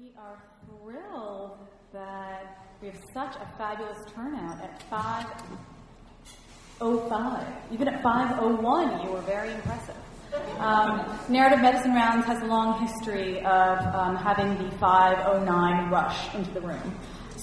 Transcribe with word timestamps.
We 0.00 0.12
are 0.16 0.40
thrilled 0.64 1.58
that 1.92 2.68
we 2.80 2.86
have 2.86 3.00
such 3.12 3.34
a 3.34 3.48
fabulous 3.58 3.98
turnout 4.14 4.60
at 4.62 4.80
5.05. 6.80 7.72
Even 7.72 7.88
at 7.88 8.00
5.01, 8.00 9.04
you 9.04 9.10
were 9.10 9.20
very 9.22 9.52
impressive. 9.52 9.96
Um, 10.58 11.18
Narrative 11.28 11.60
Medicine 11.60 11.94
Rounds 11.94 12.26
has 12.26 12.40
a 12.42 12.46
long 12.46 12.86
history 12.86 13.40
of 13.40 13.78
um, 13.92 14.14
having 14.14 14.56
the 14.58 14.70
5.09 14.76 15.90
rush 15.90 16.32
into 16.32 16.52
the 16.52 16.60
room. 16.60 16.96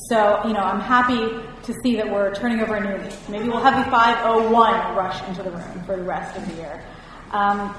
So, 0.08 0.40
you 0.46 0.54
know, 0.54 0.62
I'm 0.62 0.80
happy 0.80 1.42
to 1.64 1.74
see 1.84 1.98
that 1.98 2.10
we're 2.10 2.34
turning 2.36 2.62
over 2.62 2.76
a 2.76 2.80
new 2.80 3.04
leaf. 3.04 3.28
Maybe 3.28 3.50
we'll 3.50 3.60
have 3.60 3.84
the 3.84 3.92
5.01 3.92 4.96
rush 4.96 5.22
into 5.28 5.44
the 5.44 5.52
room 5.52 5.84
for 5.86 5.98
the 5.98 6.04
rest 6.04 6.38
of 6.38 6.48
the 6.48 6.54
year. 6.54 6.86
Um, 7.32 7.76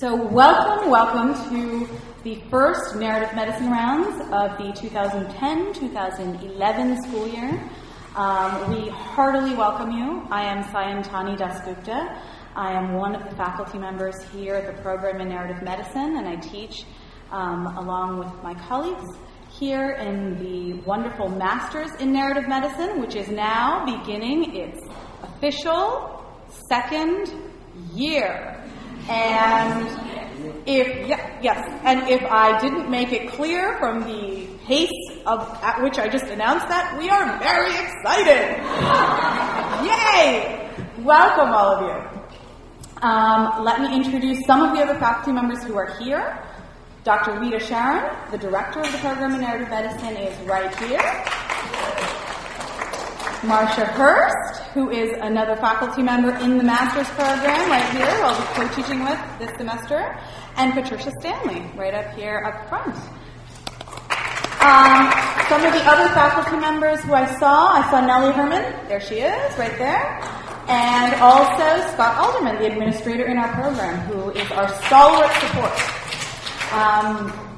so, 0.00 0.16
welcome, 0.16 0.90
welcome 0.90 1.34
to 1.50 1.86
the 2.24 2.42
first 2.48 2.96
narrative 2.96 3.34
medicine 3.34 3.70
rounds 3.70 4.18
of 4.32 4.56
the 4.56 4.72
2010 4.72 5.74
2011 5.74 7.02
school 7.02 7.28
year. 7.28 7.70
Um, 8.16 8.70
we 8.70 8.88
heartily 8.88 9.54
welcome 9.54 9.90
you. 9.90 10.26
I 10.30 10.44
am 10.44 10.64
Sayantani 10.64 11.36
Dasgupta. 11.36 12.18
I 12.56 12.72
am 12.72 12.94
one 12.94 13.14
of 13.14 13.28
the 13.28 13.36
faculty 13.36 13.76
members 13.76 14.14
here 14.32 14.54
at 14.54 14.74
the 14.74 14.82
program 14.82 15.20
in 15.20 15.28
narrative 15.28 15.62
medicine, 15.62 16.16
and 16.16 16.26
I 16.26 16.36
teach 16.36 16.86
um, 17.30 17.66
along 17.76 18.20
with 18.20 18.42
my 18.42 18.54
colleagues 18.54 19.04
here 19.50 19.90
in 19.90 20.38
the 20.38 20.80
wonderful 20.86 21.28
Masters 21.28 21.90
in 22.00 22.10
Narrative 22.10 22.48
Medicine, 22.48 23.02
which 23.02 23.16
is 23.16 23.28
now 23.28 23.84
beginning 23.84 24.56
its 24.56 24.80
official 25.22 26.24
second 26.70 27.34
year. 27.92 28.59
And 29.10 30.68
if 30.68 31.08
yeah, 31.08 31.38
yes, 31.42 31.58
and 31.82 32.08
if 32.08 32.22
I 32.22 32.60
didn't 32.60 32.88
make 32.88 33.12
it 33.12 33.28
clear 33.30 33.76
from 33.78 34.04
the 34.04 34.46
pace 34.66 34.88
of 35.26 35.40
at 35.62 35.82
which 35.82 35.98
I 35.98 36.08
just 36.08 36.26
announced 36.26 36.68
that, 36.68 36.96
we 36.96 37.10
are 37.10 37.38
very 37.40 37.74
excited. 37.74 38.62
Yay! 39.90 40.70
Welcome 41.02 41.48
all 41.48 41.74
of 41.74 41.82
you. 41.82 43.02
Um, 43.02 43.64
let 43.64 43.80
me 43.80 43.96
introduce 43.96 44.46
some 44.46 44.62
of 44.62 44.76
the 44.76 44.82
other 44.82 44.98
faculty 45.00 45.32
members 45.32 45.64
who 45.64 45.76
are 45.76 45.98
here. 45.98 46.38
Dr. 47.02 47.40
Rita 47.40 47.58
Charon, 47.58 48.14
the 48.30 48.38
director 48.38 48.78
of 48.80 48.92
the 48.92 48.98
program 48.98 49.34
in 49.34 49.40
narrative 49.40 49.70
medicine, 49.70 50.16
is 50.18 50.38
right 50.46 50.72
here. 50.76 51.00
Marsha 53.40 53.86
Hurst, 53.86 54.60
who 54.74 54.90
is 54.90 55.16
another 55.22 55.56
faculty 55.56 56.02
member 56.02 56.30
in 56.44 56.58
the 56.58 56.64
master's 56.64 57.08
program 57.16 57.70
right 57.70 57.88
here, 57.96 58.04
who 58.04 58.22
I'll 58.22 58.38
be 58.38 58.68
co-teaching 58.68 59.02
with 59.02 59.18
this 59.38 59.50
semester, 59.56 60.14
and 60.56 60.74
Patricia 60.74 61.10
Stanley, 61.20 61.62
right 61.74 61.94
up 61.94 62.12
here 62.14 62.44
up 62.44 62.68
front. 62.68 62.94
Um, 64.60 65.08
some 65.48 65.64
of 65.64 65.72
the 65.72 65.82
other 65.88 66.12
faculty 66.12 66.58
members 66.60 67.00
who 67.00 67.14
I 67.14 67.24
saw, 67.38 67.72
I 67.72 67.90
saw 67.90 68.04
Nellie 68.04 68.34
Hermann, 68.34 68.88
there 68.88 69.00
she 69.00 69.20
is, 69.20 69.58
right 69.58 69.76
there, 69.78 70.20
and 70.68 71.14
also 71.22 71.80
Scott 71.94 72.18
Alderman, 72.18 72.58
the 72.58 72.66
administrator 72.66 73.24
in 73.24 73.38
our 73.38 73.48
program, 73.54 73.96
who 74.00 74.30
is 74.32 74.50
our 74.52 74.68
stalwart 74.84 75.32
support. 75.40 75.72
Um, 76.74 77.49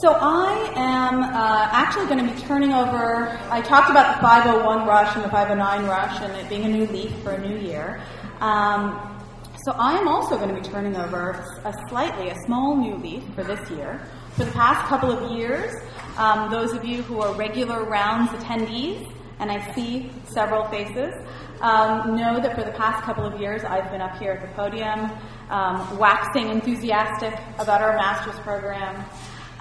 so 0.00 0.12
I 0.12 0.72
am 0.74 1.22
uh, 1.22 1.68
actually 1.70 2.06
going 2.06 2.26
to 2.26 2.34
be 2.34 2.40
turning 2.42 2.72
over. 2.72 3.28
I 3.50 3.60
talked 3.60 3.90
about 3.90 4.16
the 4.16 4.22
501 4.22 4.86
rush 4.86 5.14
and 5.14 5.24
the 5.24 5.28
509 5.28 5.86
rush 5.86 6.20
and 6.20 6.32
it 6.32 6.48
being 6.48 6.64
a 6.64 6.68
new 6.68 6.86
leaf 6.86 7.12
for 7.22 7.32
a 7.32 7.40
new 7.40 7.56
year. 7.56 8.02
Um, 8.40 9.22
so 9.64 9.72
I 9.72 9.96
am 9.96 10.08
also 10.08 10.36
going 10.36 10.54
to 10.54 10.60
be 10.60 10.66
turning 10.66 10.96
over 10.96 11.30
a 11.64 11.72
slightly, 11.88 12.28
a 12.28 12.34
small 12.46 12.76
new 12.76 12.96
leaf 12.96 13.22
for 13.34 13.44
this 13.44 13.70
year. 13.70 14.06
For 14.36 14.44
the 14.44 14.52
past 14.52 14.88
couple 14.88 15.10
of 15.12 15.30
years, 15.30 15.72
um, 16.16 16.50
those 16.50 16.72
of 16.72 16.84
you 16.84 17.02
who 17.02 17.20
are 17.20 17.32
regular 17.34 17.84
rounds 17.84 18.30
attendees, 18.32 19.10
and 19.38 19.50
I 19.50 19.72
see 19.74 20.10
several 20.26 20.64
faces, 20.68 21.14
um, 21.60 22.16
know 22.16 22.40
that 22.40 22.54
for 22.56 22.64
the 22.64 22.72
past 22.72 23.04
couple 23.04 23.24
of 23.24 23.40
years 23.40 23.64
I've 23.64 23.90
been 23.90 24.00
up 24.00 24.18
here 24.18 24.32
at 24.32 24.42
the 24.42 24.54
podium 24.54 25.10
um, 25.50 25.98
waxing 25.98 26.48
enthusiastic 26.48 27.32
about 27.58 27.80
our 27.80 27.96
master's 27.96 28.38
program 28.40 29.04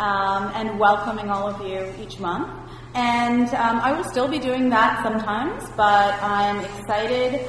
um, 0.04 0.52
and 0.54 0.78
welcoming 0.78 1.30
all 1.30 1.48
of 1.48 1.66
you 1.66 1.92
each 2.04 2.20
month. 2.20 2.50
And 2.94 3.48
um, 3.56 3.80
I 3.80 3.94
will 3.94 4.04
still 4.04 4.28
be 4.28 4.38
doing 4.38 4.70
that 4.70 5.02
sometimes, 5.02 5.64
but 5.78 6.14
I'm 6.22 6.60
excited 6.60 7.48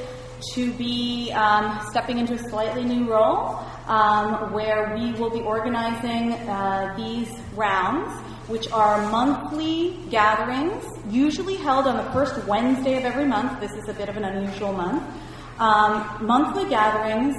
to 0.55 0.73
be 0.75 1.33
um, 1.33 1.81
stepping 1.91 2.19
into 2.19 2.35
a 2.35 2.39
slightly 2.51 2.85
new 2.85 3.11
role 3.11 3.59
um, 3.89 4.53
where 4.53 4.95
we 4.97 5.13
will 5.19 5.31
be 5.31 5.41
organizing 5.41 6.33
uh, 6.33 6.95
these 6.97 7.31
rounds, 7.55 8.13
which 8.49 8.71
are 8.71 9.11
monthly 9.11 9.99
gatherings, 10.11 10.85
usually 11.11 11.57
held 11.57 11.87
on 11.87 11.97
the 11.97 12.11
first 12.13 12.47
Wednesday 12.47 12.97
of 12.97 13.05
every 13.05 13.27
month. 13.27 13.61
This 13.61 13.73
is 13.73 13.89
a 13.89 13.95
bit 13.95 14.09
of 14.09 14.17
an 14.17 14.25
unusual 14.25 14.73
month. 14.73 15.03
Um, 15.59 16.19
monthly 16.21 16.69
gatherings 16.69 17.35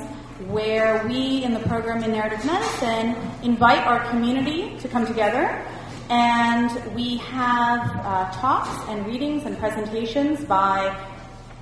where 0.48 1.06
we 1.08 1.44
in 1.44 1.54
the 1.54 1.60
program 1.62 2.04
in 2.04 2.12
narrative 2.12 2.44
medicine 2.46 3.16
invite 3.42 3.86
our 3.88 4.04
community 4.10 4.78
to 4.80 4.88
come 4.88 5.06
together 5.06 5.66
and 6.10 6.94
we 6.94 7.18
have 7.18 7.80
uh, 8.06 8.32
talks 8.34 8.90
and 8.90 9.06
readings 9.08 9.46
and 9.46 9.58
presentations 9.58 10.44
by 10.46 10.96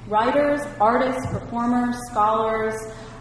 writers, 0.07 0.59
artists, 0.81 1.25
performers, 1.28 1.95
scholars 2.09 2.73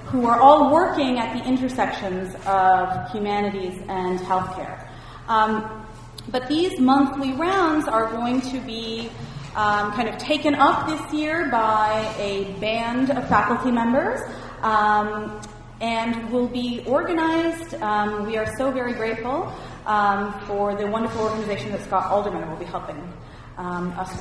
who 0.06 0.26
are 0.26 0.40
all 0.40 0.72
working 0.72 1.18
at 1.18 1.36
the 1.38 1.48
intersections 1.48 2.34
of 2.46 3.10
humanities 3.12 3.80
and 3.88 4.18
healthcare. 4.20 4.88
Um, 5.28 5.86
but 6.28 6.48
these 6.48 6.80
monthly 6.80 7.32
rounds 7.32 7.86
are 7.86 8.10
going 8.10 8.40
to 8.42 8.60
be 8.60 9.10
um, 9.54 9.92
kind 9.92 10.08
of 10.08 10.18
taken 10.18 10.54
up 10.54 10.88
this 10.88 11.12
year 11.12 11.48
by 11.50 12.14
a 12.18 12.44
band 12.58 13.10
of 13.10 13.28
faculty 13.28 13.70
members 13.70 14.20
um, 14.62 15.40
and 15.80 16.30
will 16.30 16.48
be 16.48 16.84
organized. 16.86 17.74
Um, 17.74 18.26
we 18.26 18.36
are 18.36 18.46
so 18.56 18.70
very 18.70 18.92
grateful 18.92 19.52
um, 19.86 20.32
for 20.46 20.74
the 20.74 20.86
wonderful 20.86 21.22
organization 21.22 21.72
that 21.72 21.82
Scott 21.82 22.10
Alderman 22.10 22.48
will 22.48 22.56
be 22.56 22.64
helping 22.64 23.12
um, 23.58 23.90
us 23.98 24.12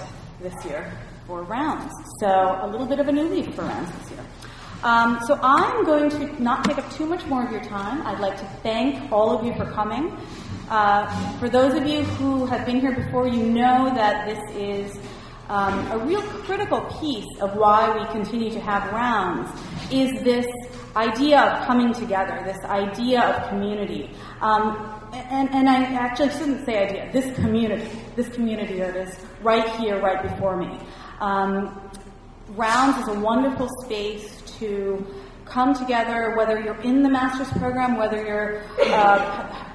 with 0.41 0.53
this 0.53 0.65
year 0.65 0.91
for 1.27 1.43
rounds. 1.43 1.93
So 2.19 2.59
a 2.61 2.67
little 2.67 2.87
bit 2.87 2.99
of 2.99 3.07
a 3.07 3.11
new 3.11 3.27
leaf 3.29 3.53
for 3.53 3.61
rounds 3.61 3.91
this 3.99 4.11
year. 4.11 4.25
Um, 4.83 5.19
so 5.27 5.39
I'm 5.43 5.85
going 5.85 6.09
to 6.09 6.41
not 6.41 6.65
take 6.65 6.79
up 6.79 6.91
too 6.93 7.05
much 7.05 7.23
more 7.27 7.45
of 7.45 7.51
your 7.51 7.63
time. 7.63 8.05
I'd 8.07 8.19
like 8.19 8.37
to 8.37 8.45
thank 8.63 9.11
all 9.11 9.37
of 9.37 9.45
you 9.45 9.53
for 9.53 9.65
coming. 9.65 10.17
Uh, 10.71 11.05
for 11.37 11.49
those 11.49 11.75
of 11.75 11.85
you 11.85 12.01
who 12.01 12.47
have 12.47 12.65
been 12.65 12.79
here 12.79 12.95
before, 12.95 13.27
you 13.27 13.43
know 13.43 13.93
that 13.93 14.25
this 14.25 14.55
is 14.55 14.99
um, 15.49 15.91
a 15.91 15.97
real 15.99 16.21
critical 16.21 16.81
piece 16.99 17.27
of 17.41 17.55
why 17.55 17.95
we 17.95 18.05
continue 18.11 18.49
to 18.49 18.59
have 18.59 18.91
rounds 18.91 19.51
is 19.91 20.21
this 20.23 20.47
idea 20.95 21.39
of 21.39 21.65
coming 21.65 21.93
together, 21.93 22.41
this 22.45 22.63
idea 22.65 23.21
of 23.21 23.49
community. 23.49 24.09
Um, 24.41 24.99
and, 25.13 25.49
and 25.49 25.69
I 25.69 25.83
actually 25.83 26.29
shouldn't 26.29 26.65
say 26.65 26.87
idea, 26.87 27.11
this 27.11 27.35
community, 27.35 27.89
this 28.15 28.29
community 28.29 28.79
that 28.79 28.95
is 28.95 29.15
right 29.41 29.69
here, 29.75 30.01
right 30.01 30.21
before 30.21 30.57
me. 30.57 30.79
Um, 31.19 31.91
rounds 32.49 32.97
is 33.01 33.15
a 33.15 33.19
wonderful 33.19 33.67
space 33.83 34.41
to 34.59 35.05
come 35.45 35.73
together, 35.73 36.33
whether 36.37 36.59
you're 36.59 36.79
in 36.81 37.03
the 37.03 37.09
master's 37.09 37.51
program, 37.59 37.97
whether 37.97 38.25
you're 38.25 38.63
uh, 38.93 39.67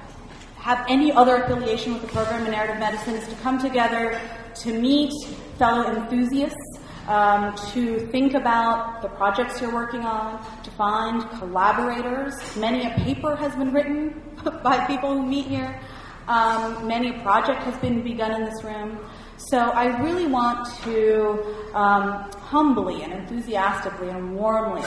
have 0.55 0.85
any 0.89 1.13
other 1.13 1.43
affiliation 1.43 1.93
with 1.93 2.01
the 2.01 2.07
program 2.09 2.45
in 2.45 2.51
narrative 2.51 2.77
medicine, 2.79 3.13
is 3.13 3.25
to 3.27 3.35
come 3.35 3.57
together 3.57 4.19
to 4.53 4.77
meet 4.79 5.13
fellow 5.57 5.87
enthusiasts, 5.95 6.66
um, 7.07 7.55
to 7.71 7.99
think 8.07 8.33
about 8.33 9.01
the 9.01 9.07
projects 9.09 9.61
you're 9.61 9.73
working 9.73 10.01
on, 10.01 10.43
to 10.63 10.71
find 10.71 11.29
collaborators. 11.39 12.33
Many 12.57 12.85
a 12.85 12.93
paper 12.95 13.35
has 13.35 13.55
been 13.55 13.71
written 13.71 14.21
by 14.63 14.85
people 14.85 15.13
who 15.13 15.25
meet 15.25 15.45
here. 15.45 15.79
Um, 16.27 16.85
many 16.87 17.09
a 17.09 17.21
project 17.21 17.63
has 17.63 17.77
been 17.77 18.03
begun 18.03 18.31
in 18.31 18.43
this 18.43 18.63
room. 18.63 18.99
So 19.37 19.57
I 19.57 20.01
really 20.01 20.27
want 20.27 20.67
to 20.83 21.73
um, 21.73 22.29
humbly 22.31 23.03
and 23.03 23.13
enthusiastically 23.13 24.09
and 24.09 24.35
warmly 24.35 24.83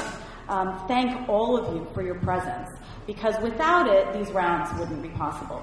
um, 0.49 0.85
thank 0.89 1.29
all 1.29 1.57
of 1.57 1.75
you 1.75 1.87
for 1.95 2.03
your 2.03 2.17
presence, 2.17 2.69
because 3.07 3.41
without 3.41 3.87
it, 3.87 4.13
these 4.13 4.33
rounds 4.33 4.77
wouldn't 4.79 5.01
be 5.01 5.09
possible. 5.11 5.63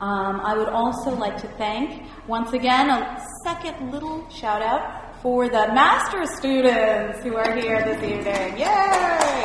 Um, 0.00 0.40
I 0.40 0.56
would 0.56 0.68
also 0.68 1.10
like 1.10 1.38
to 1.42 1.48
thank, 1.58 2.04
once 2.26 2.52
again, 2.52 2.88
a 2.88 3.22
second 3.44 3.90
little 3.90 4.26
shout 4.30 4.62
out 4.62 5.09
for 5.22 5.50
the 5.50 5.68
master 5.74 6.24
students 6.24 7.22
who 7.22 7.36
are 7.36 7.54
here 7.54 7.84
this 7.84 8.02
evening. 8.02 8.58
Yay! 8.58 9.44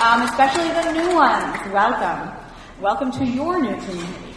Um, 0.00 0.22
especially 0.22 0.68
the 0.68 0.92
new 0.92 1.16
ones. 1.16 1.72
Welcome. 1.72 2.32
Welcome 2.80 3.10
to 3.12 3.24
your 3.24 3.60
new 3.60 3.76
community. 3.78 4.28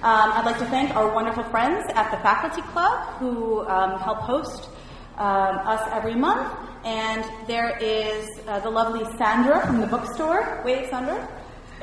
Um, 0.00 0.30
I'd 0.30 0.44
like 0.46 0.58
to 0.58 0.64
thank 0.66 0.94
our 0.94 1.12
wonderful 1.12 1.42
friends 1.44 1.84
at 1.92 2.12
the 2.12 2.18
Faculty 2.18 2.62
Club 2.70 3.16
who 3.18 3.66
um, 3.66 3.98
help 3.98 4.18
host 4.18 4.68
um, 5.16 5.58
us 5.66 5.82
every 5.90 6.14
month. 6.14 6.56
And 6.84 7.24
there 7.48 7.76
is 7.78 8.28
uh, 8.46 8.60
the 8.60 8.70
lovely 8.70 9.04
Sandra 9.18 9.66
from 9.66 9.80
the 9.80 9.88
bookstore. 9.88 10.62
Wait, 10.64 10.88
Sandra. 10.88 11.28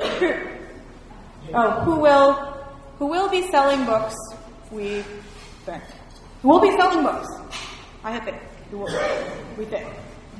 oh, 1.52 1.70
who 1.82 1.96
will 2.00 2.32
who 2.98 3.04
will 3.04 3.28
be 3.28 3.42
selling 3.50 3.84
books, 3.84 4.16
we 4.70 5.02
think. 5.66 5.82
Who 6.40 6.48
will 6.48 6.60
be 6.60 6.70
selling 6.70 7.02
books. 7.02 7.28
I 8.06 8.20
think. 8.70 9.58
We 9.58 9.64
think. 9.64 9.86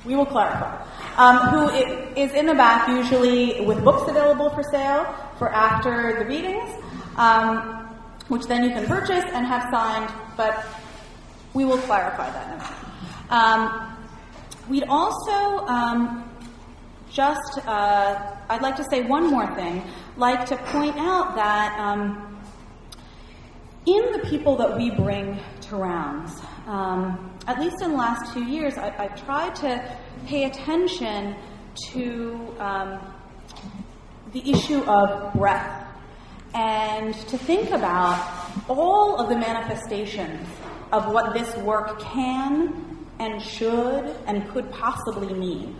We 0.05 0.14
will 0.14 0.26
clarify. 0.26 0.84
Um, 1.17 1.37
who 1.49 1.69
is 2.14 2.32
in 2.32 2.46
the 2.46 2.55
back 2.55 2.88
usually 2.88 3.61
with 3.62 3.82
books 3.82 4.08
available 4.08 4.50
for 4.50 4.62
sale 4.62 5.06
for 5.38 5.49
after 5.52 6.19
the 6.19 6.26
readings, 6.26 6.70
um, 7.17 7.88
which 8.28 8.44
then 8.44 8.64
you 8.64 8.70
can 8.70 8.87
purchase 8.87 9.25
and 9.32 9.46
have 9.46 9.64
signed, 9.70 10.12
but 10.37 10.64
we 11.55 11.64
will 11.64 11.78
clarify 11.78 12.31
that 12.31 12.46
in 12.46 12.52
a 12.52 12.56
minute. 12.56 12.87
Um, 13.31 13.96
we'd 14.69 14.84
also 14.88 15.67
um, 15.67 16.31
just, 17.11 17.58
uh, 17.67 18.37
I'd 18.49 18.62
like 18.62 18.76
to 18.76 18.84
say 18.90 19.02
one 19.02 19.28
more 19.28 19.52
thing, 19.55 19.82
like 20.17 20.46
to 20.46 20.56
point 20.56 20.96
out 20.99 21.34
that 21.34 21.78
um, 21.81 22.38
in 23.87 24.12
the 24.12 24.19
people 24.28 24.56
that 24.56 24.76
we 24.76 24.90
bring 24.90 25.38
to 25.62 25.76
rounds, 25.76 26.40
um, 26.67 27.35
at 27.46 27.60
least 27.60 27.81
in 27.81 27.93
the 27.93 27.96
last 27.96 28.34
two 28.34 28.44
years, 28.44 28.76
I, 28.76 28.90
have 28.90 29.25
tried 29.25 29.54
to 29.56 29.96
pay 30.26 30.44
attention 30.44 31.37
to 31.93 32.54
um, 32.58 33.14
the 34.32 34.50
issue 34.50 34.82
of 34.84 35.32
breath 35.34 35.87
and 36.54 37.14
to 37.14 37.38
think 37.38 37.70
about 37.70 38.20
all 38.69 39.20
of 39.20 39.28
the 39.28 39.37
manifestations 39.37 40.48
of 40.93 41.12
what 41.12 41.34
this 41.34 41.54
work 41.58 42.00
can 42.00 43.06
and 43.19 43.40
should 43.40 44.16
and 44.26 44.49
could 44.50 44.70
possibly 44.70 45.32
mean. 45.32 45.76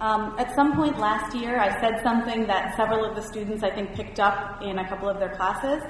Um, 0.00 0.34
at 0.38 0.54
some 0.54 0.74
point 0.74 0.98
last 0.98 1.34
year, 1.34 1.58
I 1.58 1.80
said 1.80 2.02
something 2.02 2.46
that 2.46 2.76
several 2.76 3.04
of 3.04 3.16
the 3.16 3.22
students, 3.22 3.62
I 3.62 3.70
think, 3.70 3.94
picked 3.94 4.20
up 4.20 4.60
in 4.60 4.78
a 4.78 4.88
couple 4.88 5.08
of 5.08 5.18
their 5.18 5.34
classes. 5.34 5.82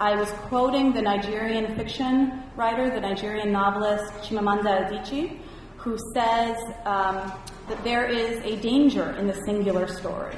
I 0.00 0.16
was 0.16 0.30
quoting 0.48 0.94
the 0.94 1.02
Nigerian 1.02 1.76
fiction 1.76 2.42
writer, 2.56 2.88
the 2.88 3.02
Nigerian 3.02 3.52
novelist 3.52 4.10
Chimamanda 4.22 4.88
Adichie, 4.88 5.36
who 5.76 5.98
says 6.14 6.56
um, 6.86 7.30
that 7.68 7.84
there 7.84 8.06
is 8.06 8.42
a 8.42 8.56
danger 8.62 9.10
in 9.18 9.26
the 9.26 9.34
singular 9.44 9.86
story. 9.86 10.36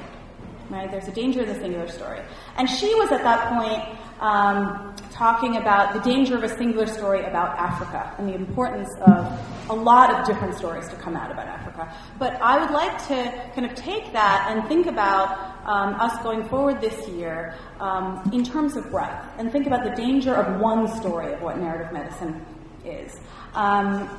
Right? 0.69 0.91
There's 0.91 1.07
a 1.07 1.13
danger 1.13 1.43
in 1.43 1.47
the 1.47 1.55
singular 1.61 1.87
story. 1.87 2.19
And 2.57 2.69
she 2.69 2.93
was 2.95 3.13
at 3.13 3.23
that 3.23 3.53
point 3.53 3.97
um, 4.23 4.95
talking 5.11 5.57
about 5.57 5.93
the 5.93 5.99
danger 5.99 6.37
of 6.37 6.43
a 6.43 6.57
singular 6.57 6.87
story 6.87 7.23
about 7.25 7.57
Africa 7.59 8.15
and 8.17 8.27
the 8.27 8.33
importance 8.33 8.89
of 9.01 9.69
a 9.69 9.73
lot 9.73 10.13
of 10.13 10.25
different 10.25 10.55
stories 10.55 10.87
to 10.87 10.95
come 10.95 11.17
out 11.17 11.29
about 11.29 11.45
Africa. 11.45 11.93
But 12.17 12.41
I 12.41 12.57
would 12.57 12.71
like 12.71 12.97
to 13.09 13.51
kind 13.53 13.69
of 13.69 13.75
take 13.75 14.13
that 14.13 14.47
and 14.49 14.65
think 14.69 14.87
about 14.87 15.37
um, 15.67 15.95
us 15.95 16.17
going 16.23 16.47
forward 16.47 16.79
this 16.79 17.07
year 17.09 17.53
um, 17.81 18.29
in 18.33 18.45
terms 18.45 18.77
of 18.77 18.89
breadth 18.89 19.27
and 19.37 19.51
think 19.51 19.67
about 19.67 19.83
the 19.83 19.91
danger 19.91 20.33
of 20.33 20.59
one 20.59 20.87
story 20.95 21.33
of 21.33 21.41
what 21.41 21.57
narrative 21.57 21.91
medicine 21.91 22.45
is. 22.85 23.19
Um, 23.55 24.09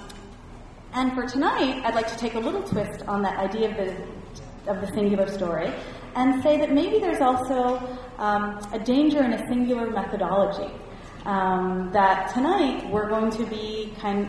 and 0.92 1.14
for 1.14 1.26
tonight, 1.26 1.82
I'd 1.84 1.94
like 1.94 2.08
to 2.08 2.18
take 2.18 2.34
a 2.34 2.40
little 2.40 2.62
twist 2.62 3.02
on 3.08 3.22
that 3.22 3.38
idea 3.38 3.70
of 3.70 3.76
the, 3.76 4.70
of 4.70 4.80
the 4.82 4.86
singular 4.94 5.28
story 5.28 5.72
and 6.16 6.42
say 6.42 6.58
that 6.58 6.72
maybe 6.72 6.98
there's 6.98 7.20
also 7.20 7.80
um, 8.18 8.58
a 8.72 8.78
danger 8.78 9.22
in 9.22 9.32
a 9.32 9.46
singular 9.48 9.90
methodology. 9.90 10.72
Um, 11.24 11.90
that 11.92 12.32
tonight 12.34 12.90
we're 12.90 13.08
going 13.08 13.30
to 13.30 13.46
be 13.46 13.94
kind 13.98 14.28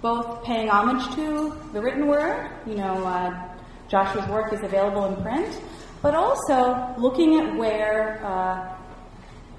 both 0.00 0.44
paying 0.44 0.68
homage 0.68 1.14
to 1.14 1.54
the 1.72 1.80
written 1.82 2.06
word, 2.06 2.50
you 2.66 2.74
know, 2.74 3.04
uh, 3.04 3.48
Joshua's 3.88 4.28
work 4.28 4.52
is 4.52 4.60
available 4.62 5.06
in 5.06 5.22
print, 5.22 5.60
but 6.02 6.14
also 6.14 6.94
looking 6.98 7.40
at 7.40 7.56
where 7.56 8.24
uh, 8.24 8.74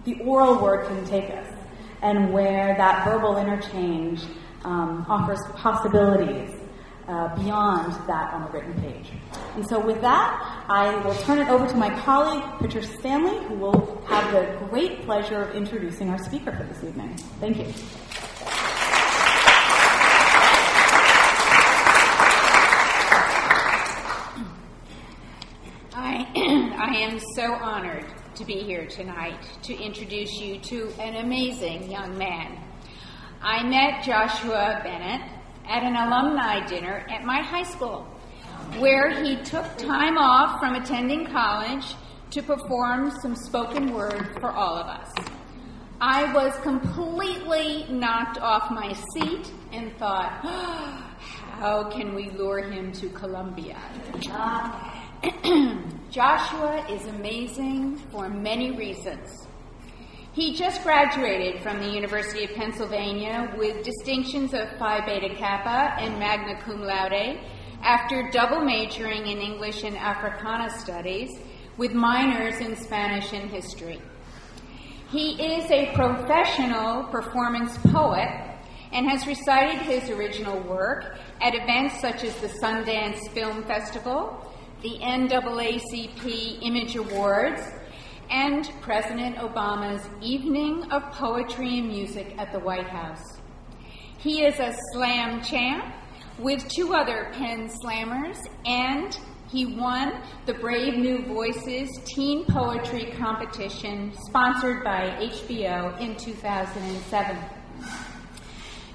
the 0.05 0.15
oral 0.21 0.61
word 0.61 0.87
can 0.87 1.05
take 1.05 1.29
us 1.31 1.47
and 2.01 2.31
where 2.31 2.75
that 2.77 3.05
verbal 3.05 3.37
interchange 3.37 4.23
um, 4.63 5.05
offers 5.09 5.39
possibilities 5.55 6.51
uh, 7.07 7.35
beyond 7.35 7.91
that 8.07 8.33
on 8.33 8.43
the 8.43 8.51
written 8.51 8.73
page. 8.81 9.11
And 9.55 9.67
so, 9.67 9.79
with 9.79 10.01
that, 10.01 10.65
I 10.69 10.95
will 11.03 11.15
turn 11.15 11.39
it 11.39 11.49
over 11.49 11.67
to 11.67 11.75
my 11.75 11.89
colleague, 12.01 12.43
Patricia 12.59 12.91
Stanley, 12.99 13.43
who 13.47 13.55
will 13.55 14.01
have 14.07 14.31
the 14.31 14.67
great 14.67 15.01
pleasure 15.05 15.41
of 15.41 15.55
introducing 15.55 16.09
our 16.09 16.17
speaker 16.17 16.51
for 16.51 16.63
this 16.63 16.83
evening. 16.83 17.15
Thank 17.39 17.57
you. 17.57 17.73
I, 25.93 26.27
I 26.79 26.97
am 26.99 27.19
so 27.35 27.53
honored 27.53 28.05
to 28.35 28.45
be 28.45 28.59
here 28.61 28.85
tonight 28.87 29.45
to 29.63 29.75
introduce 29.75 30.39
you 30.39 30.59
to 30.59 30.89
an 30.99 31.25
amazing 31.25 31.91
young 31.91 32.17
man. 32.17 32.57
I 33.41 33.63
met 33.63 34.03
Joshua 34.03 34.79
Bennett 34.83 35.21
at 35.67 35.83
an 35.83 35.95
alumni 35.95 36.65
dinner 36.65 37.05
at 37.09 37.23
my 37.23 37.41
high 37.41 37.63
school, 37.63 38.07
where 38.77 39.09
he 39.23 39.35
took 39.43 39.65
time 39.77 40.17
off 40.17 40.59
from 40.59 40.75
attending 40.75 41.25
college 41.27 41.95
to 42.31 42.43
perform 42.43 43.11
some 43.21 43.35
spoken 43.35 43.93
word 43.93 44.37
for 44.39 44.51
all 44.51 44.77
of 44.77 44.87
us. 44.87 45.09
I 46.01 46.31
was 46.33 46.55
completely 46.61 47.85
knocked 47.89 48.37
off 48.39 48.71
my 48.71 48.93
seat 49.13 49.51
and 49.73 49.95
thought, 49.97 50.39
oh, 50.43 51.05
how 51.59 51.89
can 51.89 52.15
we 52.15 52.29
lure 52.29 52.61
him 52.61 52.91
to 52.93 53.09
Columbia? 53.09 53.77
Joshua 56.09 56.85
is 56.89 57.05
amazing 57.07 57.97
for 58.11 58.29
many 58.29 58.71
reasons. 58.71 59.47
He 60.31 60.55
just 60.55 60.83
graduated 60.83 61.61
from 61.61 61.79
the 61.79 61.89
University 61.89 62.45
of 62.45 62.51
Pennsylvania 62.51 63.53
with 63.57 63.83
distinctions 63.83 64.53
of 64.53 64.69
Phi 64.77 65.05
Beta 65.05 65.35
Kappa 65.35 66.01
and 66.01 66.17
magna 66.17 66.61
cum 66.61 66.81
laude 66.81 67.39
after 67.81 68.29
double 68.31 68.61
majoring 68.61 69.27
in 69.27 69.39
English 69.39 69.83
and 69.83 69.97
Africana 69.97 70.69
studies 70.79 71.39
with 71.77 71.93
minors 71.93 72.59
in 72.59 72.75
Spanish 72.75 73.31
and 73.33 73.49
history. 73.49 74.01
He 75.09 75.41
is 75.41 75.71
a 75.71 75.93
professional 75.95 77.03
performance 77.05 77.77
poet 77.91 78.29
and 78.91 79.09
has 79.09 79.25
recited 79.25 79.81
his 79.81 80.09
original 80.09 80.59
work 80.61 81.17
at 81.41 81.55
events 81.55 81.99
such 82.01 82.23
as 82.23 82.35
the 82.37 82.47
Sundance 82.47 83.29
Film 83.29 83.63
Festival, 83.63 84.45
the 84.81 84.97
NAACP 84.99 86.59
Image 86.61 86.95
Awards, 86.95 87.61
and 88.29 88.71
President 88.81 89.37
Obama's 89.37 90.07
Evening 90.21 90.83
of 90.91 91.03
Poetry 91.11 91.79
and 91.79 91.87
Music 91.87 92.35
at 92.37 92.51
the 92.51 92.59
White 92.59 92.87
House. 92.87 93.39
He 94.17 94.43
is 94.43 94.59
a 94.59 94.75
slam 94.93 95.41
champ 95.41 95.85
with 96.39 96.67
two 96.67 96.93
other 96.93 97.29
Penn 97.33 97.69
Slammers, 97.69 98.37
and 98.65 99.17
he 99.49 99.65
won 99.65 100.21
the 100.45 100.53
Brave 100.53 100.95
New 100.95 101.25
Voices 101.25 101.89
Teen 102.05 102.45
Poetry 102.45 103.13
Competition 103.17 104.13
sponsored 104.27 104.83
by 104.83 105.17
HBO 105.19 105.99
in 105.99 106.15
2007. 106.15 107.37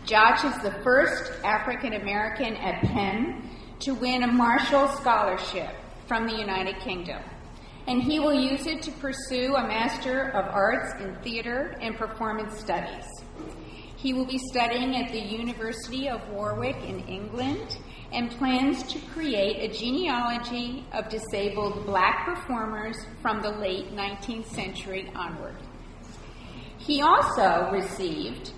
Josh 0.07 0.45
is 0.45 0.63
the 0.63 0.73
first 0.83 1.33
African 1.45 1.95
American 1.95 2.57
at 2.57 2.83
Penn 2.83 3.49
to 3.81 3.95
win 3.95 4.23
a 4.23 4.27
Marshall 4.27 4.89
Scholarship 4.89 5.71
from 6.07 6.27
the 6.27 6.35
United 6.35 6.79
Kingdom 6.81 7.23
and 7.87 8.03
he 8.03 8.19
will 8.19 8.35
use 8.35 8.67
it 8.67 8.83
to 8.83 8.91
pursue 8.93 9.55
a 9.57 9.67
Master 9.67 10.29
of 10.31 10.47
Arts 10.47 10.95
in 11.01 11.15
Theater 11.17 11.77
and 11.81 11.97
Performance 11.97 12.59
Studies. 12.59 13.05
He 14.05 14.13
will 14.13 14.27
be 14.27 14.37
studying 14.37 14.97
at 14.97 15.13
the 15.13 15.19
University 15.19 16.11
of 16.11 16.21
Warwick 16.29 16.77
in 16.87 17.01
England 17.09 17.79
and 18.13 18.31
plans 18.33 18.83
to 18.93 18.99
create 19.15 19.57
a 19.63 19.75
genealogy 19.75 20.85
of 20.93 21.09
disabled 21.09 21.87
black 21.87 22.27
performers 22.27 22.99
from 23.23 23.41
the 23.41 23.49
late 23.49 23.97
19th 23.97 24.45
century 24.49 25.11
onward. 25.15 25.57
He 26.77 27.01
also 27.01 27.71
received 27.73 28.53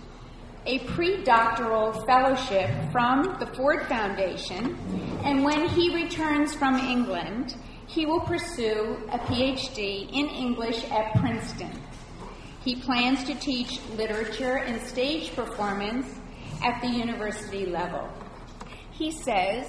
a 0.66 0.80
pre-doctoral 0.80 1.92
fellowship 2.06 2.68
from 2.90 3.36
the 3.38 3.46
Ford 3.54 3.86
Foundation, 3.86 4.76
and 5.22 5.44
when 5.44 5.68
he 5.68 5.94
returns 5.94 6.56
from 6.56 6.74
England, 6.74 7.54
he 7.86 8.04
will 8.04 8.18
pursue 8.18 8.96
a 9.12 9.18
PhD 9.20 10.10
in 10.12 10.26
English 10.26 10.82
at 10.90 11.14
Princeton. 11.20 11.70
He 12.66 12.74
plans 12.74 13.22
to 13.22 13.34
teach 13.36 13.78
literature 13.96 14.56
and 14.56 14.82
stage 14.82 15.36
performance 15.36 16.18
at 16.64 16.80
the 16.82 16.88
university 16.88 17.64
level. 17.64 18.08
He 18.90 19.12
says, 19.12 19.68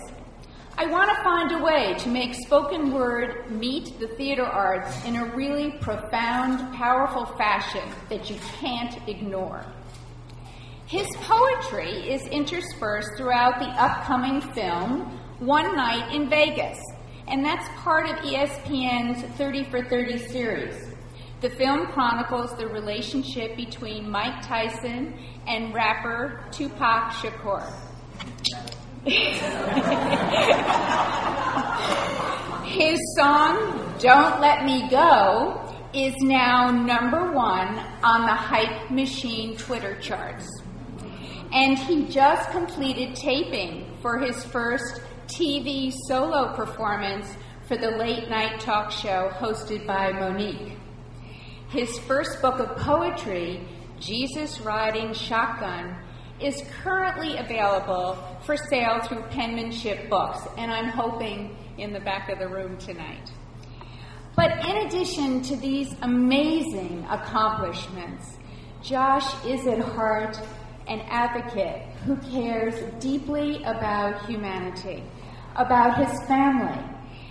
I 0.79 0.87
want 0.87 1.15
to 1.15 1.23
find 1.23 1.51
a 1.51 1.63
way 1.63 1.93
to 1.99 2.09
make 2.09 2.33
spoken 2.33 2.91
word 2.91 3.51
meet 3.51 3.99
the 3.99 4.07
theater 4.07 4.45
arts 4.45 5.05
in 5.05 5.15
a 5.15 5.25
really 5.35 5.73
profound, 5.79 6.73
powerful 6.73 7.27
fashion 7.37 7.87
that 8.09 8.31
you 8.31 8.37
can't 8.59 8.97
ignore. 9.07 9.63
His 10.87 11.05
poetry 11.17 12.11
is 12.11 12.25
interspersed 12.25 13.11
throughout 13.15 13.59
the 13.59 13.69
upcoming 13.79 14.41
film 14.55 15.19
One 15.37 15.75
Night 15.75 16.15
in 16.15 16.31
Vegas, 16.31 16.79
and 17.27 17.45
that's 17.45 17.69
part 17.75 18.09
of 18.09 18.15
ESPN's 18.25 19.21
30 19.37 19.65
for 19.65 19.83
30 19.83 20.17
series. 20.17 20.86
The 21.39 21.51
film 21.51 21.85
chronicles 21.87 22.55
the 22.57 22.67
relationship 22.67 23.55
between 23.55 24.09
Mike 24.09 24.41
Tyson 24.41 25.19
and 25.45 25.71
rapper 25.71 26.43
Tupac 26.51 27.11
Shakur. 27.11 27.63
His 32.65 32.99
song, 33.15 33.95
Don't 33.99 34.41
Let 34.41 34.65
Me 34.65 34.89
Go, 34.89 35.63
is 35.93 36.15
now 36.21 36.71
number 36.71 37.31
one 37.31 37.77
on 38.03 38.21
the 38.21 38.33
Hype 38.33 38.89
Machine 38.89 39.55
Twitter 39.57 39.95
charts. 40.01 40.49
And 41.53 41.77
he 41.77 42.07
just 42.07 42.49
completed 42.49 43.15
taping 43.15 43.95
for 44.01 44.17
his 44.17 44.43
first 44.45 45.01
TV 45.27 45.93
solo 46.07 46.55
performance 46.55 47.31
for 47.67 47.77
the 47.77 47.91
late 47.91 48.27
night 48.27 48.59
talk 48.59 48.91
show 48.91 49.29
hosted 49.35 49.85
by 49.85 50.11
Mo'Nique. 50.11 50.76
His 51.69 51.99
first 51.99 52.41
book 52.41 52.59
of 52.59 52.77
poetry, 52.77 53.67
Jesus 53.99 54.61
Riding 54.61 55.13
Shotgun, 55.13 55.97
is 56.39 56.63
currently 56.81 57.35
available 57.35 58.17
for 58.43 58.55
sale 58.55 59.01
through 59.01 59.23
Penmanship 59.23 60.09
Books, 60.09 60.39
and 60.57 60.71
I'm 60.71 60.87
hoping 60.87 61.57
in 61.77 61.91
the 61.91 61.99
back 61.99 62.29
of 62.29 62.39
the 62.39 62.47
room 62.47 62.77
tonight. 62.77 63.29
But 64.37 64.65
in 64.65 64.87
addition 64.87 65.41
to 65.41 65.57
these 65.57 65.93
amazing 66.03 67.05
accomplishments, 67.09 68.37
Josh 68.81 69.45
is 69.45 69.67
at 69.67 69.79
heart 69.79 70.39
an 70.87 71.01
advocate 71.09 71.81
who 72.05 72.15
cares 72.31 72.75
deeply 73.01 73.61
about 73.63 74.25
humanity, 74.25 75.03
about 75.57 75.97
his 75.97 76.23
family, 76.27 76.81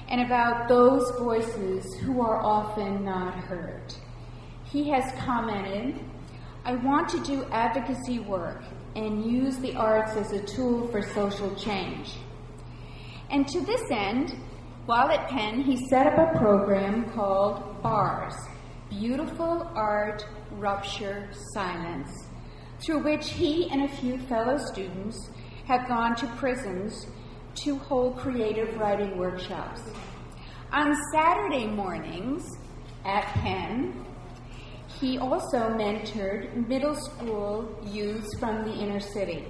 and 0.08 0.20
about 0.20 0.68
those 0.68 1.10
voices 1.18 1.94
who 2.00 2.20
are 2.20 2.44
often 2.44 3.02
not 3.02 3.34
heard 3.34 3.94
he 4.70 4.90
has 4.90 5.12
commented, 5.20 6.00
I 6.64 6.74
want 6.74 7.08
to 7.10 7.22
do 7.22 7.44
advocacy 7.50 8.18
work 8.18 8.62
and 8.94 9.24
use 9.24 9.56
the 9.58 9.76
arts 9.76 10.12
as 10.16 10.32
a 10.32 10.44
tool 10.44 10.88
for 10.88 11.02
social 11.02 11.54
change. 11.54 12.14
And 13.30 13.46
to 13.48 13.60
this 13.60 13.82
end, 13.90 14.36
while 14.86 15.10
at 15.10 15.28
Penn, 15.28 15.60
he 15.62 15.76
set 15.88 16.06
up 16.06 16.18
a 16.18 16.38
program 16.38 17.10
called 17.10 17.82
BARS 17.82 18.34
Beautiful 18.88 19.70
Art 19.74 20.24
Rupture 20.52 21.28
Silence, 21.52 22.10
through 22.80 23.02
which 23.02 23.30
he 23.30 23.68
and 23.70 23.82
a 23.82 23.96
few 23.96 24.18
fellow 24.18 24.58
students 24.58 25.30
have 25.66 25.88
gone 25.88 26.14
to 26.16 26.26
prisons 26.36 27.06
to 27.56 27.76
hold 27.78 28.16
creative 28.16 28.76
writing 28.76 29.18
workshops. 29.18 29.80
On 30.72 30.94
Saturday 31.12 31.66
mornings 31.66 32.56
at 33.04 33.24
Penn, 33.24 34.05
he 35.00 35.18
also 35.18 35.58
mentored 35.70 36.66
middle 36.68 36.94
school 36.94 37.68
youths 37.84 38.38
from 38.38 38.64
the 38.64 38.72
inner 38.72 39.00
city. 39.00 39.46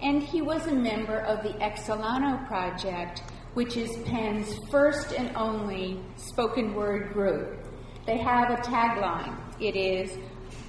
And 0.00 0.22
he 0.22 0.42
was 0.42 0.66
a 0.66 0.74
member 0.74 1.18
of 1.20 1.42
the 1.42 1.54
Excelano 1.54 2.46
Project, 2.46 3.22
which 3.54 3.76
is 3.76 3.96
Penn's 4.04 4.58
first 4.70 5.12
and 5.12 5.34
only 5.36 6.00
spoken 6.16 6.74
word 6.74 7.12
group. 7.12 7.66
They 8.06 8.18
have 8.18 8.50
a 8.50 8.56
tagline. 8.62 9.36
It 9.60 9.76
is, 9.76 10.16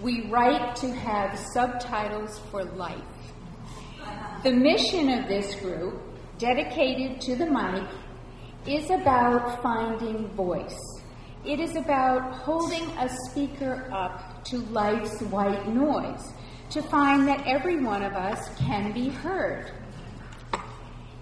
We 0.02 0.30
write 0.30 0.76
to 0.78 0.92
have 0.92 1.38
subtitles 1.54 2.40
for 2.52 2.64
life. 2.64 3.02
The 4.44 4.52
mission 4.52 5.10
of 5.10 5.28
this 5.28 5.56
group, 5.56 6.02
dedicated 6.38 7.22
to 7.22 7.36
the 7.36 7.46
mic, 7.46 7.88
is 8.66 8.90
about 8.90 9.62
finding 9.62 10.28
voice 10.30 10.95
it 11.46 11.60
is 11.60 11.76
about 11.76 12.34
holding 12.34 12.84
a 12.98 13.08
speaker 13.30 13.88
up 13.92 14.44
to 14.46 14.58
life's 14.72 15.22
white 15.24 15.68
noise 15.68 16.34
to 16.72 16.82
find 16.82 17.28
that 17.28 17.46
every 17.46 17.84
one 17.84 18.04
of 18.04 18.14
us 18.14 18.50
can 18.58 18.92
be 18.92 19.10
heard. 19.10 19.72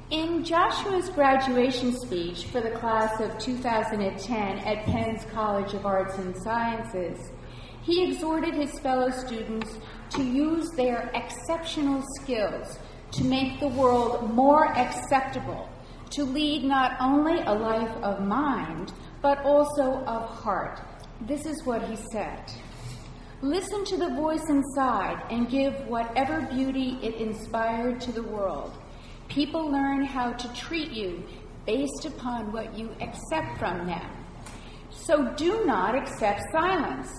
In 0.09 0.43
Joshua's 0.43 1.09
graduation 1.09 1.91
speech 1.91 2.45
for 2.45 2.61
the 2.61 2.71
class 2.71 3.19
of 3.19 3.37
2010 3.39 4.59
at 4.59 4.85
Penn's 4.85 5.25
College 5.25 5.73
of 5.73 5.85
Arts 5.85 6.17
and 6.17 6.35
Sciences, 6.37 7.31
he 7.81 8.09
exhorted 8.09 8.53
his 8.53 8.79
fellow 8.79 9.09
students 9.09 9.77
to 10.11 10.23
use 10.23 10.69
their 10.71 11.11
exceptional 11.13 12.01
skills 12.21 12.79
to 13.11 13.25
make 13.25 13.59
the 13.59 13.67
world 13.67 14.33
more 14.33 14.67
acceptable, 14.77 15.69
to 16.11 16.23
lead 16.23 16.63
not 16.63 16.95
only 17.01 17.41
a 17.41 17.53
life 17.53 17.95
of 18.03 18.21
mind, 18.21 18.93
but 19.23 19.43
also 19.43 20.03
of 20.05 20.29
heart. 20.29 20.79
This 21.21 21.47
is 21.47 21.65
what 21.65 21.81
he 21.89 21.95
said 22.11 22.43
Listen 23.41 23.83
to 23.83 23.97
the 23.97 24.09
voice 24.09 24.47
inside 24.49 25.21
and 25.29 25.49
give 25.49 25.73
whatever 25.87 26.47
beauty 26.53 26.97
it 27.01 27.15
inspired 27.15 27.99
to 27.99 28.11
the 28.13 28.23
world. 28.23 28.71
People 29.27 29.69
learn 29.69 30.05
how 30.05 30.31
to 30.31 30.53
treat 30.53 30.91
you 30.91 31.21
based 31.65 32.05
upon 32.05 32.53
what 32.53 32.77
you 32.77 32.95
accept 33.01 33.57
from 33.59 33.85
them. 33.85 34.09
So 34.91 35.33
do 35.35 35.65
not 35.65 35.93
accept 35.93 36.41
silence. 36.53 37.09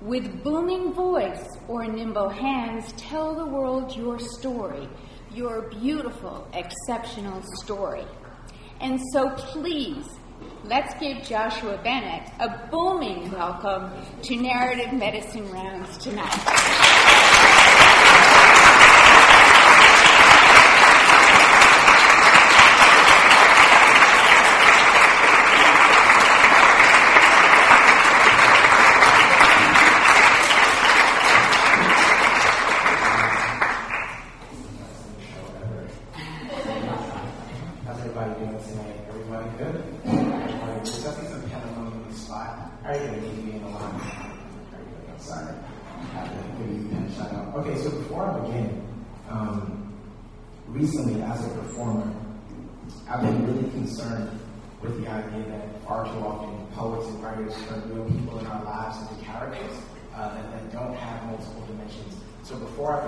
With 0.00 0.42
booming 0.42 0.94
voice 0.94 1.44
or 1.68 1.84
nimble 1.84 2.30
hands, 2.30 2.94
tell 2.96 3.34
the 3.34 3.44
world 3.44 3.94
your 3.94 4.18
story, 4.18 4.88
your 5.34 5.68
beautiful, 5.68 6.48
exceptional 6.54 7.42
story. 7.62 8.06
And 8.80 8.98
so 9.12 9.28
please 9.30 10.06
Let's 10.64 10.92
give 10.98 11.22
Joshua 11.22 11.78
Bennett 11.84 12.28
a 12.40 12.68
booming 12.70 13.30
welcome 13.30 13.90
to 14.22 14.36
Narrative 14.36 14.92
Medicine 14.92 15.50
Rounds 15.52 15.96
tonight. 15.98 17.77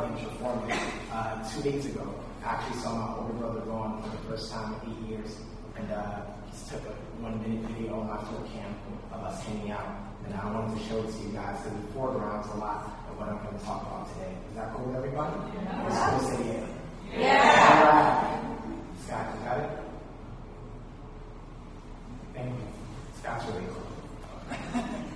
Two 0.01 1.63
days 1.63 1.85
ago, 1.85 2.15
I 2.43 2.53
actually 2.53 2.81
saw 2.81 2.95
my 2.97 3.21
older 3.21 3.35
brother 3.35 3.61
Vaughn 3.61 4.03
for 4.03 4.09
the 4.09 4.23
first 4.29 4.51
time 4.51 4.75
in 4.87 4.93
eight 4.93 5.11
years. 5.11 5.37
And 5.77 5.93
uh, 5.93 6.23
he 6.47 6.71
took 6.71 6.81
a 6.87 6.95
one 7.21 7.37
minute 7.43 7.69
video 7.69 8.01
on 8.01 8.07
my 8.09 8.17
floor 8.17 8.41
cam 8.49 8.75
of 9.13 9.21
us 9.25 9.43
hanging 9.45 9.73
out. 9.73 9.85
And 10.25 10.35
I 10.35 10.51
wanted 10.51 10.79
to 10.79 10.89
show 10.89 11.03
it 11.03 11.13
to 11.13 11.19
you 11.21 11.33
guys 11.35 11.61
because 11.61 11.77
it 11.79 11.93
foregrounds 11.93 12.49
a 12.49 12.57
lot 12.57 12.87
of 13.11 13.19
what 13.19 13.29
I'm 13.29 13.45
going 13.45 13.59
to 13.59 13.65
talk 13.65 13.83
about 13.83 14.09
today. 14.15 14.33
Is 14.49 14.57
that 14.57 14.73
cool 14.73 14.87
with 14.87 14.97
everybody? 14.97 15.37
Yeah. 15.53 15.85
Cool 15.85 16.21
to 16.21 16.25
say 16.25 16.49
yeah. 16.49 17.21
Yeah. 17.21 17.77
All 17.77 17.93
right. 17.93 18.41
Scott, 19.05 19.27
you 19.37 19.45
got 19.45 19.59
it? 19.61 19.71
Thank 22.33 22.49
you. 22.49 22.67
Scott's 23.21 23.45
really 23.53 23.69
cool. 23.69 24.97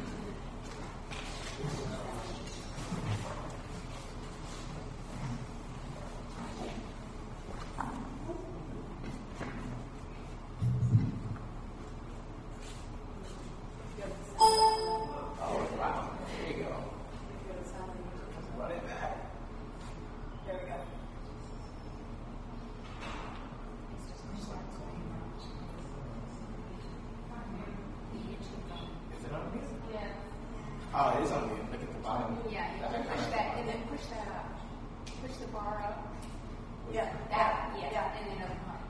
Yeah. 36.93 37.11
That, 37.31 37.75
yeah. 37.79 37.91
yeah. 37.91 38.19
And 38.19 38.27
then 38.31 38.47
up 38.47 38.55
line. 38.71 38.87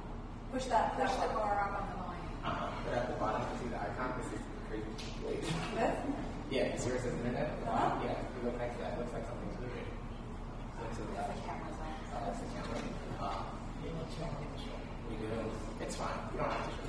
Push 0.52 0.66
that, 0.66 0.96
push 0.96 1.12
the 1.16 1.28
bar 1.32 1.56
up 1.56 1.80
on 1.80 1.86
the 1.88 1.98
line. 2.04 2.28
Uh-huh. 2.44 2.68
But 2.84 2.94
at 2.94 3.08
the 3.08 3.16
bottom, 3.16 3.40
you 3.40 3.56
see 3.64 3.68
the 3.72 3.80
icon. 3.80 4.12
This 4.20 4.40
crazy. 4.68 4.84
Wait. 5.24 5.40
This? 5.40 5.96
Yeah, 6.50 6.76
zero 6.76 6.98
says 7.00 7.14
internet. 7.14 7.50
Uh-huh. 7.64 8.04
Yeah, 8.04 8.12
you 8.12 8.40
look 8.44 8.58
next 8.58 8.76
to 8.76 8.80
that, 8.84 8.92
it 8.94 8.98
looks 9.00 9.12
like 9.16 9.24
something's 9.24 9.56
moving. 9.60 9.88
So 10.92 11.00
to 11.00 11.08
the 11.08 11.16
left. 11.16 11.32
That's 11.32 11.40
a 11.40 11.48
camera. 11.48 11.72
Oh, 12.12 12.20
that's 12.28 12.40
a 12.40 12.48
camera. 12.52 12.76
Uh. 13.20 13.54
We 15.10 15.16
do. 15.16 15.26
It's 15.80 15.96
fine. 15.96 16.16
You 16.32 16.38
don't 16.38 16.50
have 16.50 16.64
to 16.64 16.83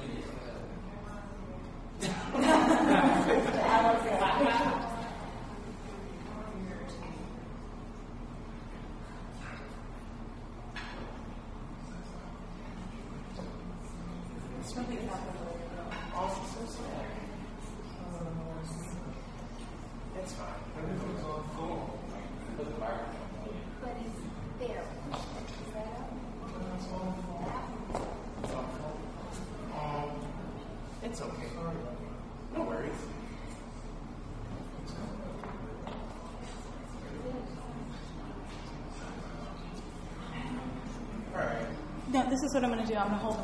is 42.45 42.53
what 42.53 42.63
I'm 42.63 42.71
going 42.71 42.85
to 42.85 42.87
do. 42.87 42.95
I'm 42.95 43.07
going 43.07 43.19
to 43.19 43.25
hold 43.25 43.34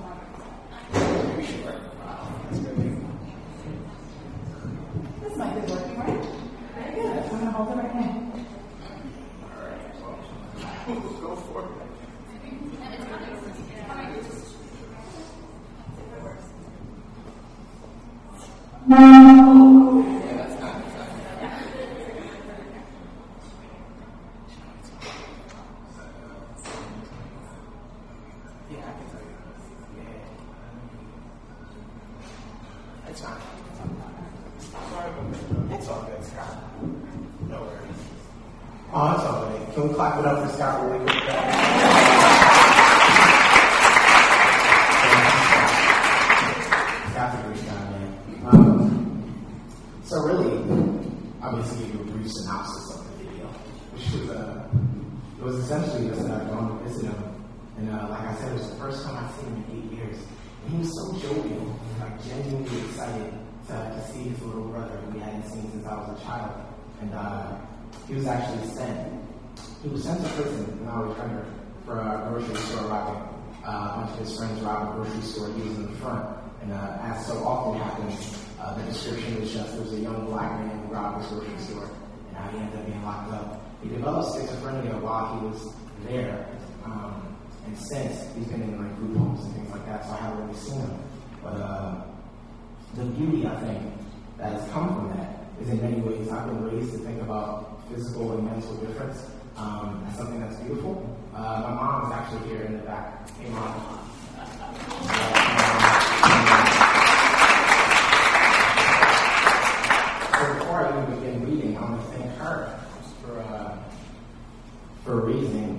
for 115.12 115.26
raising 115.28 115.78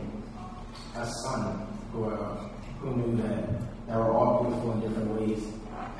a 0.94 1.06
son 1.06 1.66
who 1.90 2.04
uh, 2.04 2.36
who 2.80 2.94
knew 2.96 3.22
that 3.22 3.48
they 3.88 3.96
were 3.96 4.12
all 4.12 4.44
beautiful 4.44 4.72
in 4.72 4.80
different 4.80 5.08
ways. 5.18 5.42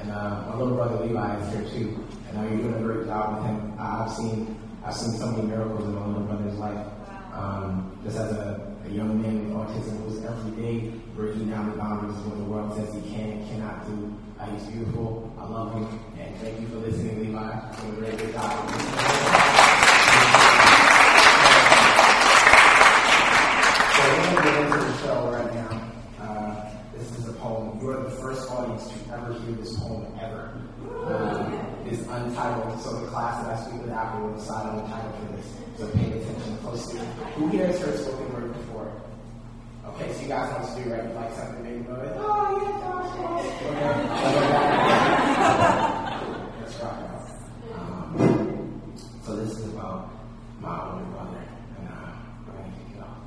And 0.00 0.10
uh, 0.10 0.48
my 0.48 0.56
little 0.58 0.74
brother 0.74 1.06
Levi 1.06 1.40
is 1.40 1.52
here 1.54 1.64
too, 1.70 2.04
and 2.28 2.38
uh, 2.38 2.42
you're 2.42 2.60
doing 2.60 2.74
a 2.74 2.80
great 2.80 3.06
job 3.06 3.36
with 3.36 3.46
him. 3.46 3.72
I've 3.78 4.12
seen 4.12 4.60
I've 4.84 4.94
seen 4.94 5.12
so 5.12 5.30
many 5.30 5.48
miracles 5.48 5.82
in 5.84 5.94
my 5.94 6.06
little 6.06 6.24
brother's 6.24 6.58
life. 6.58 6.86
Um, 7.32 7.98
just 8.04 8.18
as 8.18 8.32
a, 8.32 8.76
a 8.84 8.90
young 8.90 9.22
man 9.22 9.48
with 9.48 9.56
autism 9.56 9.96
who's 10.04 10.22
every 10.22 10.62
day 10.62 10.92
breaking 11.16 11.48
down 11.48 11.70
the 11.70 11.76
boundaries 11.78 12.14
of 12.18 12.26
what 12.26 12.36
the 12.36 12.44
world 12.44 12.76
says 12.76 12.92
he 12.92 13.00
can 13.14 13.30
and 13.30 13.48
cannot 13.48 13.86
do. 13.86 14.14
Uh, 14.38 14.44
he's 14.50 14.66
beautiful. 14.66 15.32
I 15.38 15.46
love 15.48 15.72
him, 15.72 15.88
and 16.20 16.36
thank 16.36 16.60
you 16.60 16.68
for 16.68 16.76
listening, 16.76 17.18
Levi. 17.18 17.86
You're 17.96 18.04
a 18.04 18.16
great 18.16 18.34
job. 18.34 19.41
Untitled, 32.32 32.80
so 32.80 33.00
the 33.00 33.06
class 33.08 33.44
that 33.44 33.58
I 33.58 33.60
speak 33.62 33.82
with 33.82 33.90
after 33.90 34.22
will 34.22 34.34
decide 34.34 34.66
on 34.66 34.76
the 34.76 34.82
title 34.88 35.12
for 35.12 35.26
this. 35.36 35.46
So 35.78 35.86
pay 35.88 36.12
attention 36.12 36.56
closely. 36.58 37.00
Who 37.36 37.48
here 37.48 37.66
has 37.66 37.80
heard 37.80 37.98
spoken 37.98 38.32
word 38.32 38.52
before? 38.54 38.92
Okay, 39.86 40.12
so 40.14 40.22
you 40.22 40.28
guys 40.28 40.50
what 40.52 40.76
to 40.76 40.82
do, 40.82 40.90
right? 40.90 41.04
You 41.04 41.10
like 41.12 41.32
something, 41.34 41.62
maybe 41.62 41.84
go, 41.84 41.92
oh 42.16 42.60
yeah, 42.62 42.80
Josh, 42.80 43.12
yeah. 43.18 43.40
Okay. 43.68 43.92
Let's 46.60 46.76
rock 46.80 46.96
it 47.00 47.06
out. 47.12 47.24
Um, 47.78 48.92
so 49.22 49.36
this 49.36 49.50
is 49.58 49.66
about 49.74 50.10
my 50.60 50.74
older 50.90 51.04
brother, 51.06 51.42
and 51.78 51.88
uh, 51.88 51.92
we're 52.46 52.54
gonna 52.54 52.72
kick 52.72 52.96
it 52.96 53.00
off. 53.02 53.20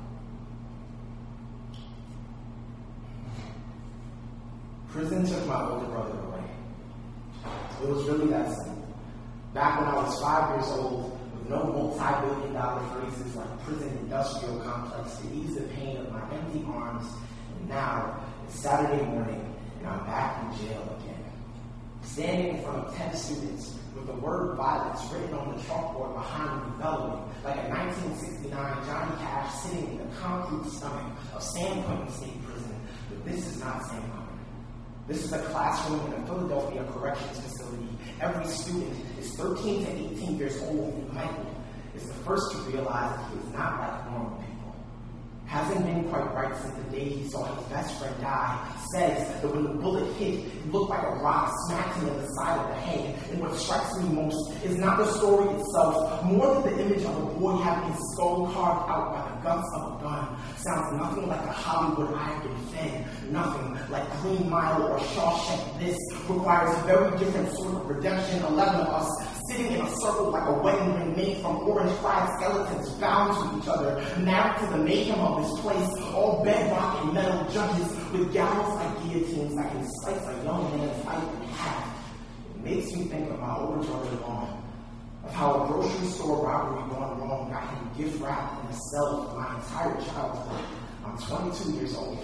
Prison 4.88 5.26
took 5.26 5.46
my 5.46 5.60
older 5.68 5.86
brother 5.86 6.18
away. 6.18 6.44
It 7.82 7.88
was 7.88 8.02
really 8.08 8.28
that 8.28 8.50
simple. 8.50 8.74
Back 9.52 9.80
when 9.80 9.88
I 9.88 9.94
was 10.04 10.20
five 10.20 10.54
years 10.54 10.68
old, 10.78 11.18
with 11.32 11.48
no 11.48 11.64
multi-billion 11.64 12.52
dollar 12.52 12.82
phrases 12.92 13.36
like 13.36 13.52
prison 13.64 13.88
industrial 14.02 14.58
complex 14.60 15.16
to 15.18 15.24
ease 15.34 15.54
the 15.54 15.62
pain 15.62 15.96
of 15.96 16.12
my 16.12 16.20
empty 16.30 16.62
arms, 16.68 17.06
and 17.55 17.55
now 17.68 18.20
it's 18.44 18.60
Saturday 18.60 19.02
morning 19.04 19.54
and 19.78 19.88
I'm 19.88 20.04
back 20.06 20.42
in 20.42 20.58
jail 20.58 20.98
again. 21.00 21.24
Standing 22.02 22.56
in 22.56 22.62
front 22.62 22.86
of 22.86 22.94
10 22.94 23.14
students 23.14 23.74
with 23.94 24.06
the 24.06 24.14
word 24.14 24.56
violence 24.56 25.00
written 25.12 25.34
on 25.34 25.56
the 25.56 25.62
chalkboard 25.62 26.14
behind 26.14 26.64
me 26.64 26.82
bellowing 26.82 27.22
like 27.44 27.56
a 27.56 27.68
1969 27.68 28.52
Johnny 28.86 29.16
Cash 29.20 29.54
sitting 29.60 29.90
in 29.90 29.98
the 29.98 30.16
concrete 30.16 30.70
stomach 30.70 31.12
of 31.34 31.42
San 31.42 31.82
Quentin 31.84 32.12
State 32.12 32.44
Prison. 32.44 32.76
But 33.08 33.24
this 33.24 33.46
is 33.46 33.60
not 33.60 33.84
San 33.86 34.00
Quentin. 34.00 34.26
This 35.08 35.24
is 35.24 35.32
a 35.32 35.38
classroom 35.38 36.04
in 36.06 36.22
a 36.22 36.26
Philadelphia 36.26 36.84
corrections 36.92 37.38
facility. 37.38 37.88
Every 38.20 38.46
student 38.46 38.92
is 39.20 39.36
13 39.36 39.84
to 39.84 39.90
18 39.92 40.36
years 40.36 40.60
old, 40.62 40.94
and 40.94 41.12
Michael 41.12 41.46
is 41.94 42.06
the 42.06 42.14
first 42.14 42.50
to 42.52 42.58
realize 42.58 43.16
that 43.16 43.30
he 43.30 43.38
is 43.38 43.52
not 43.52 43.80
like 43.80 44.10
normal 44.10 44.30
people. 44.38 44.45
Hasn't 45.46 45.86
been 45.86 46.08
quite 46.10 46.34
right 46.34 46.54
since 46.60 46.74
the 46.74 46.90
day 46.90 47.04
he 47.04 47.28
saw 47.28 47.44
his 47.54 47.64
best 47.66 47.98
friend 47.98 48.14
die. 48.20 48.72
Says 48.92 49.40
that 49.40 49.54
when 49.54 49.62
the 49.62 49.70
bullet 49.70 50.12
hit, 50.14 50.40
it 50.40 50.72
looked 50.72 50.90
like 50.90 51.02
a 51.02 51.14
rock 51.22 51.52
smacked 51.66 51.96
him 51.98 52.08
in 52.08 52.16
the 52.20 52.26
side 52.34 52.58
of 52.58 52.68
the 52.68 52.74
head. 52.74 53.14
And 53.30 53.40
what 53.40 53.54
strikes 53.54 53.96
me 53.98 54.08
most 54.10 54.52
is 54.64 54.76
not 54.76 54.98
the 54.98 55.06
story 55.12 55.48
itself, 55.54 56.24
more 56.24 56.60
than 56.60 56.76
the 56.76 56.82
image 56.84 57.04
of 57.04 57.16
a 57.16 57.26
boy 57.38 57.56
having 57.62 57.92
his 57.92 58.00
skull 58.12 58.50
carved 58.52 58.90
out 58.90 59.12
by 59.14 59.22
the 59.30 59.42
guts 59.42 59.68
of 59.76 60.00
a 60.00 60.02
gun. 60.02 60.36
Sounds 60.56 61.00
nothing 61.00 61.28
like 61.28 61.40
a 61.40 61.52
Hollywood 61.52 62.12
I've 62.14 62.42
been 62.42 62.58
fed. 62.74 63.06
Nothing 63.30 63.78
like 63.90 64.04
Green 64.22 64.50
Mile 64.50 64.82
or 64.82 64.98
Shawshank. 64.98 65.78
This 65.78 65.98
requires 66.28 66.76
a 66.76 66.82
very 66.82 67.16
different 67.18 67.52
sort 67.56 67.74
of 67.74 67.88
redemption. 67.88 68.42
Eleven 68.44 68.80
of 68.80 68.88
us 68.88 69.35
sitting 69.48 69.72
in 69.72 69.80
a 69.80 69.90
circle 69.96 70.30
like 70.30 70.48
a 70.48 70.52
wedding 70.52 70.94
ring 70.94 71.16
made 71.16 71.36
from 71.38 71.56
orange-clad 71.68 72.38
skeletons 72.38 72.88
bound 73.00 73.32
to 73.36 73.58
each 73.58 73.68
other, 73.68 73.94
married 74.20 74.58
to 74.60 74.66
the 74.66 74.78
mayhem 74.78 75.20
of 75.20 75.42
this 75.42 75.60
place, 75.60 75.90
all 76.14 76.44
bedrock 76.44 77.04
and 77.04 77.14
metal 77.14 77.44
judges 77.52 77.88
with 78.12 78.32
gallows 78.32 78.74
like 78.76 79.02
guillotines 79.02 79.54
that 79.56 79.70
can 79.70 79.86
slice 80.00 80.26
a 80.26 80.44
young 80.44 80.76
man's 80.76 81.04
life 81.04 81.22
in 81.22 81.48
half. 81.48 81.96
It 82.54 82.64
makes 82.64 82.92
me 82.92 83.04
think 83.04 83.30
of 83.30 83.40
my 83.40 83.56
older 83.56 83.86
brother 83.86 84.16
Vaughn, 84.16 84.62
of 85.24 85.32
how 85.32 85.64
a 85.64 85.66
grocery 85.68 86.06
store 86.08 86.46
robbery 86.46 86.88
gone 86.90 87.20
wrong 87.20 87.50
got 87.50 87.68
him 87.68 87.90
gift 87.96 88.20
wrapped 88.20 88.64
in 88.64 88.70
a 88.70 88.76
cell 88.90 89.28
for 89.28 89.40
my 89.40 89.54
entire 89.56 89.94
childhood. 90.12 90.64
I'm 91.04 91.18
22 91.18 91.70
years 91.72 91.96
old 91.96 92.18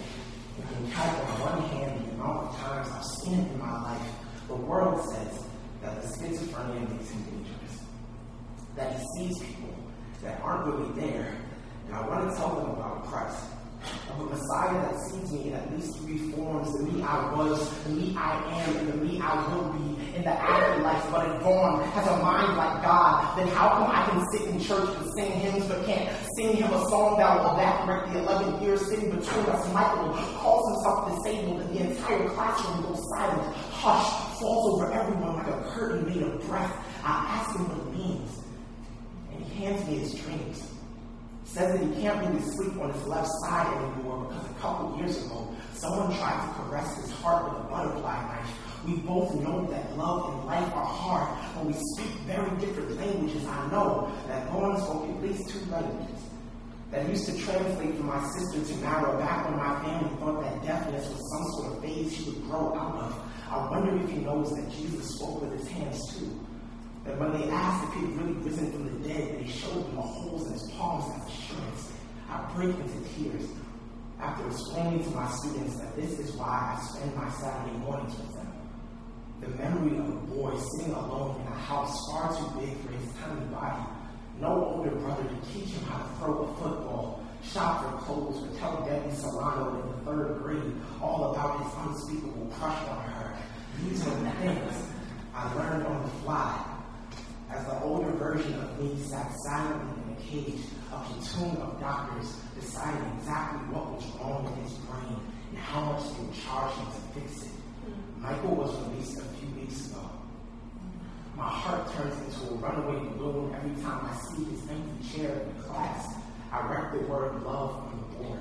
I 0.58 0.74
can 0.74 0.90
count 0.92 1.18
on 1.18 1.40
one 1.40 1.62
hand 1.70 2.04
the 2.06 2.10
amount 2.12 2.48
of 2.48 2.56
times 2.58 2.88
I've 2.92 3.04
seen 3.04 3.40
it 3.40 3.52
in 3.52 3.58
my 3.58 3.82
life. 3.82 4.08
The 4.48 4.54
world 4.54 5.00
says 5.10 5.41
that 5.82 6.00
the 6.00 6.08
schizophrenia 6.08 6.88
makes 6.90 7.10
him 7.10 7.22
dangerous, 7.24 7.82
that 8.76 8.92
he 8.96 9.04
sees 9.16 9.38
people 9.40 9.74
that 10.22 10.40
aren't 10.40 10.66
really 10.66 11.00
there, 11.00 11.36
and 11.86 11.94
I 11.94 12.06
want 12.06 12.30
to 12.30 12.36
tell 12.36 12.54
them 12.54 12.70
about 12.70 13.04
Christ 13.06 13.44
of 14.10 14.20
a 14.20 14.24
Messiah 14.24 14.80
that 14.82 14.94
sees 15.10 15.32
me 15.32 15.48
in 15.48 15.54
at 15.54 15.74
least 15.74 15.98
three 15.98 16.18
forms 16.30 16.72
the 16.78 16.84
me 16.84 17.02
I 17.02 17.34
was, 17.34 17.84
the 17.84 17.90
me 17.90 18.14
I 18.16 18.36
am, 18.60 18.76
and 18.76 18.92
the 18.92 18.96
me 19.04 19.20
I 19.20 19.34
will 19.48 19.72
be 19.72 20.16
in 20.16 20.22
the 20.22 20.30
afterlife. 20.30 21.10
But 21.10 21.34
if 21.34 21.42
Vaughn 21.42 21.82
has 21.90 22.06
a 22.06 22.16
mind 22.18 22.56
like 22.56 22.82
God, 22.82 23.36
then 23.36 23.48
how 23.48 23.70
come 23.70 23.90
I 23.90 24.06
can 24.08 24.24
sit 24.30 24.48
in 24.48 24.60
church 24.60 24.88
and 24.96 25.10
sing 25.14 25.32
hymns 25.32 25.66
but 25.66 25.84
can't 25.84 26.08
sing 26.36 26.56
him 26.56 26.72
a 26.72 26.80
song 26.90 27.18
that 27.18 27.42
will 27.42 27.54
evaporate 27.54 28.12
the 28.12 28.20
11 28.20 28.62
years 28.62 28.86
sitting 28.88 29.10
between 29.10 29.46
us? 29.46 29.72
Michael 29.72 30.12
calls 30.38 30.74
himself 30.74 31.24
disabled, 31.24 31.60
and 31.62 31.76
the 31.76 31.90
entire 31.90 32.28
classroom 32.30 32.82
goes 32.82 33.02
silent. 33.10 33.56
Hush 33.72 34.21
falls 34.42 34.74
over 34.74 34.92
everyone 34.92 35.36
like 35.36 35.46
a 35.46 35.62
curtain 35.70 36.04
made 36.06 36.22
of 36.22 36.46
breath. 36.46 36.76
I 37.04 37.40
ask 37.40 37.56
him 37.56 37.68
what 37.68 37.78
it 37.78 37.98
means, 37.98 38.42
and 39.32 39.44
he 39.44 39.64
hands 39.64 39.88
me 39.88 39.98
his 39.98 40.14
dreams 40.14 40.68
says 41.52 41.78
that 41.78 41.86
he 41.86 42.00
can't 42.00 42.18
really 42.26 42.40
sleep 42.40 42.80
on 42.80 42.90
his 42.92 43.06
left 43.06 43.28
side 43.44 43.66
anymore 43.76 44.24
because 44.24 44.50
a 44.50 44.54
couple 44.54 44.96
years 44.96 45.26
ago, 45.26 45.54
someone 45.74 46.16
tried 46.16 46.40
to 46.46 46.62
caress 46.62 46.96
his 46.96 47.10
heart 47.20 47.44
with 47.44 47.60
a 47.60 47.68
butterfly 47.68 48.22
knife. 48.22 48.58
We 48.86 48.96
both 48.96 49.34
know 49.34 49.66
that 49.66 49.96
love 49.98 50.32
and 50.32 50.46
life 50.46 50.72
are 50.74 50.84
hard, 50.84 51.38
but 51.54 51.66
we 51.66 51.74
speak 51.74 52.10
very 52.26 52.50
different 52.58 52.96
languages. 52.96 53.46
I 53.46 53.70
know 53.70 54.10
that 54.28 54.48
Vaughn 54.48 54.80
spoke 54.80 55.08
at 55.10 55.22
least 55.22 55.50
two 55.50 55.70
languages 55.70 56.22
that 56.90 57.08
used 57.08 57.26
to 57.26 57.38
translate 57.38 57.96
for 57.96 58.02
my 58.02 58.22
sister 58.30 58.74
Tamara 58.74 59.18
back 59.18 59.48
when 59.48 59.58
my 59.58 59.82
family 59.82 60.16
thought 60.16 60.42
that 60.42 60.62
deafness 60.62 61.06
was 61.08 61.20
some 61.32 61.44
sort 61.52 61.76
of 61.76 61.82
phase 61.82 62.16
she 62.16 62.30
would 62.30 62.42
grow 62.44 62.74
out 62.74 62.96
of. 62.96 63.31
I 63.52 63.68
wonder 63.68 63.94
if 64.02 64.08
he 64.10 64.16
knows 64.16 64.48
that 64.56 64.70
Jesus 64.70 65.14
spoke 65.16 65.42
with 65.42 65.52
his 65.58 65.68
hands 65.68 66.16
too. 66.16 66.40
That 67.04 67.20
when 67.20 67.32
they 67.32 67.50
asked 67.50 67.86
if 67.88 67.94
he 67.94 68.06
had 68.06 68.16
really 68.16 68.32
risen 68.40 68.72
from 68.72 68.84
the 68.86 69.08
dead, 69.08 69.38
they 69.38 69.46
showed 69.46 69.84
him 69.84 69.96
the 69.96 70.00
holes 70.00 70.46
in 70.46 70.54
his 70.54 70.70
palms 70.72 71.04
as 71.14 71.28
assurance. 71.28 71.92
I 72.30 72.50
break 72.54 72.74
into 72.74 73.00
tears 73.12 73.50
after 74.18 74.46
explaining 74.46 75.04
to 75.04 75.10
my 75.10 75.28
students 75.32 75.76
that 75.76 75.94
this 75.96 76.18
is 76.18 76.32
why 76.32 76.78
I 76.78 76.80
spend 76.80 77.14
my 77.14 77.28
Saturday 77.28 77.76
mornings 77.76 78.16
with 78.16 78.32
them. 78.32 78.52
The 79.42 79.48
memory 79.48 79.98
of 79.98 80.08
a 80.08 80.16
boy 80.32 80.56
sitting 80.56 80.94
alone 80.94 81.38
in 81.42 81.46
a 81.48 81.56
house 81.56 81.92
far 82.10 82.34
too 82.34 82.58
big 82.58 82.74
for 82.80 82.92
his 82.92 83.12
tiny 83.20 83.44
body. 83.52 83.84
No 84.40 84.64
older 84.64 84.96
brother 84.96 85.24
to 85.24 85.52
teach 85.52 85.74
him 85.74 85.84
how 85.84 85.98
to 85.98 86.08
throw 86.16 86.44
a 86.44 86.46
football, 86.54 87.21
shop 87.42 87.82
for 87.82 88.04
clothes, 88.04 88.42
or 88.42 88.58
tell 88.58 88.84
Debbie 88.84 89.14
Solano 89.14 89.82
in 89.82 89.88
the 89.88 90.10
third 90.10 90.42
grade 90.42 90.72
all 91.00 91.32
about 91.32 91.62
his 91.62 91.72
unspeakable 91.86 92.52
crush 92.58 92.88
on 92.88 93.04
her. 93.04 93.36
These 93.82 94.06
are 94.06 94.10
the 94.10 94.30
things 94.30 94.88
I 95.34 95.52
learned 95.54 95.86
on 95.86 96.02
the 96.02 96.08
fly 96.22 96.64
as 97.50 97.66
the 97.66 97.80
older 97.82 98.10
version 98.12 98.54
of 98.54 98.80
me 98.80 99.02
sat 99.02 99.30
silently 99.44 100.02
in 100.04 100.12
a 100.12 100.20
cage, 100.20 100.60
a 100.92 100.96
platoon 100.96 101.56
of 101.56 101.80
doctors 101.80 102.36
deciding 102.58 103.02
exactly 103.18 103.60
what 103.74 103.92
was 103.92 104.04
wrong 104.16 104.44
with 104.44 104.56
his 104.64 104.78
brain 104.86 105.16
and 105.50 105.58
how 105.58 105.92
much 105.92 106.02
they 106.02 106.24
would 106.24 106.34
charge 106.34 106.72
him 106.74 106.86
to 106.86 107.20
fix 107.20 107.44
it. 107.44 107.52
Michael 108.18 108.54
was 108.54 108.74
released 108.88 109.18
a 109.18 109.24
few 109.36 109.48
weeks 109.60 109.90
ago. 109.90 110.08
My 111.36 111.48
heart 111.48 111.92
turns 111.94 112.16
into 112.24 112.54
a 112.54 112.56
runaway 112.56 112.98
balloon 113.16 113.54
every 113.54 113.82
time 113.82 114.06
I 114.06 114.16
see 114.16 114.44
his 114.44 114.60
empty 114.70 115.18
chair 115.18 115.42
in 115.42 115.62
class. 115.62 116.14
I 116.52 116.60
write 116.66 116.92
the 116.92 116.98
word 117.10 117.42
love 117.44 117.70
on 117.70 118.04
the 118.10 118.24
board. 118.24 118.40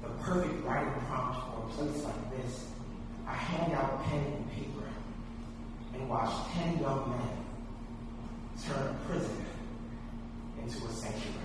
The 0.00 0.08
perfect 0.22 0.64
writing 0.64 0.92
prompt 1.08 1.40
for 1.40 1.58
a 1.64 1.86
place 1.86 2.04
like 2.04 2.30
this. 2.30 2.66
I 3.26 3.34
hand 3.34 3.72
out 3.72 4.04
pen 4.04 4.24
and 4.24 4.50
paper 4.52 4.86
and 5.94 6.08
watch 6.08 6.30
ten 6.52 6.78
young 6.78 7.10
men 7.10 7.28
turn 8.64 8.94
a 8.94 8.96
prison 9.08 9.44
into 10.62 10.84
a 10.84 10.90
sanctuary. 10.90 11.42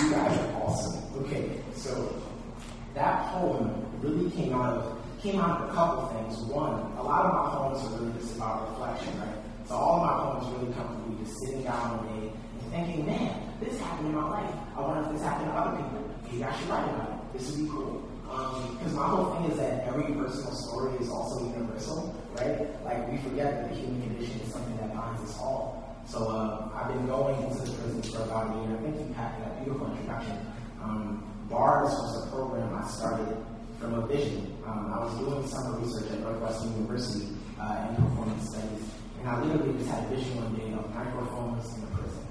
You 0.00 0.10
guys 0.10 0.38
are 0.38 0.62
awesome. 0.62 1.00
Okay, 1.22 1.60
so 1.74 1.90
that 2.94 3.32
poem 3.32 3.86
really 4.00 4.30
came 4.30 4.52
out 4.52 4.74
of 4.74 4.98
came 5.22 5.40
out 5.40 5.62
of 5.62 5.70
a 5.70 5.72
couple 5.72 6.06
things. 6.08 6.36
One, 6.52 6.74
a 6.98 7.02
lot 7.02 7.24
of 7.24 7.32
my 7.32 7.50
poems 7.56 7.80
are 7.86 8.04
really 8.04 8.18
just 8.20 8.36
about 8.36 8.76
right? 9.18 9.38
So 9.66 9.74
all 9.74 10.00
my 10.00 10.12
poems 10.12 10.46
really 10.56 10.72
come 10.74 10.88
from 10.88 11.02
me 11.08 11.24
just 11.24 11.38
sitting 11.40 11.62
down 11.62 11.98
one 11.98 12.20
day 12.20 12.32
and 12.60 12.70
thinking, 12.72 13.06
man, 13.06 13.32
this 13.60 13.78
happened 13.80 14.08
in 14.08 14.14
my 14.14 14.28
life. 14.28 14.54
I 14.76 14.80
wonder 14.80 15.06
if 15.06 15.12
this 15.12 15.22
happened 15.22 15.50
to 15.50 15.56
other 15.56 15.76
people. 15.76 16.04
Maybe 16.24 16.44
I 16.44 16.52
should 16.58 16.68
write 16.68 16.88
about 16.88 17.08
it. 17.10 17.38
This 17.38 17.50
would 17.50 17.64
be 17.64 17.68
cool. 17.70 18.02
Because 18.24 18.94
my 18.94 19.06
whole 19.06 19.34
thing 19.36 19.50
is 19.52 19.56
that 19.58 19.86
every 19.86 20.10
personal 20.14 20.52
story 20.52 20.96
is 20.98 21.08
also 21.08 21.46
universal, 21.54 22.14
right? 22.34 22.66
Like 22.84 23.10
we 23.10 23.18
forget 23.18 23.62
that 23.62 23.68
the 23.70 23.76
human 23.76 24.02
condition 24.02 24.40
is 24.40 24.52
something 24.52 24.76
that 24.78 24.94
binds 24.94 25.22
us 25.22 25.38
all. 25.38 25.96
So 26.06 26.28
uh, 26.28 26.68
I've 26.74 26.92
been 26.92 27.06
going 27.06 27.40
into 27.42 27.62
the 27.62 27.72
prisons 27.72 28.10
for 28.10 28.22
about 28.22 28.50
a 28.50 28.68
year. 28.68 28.76
I 28.76 28.82
think 28.82 28.96
you 28.98 29.14
had 29.14 29.38
that 29.40 29.64
beautiful 29.64 29.86
introduction. 29.86 30.36
Um, 30.82 31.24
BARS 31.48 31.92
was 31.92 32.26
a 32.26 32.30
program 32.30 32.74
I 32.74 32.86
started 32.88 33.36
from 33.78 33.94
a 33.94 34.06
vision. 34.06 34.52
Um, 34.66 34.92
I 34.92 35.04
was 35.04 35.14
doing 35.18 35.46
summer 35.46 35.78
research 35.78 36.10
at 36.10 36.20
Northwestern 36.20 36.72
University 36.74 37.28
uh, 37.60 37.86
in 37.88 37.96
performance 37.96 38.50
studies, 38.50 38.82
and 39.24 39.32
I 39.32 39.40
literally 39.40 39.72
just 39.78 39.88
had 39.88 40.04
a 40.04 40.08
vision 40.08 40.36
one 40.36 40.52
day 40.52 40.68
of 40.76 40.84
microphones 40.94 41.64
in 41.72 41.82
a 41.84 41.86
prison. 41.96 42.26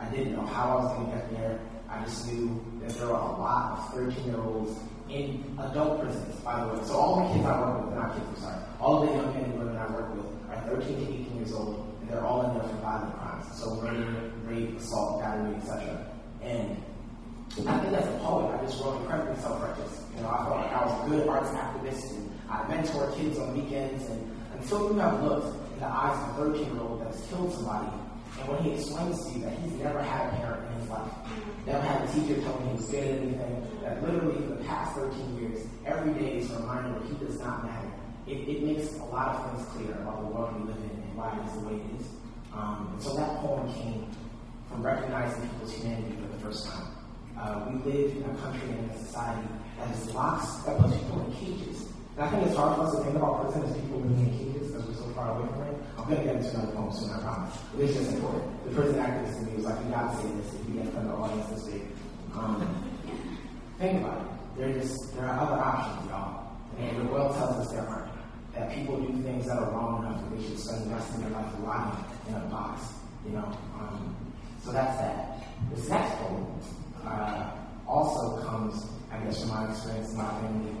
I 0.00 0.08
didn't 0.08 0.32
know 0.32 0.46
how 0.46 0.72
I 0.72 0.74
was 0.80 0.96
going 0.96 1.12
to 1.12 1.16
get 1.20 1.30
there. 1.36 1.60
I 1.86 2.02
just 2.04 2.32
knew 2.32 2.64
that 2.80 2.96
there 2.96 3.08
were 3.08 3.20
a 3.20 3.36
lot 3.36 3.76
of 3.76 3.92
13 3.92 4.24
year 4.24 4.40
olds 4.40 4.72
in 5.10 5.44
adult 5.60 6.00
prisons, 6.00 6.40
by 6.40 6.64
the 6.64 6.72
way. 6.72 6.80
So 6.86 6.96
all 6.96 7.20
the 7.20 7.34
kids 7.34 7.44
I 7.44 7.60
work 7.60 7.84
with, 7.84 7.94
not 7.94 8.16
kids, 8.16 8.24
I'm 8.24 8.40
sorry, 8.40 8.62
all 8.80 9.04
the 9.04 9.12
young 9.12 9.34
men 9.34 9.44
and 9.44 9.58
women 9.58 9.76
I 9.76 9.86
work 9.92 10.08
with 10.16 10.24
are 10.48 10.80
13 10.80 10.96
to 10.96 11.12
18 11.12 11.36
years 11.36 11.52
old, 11.52 11.84
and 12.00 12.08
they're 12.08 12.24
all 12.24 12.48
in 12.48 12.56
there 12.56 12.68
for 12.72 12.76
violent 12.80 13.12
crimes. 13.20 13.44
So 13.60 13.74
murder, 13.76 14.32
rape, 14.48 14.78
assault, 14.80 15.20
battery, 15.20 15.54
etc. 15.56 16.08
And 16.40 16.82
I 17.68 17.78
think 17.84 17.92
as 18.00 18.08
a 18.08 18.16
poet, 18.24 18.48
I 18.48 18.64
just 18.64 18.80
wrote 18.80 18.96
incredibly 19.02 19.36
self-righteous. 19.42 20.08
You 20.16 20.22
know, 20.22 20.30
I 20.30 20.36
felt 20.48 20.56
like 20.56 20.72
I 20.72 20.84
was 20.88 20.94
a 21.04 21.10
good 21.10 21.28
arts 21.28 21.50
activist, 21.50 22.16
and 22.16 22.30
I 22.48 22.66
mentor 22.68 23.12
kids 23.12 23.38
on 23.38 23.52
weekends. 23.52 24.08
And 24.08 24.24
until 24.56 24.92
you 24.94 24.98
have 25.00 25.22
looked 25.22 25.59
the 25.80 25.86
eyes 25.86 26.12
of 26.28 26.46
a 26.46 26.50
13-year-old 26.52 27.00
that 27.00 27.08
has 27.08 27.20
killed 27.26 27.52
somebody, 27.54 27.88
and 28.38 28.48
when 28.48 28.62
he 28.62 28.76
explains 28.76 29.16
to 29.24 29.32
you 29.32 29.44
that 29.48 29.56
he's 29.64 29.72
never 29.80 30.02
had 30.02 30.28
a 30.28 30.36
parent 30.36 30.68
in 30.68 30.80
his 30.80 30.88
life, 30.92 31.12
never 31.66 31.80
had 31.80 32.04
a 32.04 32.12
teacher 32.12 32.36
tell 32.44 32.52
him 32.60 32.68
he 32.68 32.74
was 32.76 32.86
good 32.92 33.04
at 33.04 33.16
anything, 33.16 33.66
that 33.80 33.96
literally 34.04 34.36
for 34.44 34.60
the 34.60 34.64
past 34.68 34.94
13 34.94 35.40
years, 35.40 35.64
every 35.86 36.12
day 36.20 36.36
is 36.36 36.50
a 36.52 36.60
reminder 36.60 37.00
that 37.00 37.08
he 37.08 37.16
does 37.24 37.40
not 37.40 37.64
matter. 37.64 37.88
It, 38.28 38.44
it 38.44 38.62
makes 38.62 38.92
a 39.00 39.04
lot 39.08 39.34
of 39.34 39.56
things 39.56 39.68
clear 39.72 39.92
about 40.04 40.20
the 40.20 40.28
world 40.28 40.52
we 40.60 40.68
live 40.68 40.76
in 40.84 41.00
and 41.00 41.16
why 41.16 41.32
it 41.32 41.48
is 41.48 41.52
the 41.56 41.64
way 41.64 41.80
it 41.80 42.00
is. 42.00 42.06
Um, 42.52 42.96
so 43.00 43.16
that 43.16 43.40
poem 43.40 43.72
came 43.72 44.04
from 44.68 44.84
recognizing 44.84 45.48
people's 45.48 45.72
humanity 45.72 46.12
for 46.20 46.28
the 46.28 46.40
first 46.44 46.68
time. 46.68 46.92
Uh, 47.40 47.72
we 47.72 47.90
live 47.90 48.16
in 48.16 48.24
a 48.24 48.34
country 48.36 48.68
and 48.68 48.90
a 48.90 48.98
society 48.98 49.48
that 49.78 49.88
has 49.88 50.12
locks 50.12 50.60
that 50.68 50.78
puts 50.78 50.92
people 50.92 51.24
in 51.24 51.32
cages. 51.32 51.88
And 52.16 52.26
I 52.26 52.28
think 52.28 52.46
it's 52.46 52.56
hard 52.56 52.76
for 52.76 52.82
us 52.84 52.94
to 52.96 53.02
think 53.02 53.16
about 53.16 53.48
prison 53.48 53.64
as 53.64 53.74
people 53.80 54.00
living 54.00 54.28
in 54.28 54.38
cages 54.38 54.49
far 55.20 55.36
away 55.36 55.48
from 55.52 55.62
it. 55.68 55.76
I'm 55.98 56.04
going 56.08 56.16
to 56.16 56.24
get 56.24 56.36
into 56.36 56.50
another 56.56 56.72
poem 56.72 56.92
soon, 56.92 57.10
I 57.12 57.20
promise. 57.20 57.58
But 57.72 57.84
it's 57.84 57.94
just 57.94 58.12
important. 58.12 58.64
The 58.64 58.70
prison 58.70 58.96
activist 58.96 59.36
in 59.38 59.46
me 59.46 59.52
was 59.56 59.64
like, 59.64 59.84
you 59.84 59.90
got 59.90 60.10
to 60.10 60.16
say 60.16 60.28
this 60.32 60.54
if 60.54 60.68
you 60.68 60.74
get 60.74 60.86
in 60.86 60.92
front 60.92 61.08
of 61.08 61.12
the 61.12 61.18
audience 61.20 61.48
this 61.50 61.64
big. 61.68 61.82
Um, 62.32 62.56
think 63.78 64.00
about 64.00 64.16
it. 64.24 64.28
There, 64.56 64.72
just, 64.72 65.14
there 65.14 65.26
are 65.26 65.40
other 65.40 65.60
options, 65.60 66.08
y'all. 66.08 66.56
And 66.78 66.96
the 66.96 67.12
world 67.12 67.36
tells 67.36 67.56
us 67.60 67.72
there 67.72 67.86
aren't. 67.86 68.08
That 68.54 68.74
people 68.74 68.98
do 68.98 69.22
things 69.22 69.46
that 69.46 69.58
are 69.58 69.70
wrong 69.70 70.02
enough 70.02 70.20
that 70.22 70.36
they 70.36 70.42
should 70.42 70.58
spend 70.58 70.86
the 70.86 70.94
rest 70.94 71.14
of 71.14 71.20
their 71.20 71.30
life 71.30 71.46
rotting 71.60 72.04
in 72.28 72.34
a 72.34 72.40
box. 72.48 72.82
You 73.24 73.32
know? 73.32 73.52
Um, 73.78 74.16
so 74.64 74.72
that's 74.72 74.96
that. 74.98 75.44
This 75.72 75.88
next 75.88 76.16
poem 76.16 76.46
uh, 77.04 77.50
also 77.86 78.42
comes, 78.42 78.86
I 79.12 79.18
guess, 79.18 79.40
from 79.40 79.50
my 79.50 79.70
experience 79.70 80.14
my 80.14 80.28
family. 80.40 80.74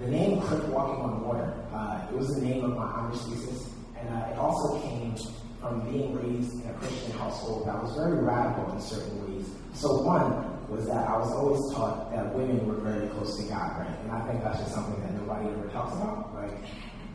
The 0.00 0.08
name 0.08 0.40
Crip 0.40 0.64
Walking 0.68 1.04
on 1.04 1.22
Water, 1.22 1.54
uh, 1.72 2.06
it 2.10 2.16
was 2.16 2.34
the 2.34 2.40
name 2.40 2.64
of 2.64 2.76
my 2.76 2.84
honors 2.84 3.22
thesis, 3.22 3.71
and 4.02 4.14
uh, 4.14 4.28
it 4.30 4.38
also 4.38 4.80
came 4.82 5.16
from 5.60 5.80
being 5.90 6.14
raised 6.14 6.62
in 6.62 6.70
a 6.70 6.74
Christian 6.74 7.12
household 7.12 7.66
that 7.68 7.80
was 7.80 7.94
very 7.94 8.18
radical 8.18 8.72
in 8.72 8.80
certain 8.80 9.14
ways. 9.22 9.46
So 9.74 10.02
one 10.02 10.68
was 10.68 10.86
that 10.86 11.08
I 11.08 11.16
was 11.16 11.30
always 11.32 11.62
taught 11.74 12.10
that 12.12 12.34
women 12.34 12.66
were 12.66 12.82
very 12.82 13.08
close 13.10 13.38
to 13.38 13.48
God, 13.48 13.78
right? 13.78 13.98
And 14.02 14.10
I 14.10 14.20
think 14.26 14.42
that's 14.42 14.58
just 14.58 14.74
something 14.74 15.00
that 15.02 15.14
nobody 15.14 15.48
ever 15.48 15.68
talks 15.68 15.94
about. 15.94 16.34
Like, 16.34 16.50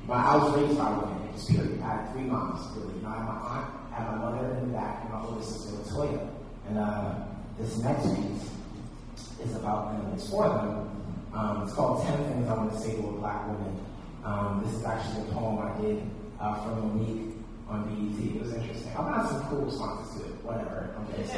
but 0.08 0.13
I 0.13 0.38
was 0.38 0.56
raised 0.56 0.78
by 0.78 0.91
women, 0.91 1.28
just 1.34 1.50
period. 1.50 1.82
I 1.82 2.00
had 2.00 2.12
three 2.13 2.23
moms, 2.23 2.63
really. 2.78 2.95
You 2.95 3.02
know, 3.02 3.10
I 3.10 3.17
had 3.17 3.28
my 3.28 3.36
aunt, 3.36 3.67
I 3.91 3.95
had 3.95 4.08
my 4.12 4.17
mother 4.17 4.56
in 4.56 4.71
the 4.71 4.78
back, 4.78 5.04
and 5.04 5.12
my 5.12 5.21
older 5.21 5.43
sister, 5.43 5.76
Latoya. 5.76 6.30
And 6.69 6.78
uh, 6.78 7.15
this 7.60 7.78
next 7.80 8.08
piece 8.15 8.47
is 9.43 9.56
about 9.56 9.91
them. 9.91 10.13
It's 10.13 10.30
for 10.30 10.47
them. 10.47 10.88
Um, 11.34 11.63
it's 11.63 11.73
called 11.73 12.06
10 12.08 12.17
Things 12.23 12.47
I 12.47 12.54
Want 12.54 12.71
to 12.71 12.80
Say 12.80 12.95
to 12.95 13.08
a 13.10 13.12
Black 13.19 13.45
Woman. 13.47 13.76
Um, 14.23 14.63
this 14.63 14.73
is 14.76 14.86
actually 14.86 15.28
a 15.28 15.34
poem 15.34 15.60
I 15.60 15.82
did 15.82 16.02
uh, 16.39 16.56
for 16.63 16.69
Mo'Nique 16.69 17.34
on 17.69 17.84
BET. 17.86 18.36
It 18.36 18.41
was 18.41 18.54
interesting. 18.54 18.91
I've 18.91 19.06
got 19.06 19.30
some 19.30 19.41
cool 19.50 19.65
responses 19.65 20.21
to 20.21 20.28
it. 20.28 20.34
Whatever. 20.43 20.89
Okay, 21.13 21.23
so. 21.26 21.34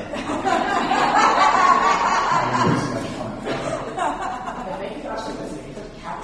Thank 4.80 4.98
you 4.98 5.04
guys 5.04 5.22
for 5.26 5.34
listening. 5.44 5.68
You 5.70 5.74
took 5.74 5.98
cap 6.00 6.18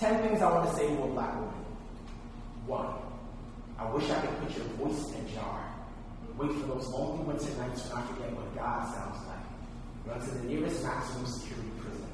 Ten 0.00 0.22
things 0.22 0.42
I 0.42 0.50
want 0.50 0.68
to 0.68 0.76
say 0.76 0.86
to 0.88 1.02
a 1.02 1.06
black 1.08 1.34
woman. 1.34 1.54
One, 2.66 2.94
I 3.78 3.90
wish 3.92 4.10
I 4.10 4.20
could 4.20 4.38
put 4.40 4.56
your 4.56 4.66
voice 4.76 5.12
in 5.14 5.24
a 5.24 5.28
jar. 5.34 5.64
Wait 6.36 6.50
for 6.52 6.66
those 6.66 6.88
lonely 6.88 7.24
winter 7.24 7.54
nights 7.58 7.88
when 7.88 8.02
I 8.02 8.06
forget 8.08 8.32
what 8.32 8.54
God 8.56 8.92
sounds 8.92 9.26
like. 9.28 9.44
Run 10.06 10.20
to 10.20 10.30
the 10.34 10.44
nearest 10.44 10.82
maximum 10.82 11.26
security 11.26 11.70
prison 11.80 12.10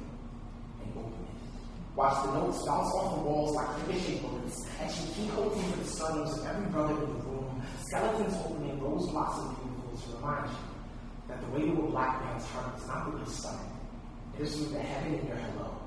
and 0.83 0.91
open 0.95 1.11
it. 1.11 1.90
Watch 2.01 2.25
the 2.25 2.33
notes 2.33 2.65
bounce 2.65 2.91
off 2.95 3.13
the 3.13 3.21
walls 3.29 3.55
like 3.55 3.69
ricochet 3.85 4.25
bullets 4.25 4.65
and 4.81 4.89
she 4.89 5.05
keyholes 5.13 5.53
into 5.53 5.77
the 5.77 5.85
surnames 5.85 6.35
of 6.35 6.47
every 6.47 6.65
brother 6.71 6.95
in 6.95 6.99
the 7.13 7.21
room. 7.29 7.61
Skeletons 7.85 8.33
opening 8.43 8.81
rose 8.81 9.07
blossom 9.11 9.53
beautiful 9.61 10.01
to 10.01 10.17
remind 10.17 10.49
you 10.49 10.57
that 11.27 11.39
the 11.41 11.47
way 11.53 11.61
to 11.69 11.77
a 11.77 11.91
black 11.91 12.25
man's 12.25 12.43
heart 12.45 12.75
is 12.75 12.87
not 12.87 13.05
with 13.05 13.21
your 13.21 13.29
stomach. 13.29 13.69
It 14.33 14.41
is 14.41 14.55
through 14.55 14.73
the 14.73 14.79
heaven 14.79 15.13
in 15.13 15.27
your 15.27 15.35
hello. 15.35 15.77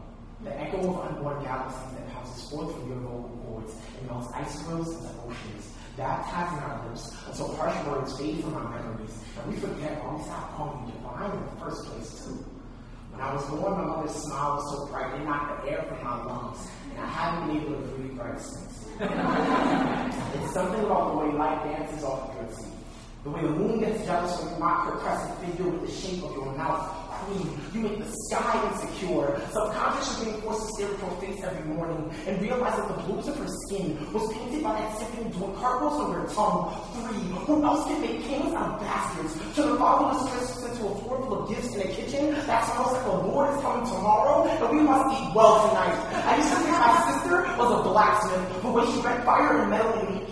The 0.44 0.55
echo 0.55 0.79
of 0.87 1.16
unborn 1.16 1.42
galaxies 1.42 1.98
that 1.98 2.07
bounces 2.14 2.48
forth 2.48 2.70
from 2.70 2.87
your 2.87 2.98
vocal 3.03 3.35
cords 3.50 3.74
and 3.98 4.07
melts 4.07 4.33
icicles 4.35 4.94
into 4.94 5.11
oceans, 5.27 5.72
baptizing 5.96 6.62
our 6.62 6.79
lips 6.87 7.11
until 7.27 7.57
harsh 7.57 7.87
words 7.88 8.16
fade 8.16 8.38
from 8.38 8.55
our 8.55 8.70
memories, 8.70 9.18
and 9.42 9.53
we 9.53 9.59
forget 9.59 9.98
why 9.98 10.14
we 10.14 10.22
stopped 10.22 10.55
calling 10.55 10.87
you 10.87 10.92
divine 10.94 11.35
in 11.35 11.42
the 11.42 11.59
first 11.59 11.85
place, 11.87 12.22
too. 12.22 12.54
When 13.14 13.22
I 13.22 13.33
was 13.33 13.46
born, 13.46 13.79
my 13.79 13.85
mother's 13.85 14.11
smile 14.11 14.57
was 14.57 14.74
so 14.74 14.87
bright 14.87 15.14
it 15.14 15.24
knocked 15.24 15.64
the 15.64 15.70
air 15.70 15.85
from 15.87 16.03
my 16.03 16.24
lungs, 16.24 16.66
and 16.90 17.00
I 17.00 17.07
haven't 17.07 17.46
been 17.46 17.62
able 17.62 17.81
to 17.81 17.88
breathe 17.94 18.18
right 18.18 18.40
since. 18.40 18.88
it's 20.42 20.53
something 20.53 20.85
about 20.85 21.12
the 21.12 21.18
way 21.18 21.33
light 21.38 21.62
dances 21.62 22.03
off 22.03 22.31
of 22.31 22.35
your 22.35 22.50
teeth. 22.57 22.74
The 23.22 23.31
way 23.31 23.42
the 23.42 23.50
moon 23.50 23.79
gets 23.79 24.05
jealous 24.05 24.42
when 24.42 24.55
you 24.55 24.59
mock 24.59 24.98
crescent 24.98 25.38
figure 25.46 25.70
with 25.70 25.87
the 25.87 25.92
shape 25.94 26.24
of 26.24 26.33
your 26.33 26.57
mouth 26.57 27.04
You 27.72 27.81
make 27.81 27.98
the 27.98 28.11
sky 28.29 28.70
insecure. 28.70 29.40
Subconsciously 29.53 30.31
being 30.31 30.40
forced 30.42 30.66
to 30.66 30.72
stare 30.74 30.94
at 30.94 31.00
your 31.00 31.11
face 31.20 31.42
every 31.42 31.64
morning 31.74 32.11
and 32.27 32.40
realize 32.40 32.77
that 32.77 32.88
the 32.88 33.03
blues 33.05 33.27
of 33.29 33.37
her 33.37 33.48
skin 33.66 33.98
was 34.12 34.33
painted 34.33 34.62
by 34.62 34.72
that 34.79 34.98
sickening 34.98 35.31
doing 35.33 35.55
cartwheels 35.57 36.00
on 36.00 36.12
her 36.12 36.27
tongue. 36.35 36.74
Three, 36.94 37.22
who 37.46 37.64
else 37.64 37.87
can 37.87 38.00
make 38.00 38.22
kings 38.22 38.55
out 38.55 38.74
of 38.74 38.81
bastards? 38.81 39.35
Turn 39.57 39.72
the 39.72 39.77
fatherless 39.77 40.31
princess 40.31 40.64
into 40.70 40.87
a 40.87 40.94
floor 41.03 41.18
full 41.22 41.42
of 41.42 41.48
gifts 41.48 41.74
in 41.74 41.81
a 41.81 41.88
kitchen 41.94 42.35
that 42.46 42.64
smells 42.64 42.92
like 42.92 43.05
the 43.05 43.11
Lord 43.11 43.55
is 43.55 43.61
coming 43.62 43.87
tomorrow, 43.87 44.46
and 44.48 44.77
we 44.77 44.83
must 44.85 45.05
eat 45.16 45.35
well 45.35 45.68
tonight. 45.68 45.96
I 46.27 46.37
used 46.37 46.50
to 46.50 46.57
think 46.57 46.77
my 46.77 46.94
sister 47.11 47.42
was 47.57 47.70
a 47.72 47.83
blacksmith, 47.88 48.62
but 48.62 48.72
when 48.72 48.87
she 48.92 49.00
read 49.00 49.24
fire 49.24 49.62
and 49.62 49.70
metal 49.70 49.92
in 50.07 50.18
the 50.18 50.23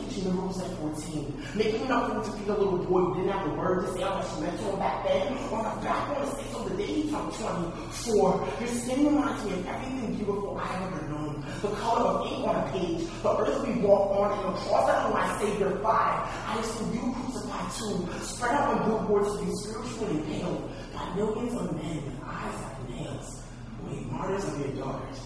14, 1.53 1.73
making 1.73 1.87
enough 1.87 2.13
room 2.13 2.25
to 2.25 2.33
feed 2.33 2.49
a 2.49 2.55
little 2.55 2.79
boy 2.79 3.01
who 3.01 3.15
didn't 3.17 3.33
have 3.33 3.49
the 3.49 3.55
word 3.55 3.87
to 3.87 3.93
say 3.93 4.01
how 4.03 4.15
much 4.15 4.35
she 4.35 4.41
meant 4.41 4.59
to 4.59 4.65
him 4.65 4.79
back 4.79 5.07
then, 5.07 5.33
on 5.53 5.65
the 5.65 5.85
back 5.85 6.09
on 6.09 6.25
the 6.25 6.37
six 6.37 6.55
on 6.55 6.69
the 6.69 6.77
day 6.77 6.87
he 6.87 7.11
turned 7.11 7.33
24. 7.33 8.49
Your 8.61 8.69
skin 8.69 9.07
reminds 9.07 9.45
me 9.45 9.53
of 9.53 9.67
everything 9.67 10.15
beautiful 10.17 10.59
I 10.59 10.67
have 10.67 10.93
ever 10.93 11.09
known. 11.09 11.45
The 11.63 11.69
color 11.69 12.09
of 12.09 12.33
ink 12.33 12.47
on 12.47 12.57
a 12.57 12.73
page, 12.73 13.09
the 13.23 13.37
earth 13.37 13.67
we 13.67 13.83
walk 13.83 14.11
on, 14.11 14.33
and 14.33 14.55
the 14.55 14.59
cross 14.61 14.87
that 14.87 15.07
on 15.07 15.13
my 15.13 15.39
Savior 15.39 15.71
five. 15.83 16.29
I 16.47 16.57
have 16.57 16.65
seen 16.65 16.93
you 16.95 17.15
crucified 17.15 17.73
too, 17.77 18.25
spread 18.25 18.53
out 18.53 18.75
on 18.75 18.89
billboards 18.89 19.39
to 19.39 19.45
be 19.45 19.53
spiritually 19.53 20.19
impaled 20.19 20.71
by 20.95 21.15
millions 21.15 21.55
of 21.55 21.75
men 21.75 22.05
with 22.05 22.21
eyes 22.25 22.55
like 22.63 22.91
nails, 22.91 23.43
made 23.89 24.07
martyrs 24.11 24.45
of 24.45 24.59
your 24.61 24.85
daughters. 24.85 25.19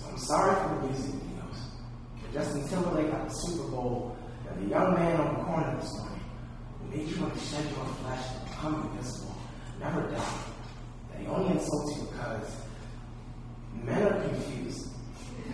So 0.00 0.06
I'm 0.10 0.18
sorry 0.18 0.54
for 0.56 0.74
the 0.74 0.92
music 0.92 1.14
videos. 1.14 1.58
Justin 2.32 2.68
Timberlake 2.68 3.12
at 3.12 3.28
the 3.28 3.34
Super 3.34 3.68
Bowl, 3.70 4.17
and 4.50 4.64
the 4.64 4.70
young 4.70 4.94
man 4.94 5.20
on 5.20 5.34
the 5.34 5.44
corner 5.44 5.76
this 5.80 5.92
morning, 5.98 6.20
who 6.80 6.90
made 6.96 7.08
you 7.08 7.16
shed 7.16 7.64
your 7.64 7.86
flesh 8.02 8.24
and 8.34 8.44
become 8.48 8.90
invisible. 8.90 9.36
Never 9.80 10.02
doubt 10.10 10.38
that 11.10 11.20
he 11.20 11.26
only 11.26 11.52
insults 11.52 11.96
you 11.96 12.02
because 12.06 12.56
men 13.84 14.02
are 14.02 14.28
confused. 14.28 14.88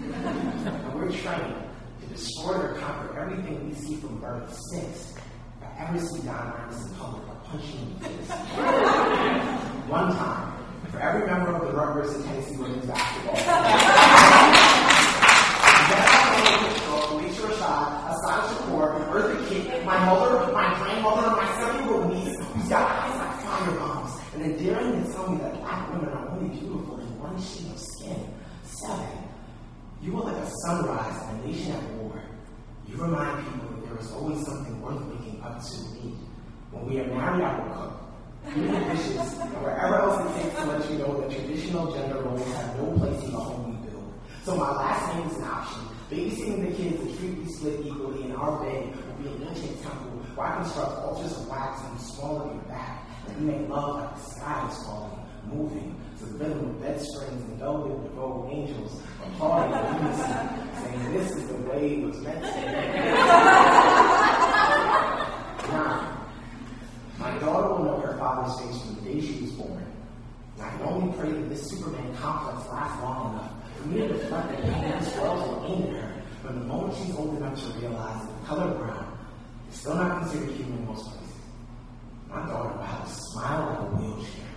and 0.00 0.94
we're 0.94 1.10
trained 1.10 1.54
to 2.00 2.06
destroy 2.06 2.54
or 2.54 2.74
conquer 2.78 3.18
everything 3.18 3.68
we 3.68 3.74
see 3.74 3.96
from 3.96 4.18
birth. 4.20 4.56
Six, 4.72 5.14
if 5.14 5.62
I 5.62 5.86
ever 5.88 5.98
see 5.98 6.22
Don 6.22 6.52
Imus 6.52 6.86
in 6.88 6.94
public, 6.94 7.22
I'll 7.28 7.40
punch 7.46 7.64
him 7.64 7.80
in 7.82 7.98
the 7.98 8.04
face. 8.08 8.30
One 9.88 10.14
time, 10.16 10.52
for 10.90 11.00
every 11.00 11.26
member 11.26 11.54
of 11.54 11.60
the 11.66 11.72
Rutgers 11.76 12.14
and 12.14 12.24
Tennessee 12.24 12.56
women's 12.56 12.86
basketball 12.86 13.34
Rashad, 17.44 18.10
Assata 18.10 18.42
Shakur, 18.48 18.63
Eartha 18.63 18.63
Kitt, 18.63 18.63
my 19.94 20.06
mother, 20.06 20.52
my 20.52 20.74
grandmother, 20.78 21.26
and 21.28 21.36
my 21.36 21.60
seven-year-old 21.60 22.12
niece, 22.12 22.36
who's 22.36 22.68
got 22.68 22.90
eyes 22.90 23.16
like 23.18 23.40
fire 23.42 23.78
bombs, 23.78 24.20
and 24.34 24.42
then 24.42 24.64
daring 24.64 25.04
to 25.04 25.12
tell 25.12 25.30
me 25.30 25.38
that 25.38 25.54
black 25.60 25.92
women 25.92 26.08
are 26.08 26.28
only 26.30 26.48
beautiful 26.48 26.98
in 26.98 27.18
one 27.20 27.40
shade 27.40 27.70
of 27.70 27.78
skin. 27.78 28.28
Seven, 28.64 29.06
you 30.02 30.16
are 30.18 30.24
like 30.24 30.42
a 30.42 30.50
sunrise 30.66 31.30
in 31.30 31.40
a 31.40 31.46
nation 31.46 31.72
at 31.72 31.82
war. 31.94 32.20
You 32.88 32.96
remind 32.96 33.46
people 33.46 33.68
that 33.68 33.88
there 33.88 33.98
is 34.00 34.10
always 34.10 34.44
something 34.44 34.82
worth 34.82 35.00
waking 35.14 35.40
up 35.42 35.62
to 35.62 35.76
eat. 36.02 36.18
When 36.72 36.86
we 36.86 36.98
are 36.98 37.06
married, 37.06 37.44
I 37.44 37.60
will 37.60 37.74
cook. 37.74 38.00
Clean 38.50 38.66
the 38.66 38.80
dishes, 38.90 39.38
and 39.38 39.52
wherever 39.62 39.94
else 39.94 40.20
it 40.20 40.42
takes 40.42 40.56
to 40.58 40.66
let 40.66 40.90
you 40.90 40.98
know 40.98 41.20
that 41.20 41.30
traditional 41.30 41.94
gender 41.94 42.20
roles 42.20 42.52
have 42.54 42.76
no 42.76 42.98
place 42.98 43.22
in 43.22 43.30
the 43.30 43.38
home 43.38 43.70
we 43.70 43.88
build. 43.88 44.12
So 44.42 44.56
my 44.56 44.70
last 44.74 45.14
name 45.14 45.28
is 45.28 45.36
an 45.38 45.44
option. 45.44 45.82
Babysitting 46.10 46.68
the 46.68 46.76
kids 46.76 47.00
and 47.00 47.18
treat 47.18 47.38
we 47.38 47.46
split 47.46 47.86
equally 47.86 48.24
in 48.24 48.32
our 48.32 48.62
bed 48.62 48.92
be 49.24 49.30
an 49.30 49.48
ancient 49.48 49.82
temple 49.82 50.10
where 50.34 50.46
I 50.46 50.56
construct 50.56 50.98
altars 51.02 51.32
of 51.32 51.48
wax 51.48 51.80
and 51.82 52.00
small 52.00 52.42
of 52.42 52.54
your 52.54 52.62
back, 52.64 53.08
and 53.26 53.40
we 53.40 53.52
make 53.52 53.68
love 53.68 54.00
like 54.00 54.14
the 54.16 54.22
sky 54.30 54.68
is 54.68 54.76
falling, 54.84 55.18
moving 55.46 56.00
to 56.18 56.26
the 56.26 56.44
rhythm 56.44 56.70
of 56.70 56.80
bed 56.82 57.00
springs 57.00 57.42
and 57.42 57.58
velvet 57.58 58.02
devoted 58.04 58.52
angels 58.52 59.02
applauding 59.24 59.72
in 59.72 60.02
unison, 60.04 60.48
saying 60.82 61.12
this 61.12 61.30
is 61.32 61.48
the 61.48 61.54
way 61.54 61.94
it 61.94 62.04
was 62.04 62.18
meant 62.20 62.44
to 62.44 62.52
be. 62.52 62.60
Nine. 65.72 66.10
My 67.18 67.38
daughter 67.38 67.68
will 67.68 67.84
know 67.84 68.00
her 68.00 68.18
father's 68.18 68.60
face 68.60 68.82
from 68.82 68.96
the 68.96 69.02
day 69.02 69.20
she 69.20 69.40
was 69.40 69.52
born. 69.52 69.86
And 70.56 70.62
I 70.62 70.70
can 70.70 70.82
only 70.82 71.16
pray 71.16 71.30
that 71.30 71.48
this 71.48 71.70
Superman 71.70 72.14
complex 72.16 72.68
lasts 72.70 73.02
long 73.02 73.32
enough 73.32 73.52
for 73.80 73.88
me 73.88 73.98
to 74.06 74.08
reflect 74.14 74.48
that 74.50 74.62
Batman's 74.62 75.14
wells 75.16 75.48
will 75.48 75.64
aim 75.66 75.94
at 75.94 76.02
her 76.02 76.22
from 76.44 76.58
the 76.58 76.64
moment 76.66 76.94
she's 76.98 77.16
old 77.16 77.36
enough 77.38 77.58
to 77.58 77.78
realize 77.78 78.20
that 78.20 78.40
the 78.40 78.46
color 78.46 78.74
brown 78.74 79.03
still 79.74 79.96
not 79.96 80.22
considered 80.22 80.54
human 80.56 80.78
in 80.78 80.86
most 80.86 81.10
places. 81.10 81.34
My 82.30 82.46
daughter 82.46 82.78
will 82.78 82.84
a 82.84 83.08
smile 83.08 83.66
like 83.68 83.78
a 83.78 83.88
wheelchair. 83.98 84.50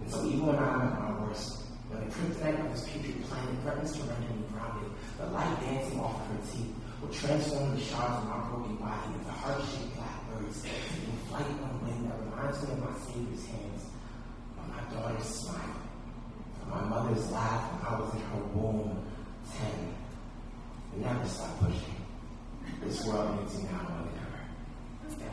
And 0.00 0.10
so 0.10 0.24
even 0.26 0.46
when 0.46 0.58
I'm 0.58 0.80
at 0.80 1.00
my 1.00 1.12
worst, 1.20 1.62
when 1.88 2.00
the 2.00 2.08
kryptonite 2.10 2.64
of 2.64 2.72
this 2.72 2.88
patriot 2.88 3.22
planet 3.28 3.54
threatens 3.62 3.92
to 3.92 4.02
render 4.08 4.32
me 4.34 4.44
grounded, 4.52 4.90
the 5.20 5.26
light 5.30 5.60
dancing 5.60 6.00
off 6.00 6.20
of 6.20 6.26
her 6.32 6.40
teeth 6.48 6.72
will 7.00 7.12
transform 7.12 7.76
the 7.76 7.80
shards 7.80 8.24
of 8.24 8.28
my 8.28 8.40
broken 8.48 8.76
body 8.80 9.12
into 9.12 9.30
heart-shaped 9.30 9.94
black 9.96 10.16
birds 10.32 10.60
taking 10.64 11.12
flight 11.28 11.48
on 11.64 11.72
wind 11.84 12.08
that 12.08 12.16
reminds 12.24 12.58
me 12.64 12.72
of 12.72 12.80
my 12.80 12.94
Savior's 13.04 13.44
hands, 13.52 13.82
of 14.58 14.64
my 14.68 14.82
daughter's 14.92 15.28
smile, 15.28 15.80
of 16.60 16.66
my 16.72 16.82
mother's 16.88 17.24
laugh 17.30 17.68
when 17.68 17.82
I 17.84 17.92
was 18.00 18.10
in 18.16 18.20
her 18.32 18.44
womb, 18.56 18.96
ten. 19.52 19.92
And 20.92 21.02
never 21.02 21.28
stop 21.28 21.52
pushing. 21.60 22.00
This 22.82 23.04
world 23.04 23.40
needs 23.40 23.60
you 23.60 23.68
now 23.68 24.04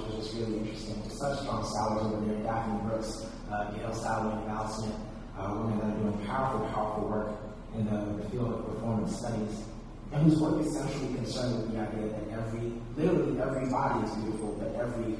which 0.00 0.16
was 0.16 0.26
just 0.26 0.36
really 0.38 0.58
interesting. 0.58 0.96
Such 1.10 1.40
strong 1.40 1.64
scholars 1.64 2.12
over 2.12 2.24
there. 2.24 2.42
Daphne 2.44 2.80
Brooks, 2.88 3.26
uh, 3.50 3.70
Gail 3.72 3.90
Salway, 3.90 4.46
Val 4.46 4.68
Smith, 4.68 4.96
uh, 5.38 5.54
women 5.54 5.78
that 5.78 5.96
are 5.96 6.00
doing 6.00 6.26
powerful, 6.26 6.66
powerful 6.68 7.08
work 7.08 7.28
in 7.76 7.84
the, 7.86 8.20
field 8.30 8.52
of 8.54 8.66
performance 8.66 9.16
studies, 9.18 9.64
and 10.12 10.22
whose 10.22 10.40
work 10.40 10.60
is 10.60 10.72
centrally 10.72 11.14
concerned 11.14 11.62
with 11.62 11.72
the 11.72 11.80
idea 11.80 12.08
that 12.08 12.38
every, 12.38 12.72
literally 12.96 13.40
every 13.40 13.68
body 13.70 14.06
is 14.06 14.14
beautiful, 14.16 14.56
but 14.58 14.74
every 14.80 15.16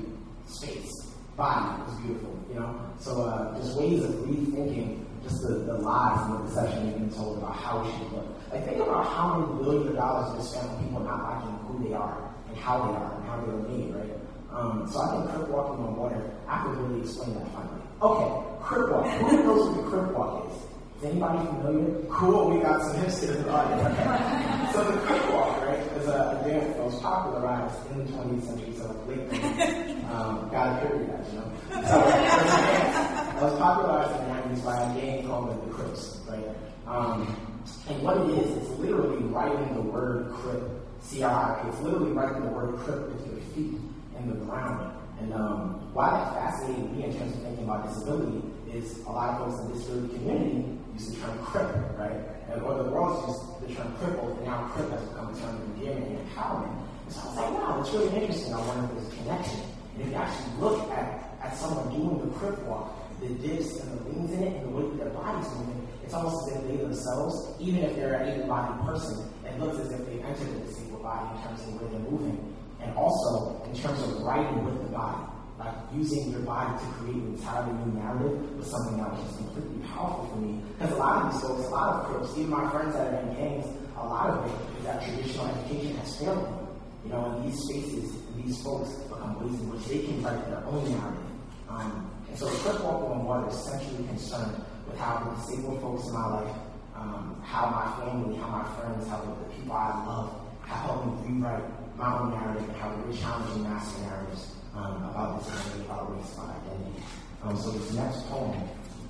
space, 0.47 1.15
body 1.37 1.83
is 1.91 1.99
beautiful, 2.01 2.39
you 2.49 2.55
know? 2.55 2.79
So 2.99 3.23
uh, 3.23 3.59
there's 3.59 3.75
ways 3.75 4.05
of 4.05 4.11
rethinking 4.27 5.05
just 5.23 5.43
the, 5.43 5.55
the 5.55 5.75
lies 5.75 6.19
and 6.27 6.41
the 6.41 6.49
deception 6.49 6.87
we've 6.87 6.99
been 6.99 7.11
told 7.11 7.39
about 7.39 7.55
how 7.57 7.83
we 7.83 7.91
should 7.93 8.13
look. 8.13 8.27
Like 8.53 8.65
think 8.65 8.81
about 8.81 9.07
how 9.07 9.39
many 9.39 9.63
billion 9.63 9.95
dollars 9.95 10.39
are 10.39 10.43
spent 10.43 10.71
on 10.71 10.85
people 10.85 11.01
not 11.01 11.23
liking 11.23 11.57
who 11.67 11.89
they 11.89 11.95
are 11.95 12.35
and 12.49 12.57
how 12.57 12.87
they 12.87 12.95
are 12.97 13.15
and 13.15 13.25
how 13.25 13.41
they 13.41 13.53
were 13.53 13.69
made, 13.69 13.95
right? 13.95 14.20
Um, 14.53 14.89
so 14.91 15.01
I 15.01 15.11
think 15.13 15.31
crip 15.31 15.49
walking 15.49 15.85
on 15.85 15.97
water, 15.97 16.31
I 16.49 16.63
could 16.65 16.77
really 16.79 17.01
explain 17.03 17.35
that 17.35 17.47
finally. 17.53 17.81
Okay, 18.03 18.47
crip 18.63 18.91
walk. 18.91 19.07
Who 19.07 19.43
knows 19.45 19.69
what 19.69 19.85
the 19.85 19.91
crip 19.91 20.13
walk 20.17 20.51
is? 20.51 20.57
Is 20.99 21.11
anybody 21.11 21.47
familiar? 21.47 22.03
Cool, 22.11 22.51
we 22.51 22.61
got 22.61 22.83
some 22.83 22.97
hipsters 22.97 23.37
in 23.37 23.43
the 23.45 23.51
audience. 23.51 24.73
So 24.75 24.85
the 24.85 24.99
crip 25.07 25.33
walk, 25.33 25.63
right, 25.63 25.79
is 25.79 26.09
a 26.09 26.43
dance 26.45 26.77
that 26.77 26.85
was 26.85 27.01
popularized 27.01 27.91
in 27.93 28.07
the 28.07 28.13
20th 28.13 28.43
century, 28.45 28.75
so 28.77 29.05
late 29.09 29.31
90s. 29.31 30.11
Um, 30.11 30.49
gotta 30.51 30.81
carry 30.81 31.07
that, 31.07 31.25
you 31.33 31.39
know? 31.39 31.53
So 31.89 32.01
a 32.01 32.11
that 32.11 33.43
was 33.43 33.59
popularized 33.59 34.21
in 34.21 34.29
the 34.29 34.57
90s 34.57 34.65
by 34.65 34.83
a 34.83 35.01
gang 35.01 35.27
called 35.27 35.49
the 35.49 35.73
Crips, 35.73 36.21
right? 36.29 36.45
Um, 36.87 37.37
and 37.89 38.03
what 38.03 38.17
it 38.19 38.31
is, 38.31 38.57
it's 38.57 38.71
literally 38.81 39.23
writing 39.25 39.75
the 39.75 39.83
word 39.83 40.33
crip, 40.33 40.63
C-R-I-P. 41.03 41.69
It's 41.69 41.81
literally 41.81 42.11
writing 42.13 42.43
the 42.43 42.51
word 42.51 42.77
crip 42.81 43.09
with 43.09 43.27
your 43.27 43.41
feet 43.55 43.79
in 44.23 44.31
the 44.31 44.45
ground. 44.45 44.97
And 45.21 45.35
um, 45.35 45.93
why 45.93 46.11
that 46.11 46.35
fascinated 46.35 46.97
me 46.97 47.05
in 47.05 47.13
terms 47.17 47.37
of 47.37 47.43
thinking 47.43 47.65
about 47.65 47.89
disability 47.89 48.41
is 48.73 48.99
a 49.05 49.11
lot 49.11 49.31
of 49.31 49.39
folks 49.39 49.61
in 49.61 49.69
the 49.69 49.75
disability 49.75 50.15
community 50.17 50.79
use 50.95 51.11
the 51.11 51.21
term 51.21 51.39
cripple, 51.45 51.99
right? 51.99 52.17
And 52.51 52.63
or 52.63 52.83
the 52.83 52.91
world's 52.91 53.29
used 53.29 53.69
the 53.69 53.75
term 53.75 53.95
crippled, 53.99 54.39
and 54.39 54.47
now 54.47 54.71
cripple 54.73 54.97
has 54.97 55.05
become 55.09 55.35
a 55.35 55.39
term 55.39 55.57
of 55.57 55.63
endearment 55.77 56.07
and 56.07 56.29
empowerment. 56.31 56.75
And 57.05 57.13
so 57.13 57.21
I 57.21 57.27
was 57.27 57.37
like, 57.37 57.51
wow, 57.53 57.77
that's 57.77 57.91
really 57.93 58.17
interesting. 58.17 58.55
I 58.55 58.67
wonder 58.67 58.85
if 58.85 58.91
there's 58.97 59.13
a 59.13 59.17
connection. 59.23 59.61
And 59.95 60.03
if 60.03 60.09
you 60.09 60.15
actually 60.15 60.53
look 60.61 60.91
at, 60.91 61.37
at 61.43 61.57
someone 61.57 61.93
doing 61.93 62.17
the 62.25 62.31
crip 62.39 62.59
walk, 62.65 62.97
the 63.21 63.29
dips 63.29 63.81
and 63.81 64.01
the 64.01 64.09
leans 64.09 64.33
in 64.33 64.43
it 64.43 64.57
and 64.57 64.65
the 64.65 64.71
way 64.71 64.89
that 64.89 65.05
their 65.05 65.13
body's 65.13 65.49
moving, 65.59 65.87
it's 66.05 66.15
almost 66.15 66.49
as 66.49 66.57
if 66.57 66.69
they 66.69 66.77
themselves, 66.77 67.55
even 67.61 67.85
if 67.85 67.95
they're 67.95 68.15
an 68.15 68.41
able-bodied 68.41 68.87
person, 68.87 69.29
it 69.45 69.61
looks 69.61 69.79
as 69.79 69.93
if 69.93 70.07
they've 70.07 70.25
entered 70.25 70.49
a 70.49 70.61
disabled 70.67 71.03
body 71.03 71.37
in 71.37 71.43
terms 71.45 71.61
of 71.61 71.67
the 71.67 71.85
way 71.85 71.93
they're 71.93 72.11
moving. 72.11 72.50
And 72.83 72.97
also 72.97 73.63
in 73.65 73.77
terms 73.77 74.03
of 74.03 74.23
writing 74.23 74.65
with 74.65 74.83
the 74.83 74.89
body, 74.89 75.31
like 75.59 75.75
using 75.93 76.31
your 76.31 76.41
body 76.41 76.73
to 76.79 76.87
create 76.93 77.17
an 77.17 77.35
entirely 77.35 77.73
new 77.85 78.01
narrative 78.01 78.57
was 78.57 78.71
something 78.71 78.97
that 78.97 79.13
was 79.13 79.21
just 79.25 79.37
completely 79.37 79.87
powerful 79.89 80.27
for 80.33 80.37
me. 80.37 80.63
Because 80.79 80.93
a 80.93 80.97
lot 80.97 81.25
of 81.25 81.33
these 81.33 81.43
folks, 81.43 81.67
a 81.67 81.71
lot 81.71 81.95
of 81.95 82.07
crips, 82.07 82.39
even 82.39 82.51
my 82.51 82.71
friends 82.71 82.95
that 82.95 83.13
are 83.13 83.21
in 83.21 83.35
gangs, 83.37 83.67
a 83.97 84.05
lot 84.05 84.31
of 84.31 84.49
it 84.49 84.79
is 84.79 84.85
that 84.85 85.03
traditional 85.05 85.47
education 85.47 85.97
has 85.99 86.17
failed 86.17 86.45
them. 86.45 86.67
You 87.05 87.11
know, 87.13 87.37
in 87.37 87.51
these 87.51 87.61
spaces, 87.61 88.17
these 88.37 88.63
folks 88.63 88.93
become 89.09 89.37
ways 89.41 89.61
in 89.61 89.71
which 89.71 89.85
they 89.87 90.01
can 90.01 90.23
write 90.23 90.41
their 90.49 90.65
own 90.65 90.85
narrative. 90.85 91.31
Um, 91.69 92.11
and 92.29 92.39
so 92.39 92.47
Crip 92.49 92.83
Walk 92.83 93.05
on 93.11 93.25
Water 93.25 93.49
is 93.49 93.57
essentially 93.57 94.07
concerned 94.09 94.65
with 94.89 94.99
how 94.99 95.25
the 95.25 95.37
disabled 95.37 95.81
folks 95.81 96.07
in 96.09 96.15
my 96.15 96.27
life, 96.41 96.57
um, 96.97 97.41
how 97.45 97.69
my 97.69 98.05
family, 98.05 98.37
how 98.37 98.49
my 98.49 98.65
friends, 98.77 99.09
how 99.09 99.21
the 99.21 99.55
people 99.55 99.77
I 99.77 100.05
love 100.07 100.41
have 100.67 100.81
helped 100.85 101.29
me 101.29 101.37
rewrite 101.37 101.80
my 102.01 102.19
own 102.19 102.31
narrative 102.31 102.67
and 102.67 102.77
how 102.79 102.89
we're 102.97 103.13
challenging 103.13 103.63
master 103.63 104.01
narratives 104.01 104.57
um, 104.75 105.05
about 105.05 105.45
disability, 105.45 105.85
about 105.85 106.17
race, 106.17 106.33
about 106.33 106.57
identity. 106.57 107.05
Um, 107.43 107.57
so 107.61 107.71
this 107.73 107.93
next 107.93 108.27
poem 108.31 108.57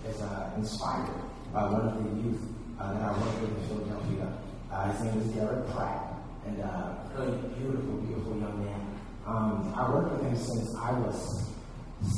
is 0.08 0.20
uh, 0.20 0.50
inspired 0.56 1.14
by 1.54 1.70
one 1.70 1.86
of 1.86 1.94
the 2.02 2.10
youth 2.20 2.42
uh, 2.80 2.92
that 2.92 3.02
I 3.02 3.12
work 3.14 3.40
with 3.40 3.56
in 3.56 3.68
Philadelphia. 3.68 4.32
Uh, 4.72 4.90
his 4.90 5.04
name 5.04 5.22
is 5.22 5.28
Derek 5.38 5.70
Pratt, 5.70 6.18
and 6.46 6.60
uh, 6.62 6.94
really 7.14 7.38
beautiful, 7.54 7.94
beautiful 8.02 8.36
young 8.40 8.64
man. 8.64 8.80
Um, 9.24 9.72
I 9.76 9.88
worked 9.88 10.10
with 10.10 10.22
him 10.22 10.34
since 10.34 10.74
I 10.74 10.90
was 10.90 11.46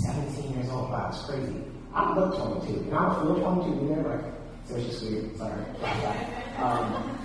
17 0.08 0.54
years 0.54 0.70
old. 0.70 0.88
Wow, 0.88 1.10
it's 1.12 1.22
crazy. 1.28 1.64
I'm 1.92 2.16
look 2.16 2.34
22, 2.64 2.88
and 2.88 2.94
I 2.94 3.20
feel 3.20 3.36
22. 3.36 3.76
You 3.76 3.96
know, 3.96 4.08
like, 4.08 4.24
so 4.64 4.76
it's 4.76 4.86
just 4.88 5.04
weird. 5.04 5.36
Sorry. 5.36 5.52
um, 6.56 7.18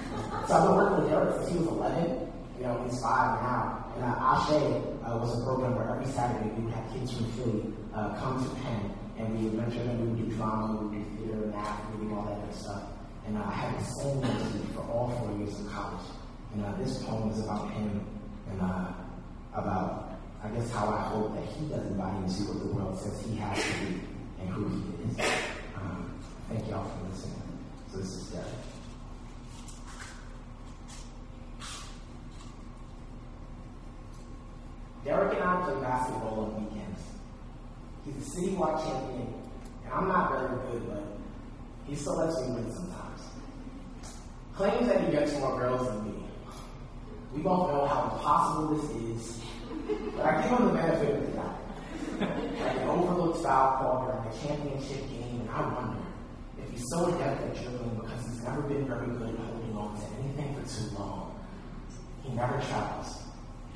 so 0.47 0.53
I've 0.53 0.67
been 0.67 0.75
working 0.75 0.97
with 0.99 1.09
Derek 1.09 1.35
since 1.35 1.51
he 1.51 1.57
was 1.59 1.67
11 1.67 2.26
you 2.26 2.26
know, 2.67 2.83
he's 2.83 3.01
five 3.01 3.41
now. 3.41 3.85
And 3.95 4.03
uh, 4.05 4.31
Ashe 4.31 4.59
uh, 5.05 5.17
was 5.17 5.39
a 5.39 5.43
program 5.43 5.75
where 5.75 5.89
every 5.89 6.11
Saturday 6.11 6.49
we 6.55 6.65
would 6.65 6.73
have 6.73 6.85
kids 6.93 7.15
from 7.15 7.31
Philly 7.33 7.63
uh, 7.95 8.13
come 8.19 8.43
to 8.43 8.49
Penn, 8.61 8.91
and 9.17 9.25
we 9.37 9.49
would 9.49 9.57
mentor 9.57 9.83
them, 9.83 10.01
we 10.01 10.07
would 10.07 10.29
do 10.29 10.35
drama, 10.35 10.83
we 10.83 10.87
would 10.87 10.93
do 10.97 11.03
theater, 11.17 11.47
math, 11.47 11.81
reading, 11.93 12.13
all 12.13 12.25
that 12.25 12.37
good 12.45 12.55
stuff. 12.55 12.83
And 13.25 13.37
uh, 13.37 13.43
I 13.43 13.51
had 13.51 13.79
the 13.79 13.83
same 13.83 14.21
mentee 14.21 14.73
for 14.73 14.81
all 14.91 15.11
four 15.19 15.37
years 15.37 15.59
of 15.59 15.67
college. 15.71 16.05
And 16.53 16.65
uh, 16.65 16.71
this 16.77 17.03
poem 17.03 17.31
is 17.31 17.39
about 17.39 17.71
him 17.71 18.05
and 18.51 18.61
uh, 18.61 18.87
about, 19.53 20.19
I 20.43 20.49
guess, 20.49 20.71
how 20.71 20.87
I 20.87 21.01
hope 21.09 21.35
that 21.35 21.45
he 21.45 21.67
doesn't 21.67 21.97
buy 21.97 22.09
into 22.23 22.43
what 22.51 22.59
the 22.59 22.71
world 22.73 22.99
says 22.99 23.19
he 23.25 23.35
has 23.37 23.57
to 23.57 23.73
be 23.85 23.99
and 24.39 24.49
who 24.49 24.69
he 24.69 24.79
is. 25.03 25.31
Um, 25.75 26.13
thank 26.47 26.69
y'all 26.69 26.87
for 26.87 27.09
listening. 27.09 27.41
So 27.91 27.97
this 27.97 28.13
is 28.13 28.27
Derek. 28.27 28.76
Derek 35.07 35.35
and 35.35 35.43
I 35.43 35.63
play 35.63 35.81
basketball 35.81 36.51
on 36.51 36.65
weekends. 36.65 36.99
He's 38.03 38.27
a 38.27 38.41
citywide 38.41 38.83
champion, 38.83 39.33
and 39.85 39.93
I'm 39.93 40.09
not 40.09 40.31
very 40.33 40.49
good, 40.67 40.85
but 40.89 41.03
he 41.87 41.95
still 41.95 42.17
lets 42.17 42.37
me 42.41 42.47
win 42.47 42.69
sometimes. 42.73 43.21
Claims 44.53 44.85
that 44.89 45.05
he 45.05 45.11
gets 45.13 45.31
more 45.39 45.57
girls 45.57 45.87
than 45.87 46.11
me. 46.11 46.23
We 47.33 47.41
both 47.41 47.71
know 47.71 47.85
how 47.85 48.15
impossible 48.15 48.75
this 48.75 48.89
is, 49.15 49.39
but 50.13 50.25
I 50.25 50.41
give 50.41 50.59
him 50.59 50.65
the 50.65 50.73
benefit 50.73 51.15
of 51.15 51.21
the 51.21 51.37
doubt. 51.37 51.59
Like 52.19 52.75
an 52.75 52.89
overlooked 52.89 53.43
foul 53.43 53.77
call 53.77 54.11
during 54.11 54.27
a 54.27 54.45
championship 54.45 55.07
game, 55.09 55.39
and 55.39 55.49
I 55.51 55.73
wonder 55.73 56.03
if 56.61 56.69
he's 56.69 56.83
so 56.91 57.05
adept 57.05 57.43
at 57.43 57.55
dribbling 57.55 57.95
because 57.95 58.25
he's 58.25 58.43
never 58.43 58.61
been 58.63 58.85
very 58.85 59.07
good 59.07 59.29
at 59.29 59.39
holding 59.39 59.77
on 59.77 59.95
to 59.95 60.05
anything 60.19 60.53
for 60.53 60.67
too 60.67 60.97
long. 60.97 61.39
He 62.23 62.33
never 62.33 62.59
travels 62.67 63.26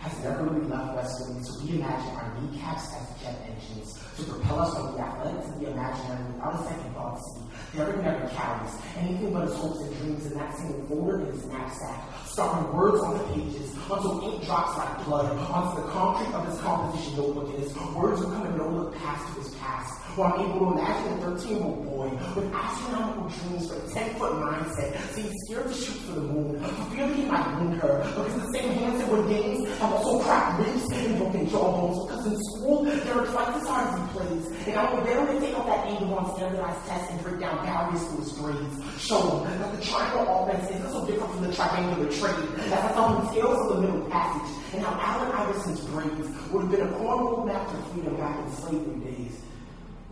has 0.02 0.24
never 0.24 0.46
really 0.46 0.68
left 0.68 0.96
West 0.96 1.18
Philly 1.20 1.44
to 1.46 1.52
reimagine 1.62 2.18
our 2.18 2.42
kneecaps 2.42 2.94
as 2.96 3.22
jet 3.22 3.38
engines, 3.48 4.04
to 4.26 4.32
propel 4.32 4.60
us 4.60 4.74
from 4.76 4.94
the 4.94 5.00
athletic 5.00 5.44
to 5.46 5.60
the 5.60 5.72
imaginary 5.72 6.24
without 6.34 6.54
a 6.54 6.64
second 6.64 6.94
thought 6.94 7.18
see. 7.20 7.78
Derek 7.78 8.04
never 8.04 8.28
carries 8.36 8.74
anything 8.98 9.34
but 9.34 9.48
his 9.48 9.56
hopes 9.56 9.80
and 9.80 9.98
dreams 9.98 10.26
in 10.26 10.34
that 10.38 10.56
single 10.58 10.86
folder 10.88 11.22
in 11.22 11.32
his 11.32 11.46
knapsack, 11.46 12.04
starting 12.28 12.76
words 12.76 13.00
on 13.02 13.18
the 13.18 13.24
pages 13.34 13.72
until 13.90 14.22
ink 14.24 14.46
drops 14.46 14.78
like 14.78 15.06
blood 15.06 15.26
onto 15.38 15.82
the 15.82 15.88
concrete 15.90 16.34
of 16.34 16.48
his 16.48 16.60
composition 16.60 17.18
notebook 17.18 17.50
and 17.50 17.64
his 17.64 17.74
words 17.96 18.22
will 18.22 18.32
come 18.32 18.46
in 18.46 18.58
no 18.58 18.68
look 18.68 18.96
past 18.98 19.26
to 19.34 19.42
his 19.42 19.56
past. 19.56 20.02
While 20.18 20.34
I'm 20.34 20.52
able 20.52 20.60
to 20.60 20.80
imagine 20.80 21.24
a 21.24 21.38
13 21.40 21.56
year 21.56 21.64
old 21.64 21.86
boy 21.86 22.10
with 22.36 22.54
astronomical 22.54 23.30
dreams 23.30 23.72
for 23.72 23.80
a 23.80 23.88
10 23.96 24.16
foot 24.20 24.34
mindset, 24.44 25.00
so 25.16 25.22
he's 25.22 25.32
scared 25.48 25.68
to 25.68 25.74
shoot 25.74 25.96
for 26.04 26.12
the 26.20 26.22
moon, 26.22 26.60
for 26.60 26.84
fear 26.92 27.08
he 27.16 27.24
might 27.24 27.48
wound 27.56 27.80
her, 27.80 28.04
because 28.04 28.36
the 28.36 28.60
same 28.60 28.72
hands 28.76 29.00
that 29.00 29.10
win 29.10 29.30
games 29.30 29.70
have 29.80 29.94
also 29.94 30.20
cracked 30.20 30.60
ribs 30.60 30.92
and 30.92 31.18
broken 31.18 31.48
jawbones, 31.50 32.06
because 32.06 32.26
in 32.28 32.36
school, 32.44 32.84
Derek 32.84 33.30
fights 33.30 33.62
as 33.62 33.68
hard 33.68 33.88
as 33.88 34.11
plays, 34.12 34.46
and 34.68 34.76
I 34.76 34.94
will 34.94 35.04
barely 35.04 35.40
take 35.40 35.58
off 35.58 35.66
that 35.66 35.88
anger 35.88 36.14
on 36.16 36.36
standardized 36.36 36.88
tests 36.88 37.12
and 37.12 37.24
break 37.24 37.40
down 37.40 37.66
barriers 37.66 38.04
to 38.08 38.16
his 38.22 38.32
grades. 38.34 38.76
Show 39.00 39.44
him 39.44 39.60
that 39.60 39.76
the 39.76 39.84
triangle 39.86 40.28
offense 40.28 40.70
isn't 40.70 40.92
so 40.92 41.06
different 41.06 41.32
from 41.34 41.44
the 41.48 41.54
triangular 41.54 42.12
trade. 42.12 42.50
I 42.72 42.92
tell 42.94 43.16
him 43.16 43.28
scales 43.32 43.60
of 43.60 43.76
the 43.76 43.82
middle 43.82 44.10
passage 44.10 44.50
and 44.74 44.84
how 44.84 44.94
Allen 45.00 45.32
Iverson's 45.32 45.82
grades 45.92 46.28
would 46.52 46.62
have 46.64 46.72
been 46.72 46.82
a 46.82 46.92
cornrow 47.00 47.46
map 47.46 47.68
to 47.72 47.78
freedom 47.92 48.16
back 48.18 48.38
in 48.40 48.52
slavery 48.56 49.00
days. 49.12 49.42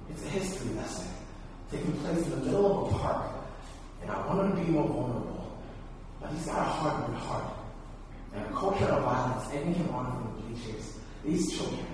It's 0.09 0.23
a 0.23 0.29
history 0.29 0.73
lesson 0.75 1.07
taking 1.71 1.93
place 2.01 2.23
in 2.25 2.31
the 2.31 2.37
middle 2.37 2.87
of 2.87 2.93
a 2.93 2.97
park, 2.97 3.31
and 4.01 4.11
I 4.11 4.25
want 4.25 4.41
him 4.41 4.57
to 4.57 4.65
be 4.65 4.71
more 4.71 4.87
vulnerable. 4.87 5.59
But 6.19 6.31
he's 6.31 6.45
got 6.45 6.59
a 6.59 6.63
hard 6.63 7.13
heart 7.15 7.53
and 8.33 8.45
a 8.45 8.49
culture 8.49 8.85
of 8.85 9.03
violence 9.03 9.49
egging 9.53 9.73
him 9.73 9.89
on 9.93 10.05
from 10.05 10.23
the 10.23 10.55
bleachers. 10.55 10.97
These 11.23 11.57
children 11.57 11.85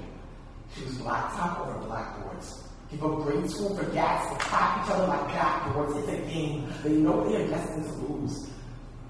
choose 0.76 0.98
blacktop 0.98 1.68
over 1.68 1.86
blackboards. 1.86 2.64
Give 2.92 3.04
up 3.04 3.24
grade 3.24 3.50
school 3.50 3.76
for 3.76 3.86
gats 3.92 4.30
to 4.30 4.36
clap 4.46 4.86
each 4.86 4.92
other 4.92 5.08
like 5.08 5.28
backboards. 5.30 5.98
It's 6.00 6.10
a 6.10 6.34
game. 6.34 6.72
They 6.84 6.92
know 6.92 7.28
they 7.28 7.44
are 7.44 7.48
destined 7.48 7.86
to 7.86 8.14
lose. 8.14 8.50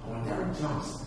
But 0.01 0.11
when 0.11 0.25
Derek 0.25 0.57
jumps, 0.59 1.03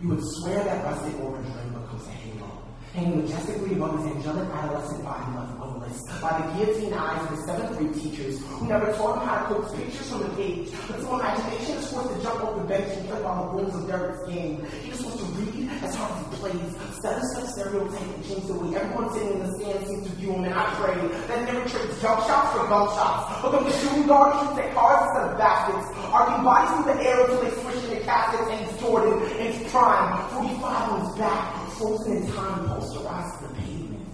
you 0.00 0.08
would 0.10 0.22
swear 0.22 0.62
that 0.62 0.84
rustic 0.84 1.18
orange 1.20 1.48
ring 1.48 1.68
becomes 1.70 2.06
a 2.06 2.10
halo 2.10 2.66
hanging 2.96 3.20
majestically 3.20 3.74
above 3.76 3.98
his 3.98 4.16
angelic 4.16 4.48
adolescent 4.48 5.04
body 5.04 5.36
left 5.36 5.60
odorless 5.60 6.00
by 6.22 6.32
the 6.40 6.64
guillotine 6.64 6.94
eyes 6.94 7.22
of 7.24 7.30
his 7.36 7.44
seventh 7.44 7.76
grade 7.76 7.94
teachers 7.94 8.40
who 8.40 8.66
never 8.66 8.90
taught 8.94 9.20
him 9.20 9.28
how 9.28 9.36
to 9.36 9.54
coax 9.54 9.74
pictures 9.76 10.08
from 10.08 10.22
the 10.22 10.30
page 10.30 10.68
until 10.88 11.20
imagination 11.20 11.76
is 11.76 11.92
forced 11.92 12.14
to 12.14 12.22
jump 12.22 12.42
off 12.42 12.56
the 12.56 12.64
bench 12.64 12.88
and 12.96 13.08
play 13.08 13.22
on 13.22 13.46
the 13.46 13.52
rules 13.52 13.74
of 13.74 13.86
Derek's 13.86 14.26
game. 14.32 14.64
He 14.82 14.90
just 14.90 15.04
wants 15.04 15.20
to 15.20 15.26
read 15.26 15.54
hard 15.82 16.12
as 16.12 16.24
he 16.24 16.36
plays, 16.40 16.96
study 16.96 17.22
such 17.34 17.48
stereotype 17.52 18.00
and 18.00 18.24
change 18.24 18.46
the 18.46 18.54
way 18.54 18.76
everyone 18.76 19.12
sitting 19.12 19.32
in 19.36 19.40
the 19.44 19.52
stands 19.58 19.88
seems 19.88 20.04
to 20.08 20.12
view 20.16 20.32
him, 20.32 20.44
and 20.44 20.54
I 20.54 20.64
pray 20.80 20.96
that 21.28 21.44
never 21.44 21.68
trades 21.68 22.00
jump 22.00 22.24
shots 22.24 22.56
for 22.56 22.64
gum 22.68 22.88
shots, 22.96 23.42
become 23.42 23.64
the 23.64 23.74
shooting 23.78 24.06
guard 24.06 24.32
shoots 24.40 24.58
at 24.64 24.74
cars 24.74 25.04
instead 25.04 25.30
of 25.30 25.38
baskets, 25.38 25.86
arguing 26.08 26.44
bodies 26.44 26.70
through 26.72 26.88
the 26.94 26.98
air 27.04 27.20
until 27.20 27.40
they 27.42 27.52
swish 27.60 27.84
in 27.84 27.90
the 27.98 28.02
caskets 28.04 28.48
and 28.48 28.80
Jordan 28.80 29.20
in 29.36 29.52
his 29.52 29.70
prime, 29.70 30.30
45 30.30 30.92
on 30.92 31.00
his 31.04 31.14
back, 31.18 31.68
frozen 31.76 32.16
in 32.16 32.32
time, 32.32 32.68
posterized 32.68 33.38
to 33.38 33.48
the 33.48 33.54
pavement. 33.60 34.08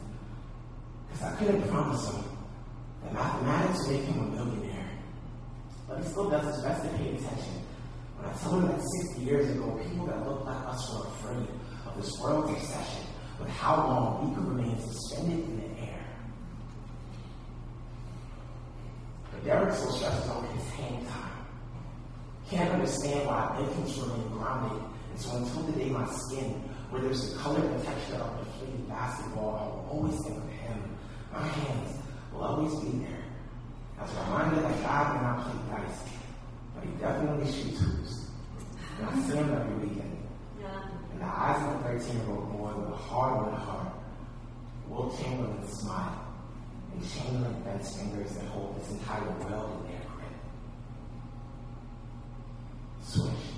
Because 1.06 1.22
I 1.22 1.36
couldn't 1.36 1.68
promise 1.68 2.10
him 2.10 2.24
that 3.04 3.12
mathematics 3.12 3.86
would 3.86 3.96
make 3.96 4.04
him 4.04 4.18
a 4.18 4.26
millionaire. 4.36 4.90
But 5.88 5.98
he 5.98 6.04
still 6.08 6.30
does 6.30 6.54
his 6.54 6.64
best 6.64 6.82
to 6.82 6.88
pay 6.98 7.14
attention. 7.14 7.61
When 8.22 8.30
I 8.30 8.38
tell 8.38 8.60
him 8.60 8.68
that 8.68 8.80
60 8.80 9.22
years 9.22 9.50
ago, 9.50 9.80
people 9.82 10.06
that 10.06 10.24
looked 10.24 10.46
like 10.46 10.66
us 10.66 10.94
were 10.94 11.06
afraid 11.08 11.48
of 11.84 11.96
this 11.96 12.16
world's 12.20 12.52
obsession 12.52 13.04
with 13.40 13.48
how 13.48 13.76
long 13.76 14.28
we 14.28 14.34
could 14.36 14.46
remain 14.46 14.78
suspended 14.78 15.40
in 15.40 15.56
the 15.58 15.82
air. 15.82 16.04
But 19.32 19.44
Derek 19.44 19.74
still 19.74 19.90
stresses 19.90 20.30
over 20.30 20.46
his 20.46 20.70
hang 20.70 21.04
time. 21.06 21.46
Can't 22.48 22.70
understand 22.70 23.26
why 23.26 23.58
infants 23.58 23.98
remain 23.98 24.28
grounded. 24.38 24.82
And 25.10 25.18
so 25.18 25.36
until 25.38 25.62
the 25.62 25.72
day 25.72 25.90
my 25.90 26.06
skin 26.06 26.62
where 26.90 27.02
there's 27.02 27.32
the 27.32 27.38
color 27.40 27.58
and 27.58 27.84
texture 27.84 28.14
of 28.22 28.38
the 28.38 28.44
deflated 28.44 28.88
basketball, 28.88 29.50
I 29.50 29.64
will 29.66 29.98
always 29.98 30.22
think 30.22 30.36
of 30.36 30.48
him. 30.48 30.96
My 31.32 31.42
hands 31.42 31.98
will 32.32 32.44
always 32.44 32.72
be 32.84 32.98
there. 32.98 33.24
As 34.00 34.14
a 34.14 34.20
reminder 34.22 34.60
that 34.62 34.82
God 34.82 35.16
may 35.16 35.22
not 35.22 35.42
play 35.42 35.82
dice, 35.82 36.21
definitely 37.00 37.50
shoots 37.52 37.80
hoops. 37.80 38.26
And 38.98 39.08
I 39.08 39.14
see 39.22 39.36
him 39.36 39.52
every 39.52 39.74
weekend. 39.88 40.18
In 41.12 41.18
the 41.18 41.24
eyes 41.24 41.62
of 41.62 41.80
a 41.80 41.98
13 41.98 42.16
year 42.16 42.28
old 42.30 42.52
boy 42.52 42.72
with 42.80 42.88
a 42.92 42.96
hard 42.96 43.46
won 43.46 43.54
heart, 43.60 43.92
Wilt 44.88 45.18
Chamberlain 45.20 45.66
smile, 45.68 46.24
and 46.92 47.02
Chamberlain 47.10 47.62
bends 47.62 47.96
fingers 47.96 48.32
that 48.32 48.44
hold 48.46 48.80
this 48.80 48.90
entire 48.90 49.22
world 49.22 49.84
in 49.84 49.92
their 49.92 50.02
grip. 50.10 50.34
Swish. 53.02 53.52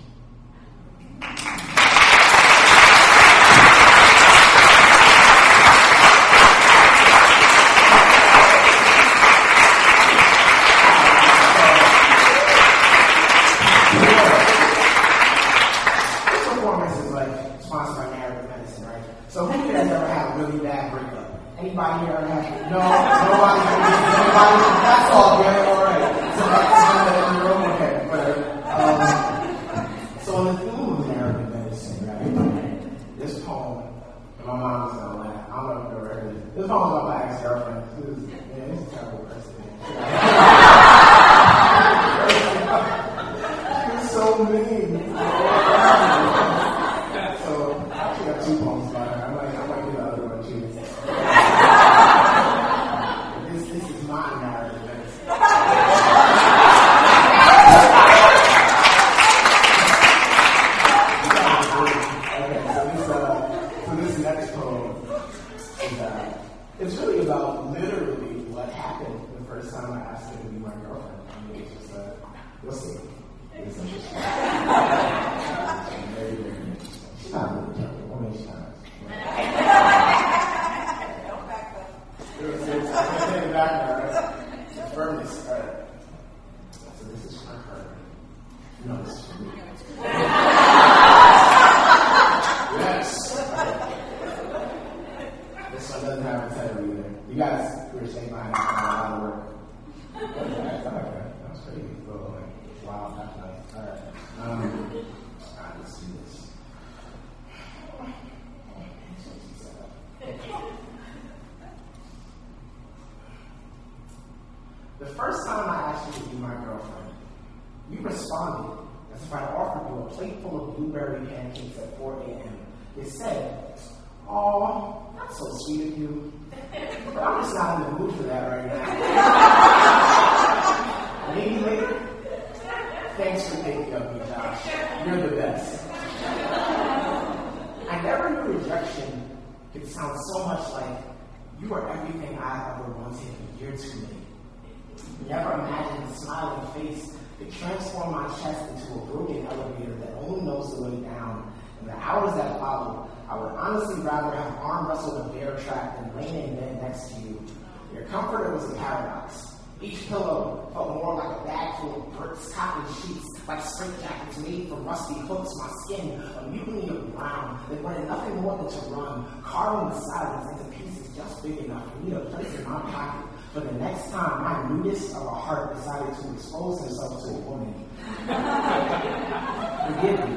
was 158.55 158.71
a 158.71 158.75
paradox. 158.77 159.51
Each 159.83 160.07
pillow 160.09 160.71
felt 160.73 160.95
more 160.95 161.17
like 161.17 161.41
a 161.41 161.45
bag 161.45 161.75
full 161.81 162.07
of 162.07 162.13
bricks, 162.17 162.49
cotton 162.53 162.85
sheets, 162.95 163.27
like 163.49 163.59
straitjackets 163.59 164.39
made 164.49 164.69
from 164.69 164.85
rusty 164.85 165.15
hooks, 165.27 165.51
my 165.59 165.69
skin, 165.85 166.23
a 166.39 166.43
mutiny 166.49 166.89
of 166.89 167.13
brown 167.15 167.59
that 167.69 167.83
wanted 167.83 168.07
nothing 168.09 168.37
more 168.41 168.57
than 168.57 168.69
to 168.71 168.79
run, 168.95 169.27
carving 169.43 169.89
the 169.91 170.01
silence 170.01 170.51
into 170.53 170.65
pieces 170.77 171.09
just 171.17 171.43
big 171.43 171.59
enough 171.59 171.91
for 171.93 171.99
me 171.99 172.11
to 172.13 172.21
place 172.21 172.55
in 172.55 172.65
my 172.65 172.81
pocket 172.81 173.29
for 173.53 173.61
the 173.61 173.73
next 173.73 174.11
time 174.11 174.43
my 174.43 174.69
nudist 174.69 175.11
of 175.15 175.23
a 175.23 175.31
heart 175.31 175.75
decided 175.77 176.15
to 176.17 176.33
expose 176.33 176.81
himself 176.81 177.23
to 177.23 177.29
a 177.29 177.41
woman. 177.41 177.75
Forgive 180.01 180.29
me. 180.31 180.37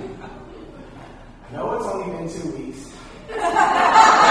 I 1.49 1.53
know 1.53 1.74
it's 1.76 1.86
only 1.86 2.18
been 2.18 2.30
two 2.30 2.51
weeks. 2.57 2.91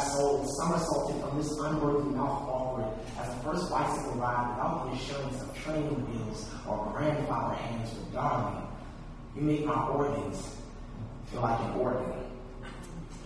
soul 0.00 0.44
somersaulted 0.46 1.20
from 1.22 1.36
this 1.38 1.50
unworthy 1.58 2.10
mouth 2.10 2.46
forward 2.46 2.86
as 3.18 3.34
the 3.34 3.40
first 3.42 3.70
bicycle 3.70 4.12
ride 4.12 4.50
without 4.50 4.86
the 4.86 4.96
assurance 4.96 5.40
of 5.42 5.54
training 5.62 5.88
wheels 6.06 6.50
or 6.68 6.92
grandfather 6.94 7.54
hands 7.54 7.94
with 7.94 8.12
darling. 8.12 8.62
You 9.36 9.42
make 9.42 9.64
my 9.64 9.88
organs 9.88 10.56
feel 11.30 11.40
like 11.42 11.60
an 11.60 11.80
organ. 11.80 12.12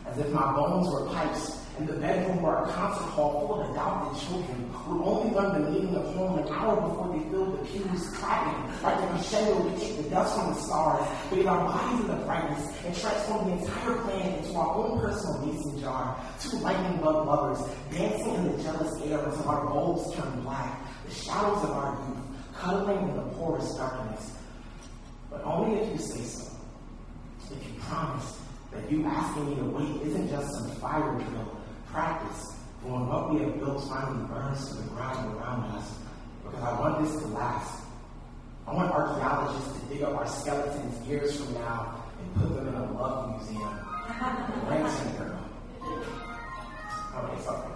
As 0.06 0.18
if 0.18 0.30
my 0.30 0.52
bones 0.52 0.92
were 0.92 1.06
pipes 1.06 1.63
and 1.76 1.88
the 1.88 1.94
bedroom 1.94 2.40
were 2.40 2.62
a 2.62 2.68
concert 2.68 3.10
hall 3.10 3.46
full 3.46 3.60
of 3.60 3.70
adopted 3.70 4.28
children 4.28 4.70
who 4.72 5.02
only 5.04 5.34
learned 5.34 5.64
the 5.64 5.70
meaning 5.70 5.96
of 5.96 6.14
home 6.14 6.38
an 6.38 6.48
hour 6.52 6.80
before 6.88 7.16
they 7.16 7.28
filled 7.30 7.58
the 7.58 7.64
pews 7.66 8.08
clapping 8.10 8.82
like 8.82 9.00
the 9.00 9.06
crescendo 9.08 9.60
we 9.68 9.80
take 9.80 9.96
the 9.96 10.08
dust 10.10 10.36
from 10.36 10.54
the 10.54 10.60
stars, 10.60 11.08
bathe 11.30 11.46
our 11.46 11.64
bodies 11.64 12.00
in 12.00 12.06
the 12.06 12.24
brightness, 12.24 12.84
and 12.84 12.96
transform 12.96 13.50
the 13.50 13.64
entire 13.64 13.96
planet 14.02 14.44
into 14.44 14.56
our 14.56 14.74
own 14.76 15.00
personal 15.00 15.38
mason 15.46 15.80
jar. 15.80 16.16
Two 16.38 16.58
lightning 16.58 17.00
bug 17.00 17.26
lovers 17.26 17.60
dancing 17.90 18.34
in 18.34 18.56
the 18.56 18.62
jealous 18.62 19.02
air 19.02 19.18
until 19.24 19.48
our 19.48 19.66
bulbs 19.66 20.14
turn 20.14 20.42
black, 20.42 20.80
the 21.06 21.14
shadows 21.14 21.64
of 21.64 21.70
our 21.70 21.98
youth 22.06 22.24
cuddling 22.54 23.08
in 23.08 23.16
the 23.16 23.22
porous 23.34 23.74
darkness. 23.74 24.36
But 25.28 25.42
only 25.42 25.80
if 25.80 25.92
you 25.92 25.98
say 25.98 26.22
so. 26.22 26.52
If 27.50 27.62
you 27.66 27.80
promise 27.80 28.38
that 28.72 28.90
you 28.90 29.04
asking 29.04 29.50
me 29.50 29.56
to 29.56 29.64
wait 29.64 30.02
isn't 30.06 30.30
just 30.30 30.52
some 30.52 30.70
fire 30.76 31.12
drill 31.14 31.63
practice 31.94 32.50
when 32.82 33.06
what 33.06 33.32
we 33.32 33.40
have 33.40 33.54
built 33.60 33.88
finally 33.88 34.26
burns 34.26 34.68
to 34.68 34.74
the 34.74 34.88
ground 34.90 35.30
around 35.38 35.62
us, 35.78 35.94
because 36.44 36.60
I 36.60 36.78
want 36.80 37.00
this 37.00 37.14
to 37.22 37.28
last. 37.28 37.82
I 38.66 38.74
want 38.74 38.90
archaeologists 38.90 39.78
to 39.78 39.86
dig 39.86 40.02
up 40.02 40.14
our 40.14 40.26
skeletons 40.26 41.06
years 41.06 41.38
from 41.38 41.54
now 41.54 42.02
and 42.18 42.34
put 42.34 42.56
them 42.56 42.68
in 42.68 42.74
a 42.74 42.92
love 42.92 43.38
museum. 43.38 43.78
Lantern 44.68 45.16
girl. 45.16 45.38
Okay, 47.14 47.42
sorry. 47.44 47.70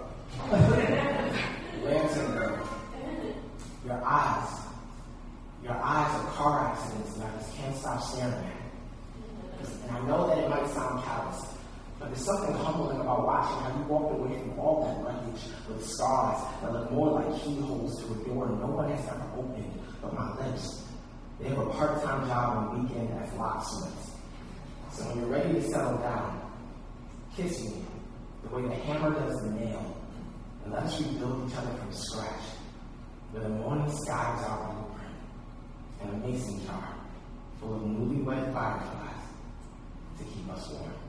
Lantern 1.85 2.31
girl. 2.33 2.69
Your 3.85 4.01
eyes. 4.03 4.49
Your 5.63 5.73
eyes 5.73 6.11
are 6.11 6.31
car 6.33 6.67
accidents 6.67 7.15
and 7.15 7.23
I 7.23 7.31
just 7.37 7.55
can't 7.55 7.75
stop 7.77 8.03
staring 8.03 8.33
at. 8.33 8.59
And 9.83 9.91
I 9.91 10.07
know 10.07 10.27
that 10.27 10.37
it 10.37 10.49
might 10.49 10.67
sound 10.69 11.03
callous, 11.03 11.45
but 11.99 12.09
there's 12.09 12.25
something 12.25 12.55
humbling 12.55 13.01
about 13.01 13.25
watching 13.25 13.59
how 13.59 13.77
you 13.77 13.85
walked 13.85 14.15
away 14.15 14.39
from 14.39 14.59
all 14.59 14.85
that 14.85 15.05
wreckage 15.05 15.43
with 15.67 15.85
scars 15.85 16.41
that 16.61 16.71
look 16.71 16.91
more 16.91 17.19
like 17.19 17.41
keyholes 17.41 18.01
to 18.01 18.13
a 18.13 18.25
door 18.25 18.47
no 18.47 18.67
one 18.67 18.89
has 18.89 19.05
ever 19.07 19.29
opened 19.37 19.79
but 20.01 20.13
my 20.13 20.33
lips. 20.37 20.83
They 21.39 21.49
have 21.49 21.59
a 21.59 21.65
part-time 21.67 22.27
job 22.27 22.57
on 22.57 22.75
the 22.75 22.83
weekend 22.83 23.09
as 23.21 23.33
locksmiths. 23.33 24.11
So 24.91 25.03
when 25.05 25.19
you're 25.19 25.29
ready 25.29 25.53
to 25.53 25.61
settle 25.69 25.97
down, 25.97 26.51
kiss 27.35 27.63
me 27.63 27.85
the 28.43 28.55
way 28.55 28.61
the 28.63 28.75
hammer 28.75 29.13
does 29.13 29.41
the 29.43 29.51
nail, 29.51 29.95
and 30.63 30.73
let 30.73 30.83
us 30.83 31.01
rebuild 31.01 31.49
each 31.49 31.57
other 31.57 31.75
from 31.77 31.93
scratch, 31.93 32.43
where 33.31 33.43
the 33.43 33.49
morning 33.49 33.91
sky 34.03 34.37
is 34.37 34.45
our 34.45 34.73
blueprint, 34.73 35.15
and 36.01 36.23
a 36.23 36.27
mason 36.27 36.65
jar 36.65 36.95
full 37.59 37.75
of 37.75 37.81
newlywed 37.81 38.53
fireflies 38.53 39.23
to 40.17 40.23
keep 40.23 40.49
us 40.49 40.69
warm. 40.69 41.08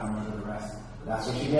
Yeah, 0.00 0.06
I 0.06 0.08
remember 0.08 0.36
the 0.38 0.46
rest, 0.46 0.76
but 1.00 1.06
that's 1.08 1.26
what 1.26 1.36
she 1.36 1.46
did. 1.50 1.56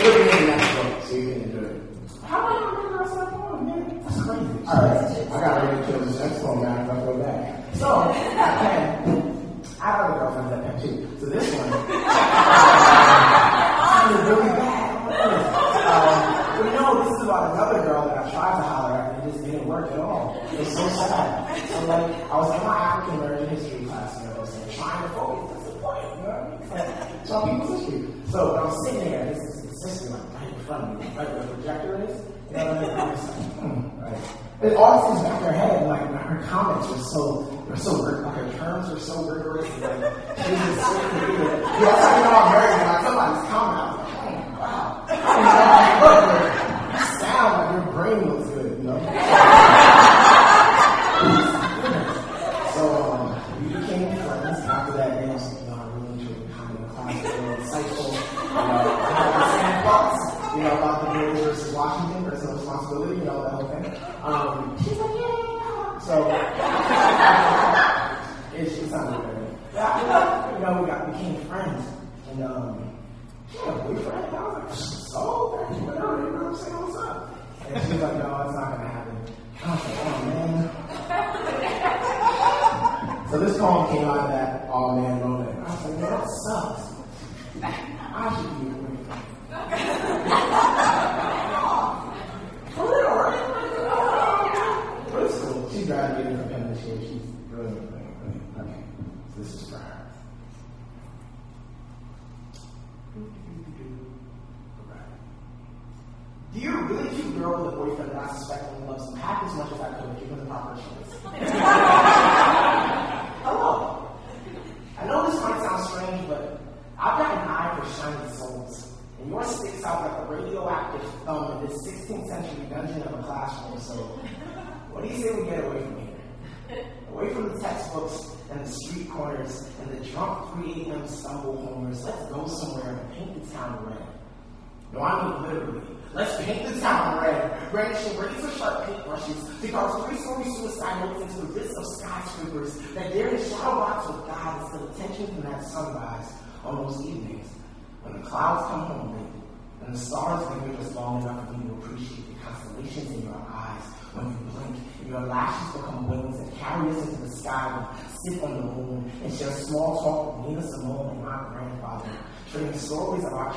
It'll 0.00 0.14
be 0.14 0.30
in 0.30 0.36
the 0.38 0.46
next 0.46 0.68
book, 0.74 1.02
so 1.04 1.14
you 1.14 1.22
can 1.28 1.42
enjoy 1.42 1.58
it. 1.58 1.82
How 2.24 2.38
am 2.38 2.46
I 2.46 2.48
going 2.48 2.62
to 2.62 2.76
remember 2.76 2.88
the 2.88 2.98
rest 2.98 3.12
of 3.12 3.18
that 3.18 3.30
poem, 3.34 3.66
man? 3.66 3.80
That's 4.04 4.20
crazy. 4.22 4.48
All 4.66 4.80
right, 4.80 4.96
I 5.28 5.40
got 5.40 5.52
ready 5.62 5.76
to 5.76 5.86
kill 5.86 6.00
this 6.00 6.18
next 6.18 6.42
now 6.42 6.54
because 6.56 6.88
I 6.88 7.04
feel 7.04 7.18
bad. 7.18 7.76
So. 7.76 9.34
I 9.80 9.92
have 9.92 10.00
other 10.10 10.18
girlfriends 10.18 10.50
that 10.50 10.60
pen 10.64 10.74
too. 10.82 11.16
So 11.20 11.26
this 11.26 11.54
one 11.54 11.70
sounded 14.10 14.22
really 14.28 14.50
bad. 14.58 14.88
Um, 15.88 16.38
but 16.58 16.64
you 16.66 16.72
know, 16.72 17.04
this 17.04 17.12
is 17.16 17.22
about 17.22 17.54
another 17.54 17.80
girl 17.86 18.02
that 18.08 18.18
I 18.18 18.30
tried 18.30 18.56
to 18.56 18.62
holler 18.66 18.94
at 18.98 19.14
and 19.14 19.30
it 19.30 19.32
just 19.32 19.44
didn't 19.44 19.66
work 19.68 19.90
at 19.92 19.98
all. 20.00 20.34
It 20.52 20.58
was 20.58 20.68
so 20.74 20.88
sad. 20.88 21.68
So 21.68 21.86
like, 21.86 22.10
I 22.26 22.36
was 22.38 22.60
in 22.60 22.66
my 22.66 22.76
African 22.76 23.20
American 23.20 23.48
history 23.56 23.86
class, 23.86 24.18
you 24.18 24.26
know 24.26 24.34
what 24.34 24.40
I'm 24.40 24.46
saying, 24.46 24.76
trying 24.76 25.02
to 25.02 25.08
focus. 25.14 25.50
That's 25.54 25.66
the 25.66 25.72
point, 25.78 26.02
you 26.02 26.22
know 26.22 26.28
what 26.28 26.42
I 26.42 26.58
mean? 26.58 26.70
Like, 26.70 27.24
Tell 27.26 27.42
people's 27.46 27.80
history. 27.80 28.02
So 28.32 28.38
I'm 28.56 28.74
sitting 28.84 29.10
there, 29.10 29.24
this 29.26 29.38
is 29.38 29.62
the 29.62 29.72
sister 29.88 30.10
like 30.10 30.26
right 30.98 31.28
where 31.30 31.42
the 31.42 31.54
projector 31.54 32.02
is. 32.04 32.14
You 32.50 32.56
know 32.56 32.80
like, 32.80 33.18
right? 34.02 34.18
And 34.60 34.74
all 34.74 35.14
things 35.14 35.22
back 35.22 35.38
in 35.38 35.46
her 35.46 35.52
head, 35.52 35.86
like 35.86 36.02
her 36.02 36.42
comments 36.50 36.88
were 36.90 36.98
so, 36.98 37.46
were 37.68 37.76
so, 37.76 37.92
like 38.02 38.34
her 38.34 38.58
terms 38.58 38.90
were 38.90 38.98
so 38.98 39.22
rigorous. 39.30 39.68
Like 39.78 40.02
she 40.42 40.50
was 40.50 40.60
just 40.66 40.82
so 40.82 40.98
creative. 41.14 41.62
You 41.78 41.86
I 41.86 42.18
know 42.26 42.34
I'm 42.34 42.50
married, 42.50 42.82
like 42.82 43.02
somebody's 43.06 43.44
comment, 43.54 43.77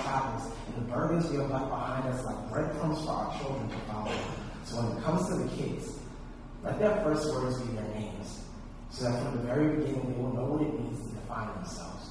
travels 0.03 0.51
and 0.67 0.75
the 0.75 0.91
burdens 0.91 1.29
we 1.29 1.37
have 1.37 1.49
left 1.49 1.69
behind 1.69 2.07
us 2.07 2.25
like 2.25 2.49
breadcrumbs 2.49 3.03
for 3.03 3.11
our 3.11 3.39
children 3.39 3.69
to 3.69 3.77
follow. 3.91 4.17
So 4.65 4.81
when 4.81 4.97
it 4.97 5.03
comes 5.03 5.27
to 5.29 5.35
the 5.35 5.49
kids, 5.55 5.99
let 6.63 6.79
their 6.79 6.95
first 7.03 7.27
words 7.33 7.59
be 7.61 7.73
their 7.73 7.87
names, 7.95 8.45
so 8.91 9.05
that 9.05 9.23
from 9.23 9.37
the 9.37 9.43
very 9.43 9.75
beginning 9.77 10.13
they 10.13 10.21
will 10.21 10.33
know 10.33 10.45
what 10.45 10.61
it 10.61 10.73
means 10.79 10.99
to 11.07 11.15
define 11.15 11.49
themselves. 11.55 12.09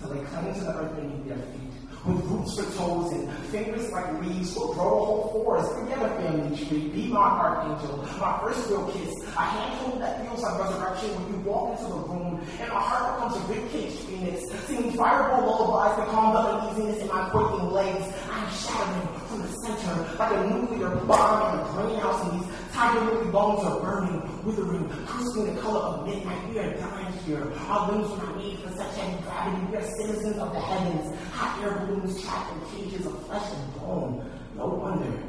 So 0.00 0.08
they 0.08 0.20
cling 0.24 0.52
to 0.54 0.60
the 0.60 0.74
earth 0.76 0.96
beneath 0.96 1.24
their 1.26 1.38
feet, 1.38 1.71
with 2.04 2.24
roots 2.26 2.58
for 2.58 2.64
toes 2.76 3.12
and 3.12 3.30
fingers 3.46 3.90
like 3.92 4.20
leaves, 4.20 4.54
will 4.56 4.74
grow 4.74 5.02
a 5.02 5.04
whole 5.04 5.30
forest. 5.32 5.70
Forget 5.78 6.02
a 6.02 6.08
family 6.20 6.56
tree. 6.66 6.88
Be 6.88 7.06
my 7.08 7.20
archangel, 7.20 7.96
my 8.18 8.38
first 8.42 8.68
real 8.68 8.90
kiss, 8.90 9.22
a 9.22 9.40
handhold 9.40 10.00
that 10.02 10.26
feels 10.26 10.42
like 10.42 10.58
resurrection 10.58 11.10
when 11.14 11.32
you 11.32 11.38
walk 11.48 11.78
into 11.78 11.88
the 11.90 12.00
room, 12.10 12.40
and 12.60 12.68
my 12.72 12.80
heart 12.80 13.14
becomes 13.14 13.36
a 13.36 13.42
ribcage 13.52 13.94
phoenix, 14.06 14.50
singing 14.66 14.92
fireball 14.92 15.46
lullabies 15.46 16.04
to 16.04 16.10
calm 16.10 16.34
the 16.34 16.40
uneasiness 16.40 17.02
in 17.02 17.08
my 17.08 17.28
quaking 17.30 17.70
legs. 17.70 18.04
I 18.30 18.42
am 18.42 18.50
shattering 18.50 19.08
from 19.30 19.42
the 19.42 19.50
center 19.62 19.94
like 20.18 20.32
a 20.32 20.42
nuclear 20.50 20.90
bomb 21.06 21.54
in 21.54 21.60
a 21.60 21.68
greenhouse, 21.70 22.18
and 22.26 22.40
these 22.40 22.48
lily 22.74 23.30
bones 23.30 23.64
are 23.64 23.80
burning, 23.80 24.44
withering, 24.44 24.88
crisping 25.06 25.54
the 25.54 25.60
color 25.60 25.80
of 25.80 26.06
midnight. 26.06 26.48
We 26.48 26.58
are 26.58 26.74
dying 26.74 27.12
here. 27.24 27.52
Our 27.68 27.92
limbs 27.92 28.10
were 28.10 28.16
not 28.26 28.36
made 28.36 28.58
for 28.60 28.70
such 28.70 28.96
heavy 28.96 29.22
gravity. 29.22 29.66
We 29.66 29.76
are 29.76 29.82
citizens 29.82 30.38
of 30.38 30.52
the 30.52 30.60
heavens, 30.60 31.18
hot 31.32 31.62
air 31.62 31.86
balloons 31.86 32.22
trapped 32.22 32.52
in 32.52 32.90
cages 32.90 33.06
of 33.06 33.26
flesh 33.26 33.52
and 33.52 33.80
bone. 33.80 34.30
No 34.56 34.66
wonder 34.66 35.22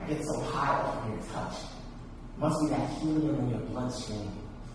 I 0.00 0.06
get 0.06 0.24
so 0.24 0.40
high 0.40 0.74
off 0.74 1.04
of 1.04 1.10
your 1.10 1.22
touch. 1.32 1.54
Must 2.38 2.60
be 2.60 2.68
that 2.68 2.88
helium 2.98 3.38
in 3.40 3.50
your 3.50 3.60
bloodstream, 3.60 4.30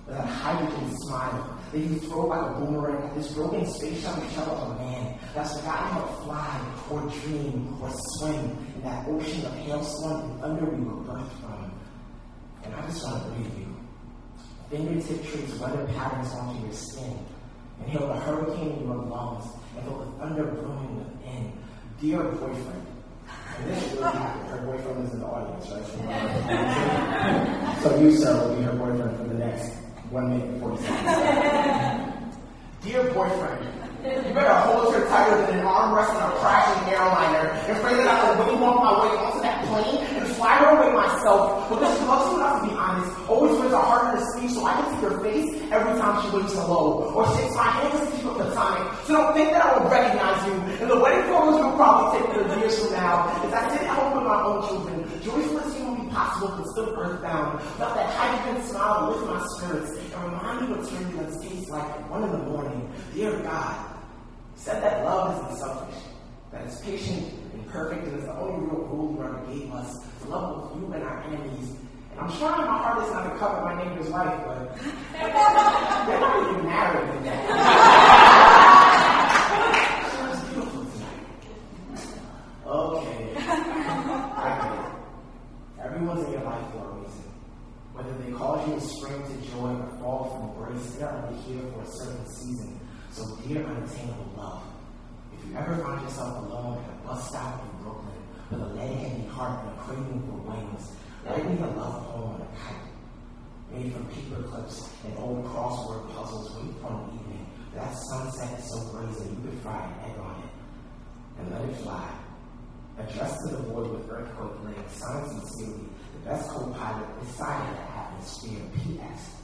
or 0.07 0.13
that 0.13 0.25
hydrogen 0.25 0.95
smile 0.99 1.59
that 1.71 1.79
you 1.79 1.99
throw 1.99 2.27
like 2.27 2.41
a 2.41 2.59
boomerang 2.59 3.09
at 3.09 3.15
this 3.15 3.33
broken 3.33 3.65
space 3.65 4.01
shuttle 4.01 4.27
shell 4.29 4.51
of 4.51 4.79
a 4.79 4.83
man 4.83 5.19
that's 5.35 5.57
forgotten 5.59 5.87
how 5.89 6.01
to 6.01 6.13
fly, 6.23 6.61
or 6.89 7.01
dream, 7.21 7.77
or 7.81 7.91
swim 7.91 8.57
in 8.75 8.81
that 8.83 9.07
ocean 9.07 9.45
of 9.45 9.53
hailstorm 9.55 10.31
and 10.31 10.39
thunder 10.39 10.65
we 10.65 10.83
were 10.83 11.01
birthed 11.03 11.31
from. 11.41 11.56
And 12.67 12.75
I 12.75 12.85
just 12.87 13.03
want 13.05 13.23
to 13.23 13.29
breathe 13.31 13.57
you. 13.57 13.75
Fingertip 14.69 15.25
trace 15.25 15.59
weather 15.59 15.87
patterns 15.95 16.33
onto 16.33 16.61
your 16.65 16.73
skin. 16.73 17.17
Inhale 17.85 18.07
the 18.07 18.15
hurricane 18.15 18.71
in 18.79 18.83
your 18.83 18.97
lungs 18.97 19.45
and 19.75 19.85
feel 19.85 19.99
the 19.99 20.11
thunder 20.19 20.43
brewing 20.43 20.97
within. 20.97 21.53
Dear 22.01 22.23
boyfriend, 22.23 22.85
and 23.57 23.71
this 23.71 23.85
is 23.85 23.91
really 23.93 24.11
happy. 24.11 24.49
Her 24.49 24.57
boyfriend 24.65 25.07
is 25.07 25.13
in 25.13 25.19
the 25.21 25.25
audience, 25.25 25.69
right? 25.71 25.85
so 27.81 27.99
you, 27.99 28.11
sir, 28.17 28.47
will 28.47 28.55
be 28.55 28.61
her 28.63 28.73
boyfriend 28.73 29.17
for 29.17 29.23
the 29.23 29.33
next 29.35 29.73
one 30.09 30.29
minute 30.29 30.49
and 30.49 30.61
40 30.61 30.83
seconds. 30.83 32.37
Dear 32.81 33.03
boyfriend, 33.13 33.65
you 34.03 34.33
better 34.33 34.53
hold 34.53 34.93
her 34.93 35.07
tighter 35.07 35.37
than 35.47 35.59
an 35.59 35.65
armrest 35.65 36.13
on 36.13 36.31
a 36.31 36.35
crashing 36.35 36.93
airliner 36.93 37.49
and 37.49 37.81
pray 37.81 37.95
that 37.95 38.07
I 38.07 38.19
can 38.21 38.37
wingwalk 38.45 38.83
my 38.83 38.93
way 39.01 39.15
onto 39.17 39.41
that 39.41 39.65
plane 39.65 40.06
away 40.41 40.93
myself 40.93 41.67
she 41.67 42.05
loves 42.05 42.31
you 42.31 42.37
enough 42.37 42.61
to 42.61 42.69
be 42.69 42.75
honest, 42.75 43.29
always 43.29 43.57
wears 43.59 43.73
a 43.73 43.81
heart 43.81 44.13
in 44.13 44.21
her 44.21 44.25
sleeve 44.31 44.51
so 44.51 44.65
I 44.65 44.73
can 44.81 44.87
see 44.93 45.01
her 45.07 45.19
face 45.21 45.49
every 45.71 45.99
time 45.99 46.15
she 46.21 46.37
waves 46.37 46.53
hello 46.53 47.11
or 47.13 47.25
shakes 47.37 47.55
my 47.55 47.63
hand 47.63 47.91
to 47.91 48.11
keep 48.11 48.25
it 48.25 48.33
platonic. 48.37 48.93
So 49.05 49.13
don't 49.13 49.33
think 49.33 49.51
that 49.51 49.65
I 49.65 49.77
will 49.77 49.89
recognize 49.89 50.39
you 50.47 50.53
and 50.81 50.89
the 50.91 50.99
wedding 50.99 51.25
photos 51.31 51.59
we'll 51.59 51.75
probably 51.75 52.19
take 52.19 52.29
30 52.35 52.59
years 52.61 52.79
from 52.79 52.93
now 52.93 53.29
as 53.45 53.53
I 53.53 53.69
sit 53.69 53.81
at 53.81 53.95
home 53.97 54.17
with 54.17 54.27
my 54.27 54.41
own 54.43 54.67
children, 54.67 54.97
joyful 55.23 55.59
as 55.59 55.73
human 55.75 56.05
be 56.05 56.11
possible 56.11 56.53
but 56.57 56.67
still 56.67 56.89
earthbound. 56.95 57.59
Let 57.79 57.95
that 57.95 58.09
hydrogen 58.13 58.63
smile 58.69 59.11
lift 59.11 59.25
my 59.25 59.41
spirits 59.57 59.91
and 60.13 60.23
remind 60.23 60.61
me 60.61 60.75
what 60.75 60.89
turbulence 60.89 61.41
tastes 61.41 61.69
like 61.69 62.09
one 62.09 62.23
in 62.23 62.31
the 62.31 62.43
morning. 62.45 62.89
Dear 63.13 63.39
God, 63.41 63.75
said 64.55 64.83
that 64.83 65.03
love 65.03 65.35
isn't 65.37 65.57
selfish, 65.59 65.95
that 66.51 66.65
it's 66.65 66.81
patient 66.81 67.33
perfect, 67.71 68.05
and 68.07 68.15
it's 68.15 68.25
the 68.25 68.35
only 68.37 68.65
real 68.67 68.85
rule 68.85 69.15
you 69.15 69.23
ever 69.23 69.41
gave 69.51 69.71
us 69.73 69.97
love 70.27 70.71
both 70.71 70.81
you 70.81 70.93
and 70.93 71.03
our 71.03 71.23
enemies. 71.23 71.75
And 72.11 72.19
I'm 72.19 72.29
trying 72.37 72.65
my 72.65 72.77
hardest 72.77 73.13
not 73.13 73.23
to 73.31 73.37
cover 73.37 73.61
my 73.61 73.83
neighbor's 73.83 74.09
wife, 74.09 74.41
but 74.45 74.75
they're 75.13 76.19
not 76.19 76.49
even 76.49 76.65
married. 76.65 77.07
She 80.11 80.17
was 80.23 80.39
beautiful 80.49 80.83
tonight. 80.85 81.23
Okay. 82.65 83.33
I 83.37 84.47
get 84.63 84.73
it. 84.79 85.85
Everyone's 85.85 86.25
in 86.25 86.31
your 86.33 86.43
life 86.43 86.71
for 86.71 86.89
a 86.89 86.91
reason. 86.99 87.23
Whether 87.93 88.13
they 88.23 88.31
cause 88.31 88.67
you 88.67 88.75
to 88.75 88.81
spring 88.81 89.23
to 89.23 89.51
joy 89.51 89.69
or 89.71 89.87
fall 89.99 90.53
from 90.55 90.63
grace, 90.63 90.91
they're 90.95 91.09
only 91.09 91.39
here 91.41 91.63
for 91.71 91.81
a 91.81 91.87
certain 91.87 92.25
season. 92.27 92.79
So, 93.11 93.23
dear 93.47 93.63
unattainable 93.65 94.33
love, 94.37 94.63
if 95.47 95.53
you 95.53 95.59
ever 95.59 95.81
find 95.81 96.01
yourself 96.01 96.43
alone 96.43 96.83
at 96.83 96.89
a 96.89 97.07
bus 97.07 97.29
stop 97.29 97.63
in 97.63 97.83
Brooklyn 97.83 98.19
with 98.51 98.61
a 98.61 98.65
lead-heavy 98.65 99.27
heart 99.27 99.63
and 99.63 99.79
a 99.79 99.81
craving 99.81 100.21
for 100.27 100.51
wings, 100.51 100.91
write 101.25 101.49
me 101.49 101.57
a 101.57 101.67
love 101.67 102.03
poem 102.07 102.35
on 102.35 102.41
a 102.41 102.59
kite, 102.59 102.91
made 103.71 103.93
from 103.93 104.05
paper 104.07 104.43
clips 104.43 104.89
and 105.05 105.17
old 105.17 105.45
crossword 105.45 106.11
puzzles. 106.13 106.51
Wait 106.55 106.75
for 106.81 106.91
an 106.91 107.19
evening. 107.19 107.47
That 107.73 107.95
sunset 107.95 108.59
is 108.59 108.65
so 108.69 108.91
brazen 108.91 109.37
you 109.37 109.49
could 109.49 109.59
fry 109.61 109.85
an 109.85 110.11
egg 110.11 110.19
on 110.19 110.43
it, 110.43 111.39
and 111.39 111.51
let 111.51 111.69
it 111.69 111.75
fly. 111.77 112.09
Addressed 112.99 113.37
to 113.43 113.55
the 113.55 113.61
void 113.63 113.91
with 113.91 114.09
earthquake 114.09 114.65
laying 114.65 114.89
signs 114.89 115.31
sincerely 115.31 115.87
the 116.13 116.29
best 116.29 116.49
co-pilot 116.49 117.07
decided 117.21 117.77
the 117.77 117.81
atmosphere. 117.81 118.61
P.S. 118.75 119.35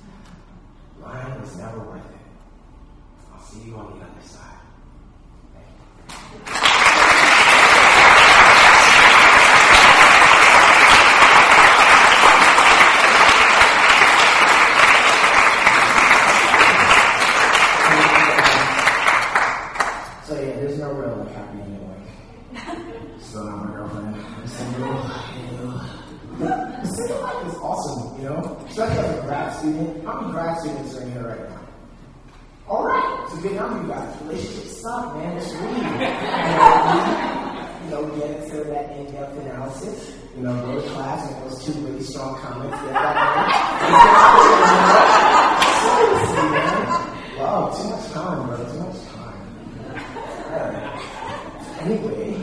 Lying 0.99 1.39
was 1.39 1.55
never 1.57 1.79
worth 1.79 2.11
it. 2.11 2.17
I'll 3.31 3.41
see 3.43 3.69
you 3.69 3.75
on 3.75 3.99
the 3.99 4.05
other 4.05 4.27
side. 4.27 4.62
Especially 28.74 29.05
as 29.05 29.20
a 29.20 29.22
grad 29.22 29.53
student. 29.53 30.03
How 30.03 30.20
many 30.20 30.34
grad 30.34 30.59
students 30.59 30.95
are 30.97 31.01
in 31.03 31.11
here 31.11 31.28
right 31.28 31.47
now? 31.47 31.59
All 32.68 32.84
right, 32.84 33.02
so 33.30 33.38
good 33.41 33.55
number, 33.55 33.82
you 33.82 33.88
guys. 33.88 34.21
Relationships 34.21 34.82
suck, 34.82 35.15
man. 35.15 35.38
It's 35.38 35.51
real. 35.53 35.61
you 37.84 37.89
know, 37.89 38.01
get 38.17 38.30
into 38.43 38.63
that 38.69 38.86
in-depth 38.97 39.38
analysis. 39.39 40.15
You 40.36 40.43
know, 40.43 40.53
go 40.65 40.82
to 40.82 40.88
class 40.89 41.32
and 41.32 41.43
those 41.43 41.63
two 41.65 41.74
really 41.82 42.03
strong 42.03 42.39
comments. 42.39 42.78
That 42.78 42.93
Seriously, 45.84 46.49
man. 46.49 47.09
Wow, 47.34 47.74
too 47.76 47.89
much 47.89 48.05
time, 48.11 48.47
bro. 48.47 48.55
Too 48.57 48.80
much 48.80 49.01
time. 49.09 49.39
Anyway, 51.82 52.38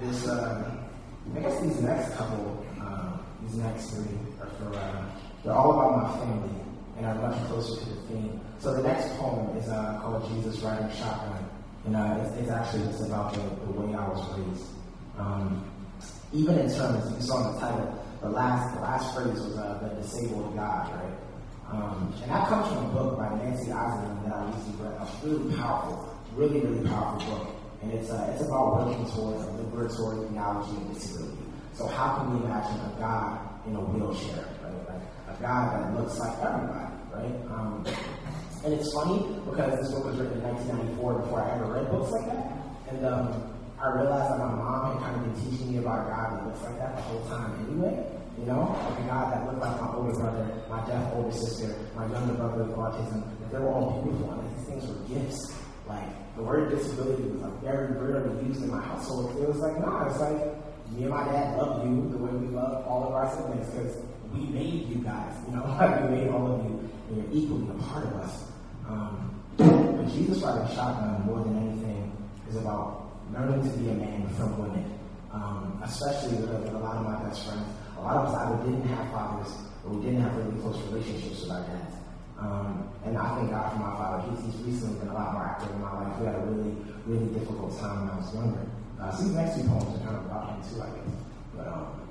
this 0.00 0.28
uh, 0.28 0.70
I 1.34 1.40
guess 1.40 1.60
these 1.60 1.80
next 1.80 2.14
couple, 2.14 2.64
uh, 2.80 3.16
these 3.42 3.56
next 3.56 3.90
three 3.90 4.16
are 4.40 4.46
for 4.58 4.76
uh, 4.78 5.04
they're 5.42 5.54
all 5.54 5.72
about 5.72 6.02
my 6.02 6.18
family 6.20 6.60
and 6.96 7.06
are 7.06 7.14
much 7.16 7.42
closer 7.48 7.80
to 7.80 7.86
the 7.88 7.96
theme. 8.02 8.40
So 8.64 8.72
the 8.72 8.80
next 8.82 9.14
poem 9.18 9.54
is 9.58 9.68
uh, 9.68 10.00
called 10.00 10.26
Jesus 10.32 10.62
Riding 10.62 10.88
Shotgun, 10.96 11.44
and 11.84 11.94
uh, 11.94 12.16
it's, 12.24 12.34
it's 12.40 12.50
actually 12.50 12.86
just 12.86 13.04
about 13.04 13.34
the, 13.34 13.40
the 13.40 13.72
way 13.76 13.92
I 13.92 14.08
was 14.08 14.24
raised. 14.38 14.64
Um, 15.18 15.70
even 16.32 16.58
in 16.58 16.72
terms, 16.72 17.12
you 17.12 17.20
saw 17.20 17.46
in 17.46 17.54
the 17.54 17.60
title, 17.60 18.04
the 18.22 18.30
last 18.30 18.74
the 18.74 18.80
last 18.80 19.14
phrase 19.14 19.36
was 19.36 19.58
uh, 19.58 19.80
the 19.82 20.00
disabled 20.00 20.56
God, 20.56 20.96
right? 20.96 21.12
Um, 21.76 22.14
and 22.22 22.30
that 22.30 22.48
comes 22.48 22.68
from 22.68 22.86
a 22.86 22.88
book 22.88 23.18
by 23.18 23.36
Nancy 23.36 23.68
Eiesland 23.68 24.24
that 24.24 24.32
I 24.32 24.46
recently 24.46 24.86
read. 24.86 24.96
A 24.96 25.28
really 25.28 25.56
powerful, 25.56 26.16
really 26.32 26.60
really 26.60 26.88
powerful 26.88 27.36
book, 27.36 27.54
and 27.82 27.92
it's 27.92 28.08
uh, 28.08 28.32
it's 28.32 28.48
about 28.48 28.80
working 28.80 29.04
towards 29.12 29.44
a 29.44 29.50
liberatory 29.60 30.32
theology 30.32 30.72
of 30.72 30.94
disability. 30.94 31.44
So 31.74 31.86
how 31.86 32.16
can 32.16 32.32
we 32.32 32.46
imagine 32.46 32.80
a 32.80 32.96
God 32.98 33.40
in 33.66 33.76
a 33.76 33.80
wheelchair, 33.80 34.48
right? 34.64 34.88
Like 34.88 35.36
a 35.36 35.42
God 35.42 35.68
that 35.68 36.00
looks 36.00 36.18
like 36.18 36.32
everybody, 36.40 36.96
right? 37.12 37.36
Um, 37.52 37.84
and 38.64 38.72
it's 38.72 38.92
funny 38.92 39.20
because 39.44 39.76
this 39.78 39.92
book 39.92 40.04
was 40.08 40.16
written 40.16 40.40
in 40.40 40.48
1994 40.48 41.20
before 41.20 41.44
I 41.44 41.54
ever 41.54 41.66
read 41.68 41.90
books 41.92 42.10
like 42.12 42.26
that, 42.32 42.48
and 42.88 43.04
um, 43.04 43.54
I 43.76 43.92
realized 43.92 44.32
that 44.32 44.38
my 44.40 44.56
mom 44.56 44.96
had 44.96 45.04
kind 45.04 45.14
of 45.20 45.22
been 45.28 45.36
teaching 45.44 45.72
me 45.72 45.78
about 45.84 46.08
God 46.08 46.32
that 46.32 46.46
looks 46.48 46.62
like 46.64 46.78
that 46.80 46.96
the 46.96 47.02
whole 47.02 47.20
time 47.28 47.52
anyway. 47.68 47.92
You 48.40 48.46
know, 48.46 48.72
like 48.88 48.98
a 48.98 49.02
God 49.04 49.32
that 49.32 49.44
looked 49.44 49.60
like 49.60 49.80
my 49.80 49.92
older 49.92 50.16
brother, 50.16 50.48
my 50.70 50.80
deaf 50.88 51.12
older 51.12 51.30
sister, 51.30 51.76
my 51.94 52.08
younger 52.08 52.34
brother 52.34 52.64
with 52.64 52.74
autism, 52.74 53.20
that 53.38 53.52
they 53.52 53.58
were 53.58 53.68
all 53.68 54.00
beautiful 54.00 54.32
and 54.32 54.56
these 54.56 54.66
things 54.66 54.88
were 54.88 55.04
gifts. 55.06 55.54
Like 55.86 56.08
the 56.34 56.42
word 56.42 56.70
disability 56.70 57.22
was 57.24 57.42
like 57.42 57.60
very 57.60 57.92
rarely 57.92 58.46
used 58.48 58.62
in 58.62 58.70
my 58.70 58.80
household. 58.80 59.36
It 59.36 59.46
was 59.46 59.58
like, 59.58 59.78
nah, 59.78 60.08
it's 60.08 60.18
like 60.18 60.40
me 60.96 61.04
and 61.04 61.10
my 61.10 61.24
dad 61.28 61.56
love 61.58 61.84
you 61.84 62.08
the 62.10 62.18
way 62.18 62.32
we 62.32 62.48
love 62.48 62.86
all 62.88 63.06
of 63.06 63.12
our 63.12 63.28
siblings 63.36 63.68
because 63.70 64.02
we 64.32 64.48
made 64.48 64.88
you 64.88 65.04
guys, 65.04 65.36
you 65.46 65.54
know, 65.54 65.64
like 65.78 66.08
we 66.08 66.16
made 66.16 66.28
all 66.28 66.58
of 66.58 66.64
you 66.64 66.90
and 67.08 67.16
you're 67.16 67.44
equally 67.44 67.68
a 67.68 67.82
part 67.84 68.06
of 68.06 68.14
us. 68.16 68.53
Um, 68.88 69.40
but 69.56 70.12
Jesus 70.12 70.42
riding 70.42 70.74
shotgun 70.74 71.22
more 71.26 71.40
than 71.44 71.56
anything 71.56 72.12
is 72.48 72.56
about 72.56 73.10
learning 73.32 73.62
to 73.62 73.78
be 73.78 73.88
a 73.90 73.94
man 73.94 74.28
from 74.36 74.58
women, 74.58 74.98
um, 75.32 75.80
especially 75.84 76.36
with, 76.36 76.50
a 76.50 76.78
lot 76.78 76.96
of 76.96 77.04
my 77.04 77.22
best 77.24 77.46
friends. 77.46 77.66
A 77.98 78.02
lot 78.02 78.16
of 78.16 78.34
us 78.34 78.40
either 78.40 78.70
didn't 78.70 78.88
have 78.88 79.10
fathers 79.10 79.52
or 79.84 79.92
we 79.92 80.04
didn't 80.04 80.20
have 80.20 80.36
really 80.36 80.60
close 80.60 80.78
relationships 80.90 81.42
with 81.42 81.50
our 81.50 81.62
dads. 81.62 81.94
Um, 82.38 82.88
and 83.04 83.16
I 83.16 83.36
thank 83.36 83.50
God 83.50 83.72
for 83.72 83.78
my 83.78 83.96
father. 83.96 84.30
He's, 84.30 84.44
he's 84.44 84.62
recently 84.66 84.98
been 85.00 85.08
a 85.08 85.14
lot 85.14 85.32
more 85.32 85.44
active 85.44 85.70
in 85.70 85.80
my 85.80 85.92
life. 85.92 86.18
We 86.18 86.26
had 86.26 86.34
a 86.34 86.40
really, 86.40 86.74
really 87.06 87.26
difficult 87.32 87.78
time 87.78 88.04
when 88.04 88.10
I 88.10 88.16
was 88.18 88.34
younger. 88.34 88.66
Uh, 89.00 89.10
so 89.14 89.24
these 89.24 89.34
next 89.34 89.56
two 89.56 89.64
poems 89.68 89.84
are 89.84 90.04
kind 90.04 90.16
of 90.16 90.26
about 90.26 90.50
him 90.50 90.58
too, 90.68 90.82
I 90.82 90.90
guess. 90.92 91.14
But 91.56 91.66
um, 91.68 92.03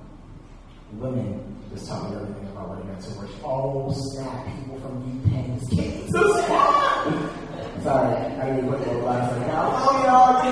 women 1.00 1.54
just 1.74 1.88
taught 1.88 2.10
me 2.10 2.16
everything 2.18 2.48
about 2.50 2.70
what 2.70 2.80
it 2.80 2.86
meant 2.86 3.02
to 3.02 3.10
worship. 3.18 3.36
Oh 3.44 3.92
snap! 4.14 4.46
People 4.46 4.80
from 4.80 5.02
UPenn's 5.02 5.68
kids. 5.70 6.12
So 6.12 6.22
sad. 6.38 7.84
Sorry, 7.84 8.16
I 8.16 8.56
didn't 8.56 8.70
put 8.70 8.80
the 8.80 9.00
glass 9.02 9.32
right 9.32 9.48
now. 9.48 9.72
Oh 9.76 10.04
y'all! 10.06 10.44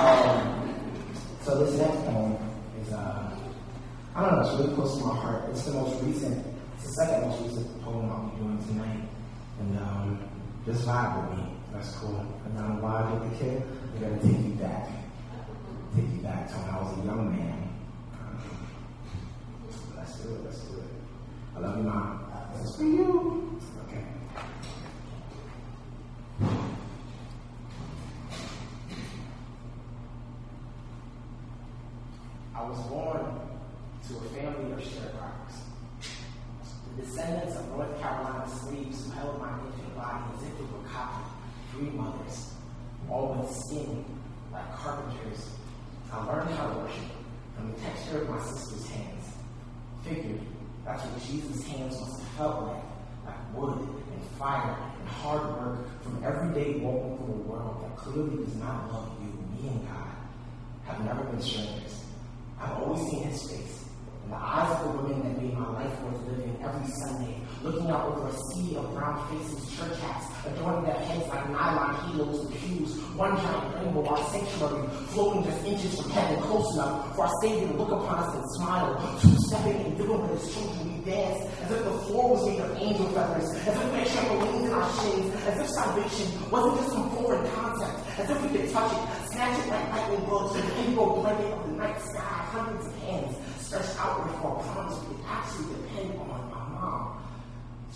Um, 0.00 0.74
so 1.42 1.64
this 1.64 1.78
next 1.78 1.96
poem 2.06 2.36
is 2.82 2.92
uh, 2.92 3.36
I 4.14 4.20
don't 4.20 4.34
know. 4.34 4.40
It's 4.40 4.60
really 4.60 4.74
close 4.74 4.98
to 4.98 5.04
my 5.04 5.14
heart. 5.14 5.44
It's 5.50 5.64
the 5.64 5.72
most 5.72 6.02
recent. 6.02 6.44
It's 6.76 6.86
the 6.86 6.92
second 6.92 7.28
most 7.28 7.42
recent 7.42 7.82
poem 7.82 8.10
I'll 8.10 8.28
be 8.28 8.36
doing 8.36 8.58
tonight, 8.66 9.08
and 9.60 9.78
um, 9.78 10.28
just 10.66 10.84
vibe 10.86 11.30
with 11.30 11.38
me. 11.38 11.44
That's 11.72 11.94
cool. 11.96 12.26
And 12.44 12.58
I'm 12.58 12.80
vibe 12.80 13.20
with 13.20 13.30
the 13.30 13.44
kid. 13.44 13.62
I'm 13.94 14.00
gonna 14.00 14.22
take 14.22 14.44
you 14.44 14.54
back, 14.58 14.88
take 15.94 16.10
you 16.10 16.20
back 16.22 16.48
to 16.48 16.54
when 16.54 16.70
I 16.70 16.82
was 16.82 16.98
a 16.98 17.06
young 17.06 17.30
man. 17.30 17.69
Let's 20.22 20.58
do 20.60 20.78
it. 20.78 20.84
I 21.56 21.60
love 21.60 21.76
you, 21.78 21.84
mom. 21.84 22.26
This 22.52 22.70
is 22.70 22.76
for 22.76 22.84
you. 22.84 23.58
Okay. 23.88 24.04
I 32.54 32.62
was 32.62 32.78
born 32.88 33.20
to 34.08 34.14
a 34.14 34.20
family 34.34 34.72
of 34.72 34.80
sharecroppers. 34.80 35.56
The 36.96 37.02
descendants 37.02 37.56
of 37.56 37.68
North 37.70 38.00
Carolina 38.00 38.46
slaves 38.48 39.04
who 39.06 39.10
held 39.12 39.40
my 39.40 39.48
infant 39.58 39.96
body 39.96 40.24
as 40.36 40.42
if 40.42 40.52
it 40.52 40.60
were 40.70 40.88
cotton, 40.92 41.24
three 41.72 41.90
mothers, 41.90 42.52
all 43.08 43.34
with 43.34 43.50
skin 43.56 44.04
like 44.52 44.76
carpenters. 44.76 45.48
I 46.12 46.24
learned 46.26 46.50
how 46.50 46.72
to 46.72 46.78
worship 46.80 47.10
from 47.56 47.72
the 47.72 47.78
texture 47.80 48.22
of 48.22 48.28
my 48.28 48.42
sister's 48.42 48.86
hands. 48.90 49.19
Figured 50.04 50.40
that's 50.84 51.04
what 51.04 51.22
Jesus' 51.24 51.62
hands 51.66 52.00
must 52.00 52.20
have 52.20 52.28
felt 52.30 52.62
like, 52.66 52.82
like 53.26 53.54
wood 53.54 53.78
and 53.78 54.22
fire 54.38 54.76
and 54.98 55.08
hard 55.08 55.42
work 55.60 56.02
from 56.02 56.24
everyday 56.24 56.80
walking 56.80 57.16
through 57.18 57.34
a 57.34 57.38
world 57.46 57.84
that 57.84 57.96
clearly 57.96 58.44
does 58.44 58.54
not 58.56 58.92
love 58.92 59.12
you, 59.20 59.28
me 59.62 59.68
and 59.68 59.86
God, 59.86 60.08
have 60.86 61.04
never 61.04 61.22
been 61.24 61.40
strangers. 61.42 62.04
I've 62.58 62.78
always 62.82 63.10
seen 63.10 63.24
his 63.24 63.50
face. 63.50 63.84
In 64.24 64.30
the 64.30 64.36
eyes 64.36 64.84
of 64.84 64.92
the 64.92 64.98
women 65.02 65.22
that 65.22 65.42
made 65.42 65.54
my 65.56 65.68
life 65.72 66.00
worth 66.02 66.22
living 66.28 66.58
every 66.62 66.90
Sunday, 66.92 67.39
looking 67.62 67.90
out 67.90 68.06
over 68.06 68.28
a 68.28 68.32
sea 68.32 68.76
of 68.76 68.92
brown 68.94 69.20
faces, 69.28 69.76
church 69.76 69.98
hats, 70.00 70.26
adorning 70.46 70.84
their 70.84 70.98
heads 70.98 71.28
like 71.28 71.48
nylon 71.50 71.92
heels 72.10 72.46
and 72.46 72.60
shoes, 72.60 72.96
one 73.16 73.36
giant 73.36 73.74
rainbow, 73.76 74.06
our 74.06 74.30
sanctuary, 74.30 74.88
floating 75.12 75.44
just 75.44 75.64
inches 75.66 76.00
from 76.00 76.10
heaven, 76.10 76.40
close 76.42 76.74
enough 76.74 77.14
for 77.14 77.26
our 77.26 77.32
Savior 77.42 77.68
to 77.68 77.74
look 77.74 77.90
upon 77.90 78.18
us 78.18 78.34
and 78.34 78.44
smile, 78.56 79.18
two-stepping 79.20 79.76
and 79.76 79.98
doing 79.98 80.20
with 80.22 80.40
his 80.40 80.54
children, 80.54 81.04
we 81.04 81.10
dance, 81.10 81.44
as 81.60 81.70
if 81.70 81.84
the 81.84 81.96
floor 82.08 82.30
was 82.30 82.46
made 82.48 82.60
of 82.60 82.76
angel 82.78 83.06
feathers, 83.12 83.50
as 83.68 83.76
if 83.76 83.92
we 83.92 83.98
had 83.98 84.08
trampolines 84.08 84.64
in 84.64 84.72
our 84.72 84.88
shins, 85.04 85.28
as 85.44 85.60
if 85.60 85.68
salvation 85.68 86.50
wasn't 86.50 86.76
just 86.80 86.92
some 86.92 87.10
foreign 87.10 87.44
concept, 87.52 88.18
as 88.18 88.30
if 88.30 88.42
we 88.42 88.48
could 88.56 88.72
touch 88.72 88.92
it, 88.92 89.30
snatch 89.32 89.58
it 89.60 89.68
like 89.68 89.90
lightning 89.92 90.24
bolts 90.24 90.56
and 90.56 90.64
the 90.64 90.72
rainbow 90.80 91.20
blanket 91.20 91.52
of 91.52 91.66
the 91.66 91.72
night 91.76 92.00
sky, 92.00 92.40
hundreds 92.56 92.86
of 92.86 92.96
hands 93.04 93.36
stretched 93.60 94.00
outward 94.00 94.32
for 94.40 94.58
a 94.58 94.72
promise 94.72 94.98
we 95.08 95.16
actually 95.28 95.74
depend 95.74 96.18
on. 96.18 96.39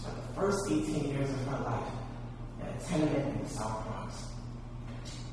Spent 0.04 0.18
the 0.28 0.34
first 0.34 0.58
18 0.70 1.08
years 1.08 1.30
of 1.30 1.46
her 1.46 1.64
life 1.64 1.92
in 2.60 2.66
a 2.66 2.78
tenement 2.84 3.36
in 3.36 3.42
the 3.42 3.48
South 3.48 3.86
Bronx. 3.86 4.26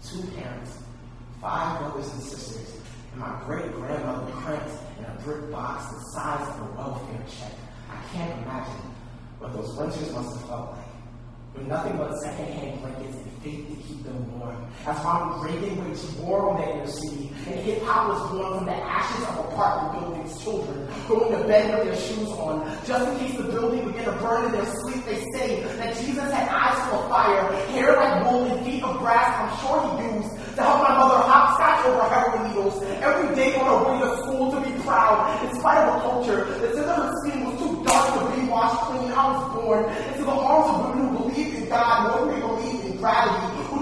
Two 0.07 0.25
parents, 0.39 0.77
five 1.41 1.81
brothers 1.81 2.09
and 2.13 2.23
sisters, 2.23 2.79
and 3.11 3.19
my 3.19 3.37
great 3.45 3.69
grandmother 3.73 4.31
cramped 4.31 4.71
in 4.97 5.03
a 5.03 5.21
brick 5.25 5.51
box 5.51 5.91
the 5.93 5.99
size 6.13 6.47
of 6.47 6.61
a 6.61 6.71
welfare 6.77 7.21
check. 7.27 7.51
I 7.89 8.01
can't 8.13 8.31
imagine 8.43 8.95
what 9.39 9.51
those 9.51 9.75
winters 9.75 10.09
must 10.13 10.39
have 10.39 10.47
felt 10.47 10.71
like 10.71 10.90
with 11.53 11.67
nothing 11.67 11.97
but 11.97 12.17
secondhand 12.19 12.79
blankets 12.81 13.17
and 13.17 13.31
faith 13.43 13.67
to 13.67 13.75
keep 13.87 14.03
them 14.03 14.39
warm. 14.39 14.65
As 14.85 15.03
mom 15.03 15.43
Reagan 15.43 15.83
waged 15.83 16.19
war 16.19 16.49
on 16.51 16.61
that 16.61 16.69
inner 16.69 16.87
city, 16.87 17.29
and 17.47 17.59
hip 17.59 17.83
hop 17.83 18.09
was 18.09 18.31
born 18.31 18.57
from 18.57 18.65
the 18.65 18.75
ashes 18.75 19.25
of 19.27 19.45
apartment 19.45 19.99
buildings' 19.99 20.41
children, 20.43 20.87
going 21.07 21.31
to 21.37 21.47
bed 21.47 21.77
with 21.77 21.87
their 21.87 21.99
shoes 22.07 22.29
on. 22.39 22.65
Just 22.85 23.07
in 23.09 23.19
case 23.19 23.37
the 23.37 23.43
building 23.43 23.85
would 23.85 23.95
get 23.95 24.07
a 24.07 24.13
burn 24.13 24.45
in 24.45 24.51
their 24.51 24.65
sleep, 24.65 25.03
they 25.05 25.19
say 25.33 25.63
that 25.77 25.97
Jesus 25.97 26.31
had 26.31 26.47
eyes 26.49 26.77
full 26.89 27.03
of 27.03 27.09
fire, 27.09 27.51
hair 27.73 27.95
like 27.97 28.23
wool, 28.25 28.45
and 28.45 28.65
feet 28.65 28.83
of 28.83 28.99
brass. 28.99 29.27
I'm 29.37 29.51
sure 29.59 29.81
he 29.99 30.17
used 30.17 30.55
to 30.55 30.61
help 30.61 30.83
my 30.83 30.95
mother 30.97 31.19
hopscotch 31.27 31.85
over 31.85 32.07
heroin 32.09 32.47
needles 32.49 32.83
every 33.01 33.35
day 33.35 33.55
on 33.55 33.65
her 33.65 33.91
way 33.91 33.99
to 33.99 34.17
school 34.23 34.51
to 34.51 34.59
be 34.61 34.71
proud, 34.83 35.43
in 35.43 35.59
spite 35.59 35.77
of 35.87 35.97
a 35.97 35.99
culture 36.01 36.45
that 36.45 36.75
said 36.75 36.85
that 36.85 36.97
her 36.97 37.11
skin 37.23 37.45
was 37.45 37.57
too 37.59 37.83
dark 37.83 38.05
to 38.13 38.39
be 38.39 38.47
washed 38.47 38.81
clean. 38.87 39.11
I 39.11 39.31
was 39.31 39.41
born 39.55 39.85
into 40.13 40.23
the 40.23 40.31
arms 40.31 40.69
of 40.69 40.95
women 40.95 41.10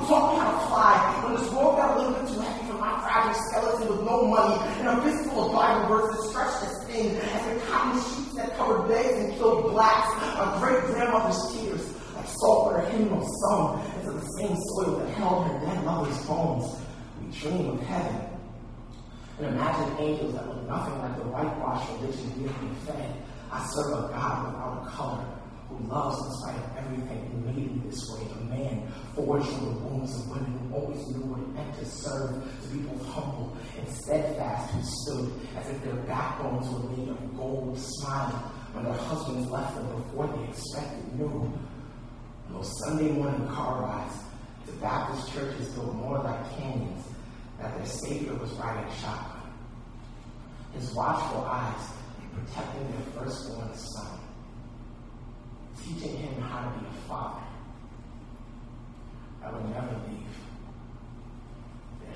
taught 0.10 0.34
me 0.34 0.40
how 0.42 0.52
to 0.52 0.68
fly. 0.68 0.94
When 1.24 1.34
this 1.38 1.50
world 1.54 1.78
got 1.78 1.96
a 1.96 2.02
little 2.02 2.14
bit 2.14 2.34
too 2.34 2.42
heavy 2.42 2.68
for 2.68 2.78
my 2.82 2.98
fragile 3.02 3.38
skeleton 3.50 3.88
with 3.90 4.06
no 4.06 4.26
money. 4.26 4.58
And 4.82 4.88
a 4.90 5.02
fistful 5.02 5.46
of 5.46 5.54
Bible 5.54 5.86
verses 5.88 6.30
stretched 6.30 6.64
as 6.66 6.74
thin 6.86 7.16
as 7.18 7.42
the 7.46 7.66
cotton 7.70 8.02
sheets 8.02 8.36
that 8.36 8.58
covered 8.58 8.90
beds 8.90 9.18
and 9.18 9.34
killed 9.38 9.72
blacks, 9.72 10.10
my 10.38 10.58
great 10.60 10.82
grandmother's 10.86 11.42
tears, 11.54 11.86
like 12.16 12.28
sulfur 12.42 12.82
hymnal 12.90 13.22
sung 13.22 13.86
into 13.98 14.12
the 14.18 14.26
same 14.38 14.56
soil 14.74 15.00
that 15.00 15.10
held 15.14 15.46
her 15.46 15.60
dead 15.66 15.86
mother's 15.86 16.18
bones. 16.26 16.66
We 17.22 17.32
dream 17.38 17.70
of 17.70 17.82
heaven. 17.82 18.26
And 19.38 19.56
imagine 19.56 19.98
angels 20.00 20.34
that 20.34 20.48
look 20.48 20.68
nothing 20.68 20.98
like 21.00 21.16
the 21.16 21.24
whitewashed 21.24 21.90
religion 22.02 22.42
we 22.42 22.48
have 22.48 22.60
been 22.60 22.76
fed. 22.86 23.16
I 23.52 23.66
serve 23.66 24.06
a 24.06 24.08
God 24.10 24.46
without 24.46 24.84
a 24.86 24.90
color 24.90 25.39
loves 25.88 26.26
in 26.26 26.32
spite 26.42 26.56
of 26.56 26.78
everything 26.78 27.46
made 27.46 27.76
me 27.76 27.82
this 27.90 28.10
way. 28.10 28.28
A 28.32 28.44
man 28.46 28.92
forged 29.16 29.48
from 29.48 29.66
the 29.66 29.80
wombs 29.82 30.16
of 30.16 30.30
women 30.30 30.58
who 30.60 30.76
always 30.76 31.08
knew 31.08 31.24
what 31.26 31.40
it 31.40 31.50
meant 31.54 31.78
to 31.80 31.86
serve, 31.86 32.44
to 32.62 32.68
be 32.70 32.80
both 32.80 33.06
humble 33.08 33.58
and 33.78 33.88
steadfast, 33.90 34.72
who 34.74 34.82
stood 34.84 35.32
as 35.58 35.70
if 35.70 35.84
their 35.84 36.02
backbones 36.04 36.70
were 36.70 36.90
made 36.96 37.10
of 37.10 37.38
gold, 37.38 37.78
smiling 37.80 38.36
when 38.74 38.84
their 38.86 38.94
husbands 38.94 39.50
left 39.50 39.76
them 39.76 39.88
before 40.04 40.28
they 40.28 40.44
expected 40.50 41.20
new. 41.20 41.52
those 42.52 42.70
Sunday 42.84 43.12
morning 43.12 43.48
car 43.48 43.84
rides 43.84 44.16
to 44.66 44.72
Baptist 44.74 45.32
churches 45.34 45.70
built 45.70 45.94
more 45.96 46.20
like 46.20 46.58
canyons 46.58 47.06
that 47.60 47.76
their 47.78 47.86
Savior 47.86 48.34
was 48.36 48.52
riding 48.54 48.90
shotgun. 49.02 49.42
His 50.74 50.94
watchful 50.94 51.46
eyes 51.46 51.90
protecting 52.34 52.92
their 52.92 53.24
firstborn 53.24 53.76
son, 53.76 54.19
teaching 55.84 56.18
him 56.18 56.42
how 56.42 56.70
to 56.70 56.80
be 56.80 56.86
a 56.86 56.92
father. 57.08 57.44
I 59.44 59.52
will 59.52 59.68
never 59.70 59.96
leave 60.08 60.38
their 62.02 62.16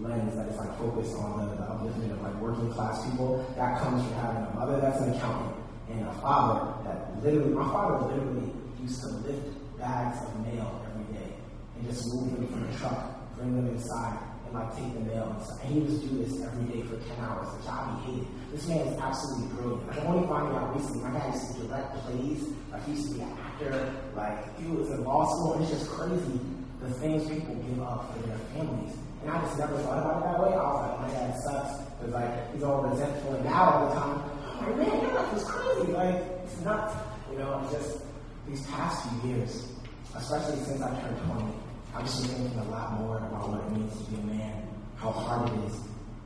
lens 0.00 0.36
that 0.36 0.48
is 0.48 0.56
like 0.56 0.76
focused 0.78 1.14
on 1.16 1.48
the, 1.48 1.56
the 1.56 1.62
upliftment 1.62 2.12
of 2.12 2.22
like 2.22 2.34
working 2.40 2.70
class 2.72 3.04
people. 3.04 3.44
That 3.56 3.80
comes 3.80 4.02
from 4.04 4.14
having 4.14 4.42
a 4.44 4.54
mother 4.54 4.80
that's 4.80 5.00
an 5.00 5.14
accountant 5.14 5.54
and 5.90 6.06
a 6.06 6.12
father 6.20 6.72
that 6.84 7.22
literally, 7.22 7.54
my 7.54 7.64
father 7.64 8.06
literally 8.06 8.52
used 8.80 9.00
to 9.00 9.08
lift 9.08 9.78
bags 9.78 10.18
of 10.22 10.46
mail 10.46 10.84
every 10.90 11.14
day 11.14 11.32
and 11.76 11.88
just 11.88 12.06
move 12.12 12.30
them 12.32 12.46
from 12.48 12.70
the 12.70 12.78
truck, 12.78 13.36
bring 13.36 13.56
them 13.56 13.68
inside, 13.68 14.18
and 14.44 14.54
like 14.54 14.76
take 14.76 14.92
the 14.94 15.00
mail. 15.00 15.34
And 15.62 15.72
he 15.72 15.80
would 15.80 16.00
do 16.00 16.24
this 16.24 16.42
every 16.42 16.64
day 16.72 16.82
for 16.82 16.96
10 16.96 17.24
hours, 17.24 17.48
a 17.60 17.64
job 17.64 18.04
he 18.04 18.12
hated. 18.12 18.28
This 18.52 18.68
man 18.68 18.86
is 18.86 18.98
absolutely 19.00 19.48
brilliant. 19.56 19.90
I'm 19.92 20.06
only 20.06 20.28
finding 20.28 20.56
out 20.56 20.74
recently, 20.74 21.02
my 21.02 21.18
dad 21.18 21.34
used 21.34 21.54
to 21.54 21.62
direct 21.66 21.96
plays, 22.04 22.44
like 22.70 22.84
he 22.84 22.92
used 22.92 23.08
to 23.08 23.14
be 23.14 23.20
an 23.22 23.32
actor, 23.40 23.94
like 24.14 24.58
he 24.58 24.66
was 24.70 24.90
in 24.90 25.04
law 25.04 25.26
school, 25.26 25.54
and 25.54 25.62
it's 25.62 25.72
just 25.72 25.90
crazy 25.90 26.40
the 26.80 26.90
things 26.94 27.28
people 27.28 27.54
give 27.56 27.82
up 27.82 28.14
for 28.14 28.26
their 28.26 28.38
families. 28.54 28.94
And 29.22 29.30
I 29.30 29.40
just 29.42 29.58
never 29.58 29.76
thought 29.78 29.98
about 29.98 30.22
it 30.22 30.24
that 30.24 30.38
way. 30.40 30.54
I 30.54 30.62
was 30.62 30.88
like, 30.88 31.00
my 31.00 31.08
dad 31.10 31.34
sucks, 31.42 31.82
because 31.98 32.14
like 32.14 32.52
he's 32.52 32.62
all 32.62 32.82
resentful. 32.82 33.34
And 33.34 33.44
now 33.44 33.70
all 33.70 33.88
the 33.88 33.94
time, 33.94 34.22
I'm 34.60 34.78
like, 34.78 34.88
man, 34.88 35.02
your 35.02 35.14
life 35.14 35.34
is 35.36 35.44
crazy. 35.44 35.92
Like, 35.92 36.14
it's 36.44 36.60
nuts. 36.60 36.94
You 37.32 37.38
know, 37.38 37.68
just 37.72 37.98
these 38.48 38.66
past 38.68 39.08
few 39.08 39.30
years, 39.30 39.68
especially 40.14 40.56
since 40.64 40.80
I 40.82 40.88
turned 41.00 41.18
20, 41.26 41.44
I've 41.94 42.04
just 42.04 42.26
thinking 42.26 42.58
a 42.58 42.64
lot 42.70 43.00
more 43.00 43.18
about 43.18 43.50
what 43.50 43.60
it 43.60 43.72
means 43.72 43.92
to 43.96 44.10
be 44.10 44.16
a 44.22 44.24
man, 44.24 44.62
how 44.96 45.10
hard 45.10 45.50
it 45.50 45.58
is, 45.66 45.76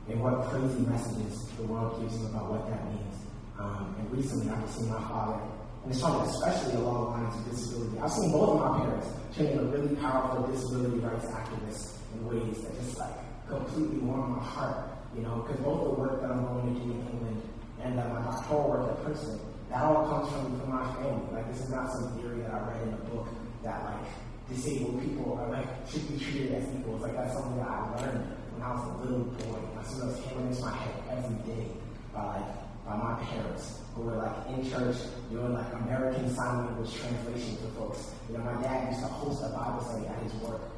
and 0.09 0.21
what 0.21 0.45
crazy 0.49 0.85
messages 0.85 1.49
the 1.57 1.63
world 1.63 1.99
gives 2.01 2.17
you 2.19 2.27
about 2.27 2.51
what 2.51 2.69
that 2.69 2.85
means. 2.87 3.15
Um, 3.59 3.95
and 3.99 4.11
recently, 4.11 4.49
I've 4.49 4.69
seen 4.69 4.89
my 4.89 5.01
father, 5.09 5.41
and 5.83 5.91
it's 5.91 6.01
funny, 6.01 6.29
especially 6.29 6.75
along 6.75 7.03
the 7.03 7.09
lines 7.17 7.35
of 7.35 7.51
disability. 7.51 7.99
I've 7.99 8.11
seen 8.11 8.31
both 8.31 8.49
of 8.55 8.59
my 8.61 8.85
parents 8.85 9.07
turn 9.35 9.47
into 9.47 9.65
really 9.65 9.95
powerful 9.97 10.47
disability 10.47 10.99
rights 10.99 11.25
activists 11.25 12.02
in 12.13 12.25
ways 12.27 12.61
that 12.63 12.75
just 12.79 12.97
like 12.97 13.13
completely 13.47 13.97
warm 13.99 14.37
my 14.37 14.43
heart. 14.43 14.89
You 15.15 15.21
know, 15.21 15.45
because 15.45 15.61
both 15.61 15.83
the 15.83 16.01
work 16.01 16.21
that 16.21 16.31
I'm 16.31 16.45
going 16.45 16.73
to 16.73 16.79
do 16.79 16.91
in 16.91 17.07
England 17.07 17.41
and 17.83 17.99
uh, 17.99 18.07
my 18.09 18.21
doctoral 18.21 18.69
work 18.69 18.89
at 18.89 19.03
Princeton, 19.03 19.39
that 19.69 19.83
all 19.83 20.07
comes 20.07 20.31
from, 20.33 20.59
from 20.59 20.69
my 20.69 20.85
family. 20.95 21.21
Like 21.31 21.51
this 21.51 21.61
is 21.61 21.69
not 21.69 21.91
some 21.91 22.17
theory 22.17 22.41
that 22.41 22.53
I 22.53 22.59
read 22.71 22.87
in 22.87 22.93
a 22.93 23.03
book 23.13 23.27
that 23.63 23.83
like 23.85 24.05
disabled 24.49 25.01
people 25.01 25.37
are 25.37 25.49
like 25.49 25.67
should 25.89 26.07
be 26.09 26.17
treated 26.17 26.53
as 26.53 26.63
equals. 26.73 27.01
Like 27.01 27.13
that's 27.13 27.33
something 27.33 27.57
that 27.57 27.69
I 27.69 28.01
learned 28.01 28.25
when 28.53 28.61
I 28.63 28.73
was 28.73 28.83
a 28.89 28.93
little 29.05 29.25
boy. 29.25 29.59
I 29.77 29.83
see 29.83 29.99
those 29.99 30.17
hammering 30.25 30.49
into 30.49 30.61
my 30.61 30.73
head 30.73 30.95
every 31.11 31.37
day 31.45 31.67
by 32.13 32.37
like 32.37 32.63
by 32.85 32.97
my 32.97 33.15
parents 33.23 33.79
who 33.95 34.01
were 34.01 34.17
like 34.17 34.33
in 34.49 34.69
church 34.69 34.97
doing 35.29 35.53
like 35.53 35.71
American 35.73 36.33
Sign 36.33 36.65
Language 36.65 36.93
translation 36.93 37.57
for 37.57 37.69
folks. 37.79 38.11
You 38.29 38.37
know, 38.37 38.43
my 38.43 38.61
dad 38.61 38.89
used 38.89 39.01
to 39.01 39.07
host 39.07 39.43
a 39.43 39.49
Bible 39.49 39.83
study 39.85 40.07
at 40.07 40.17
his 40.23 40.33
work 40.41 40.72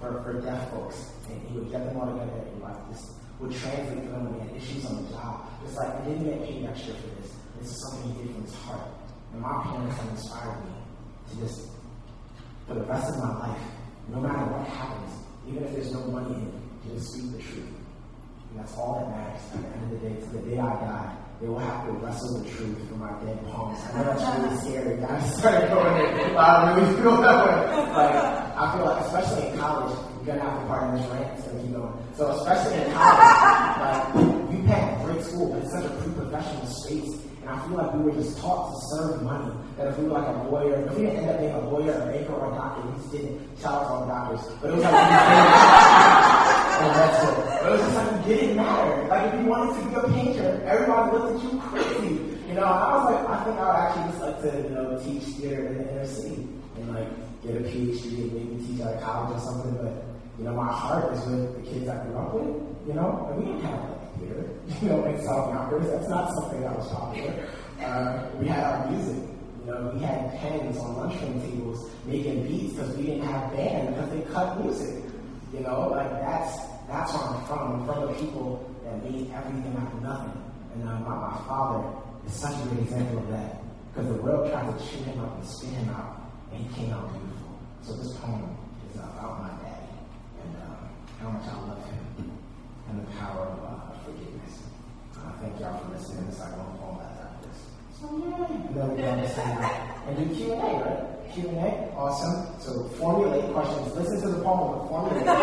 for, 0.00 0.22
for 0.22 0.40
deaf 0.40 0.70
folks, 0.70 1.10
and 1.28 1.40
he 1.48 1.58
would 1.58 1.70
get 1.70 1.84
them 1.86 1.96
all 1.96 2.06
together 2.12 2.44
and 2.52 2.62
like 2.62 2.88
this 2.90 3.14
would 3.40 3.52
translate 3.52 4.04
for 4.04 4.10
them 4.10 4.24
when 4.24 4.32
they 4.38 4.46
had 4.46 4.62
issues 4.62 4.84
on 4.86 5.04
the 5.04 5.10
job. 5.10 5.46
It's 5.64 5.76
like 5.76 5.88
I 5.88 6.04
didn't 6.04 6.24
get 6.24 6.44
paid 6.44 6.64
extra 6.64 6.94
for 6.94 7.08
this. 7.20 7.32
This 7.60 7.70
is 7.70 7.90
something 7.90 8.14
he 8.14 8.22
did 8.22 8.34
from 8.34 8.44
his 8.44 8.54
heart. 8.54 8.88
And 9.32 9.40
my 9.40 9.62
parents 9.62 9.96
have 9.96 10.10
inspired 10.10 10.64
me 10.64 10.74
to 11.30 11.36
just 11.40 11.68
for 12.66 12.74
the 12.74 12.84
rest 12.84 13.10
of 13.10 13.18
my 13.18 13.48
life, 13.48 13.62
no 14.08 14.20
matter 14.20 14.44
what 14.52 14.66
happens, 14.68 15.12
even 15.48 15.64
if 15.64 15.72
there's 15.72 15.92
no 15.92 16.00
money 16.06 16.34
in 16.34 16.48
it, 16.48 16.88
to 16.88 16.94
just 16.94 17.12
speak 17.12 17.32
the 17.32 17.42
truth. 17.42 17.74
And 18.50 18.60
that's 18.60 18.72
all 18.76 19.00
that 19.00 19.10
matters 19.10 19.42
at 19.52 19.60
the 19.60 19.78
end 19.78 19.92
of 19.92 20.00
the 20.00 20.08
day. 20.08 20.14
To 20.20 20.26
the 20.32 20.50
day 20.50 20.58
I 20.58 20.72
die, 20.80 21.16
they 21.40 21.48
will 21.48 21.58
have 21.58 21.86
to 21.86 21.92
wrestle 21.92 22.38
the 22.38 22.50
truth 22.50 22.88
from 22.88 23.00
my 23.00 23.10
dead 23.24 23.44
palms. 23.46 23.78
I 23.92 24.02
know 24.02 24.14
that's 24.14 24.38
really 24.38 24.56
scary. 24.58 25.04
I 25.04 25.20
just 25.20 25.38
started 25.38 25.68
going 25.68 25.94
there. 25.94 26.38
I 26.38 26.74
really 26.74 26.94
feel 27.02 27.16
that 27.20 27.46
way. 27.46 27.56
Like, 27.92 28.14
I 28.56 28.72
feel 28.76 28.84
like, 28.86 29.04
especially 29.04 29.48
in 29.50 29.58
college, 29.58 29.98
you're 30.16 30.36
gonna 30.36 30.48
have 30.48 30.60
to 30.60 30.66
part 30.66 30.82
of 30.84 31.00
this 31.00 31.10
rant, 31.10 31.44
so 31.44 31.50
keep 31.60 31.72
going. 31.72 31.94
So, 32.16 32.30
especially 32.38 32.82
in 32.82 32.92
college, 32.92 33.18
like, 33.84 34.02
UPenn, 34.54 35.04
great 35.04 35.22
school, 35.24 35.52
but 35.52 35.62
it's 35.62 35.72
such 35.72 35.84
a 35.84 35.90
pre-professional 36.02 36.66
space. 36.66 37.20
And 37.42 37.50
I 37.50 37.66
feel 37.66 37.76
like 37.76 37.92
we 37.94 38.00
were 38.04 38.12
just 38.12 38.38
taught 38.38 38.72
to 38.72 38.80
serve 38.96 39.22
money 39.22 39.52
that 39.76 39.88
if 39.88 39.98
we 39.98 40.04
were 40.04 40.12
like 40.16 40.26
a 40.26 40.48
lawyer, 40.48 40.86
if 40.86 40.94
we 40.96 41.04
didn't 41.04 41.18
end 41.18 41.30
up 41.30 41.40
being 41.40 41.52
a 41.52 41.68
lawyer, 41.68 41.92
a 41.92 42.06
banker, 42.06 42.32
or 42.32 42.52
a 42.52 42.54
doctor, 42.56 42.88
we 42.88 42.96
just 42.96 43.12
didn't 43.12 43.36
shout 43.60 43.82
out 43.82 43.90
all 43.90 44.06
doctors. 44.06 44.40
But 44.62 44.70
it 44.70 44.74
was 44.76 44.84
like, 44.84 44.94
that's 46.92 47.24
it. 47.24 47.66
It 47.66 47.70
was 47.70 47.80
just 47.80 47.96
like, 47.96 48.12
it 48.12 48.28
didn't 48.28 48.56
matter. 48.56 49.08
Like, 49.08 49.34
if 49.34 49.40
you 49.40 49.46
wanted 49.46 49.80
to 49.80 49.88
be 49.88 49.94
a 49.94 50.02
painter, 50.12 50.62
everybody 50.66 51.16
looked 51.16 51.44
at 51.44 51.52
you 51.52 51.60
crazy. 51.60 52.34
You 52.48 52.54
know, 52.54 52.64
I 52.64 52.96
was 52.96 53.14
like, 53.14 53.28
I 53.28 53.44
think 53.44 53.58
I 53.58 53.66
would 53.66 53.76
actually 53.76 54.10
just 54.12 54.20
like 54.20 54.40
to, 54.42 54.68
you 54.68 54.74
know, 54.74 55.00
teach 55.02 55.22
theater 55.34 55.66
in 55.66 55.78
the 55.78 55.90
inner 55.90 56.06
city 56.06 56.46
and 56.76 56.94
like 56.94 57.08
get 57.42 57.56
a 57.56 57.60
PhD 57.60 58.04
and 58.04 58.32
maybe 58.32 58.64
teach 58.66 58.80
at 58.80 58.94
a 58.94 59.00
college 59.00 59.36
or 59.36 59.40
something. 59.40 59.74
But, 59.74 60.04
you 60.38 60.44
know, 60.44 60.54
my 60.54 60.70
heart 60.70 61.12
is 61.14 61.24
with 61.26 61.64
the 61.64 61.70
kids 61.70 61.88
I 61.88 62.04
grew 62.04 62.16
up 62.16 62.34
with, 62.34 62.88
you 62.88 62.94
know, 62.94 63.28
and 63.30 63.38
we 63.40 63.52
didn't 63.52 63.64
have 63.64 63.80
like 63.90 64.18
theater, 64.20 64.50
you 64.82 64.88
know, 64.88 65.04
in 65.04 65.24
South 65.24 65.52
Yonkers. 65.54 65.90
That's 65.90 66.08
not 66.08 66.32
something 66.34 66.60
that 66.60 66.76
was 66.76 66.88
popular. 66.92 67.48
Uh, 67.80 68.26
we 68.38 68.46
had 68.46 68.64
our 68.64 68.90
music. 68.90 69.22
You 69.64 69.72
know, 69.72 69.92
we 69.94 70.00
had 70.00 70.30
pens 70.38 70.76
on 70.76 70.96
lunchroom 70.96 71.40
tables 71.40 71.90
making 72.04 72.46
beats 72.46 72.74
because 72.74 72.94
we 72.96 73.04
didn't 73.06 73.26
have 73.26 73.50
band 73.52 73.94
because 73.94 74.10
they 74.10 74.20
cut 74.32 74.62
music. 74.62 75.02
You 75.54 75.60
know, 75.60 75.88
like 75.88 76.10
that's 76.10 76.73
that's 76.88 77.12
where 77.12 77.22
I'm 77.22 77.44
from. 77.46 77.58
I'm 77.58 77.86
from 77.86 78.06
the 78.06 78.14
people 78.20 78.70
that 78.84 79.02
made 79.02 79.30
everything 79.32 79.76
out 79.78 79.92
of 79.92 80.02
nothing. 80.02 80.42
And 80.74 80.84
my, 80.84 80.98
my 80.98 81.38
father 81.46 81.84
is 82.26 82.32
such 82.34 82.54
a 82.54 82.68
great 82.68 82.82
example 82.82 83.18
of 83.18 83.28
that 83.30 83.62
because 83.92 84.08
the 84.08 84.22
world 84.22 84.50
tried 84.50 84.66
to 84.66 84.84
chew 84.84 85.02
him 85.04 85.20
up 85.20 85.38
and 85.38 85.46
spit 85.46 85.70
him 85.70 85.88
out, 85.90 86.20
and 86.52 86.66
he 86.66 86.74
came 86.74 86.92
out 86.92 87.08
beautiful. 87.12 87.58
So 87.82 87.92
this 87.94 88.12
poem 88.18 88.56
is 88.90 88.96
about 88.96 89.40
my 89.40 89.50
daddy 89.62 89.94
and 90.42 90.56
uh, 90.56 90.84
how 91.20 91.30
much 91.30 91.46
I 91.46 91.54
love 91.68 91.84
him 91.86 92.04
and 92.90 93.00
the 93.00 93.10
power 93.12 93.46
of 93.46 93.64
uh, 93.64 93.98
forgiveness. 94.04 94.62
Uh, 95.16 95.32
thank 95.40 95.60
y'all 95.60 95.78
for 95.78 95.94
listening. 95.94 96.26
It's 96.28 96.40
like 96.40 96.56
one 96.58 96.76
poem 96.78 97.00
after 97.00 97.48
this. 97.48 97.60
So 98.00 98.10
yay! 98.18 98.56
And 98.56 98.74
then 98.74 98.90
we 98.90 99.02
go 99.02 99.14
into 99.14 99.40
and 100.06 100.28
do 100.28 100.34
Q 100.34 100.52
and 100.52 100.62
A, 100.62 100.84
right? 100.84 101.13
Q 101.34 101.48
and 101.48 101.58
A, 101.58 101.92
awesome. 101.96 102.46
So 102.60 102.84
formulate 102.96 103.52
questions. 103.52 103.92
Listen 103.96 104.20
to 104.22 104.28
the 104.28 104.44
poem, 104.44 104.78
but 104.78 104.88
formulate. 104.88 105.26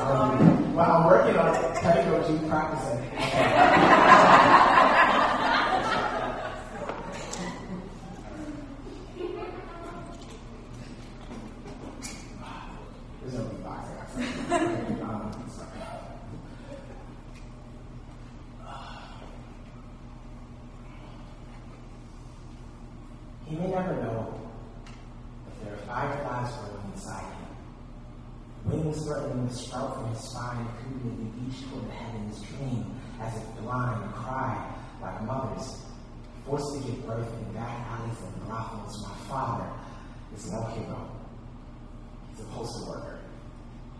um, 0.00 0.74
well, 0.74 0.92
I'm 0.92 1.06
working 1.06 1.36
on 1.38 1.54
it. 1.54 1.74
Pedagogy, 1.80 2.38
practicing. 2.48 4.12
to 29.48 29.54
sprout 29.54 29.94
from 29.94 30.08
his 30.08 30.20
spine, 30.20 30.66
creeping 30.78 31.16
the 31.18 31.40
beach 31.40 31.60
toward 31.68 31.86
the 31.86 31.92
heaven's 31.92 32.40
dream, 32.42 33.00
as 33.20 33.36
if 33.36 33.62
blind, 33.62 34.12
cry 34.14 34.74
like 35.00 35.22
mothers, 35.22 35.82
forced 36.44 36.74
to 36.74 36.90
give 36.90 37.06
birth 37.06 37.28
in 37.38 37.52
back 37.54 37.86
alleys 37.90 38.16
and 38.20 38.46
brothels. 38.46 39.02
My 39.02 39.14
father 39.28 39.68
is 40.34 40.50
no 40.52 40.62
hero. 40.64 41.10
He's 42.30 42.40
a 42.40 42.48
postal 42.48 42.88
worker, 42.88 43.18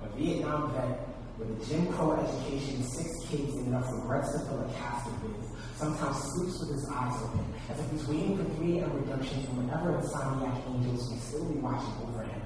a 0.02 0.08
Vietnam 0.16 0.72
vet 0.72 1.08
with 1.38 1.50
a 1.50 1.66
Jim 1.66 1.86
Crow 1.92 2.12
education, 2.12 2.82
six 2.82 3.10
kids, 3.28 3.54
and 3.56 3.68
enough 3.68 3.92
regrets 3.92 4.32
to 4.32 4.38
fill 4.40 4.60
a 4.60 4.72
casket 4.72 5.12
with. 5.22 5.50
Sometimes 5.76 6.16
sleeps 6.16 6.60
with 6.60 6.70
his 6.70 6.88
eyes 6.88 7.12
open, 7.22 7.44
as 7.68 7.78
if 7.78 7.90
he's 7.90 8.08
waiting 8.08 8.38
for 8.38 8.44
three 8.56 8.78
and 8.78 8.94
redemption 8.94 9.44
from 9.44 9.66
whatever 9.68 9.92
insomniac 10.00 10.66
angels 10.74 11.10
may 11.10 11.18
still 11.18 11.44
be 11.44 11.60
watching 11.60 11.92
over 12.08 12.22
him. 12.22 12.40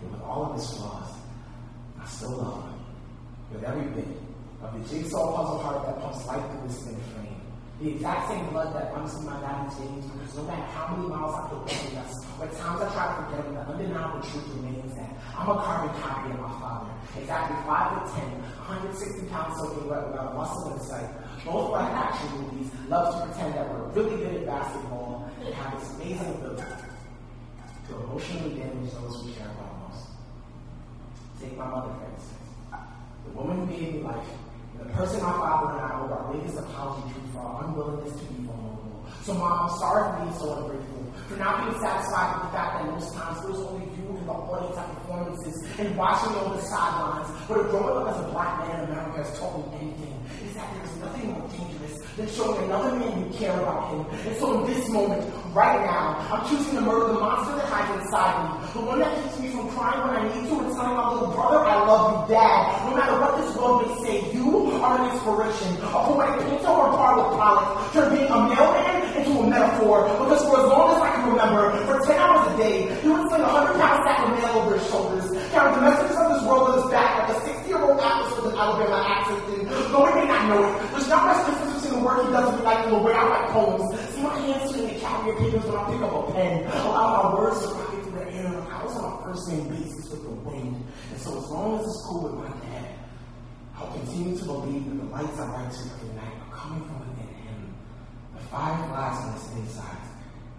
And 0.00 0.12
with 0.12 0.22
all 0.22 0.46
of 0.46 0.56
his 0.56 0.70
flaws, 0.70 1.12
I 2.00 2.06
still 2.06 2.32
love 2.32 2.64
him 2.64 2.80
with 3.52 3.64
every 3.64 3.84
bit 3.92 4.08
of 4.62 4.72
the 4.72 4.80
jigsaw 4.88 5.36
puzzle 5.36 5.58
heart 5.58 5.86
that 5.86 6.00
pumps 6.00 6.26
life 6.26 6.40
through 6.50 6.68
this 6.68 6.82
thin 6.82 6.96
frame. 7.12 7.36
The 7.80 7.96
exact 7.96 8.28
same 8.28 8.48
blood 8.50 8.74
that 8.74 8.92
runs 8.92 9.12
through 9.12 9.28
my 9.28 9.40
daddy's 9.40 9.76
veins 9.78 10.04
because 10.04 10.36
no 10.36 10.44
matter 10.44 10.68
how 10.76 10.96
many 10.96 11.08
miles 11.08 11.32
I 11.32 11.48
put 11.48 11.64
between 11.64 11.96
us, 11.96 12.12
or 12.40 12.46
times 12.60 12.80
I 12.84 12.88
try 12.92 13.04
to 13.08 13.14
forget 13.24 13.44
him, 13.44 13.54
the 13.54 13.64
undeniable 13.72 14.20
truth 14.20 14.48
remains 14.56 14.94
that 14.96 15.16
I'm 15.36 15.48
a 15.48 15.56
carbon 15.56 15.92
copy 16.00 16.30
of 16.30 16.40
my 16.40 16.52
father. 16.60 16.92
Exactly 17.16 17.56
5 17.64 17.92
foot 17.92 18.20
10, 18.20 18.32
160 18.68 19.26
pounds 19.28 19.56
soaking 19.56 19.88
wet 19.88 20.06
without 20.08 20.32
a 20.32 20.34
muscle 20.34 20.72
in 20.72 20.80
sight. 20.80 21.08
Both 21.44 21.72
like 21.72 21.88
action 21.88 22.28
movies, 22.36 22.68
love 22.88 23.16
to 23.16 23.28
pretend 23.28 23.54
that 23.54 23.68
we're 23.68 23.88
really 23.96 24.16
good 24.24 24.34
at 24.40 24.46
basketball 24.46 25.30
and 25.40 25.54
have 25.54 25.80
this 25.80 25.88
amazing 25.96 26.30
ability 26.36 26.64
to 27.88 27.94
emotionally 27.96 28.60
damage 28.60 28.92
those 28.92 29.24
we 29.24 29.32
care 29.32 29.48
about. 29.48 29.69
Take 31.40 31.56
my 31.56 31.64
mother, 31.64 31.88
for 31.96 32.04
instance. 32.04 32.36
The 33.24 33.30
woman 33.32 33.66
me 33.66 34.02
life, 34.04 34.28
the 34.76 34.84
person 34.92 35.22
my 35.22 35.32
father 35.32 35.72
and 35.72 35.80
I 35.80 36.00
owe 36.04 36.12
our 36.12 36.32
biggest 36.34 36.58
apology 36.58 37.14
to 37.14 37.20
for 37.32 37.40
our 37.40 37.64
unwillingness 37.64 38.12
to 38.12 38.24
be 38.28 38.44
vulnerable. 38.44 39.08
So, 39.24 39.32
Mom, 39.32 39.64
I'm 39.64 39.78
sorry 39.80 40.04
for 40.04 40.20
being 40.20 40.36
so 40.36 40.52
ungrateful, 40.52 41.00
for 41.28 41.36
not 41.40 41.64
being 41.64 41.80
satisfied 41.80 42.28
with 42.36 42.44
the 42.44 42.52
fact 42.52 42.70
that 42.76 42.92
most 42.92 43.14
times 43.16 43.40
it 43.40 43.50
was 43.56 43.60
only 43.72 43.88
you 43.96 44.20
in 44.20 44.26
the 44.28 44.32
audience 44.36 44.76
at 44.76 44.88
performances 45.00 45.56
and 45.80 45.96
watching 45.96 46.36
on 46.36 46.56
the 46.56 46.62
sidelines. 46.62 47.28
But 47.48 47.72
growing 47.72 47.96
up 48.04 48.12
as 48.12 48.20
a 48.20 48.28
black 48.36 48.60
man 48.60 48.84
in 48.84 48.90
America 48.92 49.24
has 49.24 49.32
taught 49.40 49.56
me 49.56 49.64
anything, 49.80 50.20
is 50.44 50.52
that 50.60 50.68
there's 50.76 50.99
than 52.20 52.28
showing 52.36 52.64
another 52.64 52.96
man 52.96 53.16
you 53.24 53.38
care 53.38 53.56
about 53.56 53.88
him. 53.90 54.04
And 54.28 54.36
so, 54.36 54.60
in 54.60 54.66
this 54.68 54.88
moment, 54.90 55.24
right 55.56 55.80
now, 55.80 56.20
I'm 56.28 56.44
choosing 56.48 56.76
to 56.76 56.80
murder 56.82 57.14
the 57.14 57.20
monster 57.20 57.56
that 57.56 57.64
hides 57.64 58.04
inside 58.04 58.36
me, 58.44 58.48
the 58.76 58.84
one 58.84 58.98
that 59.00 59.10
keeps 59.24 59.40
me 59.40 59.48
from 59.56 59.72
crying 59.72 60.00
when 60.04 60.12
I 60.16 60.22
need 60.28 60.44
to 60.52 60.54
and 60.60 60.68
telling 60.76 60.96
my 61.00 61.08
little 61.16 61.32
brother 61.32 61.64
I 61.64 61.80
love 61.88 62.28
you, 62.28 62.36
Dad. 62.36 62.60
No 62.84 62.96
matter 62.96 63.16
what 63.16 63.32
this 63.40 63.48
world 63.56 63.88
may 63.88 63.92
say, 64.04 64.16
you 64.36 64.68
are 64.84 65.00
an 65.00 65.16
inspiration. 65.16 65.68
A 65.80 65.88
poetic 65.88 66.44
painter 66.44 66.68
or 66.68 66.92
bar 66.92 67.16
with 67.16 67.32
Pollock, 67.40 67.92
turn 67.92 68.12
being 68.12 68.28
a 68.28 68.38
mailman 68.52 69.00
into 69.16 69.32
a 69.40 69.44
metaphor. 69.48 70.04
Because 70.20 70.44
for 70.44 70.60
as 70.60 70.66
long 70.68 70.88
as 70.92 71.00
I 71.00 71.08
can 71.16 71.24
remember, 71.32 71.72
for 71.88 71.96
10 72.04 72.20
hours 72.20 72.44
a 72.52 72.54
day, 72.60 72.76
he 73.00 73.08
would 73.08 73.24
sling 73.32 73.40
a 73.40 73.48
100 73.48 73.80
pound 73.80 73.98
sack 74.04 74.18
of 74.28 74.36
mail 74.36 74.52
over 74.60 74.76
his 74.76 74.84
shoulders, 74.92 75.24
carry 75.56 75.72
the 75.72 75.80
messages 75.80 76.16
of 76.20 76.26
this 76.36 76.42
world 76.44 76.68
on 76.68 76.84
his 76.84 76.88
back 76.92 77.24
like 77.24 77.32
a 77.32 77.40
60 77.48 77.64
year 77.64 77.80
old 77.80 77.96
atlas 77.96 78.30
with 78.36 78.52
an 78.52 78.58
Alabama 78.60 79.00
accent. 79.08 79.40
And 79.56 79.88
though 79.88 80.04
he 80.04 80.14
may 80.20 80.26
not 80.28 80.42
know 80.52 80.60
it, 80.68 80.72
there's 80.92 81.08
not 81.08 81.24
much 81.24 81.40
difference 81.48 81.69
the 82.00 82.06
work 82.06 82.26
he 82.26 82.32
does 82.32 82.54
with 82.54 82.64
like 82.64 82.88
the 82.88 82.98
way 82.98 83.12
I 83.12 83.24
write 83.28 83.48
poems. 83.50 83.84
See 84.14 84.22
my 84.22 84.38
hands 84.40 84.70
swing 84.70 84.88
the 84.88 85.00
carry 85.00 85.36
papers 85.36 85.64
when 85.64 85.76
I 85.76 85.84
pick 85.92 86.00
up 86.00 86.28
a 86.28 86.32
pen. 86.32 86.64
Allow 86.64 87.22
my 87.22 87.34
words 87.36 87.60
to 87.60 87.68
rocket 87.74 88.02
through 88.04 88.18
the 88.18 88.32
air. 88.32 88.56
I 88.72 88.84
was 88.84 88.96
on 88.96 89.04
a 89.04 89.22
first 89.24 89.48
name 89.48 89.68
basis 89.68 90.08
with 90.10 90.22
the 90.24 90.34
wind. 90.48 90.80
And 91.12 91.20
so 91.20 91.36
as 91.36 91.46
long 91.50 91.78
as 91.78 91.86
it's 91.86 92.02
cool 92.08 92.22
with 92.24 92.36
my 92.40 92.48
dad, 92.48 92.88
I'll 93.76 93.92
continue 93.92 94.36
to 94.36 94.44
believe 94.44 94.84
that 94.88 94.96
the 94.96 95.08
lights 95.12 95.38
I 95.38 95.46
write 95.52 95.72
to 95.72 95.82
every 95.92 96.12
night 96.16 96.36
are 96.40 96.56
coming 96.56 96.84
from 96.88 97.00
within 97.04 97.32
him. 97.36 97.74
The 98.32 98.42
fire 98.48 98.76
fireflies 98.76 99.16
on 99.20 99.32
his 99.36 99.46
inside, 99.60 100.04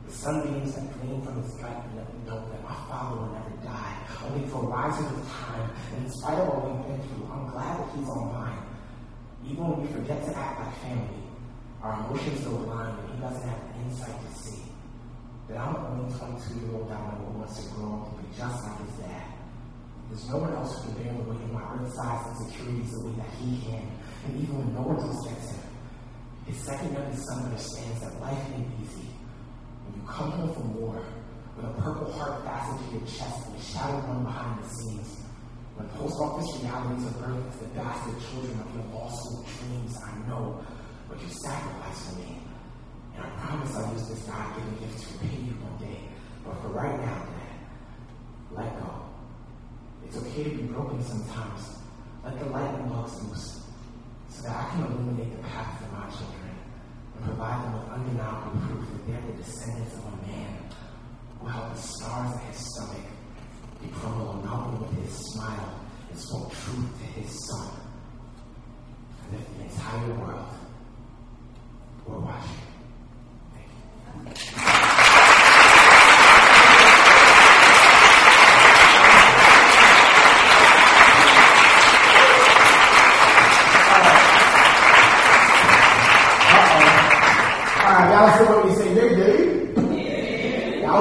the 0.06 0.14
sunbeams 0.14 0.76
that 0.76 0.86
gleam 1.02 1.22
from 1.22 1.42
his 1.42 1.54
and 1.58 1.96
let 1.98 2.06
me 2.14 2.22
know 2.26 2.38
that 2.54 2.62
my 2.64 2.78
father 2.86 3.18
will 3.18 3.34
never 3.34 3.58
die, 3.66 3.98
only 4.26 4.46
for 4.50 4.62
rising 4.66 5.06
with 5.06 5.30
time. 5.30 5.70
And 5.94 6.06
in 6.06 6.12
spite 6.12 6.38
of 6.38 6.50
all 6.50 6.70
we've 6.70 6.86
been 6.86 7.02
through, 7.10 7.30
I'm 7.34 7.50
glad 7.50 7.82
that 7.82 7.89
he's 7.98 8.10
on 8.10 8.34
mine. 8.34 8.62
Even 9.46 9.68
when 9.68 9.82
we 9.82 9.88
forget 9.94 10.26
to 10.26 10.38
act 10.38 10.60
like 10.60 10.76
family, 10.82 11.21
our 11.82 12.06
emotions 12.06 12.42
don't 12.46 12.62
align 12.66 12.94
and 12.94 13.10
he 13.10 13.22
doesn't 13.22 13.50
have 13.50 13.62
insight 13.86 14.16
to 14.22 14.32
see 14.38 14.62
that 15.50 15.58
I'm 15.58 15.74
the 15.74 15.80
only 15.90 16.14
22 16.14 16.60
year 16.62 16.76
old 16.78 16.90
guy 16.90 16.96
who 16.96 17.40
wants 17.40 17.58
to 17.58 17.70
grow 17.74 18.06
up 18.06 18.14
to 18.14 18.22
be 18.22 18.30
just 18.38 18.64
like 18.64 18.78
his 18.86 18.96
dad. 19.02 19.28
There's 20.10 20.30
no 20.30 20.38
one 20.38 20.54
else 20.54 20.78
who 20.78 20.94
can 20.94 21.04
bear 21.04 21.14
the 21.14 21.26
weight 21.26 21.42
of 21.42 21.52
my 21.52 21.66
earth-sized 21.74 22.38
insecurities 22.38 22.92
the 22.94 23.02
way 23.08 23.14
that 23.18 23.32
he 23.42 23.58
can. 23.66 23.88
And 24.28 24.32
even 24.38 24.60
when 24.60 24.70
no 24.76 24.84
one 24.94 25.00
gets 25.02 25.56
him, 25.56 25.64
his 26.46 26.58
second 26.68 26.94
youngest 26.94 27.24
son 27.26 27.50
understands 27.50 28.00
that 28.04 28.14
life 28.22 28.44
ain't 28.54 28.68
easy. 28.84 29.10
When 29.88 29.98
you 29.98 30.04
come 30.06 30.32
home 30.36 30.54
from 30.54 30.76
war 30.78 31.02
with 31.58 31.66
a 31.66 31.74
purple 31.82 32.12
heart 32.14 32.44
fastened 32.46 32.78
to 32.78 32.88
your 32.94 33.06
chest 33.08 33.48
and 33.50 33.56
a 33.58 33.64
shadow 33.64 33.98
run 34.06 34.24
behind 34.24 34.62
the 34.62 34.68
scenes, 34.70 35.18
when 35.80 35.88
post 35.98 36.14
office 36.20 36.48
realities 36.62 37.08
of 37.08 37.16
earth 37.26 37.42
is 37.56 37.58
the 37.66 37.70
bastard 37.74 38.20
children 38.30 38.54
of 38.60 38.68
your 38.76 38.86
lost 38.94 39.18
dreams, 39.48 39.96
I 39.98 40.12
know 40.28 40.62
what 41.12 41.20
you 41.22 41.28
sacrificed 41.28 42.07
for 42.07 42.16
me. 42.24 42.39
And 43.16 43.26
I 43.26 43.30
promise 43.43 43.76
I'll 43.76 43.91
use 43.91 44.07
this 44.07 44.24
God-given 44.24 44.80
gift 44.80 45.03
to 45.03 45.07
repay 45.20 45.36
you 45.43 45.51
one 45.59 45.76
day. 45.84 45.99
But 46.45 46.55
for 46.64 46.70
right 46.70 46.95
now, 47.03 47.28
Dad, 47.28 47.59
let 48.51 48.80
go. 48.80 49.12
It's 50.07 50.16
okay 50.16 50.43
to 50.45 50.49
be 50.55 50.64
broken 50.72 51.03
sometimes. 51.03 51.84
Let 52.24 52.39
the 52.39 52.45
lightning 52.45 52.88
bugs 52.88 53.22
loose 53.28 53.59
so 54.30 54.43
that 54.43 54.55
I 54.55 54.70
can 54.72 54.86
illuminate 54.88 55.36
the 55.36 55.43
path 55.43 55.84
for 55.84 55.91
my 55.91 56.07
children 56.07 56.55
and 57.16 57.26
provide 57.26 57.59
them 57.66 57.74
with 57.76 57.91
undeniable 57.91 58.55
proof 58.64 58.88
that 58.88 59.07
they're 59.07 59.22
the 59.28 59.43
descendants 59.43 59.93
of 59.99 60.05
a 60.07 60.16
man 60.32 60.55
who 61.39 61.47
held 61.47 61.76
the 61.76 61.82
stars 61.82 62.36
at 62.38 62.43
his 62.47 62.64
stomach 62.72 63.12
he 63.82 63.89
crumbled 63.89 64.43
a 64.43 64.47
mountain 64.47 64.80
with 64.80 65.03
his 65.03 65.34
smile 65.34 65.80
and 66.09 66.18
spoke 66.18 66.51
truth 66.51 66.89
to 66.99 67.05
his 67.20 67.47
son. 67.49 67.72
And 69.26 69.41
if 69.41 69.57
the 69.57 69.64
entire 69.64 70.14
world 70.20 70.45
we're 72.08 72.20
watching. 72.20 72.62
big 88.93 89.16
dude. 89.16 89.78
I 90.86 90.99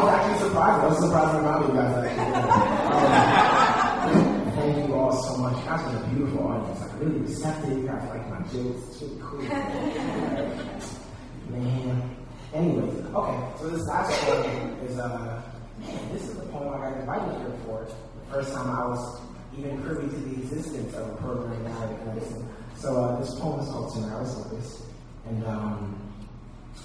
was. 6.69 6.81
Like 6.81 7.01
really 7.01 7.19
receptive. 7.21 7.85
My 7.85 8.39
jokes. 8.53 8.89
It's 8.89 9.03
really 9.03 9.21
cool. 9.21 10.50
Okay, 13.13 13.43
so 13.59 13.69
this 13.71 13.89
last 13.89 14.13
poem 14.23 14.79
is, 14.87 14.97
uh, 14.97 15.43
man, 15.81 16.13
this 16.13 16.29
is 16.29 16.37
the 16.37 16.47
poem 16.47 16.73
I 16.73 16.91
got 16.91 17.01
invited 17.01 17.41
here 17.41 17.59
for. 17.67 17.85
The 17.85 18.33
first 18.33 18.53
time 18.55 18.71
I 18.71 18.87
was 18.87 19.21
even 19.59 19.83
privy 19.83 20.09
to 20.09 20.15
the 20.15 20.43
existence 20.43 20.95
of 20.95 21.09
a 21.09 21.17
program 21.17 21.59
in 21.67 22.07
medicine. 22.07 22.49
So 22.77 23.03
uh, 23.03 23.19
this 23.19 23.35
poem 23.35 23.59
is 23.59 23.67
called 23.67 23.93
Tamara's 23.95 24.37
Opus. 24.47 24.83
And 25.27 25.45
um, 25.45 25.99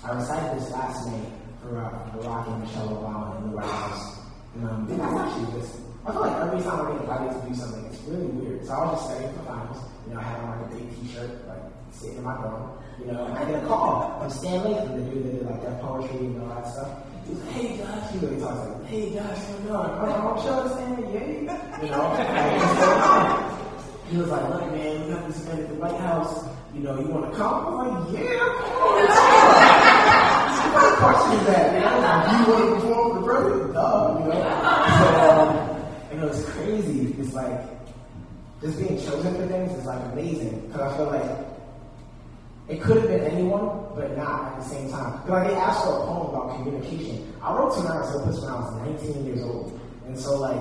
I 0.03 0.13
recited 0.13 0.59
this 0.59 0.71
last 0.71 1.05
night 1.05 1.29
for 1.61 1.77
uh, 1.77 1.91
Barack 2.17 2.47
and 2.47 2.63
Michelle 2.63 2.89
Obama 2.89 3.37
in 3.43 3.51
the 3.51 3.57
White 3.57 3.69
House. 3.69 4.17
And 4.55 4.67
um, 4.67 4.87
that's 4.89 5.03
actually 5.03 5.61
just, 5.61 5.77
I 6.07 6.11
feel 6.11 6.21
like 6.21 6.41
every 6.41 6.61
time 6.63 6.87
I 6.87 6.91
get 6.91 7.01
invited 7.01 7.39
to 7.39 7.49
do 7.49 7.53
something, 7.53 7.85
it's 7.85 8.01
really 8.01 8.25
weird. 8.25 8.65
So 8.65 8.73
I 8.73 8.79
was 8.81 8.97
just 8.97 9.11
studying 9.11 9.31
for 9.37 9.43
finals. 9.43 9.77
You 10.07 10.13
know, 10.15 10.19
I 10.21 10.23
had 10.23 10.39
on 10.41 10.57
like 10.57 10.71
a 10.71 10.75
big 10.75 10.89
t-shirt, 10.89 11.47
like 11.47 11.61
sitting 11.91 12.17
in 12.17 12.23
my 12.23 12.33
dorm. 12.41 12.81
You 12.99 13.11
know, 13.11 13.25
and 13.25 13.37
I 13.37 13.45
get 13.45 13.63
a 13.63 13.67
call 13.67 14.19
from 14.19 14.29
Stan 14.29 14.61
Lathan, 14.61 14.95
the 14.95 15.11
dude 15.11 15.25
that 15.25 15.31
did 15.31 15.45
like 15.45 15.61
Def 15.61 15.81
Poetry 15.81 16.17
and 16.17 16.41
all 16.41 16.49
that 16.49 16.67
stuff. 16.67 16.89
He's 17.27 17.37
like, 17.39 17.51
hey 17.51 17.77
Josh, 17.77 18.11
he 18.11 18.17
really 18.19 18.39
talks 18.39 18.69
like, 18.69 18.85
hey 18.85 19.13
Josh, 19.13 19.37
how 19.37 19.53
you 19.53 19.63
doing? 19.63 19.75
I'm 19.75 20.07
like, 20.07 20.15
I'm 20.15 20.69
Stan, 20.69 21.13
yeah. 21.13 21.81
You 21.81 21.89
know, 21.91 22.09
what's 22.09 22.79
going 22.79 23.01
on? 23.01 23.51
He 24.09 24.17
was 24.17 24.29
like, 24.29 24.47
look 24.49 24.71
man, 24.71 25.03
we 25.03 25.13
got 25.13 25.25
this 25.27 25.41
event 25.41 25.61
at 25.61 25.69
the 25.69 25.75
White 25.75 25.99
House. 25.99 26.45
You 26.75 26.81
know, 26.81 26.99
you 26.99 27.07
want 27.07 27.31
to 27.31 27.37
come? 27.37 27.65
I'm 27.65 28.05
like, 28.05 28.13
yeah, 28.13 28.37
of 28.37 28.53
course. 28.77 29.09
what 30.75 30.93
question 30.99 31.39
is 31.39 31.45
that? 31.47 31.73
You 31.73 31.79
know, 31.81 31.89
you 32.31 32.53
want 32.53 32.61
to 32.61 32.75
perform 32.75 33.09
for 33.09 33.19
the 33.19 33.25
president? 33.25 33.73
Duh, 33.73 34.19
you 34.19 34.25
know. 34.29 34.45
So, 34.99 35.07
um, 35.25 35.49
you 36.11 36.17
know, 36.19 36.27
it's 36.27 36.43
crazy. 36.51 37.15
It's 37.17 37.33
like 37.33 37.61
just 38.61 38.77
being 38.77 38.97
chosen 38.97 39.33
for 39.35 39.47
things 39.47 39.71
is 39.73 39.85
like 39.85 40.01
amazing 40.11 40.67
because 40.67 40.81
I 40.81 40.97
feel 40.97 41.07
like 41.07 41.44
it 42.67 42.81
could 42.81 42.97
have 42.97 43.07
been 43.07 43.21
anyone, 43.21 43.93
but 43.95 44.17
not 44.17 44.53
at 44.53 44.59
the 44.59 44.65
same 44.65 44.89
time. 44.89 45.21
Because 45.21 45.29
like 45.29 45.47
they 45.49 45.55
asked 45.55 45.85
for 45.85 45.93
a 45.93 46.05
poem 46.05 46.33
about 46.33 46.55
communication. 46.57 47.33
I 47.41 47.53
wrote 47.53 47.75
Tamara's 47.75 48.15
Opus 48.15 48.41
when 48.41 48.49
I 48.49 48.55
was 48.55 49.01
19 49.05 49.25
years 49.25 49.41
old, 49.43 49.79
and 50.07 50.19
so 50.19 50.39
like 50.39 50.57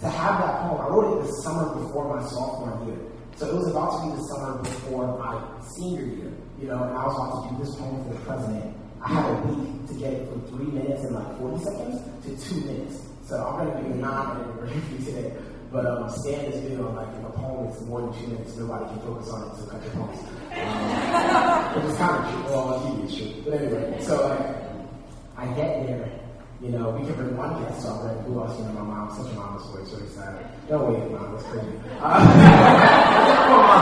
to 0.00 0.08
have 0.08 0.40
that 0.40 0.60
poem, 0.62 0.80
I 0.80 0.88
wrote 0.88 1.18
it 1.18 1.26
the 1.26 1.32
summer 1.42 1.74
before 1.78 2.16
my 2.16 2.26
sophomore 2.28 2.88
year. 2.88 2.98
So 3.36 3.48
it 3.48 3.54
was 3.54 3.68
about 3.68 4.00
to 4.00 4.10
be 4.10 4.16
the 4.16 4.24
summer 4.28 4.58
before 4.62 5.18
my 5.18 5.40
senior 5.76 6.04
year, 6.04 6.32
you 6.60 6.68
know, 6.68 6.82
and 6.82 6.96
I 6.96 7.06
was 7.06 7.16
about 7.16 7.48
to 7.48 7.54
do 7.54 7.64
this 7.64 7.74
poem 7.76 8.02
for 8.04 8.14
the 8.14 8.20
president. 8.20 8.76
I 9.04 9.08
had 9.08 9.30
a 9.30 9.34
week 9.46 9.88
to 9.88 9.94
get 9.94 10.12
it 10.12 10.28
from 10.28 10.46
three 10.48 10.66
minutes 10.66 11.04
and 11.04 11.14
like 11.14 11.38
40 11.38 11.64
seconds 11.64 12.00
to 12.24 12.48
two 12.48 12.60
minutes. 12.66 13.02
So 13.26 13.36
I'm 13.44 13.66
going 13.66 13.76
to 13.76 13.88
do 13.88 13.94
a 13.94 13.96
nine-minute 13.96 14.62
review 14.62 14.98
today. 15.06 15.32
But 15.72 15.86
um, 15.86 16.10
Stan 16.10 16.44
is 16.52 16.60
big 16.60 16.78
on 16.80 16.94
like 16.94 17.08
if 17.08 17.24
a 17.24 17.32
poem 17.32 17.66
is 17.68 17.80
more 17.82 18.02
than 18.02 18.12
two 18.20 18.26
minutes, 18.28 18.56
nobody 18.56 18.84
can 18.84 19.00
focus 19.00 19.30
on 19.30 19.48
it, 19.48 19.56
so 19.56 19.66
cut 19.66 19.82
your 19.82 19.92
poems. 19.92 20.20
Which 20.52 21.84
is 21.84 21.96
kind 21.96 22.24
of. 22.24 22.44
Well, 22.50 23.02
it's 23.04 23.16
true. 23.16 23.32
But 23.44 23.54
anyway, 23.54 23.96
so 24.00 24.28
like 24.28 24.40
I 25.36 25.46
get 25.54 25.86
there, 25.86 26.10
you 26.60 26.68
know, 26.70 26.90
we 26.90 27.06
can 27.06 27.14
bring 27.14 27.36
one 27.36 27.62
guest 27.62 27.86
up, 27.86 28.04
right? 28.04 28.16
Who 28.26 28.40
else? 28.40 28.58
You 28.58 28.64
know, 28.66 28.72
my 28.72 28.82
mom, 28.82 29.10
such 29.16 29.32
a 29.32 29.34
mama's 29.34 29.66
voice, 29.70 29.90
so 29.90 29.98
excited. 30.04 30.46
Don't 30.68 30.92
wait, 30.92 31.10
mom, 31.10 31.32
that's 31.32 31.46
crazy. 31.48 31.68
Uh, 32.00 32.18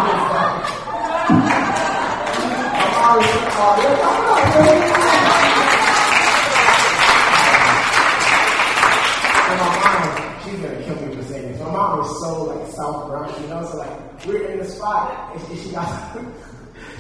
like, 10.62 11.60
I'm 11.70 11.98
was 11.98 12.20
so 12.20 12.44
like 12.44 12.66
South 12.72 13.08
Bronx, 13.08 13.40
you 13.40 13.48
know, 13.48 13.64
so 13.70 13.78
like 13.78 14.26
we're 14.26 14.46
in 14.50 14.58
the 14.58 14.64
spot 14.64 15.34
and 15.34 15.46
she, 15.48 15.64
she 15.64 15.70
got 15.70 15.86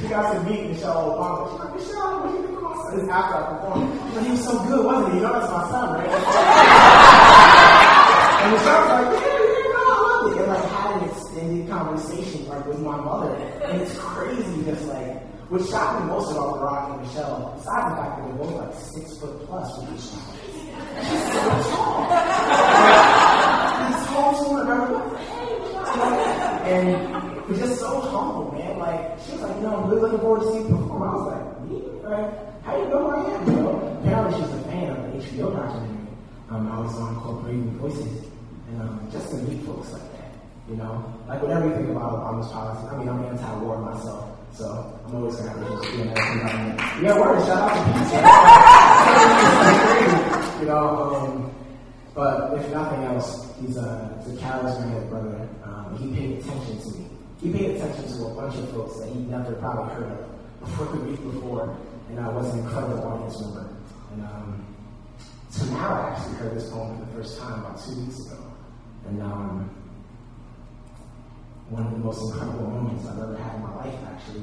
she 0.00 0.08
got 0.08 0.32
to 0.32 0.40
meet 0.48 0.70
Michelle 0.70 1.12
Obama. 1.12 1.50
She's 1.50 1.60
like, 1.60 1.74
Michelle, 1.76 2.20
what 2.20 2.28
do 2.32 2.36
you 2.38 2.42
think 2.46 2.56
of 2.56 2.62
my 2.64 2.72
son? 2.74 2.90
This 2.96 3.04
is 3.04 3.08
after 3.10 3.34
I 3.36 3.38
performed. 3.52 3.90
Like, 4.14 4.24
he 4.24 4.30
was 4.32 4.44
so 4.44 4.52
good, 4.64 4.80
wasn't 4.84 5.08
he? 5.12 5.16
You 5.18 5.24
know 5.24 5.32
that's 5.36 5.52
my 5.52 5.64
son, 5.68 5.86
right? 5.92 6.08
and 8.40 8.48
Michelle 8.56 8.80
was 8.80 8.90
like, 8.90 9.08
yeah, 9.20 9.44
yeah, 9.44 9.76
no, 9.76 9.76
I 9.76 9.78
love 10.00 10.32
it. 10.32 10.40
And 10.40 10.48
like 10.48 10.64
had 10.72 10.90
an 10.96 11.02
extended 11.08 11.68
conversation 11.68 12.40
like 12.48 12.64
with 12.66 12.80
my 12.80 12.96
mother. 12.96 13.34
And 13.36 13.82
it's 13.82 13.92
crazy 13.98 14.56
because 14.62 14.82
like 14.86 15.20
what 15.50 15.60
shocked 15.68 16.00
me 16.00 16.06
most 16.06 16.32
about 16.32 16.54
Barack 16.56 16.92
and 16.94 17.02
Michelle, 17.02 17.52
besides 17.58 17.84
the 17.90 17.96
fact 17.96 18.16
that 18.16 18.24
they're 18.24 18.38
both 18.38 18.54
like 18.56 18.72
six 18.80 19.12
foot 19.18 19.44
plus, 19.46 19.68
which 19.82 19.98
is 19.98 20.04
She's 21.00 21.24
so 21.32 21.40
tall. 21.70 22.04
He's 23.84 24.00
tall 24.06 24.30
and 24.60 24.68
I'm 24.70 24.92
like, 24.92 25.10
hey. 26.64 26.94
And 26.94 27.56
just 27.58 27.80
so 27.80 28.00
humble, 28.00 28.52
man. 28.52 28.78
Like, 28.78 29.18
she 29.26 29.32
was 29.32 29.40
like, 29.42 29.49
you 29.60 29.66
know, 29.66 29.76
I'm 29.76 29.90
really 29.90 30.00
looking 30.00 30.20
forward 30.20 30.40
to 30.40 30.46
seeing 30.52 30.68
you 30.68 30.76
perform. 30.76 31.02
I 31.02 31.12
was 31.12 31.26
like, 31.28 31.44
me? 31.68 31.76
Like, 32.00 32.64
how 32.64 32.80
you 32.80 32.88
know 32.88 33.10
I 33.12 33.28
am, 33.28 33.44
you 33.44 33.52
know? 33.60 33.76
Apparently 34.00 34.40
she's 34.40 34.48
a 34.56 34.60
fan 34.64 34.88
of 34.88 34.96
the 35.04 35.18
HBO 35.20 35.52
documentary. 35.52 36.08
Um, 36.48 36.72
I 36.72 36.80
was 36.80 36.96
on 36.96 37.14
called 37.20 37.44
Brave 37.44 37.56
New 37.60 37.76
Voices. 37.78 38.24
And 38.68 38.80
um, 38.80 39.08
just 39.12 39.28
to 39.30 39.36
meet 39.36 39.60
folks 39.66 39.92
like 39.92 40.08
that, 40.16 40.32
you 40.66 40.76
know? 40.76 41.04
Like, 41.28 41.42
whatever 41.42 41.68
you 41.68 41.74
think 41.76 41.90
about 41.90 42.24
Obama's 42.24 42.48
policy, 42.48 42.88
I 42.88 42.96
mean, 42.96 43.08
I'm 43.10 43.22
anti-war 43.24 43.78
myself. 43.84 44.38
So 44.56 44.98
I'm 45.06 45.14
always 45.14 45.36
gonna 45.36 45.50
have 45.50 45.60
to 45.60 45.68
just 45.76 45.92
be 45.92 46.00
an 46.02 46.08
anti 46.08 47.00
Yeah, 47.02 47.20
word, 47.20 47.44
shout 47.44 47.68
out 47.68 47.76
to 47.76 47.84
Pete. 47.84 48.16
you 50.60 50.66
know, 50.72 51.14
um, 51.14 51.52
but 52.14 52.56
if 52.58 52.64
nothing 52.72 53.04
else, 53.04 53.46
he's 53.60 53.76
a, 53.76 54.22
he's 54.24 54.34
a 54.34 54.36
charismatic 54.40 55.08
brother. 55.10 55.46
Um, 55.64 55.96
he 56.00 56.14
paid 56.16 56.38
attention 56.38 56.80
to 56.80 56.88
me. 56.98 57.09
He 57.40 57.50
paid 57.50 57.76
attention 57.76 58.04
to 58.18 58.26
a 58.26 58.34
bunch 58.34 58.56
of 58.56 58.70
folks 58.70 59.00
that 59.00 59.08
he 59.08 59.20
never 59.20 59.54
probably 59.54 59.94
heard 59.94 60.12
of 60.12 60.60
before 60.60 60.86
the 60.96 61.04
week 61.04 61.22
before, 61.22 61.76
and 62.10 62.20
I 62.20 62.28
was 62.28 62.52
an 62.52 62.60
incredible 62.60 63.02
audience 63.02 63.40
member. 63.40 63.74
And 64.12 64.22
um, 64.22 64.66
so 65.48 65.64
now 65.66 65.94
I 65.94 66.10
actually 66.10 66.34
heard 66.36 66.54
this 66.54 66.68
poem 66.68 66.98
for 66.98 67.04
the 67.06 67.12
first 67.12 67.38
time 67.38 67.60
about 67.60 67.82
two 67.82 67.96
weeks 67.96 68.20
ago, 68.26 68.38
and 69.08 69.22
um, 69.22 69.70
one 71.70 71.86
of 71.86 71.92
the 71.92 71.98
most 71.98 72.20
incredible 72.28 72.68
moments 72.68 73.06
I've 73.06 73.18
ever 73.18 73.36
had 73.36 73.54
in 73.54 73.62
my 73.62 73.74
life, 73.76 73.94
actually. 74.10 74.42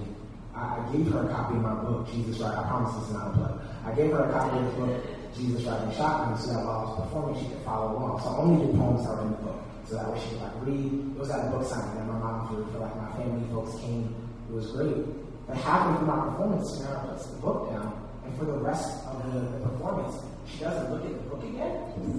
I, 0.55 0.79
I 0.81 0.91
gave 0.91 1.05
her 1.11 1.29
a 1.29 1.29
copy 1.29 1.55
of 1.55 1.61
my 1.61 1.75
book, 1.75 2.09
Jesus 2.09 2.39
Right. 2.39 2.57
I 2.57 2.63
promise 2.63 2.95
is 3.03 3.13
not 3.13 3.27
a 3.27 3.31
plug. 3.37 3.61
I 3.85 3.91
gave 3.93 4.11
her 4.11 4.23
a 4.25 4.31
copy 4.33 4.57
of 4.57 4.65
the 4.65 4.71
book, 4.81 5.03
Jesus 5.37 5.63
Riding 5.63 5.93
Shotgun, 5.93 6.37
so 6.39 6.47
that 6.49 6.65
while 6.65 6.79
I 6.79 6.83
was 6.89 7.05
performing, 7.05 7.43
she 7.43 7.49
could 7.51 7.61
follow 7.61 7.93
along. 7.93 8.21
So 8.23 8.29
I 8.29 8.37
only 8.37 8.65
did 8.65 8.75
poems 8.75 9.05
that 9.05 9.13
were 9.13 9.21
in 9.21 9.31
the 9.31 9.37
book, 9.37 9.56
so 9.87 9.95
that 9.95 10.11
way 10.11 10.19
she 10.19 10.29
could 10.35 10.41
like 10.41 10.51
read. 10.67 10.91
It 11.15 11.19
was 11.19 11.29
at 11.31 11.47
a 11.47 11.49
book 11.49 11.63
signing 11.65 11.95
that 11.95 12.05
my 12.07 12.19
mom 12.19 12.47
threw 12.49 12.65
for 12.71 12.79
like 12.79 12.95
my 12.97 13.11
family 13.15 13.47
folks 13.49 13.79
came. 13.79 14.13
It 14.49 14.53
was 14.53 14.67
great. 14.71 14.99
But 15.47 15.55
halfway 15.57 15.95
through 15.97 16.07
my 16.07 16.19
performance, 16.27 16.77
Tamara 16.77 17.07
puts 17.07 17.27
the 17.27 17.37
book 17.39 17.71
down, 17.71 17.95
and 18.25 18.37
for 18.37 18.45
the 18.45 18.59
rest 18.59 19.07
of 19.07 19.23
the, 19.31 19.39
the 19.39 19.69
performance, 19.69 20.19
she 20.45 20.59
doesn't 20.59 20.91
look 20.91 21.05
at 21.05 21.11
the 21.11 21.29
book 21.29 21.43
again. 21.43 21.71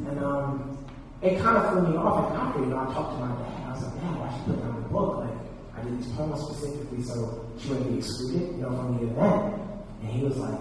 And 0.08 0.18
um, 0.24 0.78
it 1.20 1.38
kind 1.40 1.58
of 1.58 1.72
threw 1.72 1.92
me 1.92 1.96
off. 1.98 2.30
And 2.30 2.40
after, 2.40 2.60
you 2.60 2.66
know, 2.66 2.78
I 2.78 2.86
talked 2.94 3.12
to 3.12 3.20
my 3.20 3.36
dad. 3.36 3.68
I 3.68 3.72
was 3.72 3.82
like, 3.84 3.94
Dad, 4.00 4.16
why 4.16 4.32
she 4.32 4.40
put 4.48 4.60
down 4.64 4.82
the 4.82 4.88
book? 4.88 5.16
Like, 5.20 5.36
I 5.76 5.84
did 5.84 5.98
these 5.98 6.12
poems 6.12 6.40
specifically 6.40 7.02
so 7.02 7.44
she 7.60 7.68
wouldn't 7.68 7.92
be 7.92 7.98
excluded, 7.98 8.56
you 8.56 8.62
know, 8.64 8.72
from 8.72 8.96
the 8.96 9.12
event. 9.12 9.60
And 10.00 10.08
he 10.08 10.24
was 10.24 10.36
like, 10.38 10.58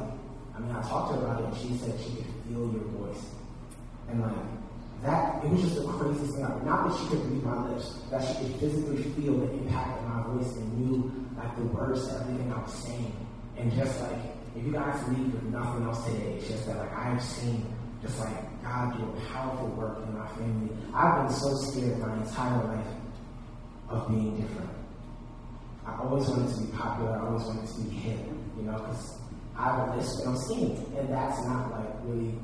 I 0.55 0.59
mean, 0.59 0.75
I 0.75 0.81
talked 0.83 1.13
to 1.13 1.19
her 1.19 1.25
about 1.25 1.39
it, 1.39 1.45
and 1.47 1.57
she 1.57 1.77
said 1.77 1.95
she 2.03 2.19
could 2.19 2.27
feel 2.51 2.67
your 2.67 2.83
voice. 2.99 3.23
And 4.09 4.21
like, 4.21 4.35
that, 5.03 5.43
it 5.43 5.49
was 5.49 5.61
just 5.61 5.75
the 5.75 5.87
craziest 5.87 6.33
thing. 6.33 6.43
Like, 6.43 6.65
not 6.65 6.89
that 6.89 6.97
she 6.99 7.07
could 7.07 7.31
read 7.31 7.43
my 7.43 7.69
lips, 7.69 7.99
that 8.11 8.21
she 8.25 8.33
could 8.43 8.55
physically 8.59 9.03
feel 9.13 9.37
the 9.37 9.51
impact 9.53 9.99
of 9.99 10.07
my 10.09 10.23
voice 10.33 10.55
and 10.55 10.77
knew, 10.77 11.11
like, 11.37 11.55
the 11.55 11.63
words 11.63 12.07
to 12.07 12.15
everything 12.15 12.51
I 12.51 12.61
was 12.61 12.73
saying. 12.73 13.15
And 13.57 13.71
just 13.73 13.99
like, 14.01 14.19
if 14.55 14.65
you 14.65 14.71
guys 14.71 15.07
leave 15.09 15.33
with 15.33 15.43
nothing 15.43 15.83
else 15.83 16.03
today, 16.05 16.37
it's 16.37 16.47
just 16.47 16.65
that, 16.67 16.77
like, 16.77 16.93
I 16.93 17.03
have 17.09 17.23
seen 17.23 17.65
just 18.01 18.19
like 18.19 18.63
God 18.63 18.97
do 18.97 19.03
a 19.03 19.33
powerful 19.33 19.67
work 19.69 19.97
in 20.03 20.17
my 20.17 20.27
family. 20.29 20.69
I've 20.93 21.27
been 21.27 21.35
so 21.35 21.55
scared 21.55 21.99
my 21.99 22.15
entire 22.17 22.63
life 22.65 22.87
of 23.89 24.07
being 24.09 24.39
different. 24.39 24.69
I 25.85 25.97
always 25.99 26.27
wanted 26.27 26.53
to 26.53 26.61
be 26.61 26.77
popular. 26.77 27.11
I 27.11 27.25
always 27.25 27.43
wanted 27.45 27.67
to 27.67 27.81
be 27.81 27.89
hip, 27.95 28.19
you 28.57 28.63
know, 28.63 28.73
because 28.73 29.17
I 29.57 29.63
have 29.63 29.89
a 29.89 29.95
list 29.95 30.19
and 30.19 30.29
I'm 30.29 30.37
skinny, 30.37 30.77
and 30.97 31.09
that's 31.09 31.43
not 31.45 31.71
like 31.71 31.89
really 32.03 32.37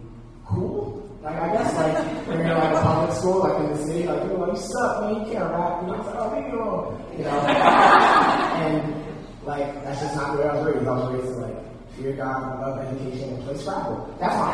cool. 0.45 1.09
Like 1.23 1.39
I 1.39 1.53
guess 1.53 1.73
like 1.75 2.27
when 2.27 2.37
you're 2.39 2.53
like 2.53 2.75
a 2.75 2.81
public 2.81 3.15
school, 3.15 3.39
like 3.39 3.57
in 3.63 3.71
the 3.71 3.77
city, 3.87 4.03
like 4.03 4.21
people 4.23 4.43
are 4.43 4.47
like 4.47 4.57
you 4.57 4.63
suck, 4.67 5.01
man, 5.01 5.15
you 5.15 5.31
can't 5.31 5.47
rap. 5.55 5.79
You 5.79 5.87
know, 5.87 5.95
it's 5.95 6.07
like 6.07 6.19
oh, 6.19 6.35
leave 6.35 6.43
me 6.43 6.51
alone, 6.51 6.99
you 7.15 7.23
know. 7.23 7.39
and 8.59 8.83
like 9.47 9.71
that's 9.85 10.01
just 10.01 10.15
not 10.17 10.35
the 10.35 10.43
way 10.43 10.49
I 10.49 10.55
was 10.59 10.67
raised. 10.67 10.83
I 10.83 10.91
was 10.91 11.15
raised 11.15 11.31
to 11.31 11.39
like 11.47 11.55
fear 11.95 12.11
God, 12.19 12.59
love 12.59 12.75
education, 12.75 13.39
and 13.39 13.43
play 13.45 13.55
Scrabble. 13.55 14.03
That's 14.19 14.35
my 14.35 14.51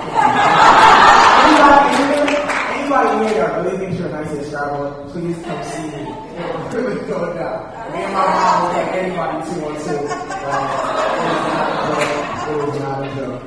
anybody 1.41 2.37
anybody 2.85 3.17
in 3.17 3.33
here 3.33 3.49
really 3.65 3.73
thinks 3.81 3.97
you're 3.97 4.13
nice 4.13 4.29
at 4.29 4.45
Scrabble, 4.45 5.09
please 5.09 5.41
come 5.41 5.63
see 5.73 5.89
me. 5.89 6.05
It 6.05 6.53
will 6.53 6.85
really 6.85 7.01
go 7.09 7.33
down. 7.33 7.65
Me 7.89 7.97
and 7.97 8.13
my 8.13 8.29
mom 8.29 8.61
will 8.61 8.77
take 8.77 8.93
anybody 8.93 9.41
two 9.49 9.65
on 9.65 9.73
two. 9.73 10.05
Uh, 10.05 10.69
it 12.45 12.61
was 12.61 12.77
not 12.77 13.01
a 13.01 13.09
joke. 13.17 13.41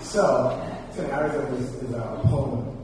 So, 0.00 0.61
so 0.94 1.06
narrative 1.06 1.60
is, 1.60 1.74
is 1.82 1.94
a 1.94 2.20
poem 2.24 2.76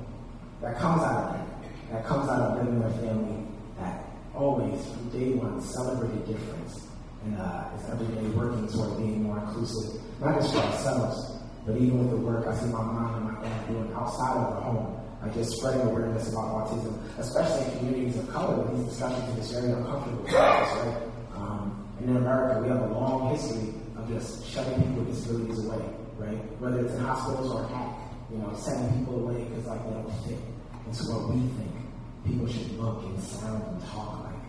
that 0.63 0.79
comes 0.79 1.03
out 1.03 1.25
of 1.25 1.33
that, 1.33 1.93
that 1.93 2.07
comes 2.07 2.29
out 2.29 2.41
of 2.41 2.59
living 2.59 2.81
in 2.81 2.83
a 2.83 2.91
family 2.99 3.47
that 3.79 4.05
always, 4.35 4.85
from 4.87 5.09
day 5.11 5.33
one, 5.35 5.61
celebrated 5.61 6.27
difference 6.27 6.89
and 7.25 7.37
uh, 7.39 7.69
is 7.77 7.91
every 7.91 8.07
day 8.15 8.29
working 8.37 8.69
toward 8.69 8.97
being 8.97 9.23
more 9.25 9.39
inclusive, 9.39 10.01
not 10.21 10.41
just 10.41 10.55
for 10.55 10.61
ourselves, 10.61 11.39
but 11.67 11.77
even 11.77 11.99
with 11.99 12.11
the 12.11 12.17
work 12.17 12.47
I 12.47 12.55
see 12.57 12.67
my 12.67 12.81
mom 12.81 13.15
and 13.17 13.25
my 13.25 13.43
dad 13.43 13.69
doing 13.69 13.93
outside 13.95 14.37
of 14.37 14.55
the 14.55 14.61
home, 14.63 15.01
like 15.23 15.35
just 15.35 15.57
spreading 15.59 15.83
awareness 15.83 16.31
about 16.31 16.65
autism, 16.65 16.97
especially 17.19 17.67
in 17.67 17.79
communities 17.79 18.17
of 18.19 18.29
color, 18.31 18.65
these 18.75 18.87
discussions 18.87 19.29
are 19.29 19.37
just 19.37 19.53
very 19.53 19.73
uncomfortable 19.73 20.27
for 20.27 20.39
us, 20.39 20.87
right? 20.87 21.03
Um, 21.35 21.89
and 21.99 22.11
in 22.11 22.17
America, 22.17 22.61
we 22.63 22.69
have 22.69 22.81
a 22.81 22.95
long 22.95 23.35
history 23.35 23.75
of 23.97 24.09
just 24.09 24.47
shutting 24.47 24.75
people 24.81 25.05
with 25.05 25.15
disabilities 25.15 25.65
away, 25.65 25.85
right? 26.19 26.39
Whether 26.61 26.85
it's 26.85 26.95
in 26.95 27.01
hospitals 27.01 27.53
or 27.53 27.65
at, 27.71 27.95
you 28.31 28.39
know, 28.39 28.53
sending 28.59 28.99
people 28.99 29.27
away 29.27 29.45
because 29.45 29.67
like 29.67 29.83
they 29.85 29.91
don't 29.91 30.13
fit. 30.27 30.39
into 30.87 31.03
what 31.11 31.35
we 31.35 31.41
think 31.57 31.79
people 32.27 32.47
should 32.47 32.79
look 32.79 33.03
and 33.05 33.23
sound 33.23 33.63
and 33.63 33.81
talk 33.89 34.25
like. 34.25 34.43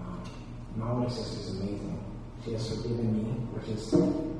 Um, 0.00 0.22
my 0.76 0.90
older 0.90 1.10
sister 1.10 1.40
is 1.40 1.60
amazing. 1.60 1.98
She 2.44 2.52
has 2.52 2.68
forgiven 2.68 3.12
me, 3.12 3.22
which 3.54 3.68
is 3.68 3.94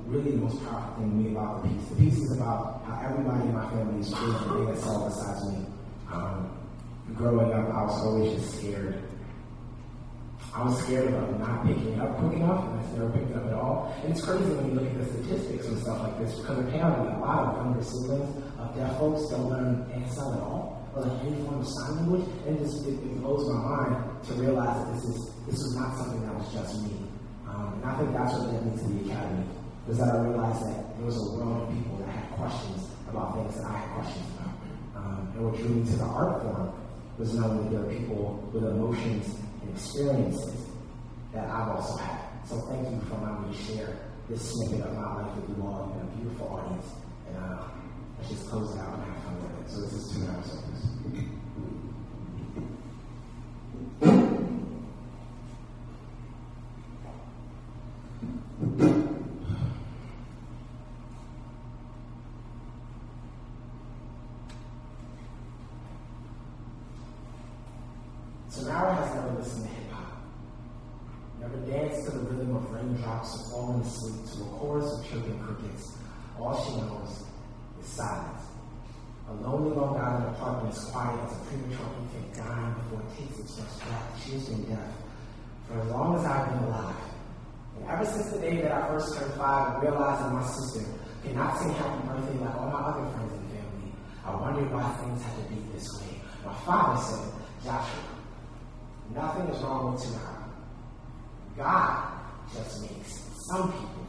really 0.06 0.32
the 0.32 0.38
most 0.38 0.58
powerful 0.64 0.94
thing 0.98 1.10
to 1.10 1.16
me 1.16 1.30
about 1.30 1.62
the 1.62 1.68
piece. 1.68 1.88
The 1.88 1.96
piece 1.96 2.18
is 2.18 2.32
about 2.32 2.82
how 2.84 3.00
everybody 3.06 3.48
in 3.48 3.54
my 3.54 3.68
family 3.70 4.00
is 4.00 4.12
and 4.12 4.66
they 4.66 4.72
that's 4.72 4.86
all 4.86 5.08
besides 5.08 5.46
me. 5.52 5.66
Um, 6.10 6.50
growing 7.14 7.52
up, 7.52 7.68
I 7.72 7.82
was 7.84 8.02
always 8.02 8.34
just 8.34 8.58
scared. 8.58 9.02
I 10.54 10.64
was 10.64 10.84
scared 10.84 11.14
of 11.14 11.40
not 11.40 11.64
picking 11.66 11.98
up 11.98 12.18
quick 12.18 12.36
enough, 12.36 12.68
and 12.68 12.76
I 12.76 12.82
never 12.92 13.08
picked 13.16 13.34
up 13.34 13.46
at 13.46 13.54
all. 13.54 13.96
And 14.04 14.12
it's 14.12 14.20
crazy 14.20 14.52
when 14.52 14.68
you 14.68 14.74
look 14.76 14.84
at 14.84 14.98
the 15.00 15.06
statistics 15.08 15.64
and 15.64 15.78
stuff 15.80 16.04
like 16.04 16.18
this, 16.20 16.36
because 16.36 16.58
apparently 16.60 17.08
a 17.08 17.18
lot 17.24 17.48
of 17.48 17.56
younger 17.56 17.80
siblings 17.80 18.28
of 18.60 18.76
deaf 18.76 18.98
folks 19.00 19.32
don't 19.32 19.48
learn 19.48 19.88
ASL 19.96 20.36
at 20.36 20.42
all, 20.44 20.84
or 20.92 21.08
like 21.08 21.24
any 21.24 21.40
form 21.40 21.64
of 21.64 21.66
sign 21.66 22.04
language, 22.04 22.28
and 22.44 22.60
it 22.60 22.68
just 22.68 22.84
it, 22.84 23.00
it 23.00 23.16
blows 23.24 23.48
my 23.48 23.64
mind 23.64 23.96
to 24.28 24.32
realize 24.36 24.76
that 24.76 24.92
this 24.92 25.04
is 25.08 25.32
this 25.48 25.56
is 25.56 25.72
not 25.72 25.96
something 25.96 26.20
that 26.20 26.34
was 26.36 26.52
just 26.52 26.84
me. 26.84 27.00
Um, 27.48 27.80
and 27.80 27.84
I 27.88 27.96
think 27.96 28.12
that's 28.12 28.36
what 28.36 28.52
led 28.52 28.60
me 28.60 28.76
to 28.76 28.84
the 28.92 29.08
academy, 29.08 29.48
was 29.88 29.96
that 30.04 30.12
I 30.12 30.20
realized 30.20 30.68
that 30.68 30.84
there 31.00 31.06
was 31.08 31.16
a 31.16 31.26
world 31.32 31.64
of 31.64 31.72
people 31.72 31.96
that 32.04 32.12
had 32.12 32.28
questions 32.36 32.92
about 33.08 33.40
things 33.40 33.56
that 33.56 33.64
I 33.64 33.72
had 33.72 33.88
questions 33.96 34.28
about. 34.36 34.52
Um, 35.00 35.32
and 35.32 35.40
what 35.48 35.56
drew 35.56 35.80
me 35.80 35.80
to 35.80 35.96
the 35.96 36.04
art 36.04 36.44
form 36.44 36.76
was 37.16 37.32
knowing 37.32 37.64
that 37.64 37.70
there 37.72 37.80
are 37.88 37.92
people 37.92 38.36
with 38.52 38.68
emotions 38.68 39.41
experiences 39.74 40.66
that 41.32 41.48
I've 41.48 41.68
also 41.68 41.96
had. 41.96 42.20
So 42.46 42.56
thank 42.68 42.88
you 42.90 43.00
for 43.08 43.14
allowing 43.16 43.50
me 43.50 43.56
to 43.56 43.62
share 43.62 43.96
this 44.28 44.52
snippet 44.52 44.86
of 44.86 44.94
my 44.94 45.22
life 45.22 45.36
with 45.36 45.56
you 45.56 45.62
all. 45.64 45.86
Been 45.86 46.06
a 46.06 46.10
beautiful 46.16 46.48
audience. 46.48 46.86
And 47.28 47.36
uh, 47.38 47.64
let's 48.18 48.30
just 48.30 48.48
close 48.48 48.74
it 48.74 48.80
out 48.80 48.94
and 48.94 49.04
have 49.04 49.22
fun 49.24 49.36
with 49.42 49.66
it. 49.66 49.70
So 49.70 49.80
this 49.80 49.92
is 49.92 50.12
two 50.12 50.26
hours 50.28 50.52
of 50.52 50.60
this. 50.72 50.82
Tamara 58.62 58.80
has 58.80 58.88
listened 69.42 69.66
to 69.66 69.74
hip 69.74 69.90
hop, 69.90 70.22
never 71.40 71.56
danced 71.66 72.06
to 72.06 72.12
the 72.12 72.20
rhythm 72.30 72.54
of 72.54 72.70
raindrops 72.70 73.34
or 73.34 73.50
fallen 73.50 73.80
asleep 73.82 74.22
to 74.30 74.42
a 74.42 74.58
chorus 74.58 74.86
of 74.86 75.10
chirping 75.10 75.38
crickets. 75.40 75.98
All 76.38 76.54
she 76.62 76.76
knows 76.78 77.26
is 77.82 77.86
silence. 77.90 78.42
A 79.28 79.32
lonely 79.34 79.74
Long 79.74 79.96
Island 79.98 80.36
apartment 80.36 80.74
is 80.76 80.84
quiet 80.84 81.18
as 81.26 81.32
a 81.32 81.40
premature 81.46 81.90
infant 81.98 82.34
dying 82.34 82.74
before 82.74 83.02
it 83.02 83.18
takes 83.18 83.38
its 83.40 83.58
first 83.58 83.80
breath. 83.82 84.22
She 84.24 84.32
has 84.32 84.48
been 84.48 84.62
deaf 84.64 84.94
for 85.66 85.80
as 85.80 85.88
long 85.88 86.18
as 86.18 86.24
I've 86.24 86.46
been 86.46 86.62
alive. 86.68 86.96
And 87.78 87.88
ever 87.88 88.04
since 88.04 88.30
the 88.30 88.38
day 88.38 88.62
that 88.62 88.70
I 88.70 88.88
first 88.88 89.18
turned 89.18 89.34
five 89.34 89.74
and 89.74 89.82
realized 89.82 90.22
that 90.22 90.32
my 90.32 90.46
sister 90.46 90.86
cannot 91.24 91.58
sing 91.58 91.74
happy 91.74 92.06
birthday 92.06 92.38
like 92.38 92.54
all 92.54 92.70
my 92.70 92.78
other 92.78 93.10
friends 93.10 93.32
and 93.32 93.46
family, 93.50 93.90
I 94.24 94.34
wondered 94.34 94.70
why 94.70 94.86
things 95.02 95.22
had 95.22 95.34
to 95.34 95.44
be 95.50 95.58
this 95.74 95.86
way. 95.98 96.20
My 96.44 96.54
father 96.62 97.02
said, 97.02 97.32
Joshua, 97.64 98.21
Nothing 99.14 99.48
is 99.48 99.62
wrong 99.62 99.92
with 99.92 100.02
Tamara. 100.02 100.44
God 101.56 102.12
just 102.54 102.82
makes 102.82 103.20
some 103.50 103.72
people 103.72 104.06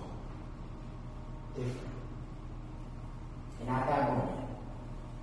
different. 1.56 1.80
And 3.60 3.70
at 3.70 3.88
that 3.88 4.10
moment, 4.10 4.48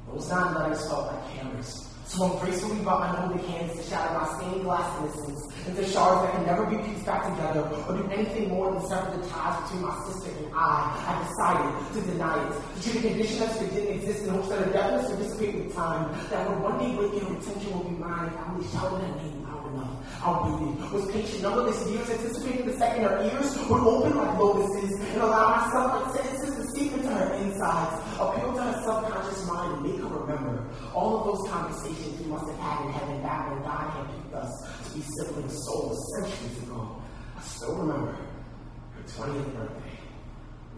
those 0.09 0.29
nine 0.29 0.55
letters 0.55 0.87
felt 0.89 1.07
like 1.07 1.25
hammers. 1.31 1.87
Swung 2.07 2.39
gracefully 2.41 2.81
by 2.81 2.99
my 2.99 3.07
holy 3.21 3.41
hands 3.47 3.77
to 3.77 3.83
shatter 3.89 4.19
my 4.19 4.27
stained 4.37 4.65
glass 4.65 4.99
innocence 4.99 5.47
into 5.69 5.85
shards 5.87 6.27
that 6.27 6.33
can 6.35 6.45
never 6.45 6.67
be 6.67 6.77
pieced 6.79 7.07
back 7.07 7.23
together 7.23 7.61
or 7.87 7.97
do 7.97 8.11
anything 8.11 8.49
more 8.49 8.73
than 8.73 8.85
sever 8.89 9.17
the 9.17 9.29
ties 9.29 9.63
between 9.63 9.83
my 9.87 9.97
sister 10.09 10.31
and 10.37 10.53
I. 10.53 10.91
I 11.07 11.23
decided 11.23 11.95
to 11.95 12.11
deny 12.11 12.49
it, 12.49 12.83
to 12.83 12.91
treat 12.91 13.05
a 13.05 13.09
condition 13.11 13.43
as 13.45 13.57
if 13.57 13.63
it 13.63 13.75
didn't 13.75 13.99
exist 14.01 14.25
in 14.25 14.31
hopes 14.31 14.49
that 14.49 14.59
her 14.59 14.73
deafness 14.73 15.09
would 15.11 15.19
dissipate 15.21 15.55
with 15.55 15.75
time, 15.75 16.11
that 16.31 16.51
would 16.51 16.59
one 16.59 16.79
day 16.81 16.97
wake 16.97 17.23
and 17.23 17.39
retention 17.39 17.73
will 17.73 17.85
be 17.85 17.97
mine 17.97 18.27
if 18.27 18.37
I 18.37 18.51
only 18.51 18.67
shouted 18.67 19.07
her 19.07 19.17
name 19.23 19.40
enough. 19.73 20.25
Our 20.25 20.59
baby 20.59 20.77
was 20.93 21.11
patient. 21.11 21.43
Numberless 21.43 21.81
years 21.91 22.11
anticipating 22.11 22.67
the 22.67 22.77
second 22.77 23.05
her 23.05 23.23
ears 23.25 23.57
would 23.69 23.81
open 23.81 24.17
like 24.17 24.39
lotuses 24.39 25.01
and 25.01 25.23
allow 25.23 25.57
myself 25.57 26.07
like 26.07 26.17
sentences 26.17 26.57
to 26.57 26.63
seep 26.75 26.93
into 26.93 27.09
her 27.09 27.35
insides, 27.35 27.97
appeal 28.19 28.53
to 28.53 28.63
her 28.63 28.83
subconscious 28.85 29.47
mind 29.47 29.73
and 29.75 29.83
make 29.83 30.01
her 30.01 30.09
remember 30.09 30.69
all 30.95 31.19
of 31.19 31.25
those 31.27 31.51
conversations 31.51 32.21
we 32.21 32.27
must 32.27 32.47
have 32.51 32.59
had 32.59 32.87
in 32.87 32.93
heaven 32.93 33.23
back 33.23 33.51
when 33.51 33.63
God 33.63 33.91
had 33.91 34.07
picked 34.15 34.35
us 34.35 34.53
to 34.85 34.95
be 34.95 35.03
sibling 35.03 35.49
souls 35.49 35.99
centuries 36.19 36.63
ago. 36.65 37.03
I 37.37 37.43
still 37.43 37.77
remember 37.77 38.13
her 38.13 39.03
20th 39.07 39.57
birthday. 39.57 39.90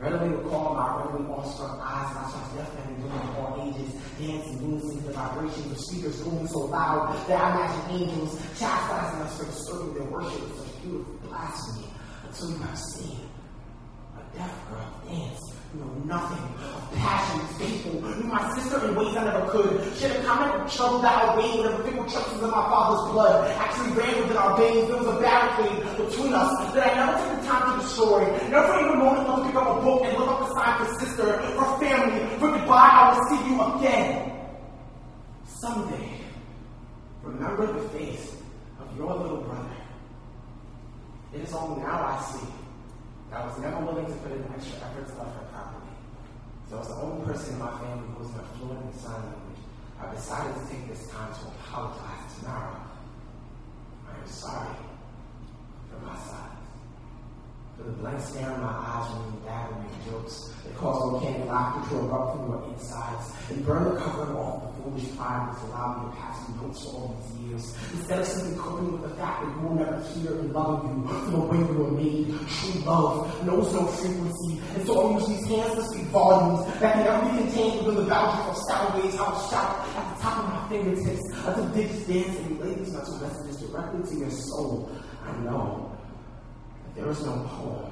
Readily 0.02 0.30
recall 0.30 0.74
my 0.74 0.98
readily 0.98 1.32
awestruck 1.32 1.78
eyes 1.80 2.10
and 2.10 2.26
I 2.26 2.64
definitely 2.64 3.04
women 3.04 3.20
of 3.22 3.38
all 3.38 3.70
ages 3.70 3.94
dancing 4.18 4.80
to 4.80 4.96
the 5.06 5.12
vibrations 5.12 5.70
of 5.70 5.78
speakers 5.78 6.20
booming 6.22 6.48
so 6.48 6.58
loud 6.66 7.14
that 7.28 7.40
I 7.40 7.54
imagined 7.54 8.02
angels 8.02 8.34
chastising 8.58 9.22
us 9.22 9.38
for 9.38 9.44
disturbing 9.44 9.94
their 9.94 10.10
worship. 10.10 10.42
With 10.42 10.58
such 10.58 10.82
beautiful 10.82 11.14
blasphemy. 11.22 11.86
Until 12.26 12.50
you 12.50 12.56
have 12.56 12.78
seen 12.78 13.20
a 14.18 14.36
deaf 14.36 14.70
girl 14.70 15.02
dance 15.06 15.51
know 15.74 15.92
nothing 16.04 16.42
of 16.74 16.92
passion, 16.96 17.40
faithful. 17.56 18.00
Knew 18.00 18.28
my 18.28 18.52
sister 18.54 18.86
in 18.86 18.94
ways 18.94 19.16
I 19.16 19.24
never 19.24 19.48
could. 19.48 19.96
She 19.96 20.04
had 20.04 20.16
a 20.16 20.24
comment 20.24 20.54
of 20.54 20.72
trouble 20.72 21.00
that 21.00 21.12
outweighed 21.22 21.58
whatever 21.58 21.82
fickle 21.84 22.04
traces 22.04 22.42
of 22.42 22.50
my 22.50 22.64
father's 22.68 23.12
blood. 23.12 23.50
Actually 23.56 23.92
ran 23.96 24.20
within 24.20 24.36
our 24.36 24.56
veins. 24.56 24.88
There 24.88 24.96
was 24.96 25.06
a 25.06 25.20
barricade 25.20 25.78
between 25.96 26.32
us 26.32 26.74
that 26.74 26.90
I 26.90 26.94
never 26.94 27.14
took 27.18 27.40
the 27.40 27.46
time 27.48 27.64
to 27.72 27.84
destroy. 27.84 28.20
Never 28.50 28.80
even 28.80 28.98
moment 28.98 29.26
to 29.26 29.46
pick 29.46 29.56
up 29.56 29.78
a 29.78 29.80
book 29.80 30.04
and 30.04 30.18
look 30.18 30.28
up 30.28 30.40
the 30.48 30.54
sign 30.54 30.84
for 30.84 30.88
sister, 31.00 31.28
for 31.56 31.78
family, 31.80 32.38
for 32.38 32.50
goodbye. 32.52 32.90
I 32.92 33.12
will 33.12 33.24
see 33.28 33.40
you 33.48 33.56
again. 33.76 34.32
Someday, 35.46 36.10
remember 37.22 37.72
the 37.72 37.88
face 37.90 38.36
of 38.80 38.96
your 38.96 39.14
little 39.14 39.42
brother. 39.42 39.68
It 41.34 41.40
is 41.40 41.54
only 41.54 41.82
now 41.82 42.04
I 42.04 42.22
see 42.24 42.61
I 43.32 43.46
was 43.46 43.59
never 43.59 43.80
willing 43.80 44.06
to 44.06 44.12
put 44.20 44.32
in 44.32 44.44
extra 44.54 44.76
effort 44.84 45.09
to 45.09 45.14
love 45.16 45.32
her 45.34 45.46
properly. 45.52 45.88
So 46.68 46.80
as 46.80 46.88
the 46.88 46.94
only 47.00 47.24
person 47.24 47.54
in 47.54 47.60
my 47.60 47.72
family 47.80 48.04
who 48.12 48.24
was 48.24 48.34
not 48.36 48.44
fluent 48.56 48.84
in 48.84 48.98
sign 48.98 49.24
language, 49.24 49.64
I 50.00 50.12
decided 50.12 50.52
to 50.52 50.62
take 50.68 50.88
this 50.88 51.09
time 51.09 51.32
to 51.32 51.48
apologize 51.48 52.28
to 52.28 52.44
Nara. 52.44 52.76
I 54.04 54.20
am 54.20 54.28
sorry 54.28 54.76
for 55.88 56.04
my 56.04 56.16
silence. 56.16 56.68
For 57.78 57.84
the 57.84 57.92
blank 57.92 58.20
stare 58.20 58.52
in 58.52 58.60
my 58.60 58.68
eyes 58.68 59.09
when 59.16 59.32
you 59.32 59.40
dad 59.48 59.70
and 59.72 59.80
make 59.80 60.04
jokes. 60.04 60.52
It 60.68 60.76
caused 60.76 61.00
volcanic 61.10 61.48
laughter 61.48 61.88
to 61.88 62.04
erupt 62.04 62.36
from 62.36 62.48
your 62.52 62.68
insides 62.68 63.32
and 63.48 63.64
burn 63.64 63.94
the 63.94 64.00
covering 64.00 64.36
off 64.36 64.71
foolish 64.82 65.16
pride 65.16 65.48
that's 65.48 65.62
allowed 65.64 66.04
me 66.04 66.10
to 66.10 66.16
pass 66.16 66.48
notes 66.60 66.84
for 66.84 66.90
all 66.90 67.16
these 67.22 67.48
years. 67.48 67.76
Instead 67.94 68.18
of 68.20 68.26
simply 68.26 68.59
coping 68.59 68.92
with 68.92 69.02
the 69.02 69.16
fact 69.16 69.44
that 69.44 69.54
you 69.54 69.60
will 69.62 69.74
never 69.74 70.00
hear 70.14 70.38
and 70.38 70.52
love 70.52 70.84
you 70.84 71.30
the 71.30 71.38
way 71.38 71.59
you 71.59 71.74
were 71.78 71.90
made, 71.90 72.26
true 72.48 72.80
love 72.82 73.46
knows 73.46 73.72
no 73.72 73.86
frequency. 73.86 74.60
And 74.74 74.86
so 74.86 74.92
I 75.00 75.18
use 75.18 75.28
these 75.28 75.46
hands 75.46 75.74
to 75.74 75.82
speak 75.84 76.06
volumes 76.10 76.66
that 76.80 76.94
can 76.94 77.04
never 77.04 77.30
be 77.30 77.38
contained 77.38 77.86
within 77.86 78.04
the 78.04 78.10
boundaries 78.10 78.59
of 78.59 78.62
sound 78.68 79.02
waves. 79.02 79.16
I 79.16 79.30
will 79.30 79.48
shout 79.48 79.88
at 79.96 80.16
the 80.16 80.22
top 80.22 80.38
of 80.38 80.50
my 80.50 80.68
fingertips 80.68 81.22
until 81.46 81.68
digits 81.70 82.06
dance 82.06 82.38
and 82.38 82.60
these 82.60 82.92
mental 82.92 83.18
messages 83.18 83.56
directly 83.60 84.10
to 84.10 84.18
your 84.18 84.30
soul. 84.30 84.90
I 85.24 85.32
know 85.38 85.96
that 86.84 87.00
there 87.00 87.10
is 87.10 87.20
no 87.24 87.32
poem 87.48 87.90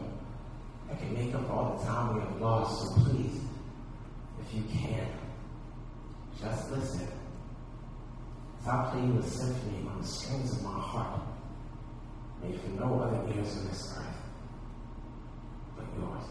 that 0.89 0.99
can 0.99 1.15
make 1.15 1.35
up 1.35 1.49
all 1.51 1.79
the 1.79 1.85
time 1.85 2.15
we 2.15 2.21
have 2.21 2.41
lost, 2.41 2.83
so 2.83 2.95
please, 3.05 3.41
if 4.41 4.55
you 4.55 4.65
can, 4.65 5.07
just 6.41 6.71
listen. 6.71 7.09
As 8.61 8.69
I 8.69 8.91
play 8.91 9.01
you 9.01 9.19
a 9.19 9.23
symphony 9.23 9.87
on 9.89 10.01
the 10.01 10.07
strings 10.07 10.53
of 10.53 10.62
my 10.62 10.79
heart, 10.79 11.21
made 12.43 12.61
for 12.61 12.71
no 12.71 13.01
other 13.01 13.23
ears 13.35 13.57
on 13.59 13.69
this 13.69 13.95
earth 13.99 14.21
but 15.77 15.85
yours. 15.99 16.25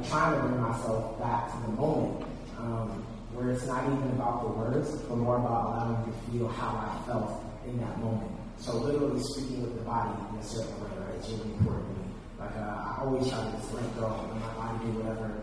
Like 0.00 0.08
trying 0.08 0.32
to 0.32 0.48
bring 0.48 0.60
myself 0.62 1.20
back 1.20 1.52
to 1.52 1.56
the 1.68 1.76
moment, 1.76 2.24
um, 2.56 3.04
where 3.36 3.52
it's 3.52 3.66
not 3.66 3.84
even 3.84 4.08
about 4.16 4.48
the 4.48 4.48
words, 4.48 4.96
but 5.04 5.16
more 5.16 5.36
about 5.36 5.68
allowing 5.68 6.00
me 6.00 6.08
to 6.08 6.16
feel 6.32 6.48
how 6.48 6.72
I 6.72 6.88
felt 7.04 7.44
in 7.68 7.76
that 7.84 8.00
moment. 8.00 8.32
So 8.56 8.80
literally 8.80 9.20
speaking 9.20 9.60
with 9.60 9.76
the 9.76 9.84
body 9.84 10.16
in 10.32 10.40
a 10.40 10.42
certain 10.42 10.72
way, 10.80 10.88
right? 11.04 11.20
It's 11.20 11.28
really 11.28 11.52
important 11.52 11.84
to 11.84 12.00
me. 12.00 12.08
Like 12.40 12.56
uh, 12.56 12.96
I 12.96 13.04
always 13.04 13.28
try 13.28 13.44
to 13.44 13.52
just 13.52 13.68
let 13.76 13.84
go 14.00 14.08
and 14.24 14.40
my 14.40 14.52
body 14.56 14.88
do 14.88 15.04
whatever 15.04 15.36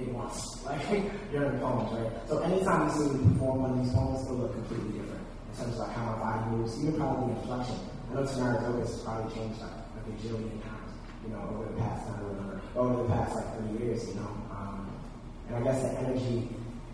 it 0.00 0.08
wants. 0.16 0.48
Like 0.64 0.80
during 1.28 1.60
poems, 1.60 1.92
right? 1.92 2.08
So 2.24 2.40
anytime 2.40 2.88
you 2.88 2.92
see 2.96 3.04
me 3.12 3.36
perform 3.36 3.68
one 3.68 3.70
of 3.76 3.84
these 3.84 3.92
poems, 3.92 4.24
it'll 4.24 4.48
look 4.48 4.56
completely 4.56 4.96
different 4.96 5.24
in 5.28 5.52
terms 5.60 5.76
of 5.76 5.84
like 5.84 5.92
how 5.92 6.08
my 6.08 6.16
body 6.24 6.56
moves, 6.56 6.72
even 6.80 6.96
probably 6.96 7.36
the 7.36 7.40
inflection. 7.40 7.76
I 7.84 8.14
know 8.16 8.24
Tamara's 8.24 8.64
Opus 8.64 8.96
has 8.96 9.00
probably 9.04 9.28
changed 9.36 9.60
like 9.60 9.76
a 9.76 10.00
gajillion 10.08 10.56
times 10.64 10.80
you 11.24 11.32
know, 11.32 11.44
over 11.52 11.68
the 11.68 11.76
past, 11.80 12.08
I 12.08 12.20
don't 12.20 12.32
remember, 12.32 12.59
over 12.76 13.02
the 13.02 13.08
past 13.08 13.34
like 13.36 13.58
three 13.58 13.86
years, 13.86 14.08
you 14.08 14.14
know. 14.14 14.30
Um, 14.50 14.90
and 15.48 15.56
I 15.56 15.60
guess 15.62 15.82
the 15.82 15.98
energy 16.00 16.48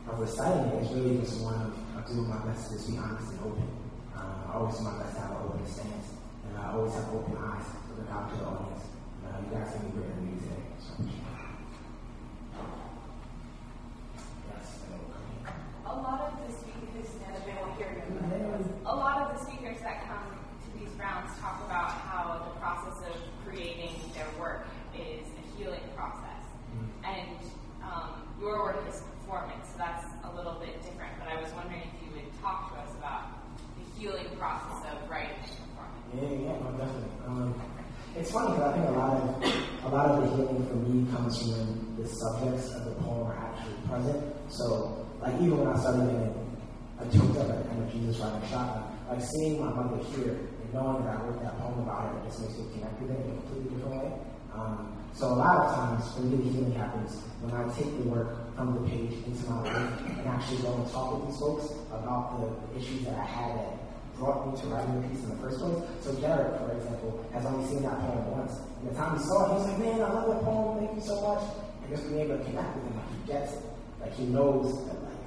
of 0.08 0.18
reciting 0.18 0.72
it 0.72 0.82
is 0.82 0.92
really 0.92 1.18
just 1.18 1.40
one 1.42 1.54
of, 1.54 1.98
of 1.98 2.06
doing 2.06 2.28
my 2.28 2.38
best 2.46 2.70
to 2.70 2.76
just 2.76 2.90
be 2.90 2.98
honest 2.98 3.32
and 3.32 3.40
open. 3.40 3.68
Uh, 4.16 4.48
I 4.48 4.52
always 4.54 4.76
do 4.76 4.84
my 4.84 4.98
best 5.02 5.14
to 5.16 5.20
have 5.20 5.30
an 5.32 5.36
open 5.44 5.66
stance, 5.66 6.08
and 6.48 6.56
I 6.58 6.72
always 6.72 6.94
have 6.94 7.08
open 7.12 7.36
eyes 7.36 7.64
to 7.66 8.00
look 8.00 8.10
out 8.10 8.30
to 8.30 8.36
the 8.36 8.44
audience. 8.44 8.84
Uh, 9.26 9.36
you 9.44 9.50
guys 9.52 9.72
have 9.72 9.82
been 9.82 9.90
great 9.90 10.16
me 10.22 10.38
today. 10.40 10.62
So. 10.80 10.92
Yes, 14.48 14.80
a 15.84 15.94
lot 15.94 16.20
of 16.20 16.32
the 16.46 16.52
speakers, 16.54 17.10
a 18.86 18.94
lot 18.94 19.18
of 19.22 19.38
the 19.38 19.44
speakers 19.44 19.78
that 19.82 20.06
come 20.06 20.24
to 20.30 20.78
these 20.78 20.88
rounds 20.98 21.36
talk 21.40 21.60
about 21.66 21.90
how 21.90 22.40
the 22.46 22.60
process 22.60 22.96
of 23.10 23.16
creating 23.44 23.94
their 24.14 24.26
work 24.38 24.66
is 24.94 25.26
a 25.26 25.44
healing 25.56 25.84
process. 25.94 26.42
Mm-hmm. 26.72 27.04
And 27.04 27.38
um, 27.82 28.10
your 28.40 28.64
work 28.64 28.84
is 28.88 29.02
performance, 29.20 29.66
so 29.72 29.78
that's 29.78 30.06
a 30.24 30.30
little 30.36 30.54
bit 30.54 30.80
different. 30.82 31.12
But 31.18 31.28
I 31.28 31.40
was 31.40 31.50
wondering 31.52 31.82
if 31.82 31.94
you 32.02 32.10
would 32.14 32.30
talk 32.40 32.72
to 32.72 32.80
us 32.80 32.94
about 32.98 33.42
the 33.76 33.84
healing 33.98 34.28
process 34.38 34.92
of 34.92 35.10
writing 35.10 35.36
and 35.42 35.54
performing. 35.66 36.02
Yeah, 36.14 36.52
yeah, 36.52 36.62
no, 36.62 36.70
definitely. 36.78 37.10
Um, 37.26 37.54
it's 38.16 38.30
funny 38.30 38.54
because 38.54 38.62
I 38.62 38.72
think 38.72 38.88
a 38.88 38.98
lot 38.98 39.12
of 39.12 39.84
a 39.84 39.88
lot 39.88 40.06
of 40.06 40.22
the 40.22 40.36
healing 40.36 40.66
for 40.66 40.76
from 41.38 41.52
when 41.52 41.96
the 42.02 42.08
subjects 42.08 42.72
of 42.72 42.84
the 42.84 42.94
poem 43.02 43.26
are 43.26 43.36
actually 43.36 43.76
present. 43.88 44.20
So, 44.48 45.06
like 45.20 45.34
even 45.40 45.58
when 45.58 45.68
I 45.68 45.78
started 45.78 46.08
in 46.08 46.46
I 46.98 47.04
choked 47.12 47.36
up 47.36 47.50
at 47.50 47.64
the 47.64 47.70
end 47.70 47.82
of 47.84 47.92
Jesus 47.92 48.16
riding 48.18 48.48
shotgun, 48.48 48.88
like 49.08 49.20
seeing 49.20 49.60
my 49.60 49.68
mother 49.68 50.02
here 50.16 50.32
and 50.32 50.72
knowing 50.72 51.04
that 51.04 51.20
I 51.20 51.22
wrote 51.24 51.42
that 51.42 51.58
poem 51.60 51.80
about 51.80 52.08
her 52.08 52.24
just 52.24 52.40
makes 52.40 52.56
me 52.56 52.64
connect 52.72 53.00
with 53.02 53.10
it 53.10 53.20
in 53.20 53.32
a 53.32 53.34
completely 53.36 53.76
different 53.76 54.00
way. 54.00 54.12
Um, 54.54 54.96
so 55.12 55.28
a 55.28 55.36
lot 55.36 55.56
of 55.60 55.74
times, 55.76 56.14
for 56.14 56.20
me, 56.20 56.36
the 56.36 56.48
healing 56.52 56.72
happens 56.72 57.20
when 57.40 57.52
I 57.52 57.68
take 57.76 57.92
the 58.00 58.08
work 58.08 58.56
from 58.56 58.80
the 58.80 58.88
page 58.88 59.12
into 59.28 59.44
my 59.50 59.60
life 59.64 60.00
and 60.08 60.28
actually 60.28 60.64
go 60.64 60.72
and 60.72 60.90
talk 60.90 61.20
with 61.20 61.28
these 61.28 61.40
folks 61.40 61.72
about 61.92 62.40
the 62.40 62.80
issues 62.80 63.04
that 63.04 63.18
I 63.20 63.24
had 63.24 63.75
brought 64.18 64.48
me 64.48 64.60
to 64.60 64.66
writing 64.68 65.00
the 65.00 65.08
piece 65.08 65.22
in 65.24 65.30
the 65.30 65.40
first 65.40 65.60
place. 65.60 65.78
So 66.00 66.12
Garrett, 66.20 66.56
for 66.60 66.72
example, 66.72 67.24
has 67.32 67.44
only 67.46 67.66
seen 67.68 67.82
that 67.82 68.00
poem 68.00 68.30
once. 68.32 68.58
And 68.80 68.90
the 68.90 68.94
time 68.94 69.18
he 69.18 69.22
saw 69.24 69.44
it, 69.44 69.48
he 69.48 69.54
was 69.60 69.66
like, 69.68 69.78
man, 69.78 70.00
I 70.00 70.10
love 70.12 70.28
that 70.32 70.42
poem, 70.42 70.78
thank 70.78 70.94
you 70.96 71.04
so 71.04 71.20
much. 71.20 71.42
And 71.82 71.88
just 71.90 72.08
being 72.08 72.20
able 72.24 72.38
to 72.38 72.44
connect 72.44 72.74
with 72.76 72.84
him, 72.88 72.96
like 72.96 73.10
he 73.12 73.20
gets 73.28 73.52
it. 73.54 73.62
Like 74.00 74.14
he 74.14 74.24
knows 74.24 74.86
that 74.86 74.98
like 75.02 75.22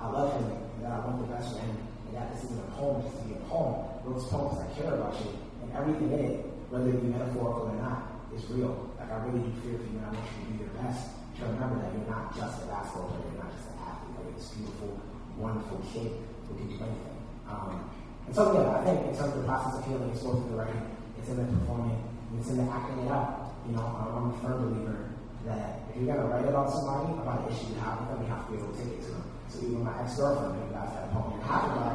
I 0.00 0.10
love 0.10 0.32
him 0.34 0.50
and 0.50 0.84
that 0.84 0.92
I 0.92 0.98
want 1.06 1.22
the 1.22 1.30
best 1.34 1.52
for 1.52 1.60
him 1.60 1.76
and 2.08 2.16
that 2.16 2.34
this 2.34 2.44
isn't 2.44 2.58
a 2.58 2.70
poem 2.76 3.02
just 3.02 3.16
to 3.18 3.24
be 3.24 3.34
a 3.34 3.42
poem 3.48 3.92
those 4.04 4.26
poems 4.26 4.58
I 4.58 4.66
care 4.74 4.94
about 4.94 5.14
you, 5.22 5.30
and 5.62 5.70
everything 5.72 6.10
in 6.12 6.18
it, 6.18 6.46
whether 6.70 6.90
it 6.90 6.98
be 6.98 7.08
metaphorical 7.08 7.70
or 7.70 7.78
not, 7.78 8.10
is 8.34 8.42
real. 8.50 8.74
Like 8.98 9.10
I 9.10 9.22
really 9.26 9.46
do 9.46 9.52
fear 9.62 9.78
for 9.78 9.86
you, 9.86 9.98
and 10.02 10.06
I 10.06 10.10
want 10.10 10.26
you 10.26 10.42
to 10.42 10.50
do 10.50 10.58
your 10.66 10.74
best 10.82 11.06
to 11.38 11.46
remember 11.46 11.78
that 11.78 11.94
you're 11.94 12.10
not 12.10 12.34
just 12.34 12.62
a 12.62 12.66
basketball 12.66 13.14
player, 13.14 13.22
you're 13.30 13.42
not 13.46 13.54
just 13.54 13.70
an 13.70 13.78
athlete, 13.86 14.14
like 14.18 14.34
this 14.34 14.50
beautiful, 14.58 14.90
wonderful 15.38 15.78
kid 15.94 16.10
who 16.48 16.52
can 16.58 16.66
do 16.66 16.76
anything. 16.82 17.18
Um, 17.46 17.90
and 18.32 18.40
so 18.40 18.48
yeah, 18.56 18.80
I 18.80 18.84
think 18.88 19.12
in 19.12 19.12
terms 19.12 19.36
of 19.36 19.44
the 19.44 19.46
process 19.46 19.76
of 19.76 19.84
healing, 19.84 20.08
it's 20.08 20.24
both 20.24 20.40
in 20.40 20.56
the 20.56 20.56
writing, 20.56 20.80
it's 21.20 21.28
in 21.28 21.36
the 21.36 21.44
performing, 21.52 22.00
it's 22.40 22.48
in 22.48 22.56
the 22.56 22.64
acting 22.72 23.04
it 23.04 23.12
out. 23.12 23.52
You 23.68 23.76
know, 23.76 23.84
I'm 23.84 24.32
a 24.32 24.36
firm 24.40 24.72
believer 24.72 25.12
that 25.44 25.84
if 25.92 26.00
you're 26.00 26.08
gonna 26.08 26.24
write 26.32 26.48
about 26.48 26.72
somebody, 26.72 27.12
about 27.12 27.44
an 27.44 27.52
issue 27.52 27.76
you 27.76 27.80
have 27.84 28.00
with 28.00 28.08
them, 28.16 28.24
you 28.24 28.32
have 28.32 28.48
to 28.48 28.52
be 28.52 28.56
able 28.56 28.72
to 28.72 28.78
take 28.80 28.88
it 28.88 29.04
to 29.04 29.10
them. 29.12 29.24
So 29.52 29.60
even 29.60 29.84
my 29.84 30.00
ex-girlfriend, 30.00 30.72
guys 30.72 30.88
had 30.96 31.04
a 31.04 31.08
poem 31.12 31.36
you 31.36 31.44
have 31.44 31.64
about. 31.76 31.92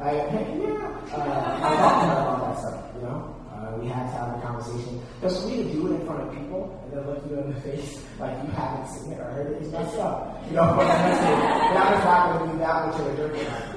Like, 0.00 0.16
yeah, 0.24 0.88
uh, 1.12 1.60
I 1.60 1.76
talked 1.76 2.00
to 2.00 2.16
about 2.16 2.40
that 2.40 2.58
stuff, 2.64 2.80
you 2.96 3.02
know? 3.02 3.36
Uh, 3.52 3.76
we 3.76 3.86
had 3.86 4.08
to 4.08 4.16
have 4.16 4.36
a 4.36 4.40
conversation. 4.40 5.00
Because 5.20 5.40
for 5.40 5.48
me 5.48 5.64
to 5.64 5.68
do 5.68 5.92
it 5.92 6.00
in 6.00 6.06
front 6.06 6.24
of 6.24 6.32
people 6.32 6.80
and 6.84 6.96
then 6.96 7.06
look 7.06 7.20
you 7.28 7.38
in 7.38 7.52
the 7.52 7.60
face 7.60 8.02
like 8.18 8.32
you 8.42 8.48
haven't 8.56 8.88
seen 8.88 9.12
it 9.12 9.20
or 9.20 9.28
heard 9.36 9.52
it 9.52 9.62
is 9.62 9.70
messed 9.70 9.96
up. 10.00 10.42
You 10.48 10.56
know, 10.56 10.74
but 10.76 10.88
I'm 10.88 11.76
that 11.76 12.04
not 12.04 12.38
going 12.38 12.48
to 12.48 12.56
be 12.56 12.58
that 12.64 12.86
much 12.88 13.00
of 13.00 13.06
a 13.06 13.73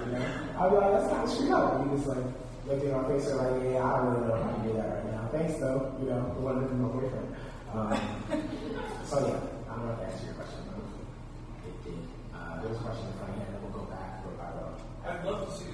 jerk 0.60 0.70
about 0.70 0.70
you 0.70 0.70
know? 0.70 0.70
I'd 0.70 0.70
be 0.70 0.76
like, 0.78 0.92
that's 0.94 1.12
not 1.12 1.24
of 1.24 1.30
screwed 1.30 1.52
up. 1.52 1.74
And 1.76 1.92
you 1.92 1.98
just 1.98 2.08
like, 2.08 2.26
look 2.68 2.84
in 2.84 2.92
my 2.92 3.04
face 3.08 3.28
and 3.28 3.38
like, 3.38 3.74
yeah, 3.74 3.84
I 3.84 3.98
don't 3.98 4.06
really 4.14 4.28
know 4.28 4.34
I 4.34 4.54
can 4.54 4.68
do 4.68 4.74
that 4.74 4.90
right 4.90 5.06
now. 5.12 5.30
Thanks 5.32 5.56
though, 5.60 5.80
you 6.00 6.10
know, 6.10 6.22
for 6.36 6.54
to 6.54 6.68
be 6.68 6.76
my 6.76 6.90
boyfriend. 6.90 7.30
Um, 7.74 7.94
so 9.06 9.16
yeah, 9.28 9.40
I 9.70 9.76
don't 9.76 9.86
know 9.86 9.94
if 9.94 10.00
that 10.00 10.10
answered 10.12 10.26
your 10.26 10.36
question, 10.36 10.60
but 10.72 10.82
it 11.68 11.76
did. 11.84 12.00
Uh, 12.34 12.62
there 12.62 12.70
was 12.70 12.78
a 12.78 12.82
question 12.82 13.06
in 13.06 13.14
front 13.18 13.32
of 13.32 13.38
here, 13.38 13.48
and 13.54 13.62
we'll 13.62 13.76
go 13.78 13.84
back, 13.92 14.24
go 14.24 14.30
by 14.40 14.50
row. 14.56 14.74
I'd 15.06 15.26
love 15.26 15.46
to 15.46 15.52
see 15.58 15.68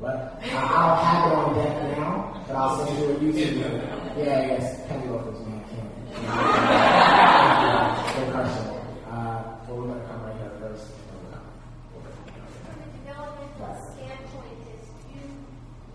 but 0.00 0.40
I, 0.44 0.54
I'll 0.54 0.96
have 1.04 1.32
it 1.32 1.34
on 1.34 1.54
deck 1.56 1.98
now, 1.98 2.44
but 2.46 2.54
I'll 2.54 2.86
send 2.86 2.98
you 2.98 3.04
a 3.06 3.14
YouTube 3.18 3.34
video. 3.34 3.68
Yeah, 4.16 4.46
yes, 4.46 4.86
Penny 4.86 5.08
Loafers, 5.10 5.40
man, 5.44 5.58
I 5.58 5.66
can't. 5.74 5.92
Good 8.14 8.30
question. 8.32 8.66
Uh, 9.10 9.58
well, 9.66 9.76
we're 9.76 9.86
going 9.90 10.00
to 10.00 10.06
come 10.06 10.22
right 10.22 10.36
here 10.36 10.52
first. 10.60 10.86
From 11.90 12.78
a 12.78 12.86
developmental 12.94 13.74
standpoint, 13.90 14.58
as 14.70 14.86
you 15.10 15.22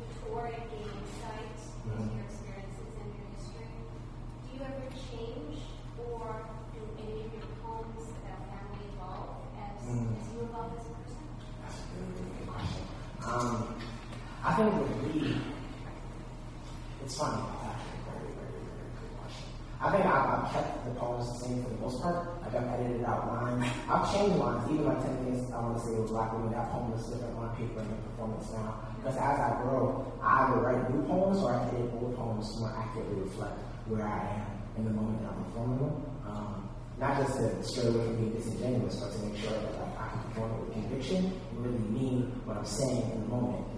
mature 0.04 0.52
and 0.52 0.68
gain 0.68 0.92
insights 1.00 1.64
into 1.88 2.04
your 2.12 2.28
experiences 2.28 2.92
and 3.00 3.08
your 3.16 3.28
history, 3.40 3.72
do 3.72 4.52
you 4.52 4.60
ever 4.68 4.84
change 5.08 5.64
or 5.96 6.44
do 6.76 6.80
any 7.00 7.24
of 7.24 7.32
your 7.40 7.48
poems 7.64 8.04
about 8.20 8.52
family 8.52 8.84
evolve 9.00 9.48
as, 9.64 9.80
mm. 9.88 10.12
as 10.12 10.28
you 10.28 10.44
evolve 10.44 10.76
as 10.76 10.84
a 10.84 10.92
person? 10.92 11.24
That's 11.64 11.80
a 11.80 11.96
really, 12.04 12.36
good 12.36 12.52
question. 12.52 12.84
Um, 13.24 13.80
I 14.46 14.54
think 14.56 14.76
with 14.76 15.16
me, 15.16 15.38
it's 17.02 17.18
funny. 17.18 17.42
Actually, 17.64 18.04
very, 18.04 18.28
very, 18.36 18.60
very 18.60 18.92
good 19.00 19.16
question. 19.16 19.48
I 19.80 19.90
think 19.90 20.04
I, 20.04 20.20
have 20.20 20.52
kept 20.52 20.84
the 20.84 20.92
poems 21.00 21.32
the 21.32 21.48
same 21.48 21.64
for 21.64 21.70
the 21.70 21.78
most 21.78 22.02
part. 22.02 22.28
Like 22.42 22.54
I've 22.56 22.68
edited 22.76 23.06
out 23.06 23.26
lines. 23.32 23.72
I've 23.88 24.12
changed 24.12 24.36
lines. 24.36 24.70
Even 24.70 24.84
like 24.84 25.02
10 25.02 25.16
things 25.24 25.50
I 25.54 25.62
want 25.62 25.73
to 25.73 25.73
say 25.84 25.96
Black 26.08 26.32
Women, 26.34 26.52
that 26.52 26.72
poem 26.72 26.94
is 26.94 27.06
different 27.06 27.38
on 27.38 27.56
paper 27.56 27.80
and 27.80 27.90
in 27.92 27.98
performance 28.12 28.50
now. 28.52 28.88
Because 28.98 29.18
as 29.18 29.40
I 29.40 29.62
grow, 29.62 30.08
I 30.22 30.48
either 30.48 30.62
write 30.62 30.90
new 30.90 31.04
poems 31.04 31.40
or 31.44 31.54
I 31.54 31.68
edit 31.68 31.92
old 32.00 32.16
poems 32.16 32.54
to 32.56 32.60
more 32.60 32.74
accurately 32.78 33.22
reflect 33.22 33.60
where 33.88 34.08
I 34.08 34.20
am 34.40 34.48
in 34.78 34.86
the 34.86 34.92
moment 34.92 35.22
that 35.22 35.32
I'm 35.36 35.44
performing 35.46 35.80
them. 35.80 35.96
Um, 36.26 36.70
not 37.00 37.18
just 37.18 37.36
to 37.38 37.64
stray 37.64 37.88
away 37.92 38.06
from 38.06 38.16
being 38.16 38.34
disingenuous, 38.34 38.96
but 38.96 39.12
to 39.12 39.20
make 39.28 39.36
sure 39.38 39.52
that 39.52 39.74
like, 39.76 40.00
I 40.00 40.08
can 40.10 40.20
perform 40.32 40.52
it 40.52 40.60
with 40.64 40.74
conviction 40.74 41.34
and 41.52 41.58
really 41.60 41.84
mean 41.92 42.32
what 42.46 42.58
I'm 42.58 42.66
saying 42.66 43.12
in 43.12 43.22
the 43.22 43.28
moment 43.28 43.74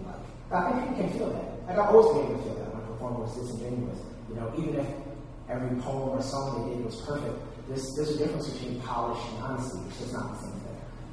I 0.52 0.72
think 0.72 0.90
people 0.90 1.03
can 1.03 1.18
feel 1.18 1.30
that. 1.34 1.68
Like 1.68 1.77
I've 1.80 1.90
always 1.90 2.14
been 2.14 2.32
able 2.32 2.38
to 2.38 2.44
feel 2.44 2.56
that 2.61 2.73
when 2.73 2.84
a 2.84 2.88
performer 2.88 3.19
was 3.26 3.34
disingenuous. 3.36 3.99
You 4.30 4.36
know, 4.36 4.53
even 4.57 4.76
if 4.77 4.88
every 5.49 5.76
poem 5.82 6.10
or 6.10 6.22
song 6.22 6.69
they 6.69 6.76
did 6.76 6.86
was 6.86 7.02
perfect, 7.02 7.34
there's, 7.68 7.84
there's 7.95 8.11
a 8.14 8.18
difference 8.18 8.49
between 8.49 8.80
polish 8.82 9.19
and 9.34 9.44
honesty. 9.44 9.80
It's 9.90 9.99
just 9.99 10.14
not 10.14 10.34
the 10.34 10.40
same 10.45 10.53
thing. 10.61 10.64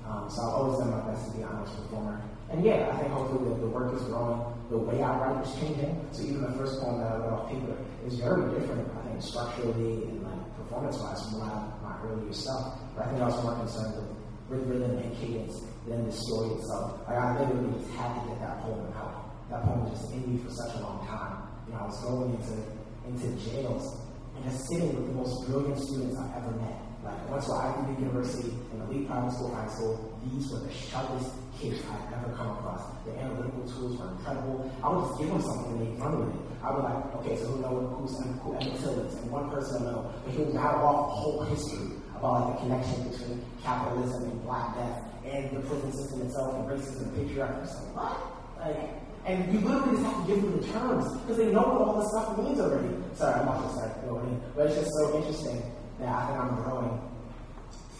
Um, 0.06 0.28
so 0.28 0.42
I've 0.42 0.54
always 0.54 0.78
done 0.78 0.90
my 0.90 1.00
best 1.10 1.30
to 1.30 1.36
be 1.36 1.42
an 1.42 1.48
honest 1.48 1.76
performer. 1.76 2.20
And 2.50 2.64
yeah, 2.64 2.90
I 2.92 2.96
think 2.98 3.12
hopefully 3.12 3.48
the, 3.48 3.60
the 3.60 3.70
work 3.70 3.94
is 3.94 4.02
growing. 4.04 4.42
The 4.68 4.78
way 4.78 5.02
I 5.02 5.16
write 5.18 5.46
is 5.46 5.54
changing. 5.56 5.94
So 6.12 6.22
even 6.22 6.42
the 6.42 6.52
first 6.52 6.80
poem 6.80 7.00
that 7.00 7.12
I 7.12 7.16
wrote 7.16 7.32
off 7.32 7.50
paper 7.50 7.76
is 8.06 8.18
very 8.18 8.42
different, 8.52 8.88
I 8.98 9.08
think, 9.08 9.22
structurally 9.22 10.04
and 10.04 10.22
like 10.22 10.56
performance-wise 10.56 11.22
from 11.30 11.40
my, 11.40 11.54
my 11.80 11.94
earlier 12.04 12.32
stuff. 12.32 12.78
But 12.96 13.06
I 13.06 13.08
think 13.10 13.22
I 13.22 13.26
was 13.26 13.42
more 13.42 13.56
concerned 13.56 13.94
with, 13.96 14.22
rhythm 14.52 14.98
and 14.98 15.16
cadence 15.16 15.64
than 15.88 16.04
the 16.04 16.12
story 16.12 16.50
itself. 16.60 17.00
Like 17.08 17.16
I 17.16 17.40
literally 17.40 17.72
just 17.72 17.90
had 17.96 18.12
to 18.20 18.28
get 18.28 18.40
that 18.40 18.60
poem 18.60 18.92
out. 18.92 19.32
That 19.48 19.64
poem 19.64 19.88
was 19.88 19.98
just 19.98 20.12
in 20.12 20.28
me 20.28 20.36
for 20.44 20.50
such 20.50 20.76
a 20.76 20.80
long 20.80 21.06
time. 21.06 21.48
You 21.66 21.72
know, 21.72 21.80
I 21.80 21.86
was 21.86 22.00
going 22.04 22.36
into 22.36 22.60
into 23.08 23.32
jails 23.48 23.98
and 24.36 24.44
just 24.44 24.68
sitting 24.68 24.94
with 24.94 25.06
the 25.08 25.14
most 25.14 25.48
brilliant 25.48 25.78
students 25.78 26.16
I've 26.18 26.44
ever 26.44 26.52
met. 26.60 26.76
Like, 27.04 27.30
once 27.30 27.50
I 27.50 27.66
went 27.66 27.76
to 27.76 27.80
Ivy 27.80 27.90
League 27.90 28.00
University, 28.00 28.52
school, 29.00 29.54
high 29.54 29.68
school. 29.68 30.20
These 30.24 30.52
were 30.52 30.60
the 30.60 30.72
sharpest 30.72 31.32
kids 31.58 31.80
I've 31.88 32.12
ever 32.12 32.36
come 32.36 32.50
across. 32.58 32.82
The 33.04 33.18
analytical 33.18 33.64
tools 33.64 33.98
were 33.98 34.08
incredible. 34.12 34.70
I 34.82 34.88
would 34.88 35.08
just 35.08 35.18
give 35.18 35.28
them 35.28 35.40
something 35.40 35.72
and 35.72 35.80
they'd 35.80 36.00
run 36.00 36.18
with 36.18 36.34
it. 36.34 36.40
I 36.62 36.70
would 36.70 36.84
like, 36.84 37.14
okay, 37.16 37.36
so 37.36 37.46
who 37.46 37.62
know 37.62 37.74
who's 37.98 38.14
who 38.42 38.54
Emmett 38.54 38.78
Till 38.80 39.00
is, 39.06 39.14
and 39.14 39.30
one 39.30 39.50
person 39.50 39.82
will 39.82 39.92
know, 39.92 40.14
but 40.24 40.34
he 40.34 40.38
would 40.38 40.54
rattle 40.54 40.86
off 40.86 41.10
a 41.10 41.14
whole 41.18 41.42
history 41.42 41.98
about 42.14 42.32
like 42.32 42.54
the 42.54 42.56
connection 42.62 43.10
between 43.10 43.44
capitalism 43.64 44.30
and 44.30 44.42
black 44.44 44.76
death 44.76 45.02
and 45.26 45.50
the 45.56 45.60
prison 45.66 45.92
system 45.92 46.22
itself 46.22 46.54
and 46.54 46.64
racism 46.70 47.02
and 47.02 47.12
patriarchy. 47.18 47.66
So 47.66 47.78
what? 47.98 48.14
Like, 48.62 49.02
and 49.26 49.52
you 49.52 49.58
literally 49.60 49.98
just 49.98 50.06
have 50.06 50.18
to 50.22 50.26
give 50.26 50.42
them 50.42 50.54
the 50.60 50.66
terms 50.70 51.06
because 51.22 51.36
they 51.38 51.50
know 51.50 51.66
what 51.66 51.82
all 51.82 51.98
this 51.98 52.10
stuff 52.10 52.38
means 52.38 52.60
already. 52.60 52.94
Sorry, 53.14 53.34
I'm 53.34 53.42
about 53.42 53.66
to 53.66 53.74
start 53.74 53.90
going 54.06 54.26
in, 54.30 54.40
but 54.54 54.66
it's 54.66 54.76
just 54.78 54.90
so 54.98 55.18
interesting 55.18 55.62
that 55.98 56.10
I 56.10 56.26
think 56.26 56.38
I'm 56.38 56.54
growing 56.62 56.94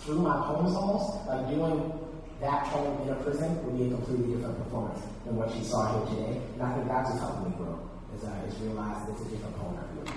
through 0.03 0.19
my 0.19 0.37
poems 0.47 0.75
almost. 0.75 1.27
Like 1.27 1.49
doing 1.49 1.93
that 2.41 2.65
poem 2.67 3.03
in 3.03 3.09
a 3.15 3.17
prison 3.23 3.55
would 3.65 3.79
be 3.79 3.87
a 3.87 3.91
completely 3.95 4.35
different 4.35 4.59
performance 4.59 5.01
than 5.25 5.37
what 5.37 5.55
you 5.55 5.63
saw 5.63 5.95
here 5.95 6.07
today. 6.11 6.43
And 6.55 6.63
I 6.63 6.75
think 6.75 6.89
that's 6.91 7.11
what's 7.11 7.23
helping 7.23 7.51
me 7.51 7.57
grow, 7.57 7.79
is 8.19 8.25
I 8.27 8.35
just 8.47 8.59
realized 8.61 9.09
it's 9.15 9.23
a 9.23 9.29
different 9.31 9.55
poem 9.57 9.79
every 9.79 10.03
week. 10.03 10.11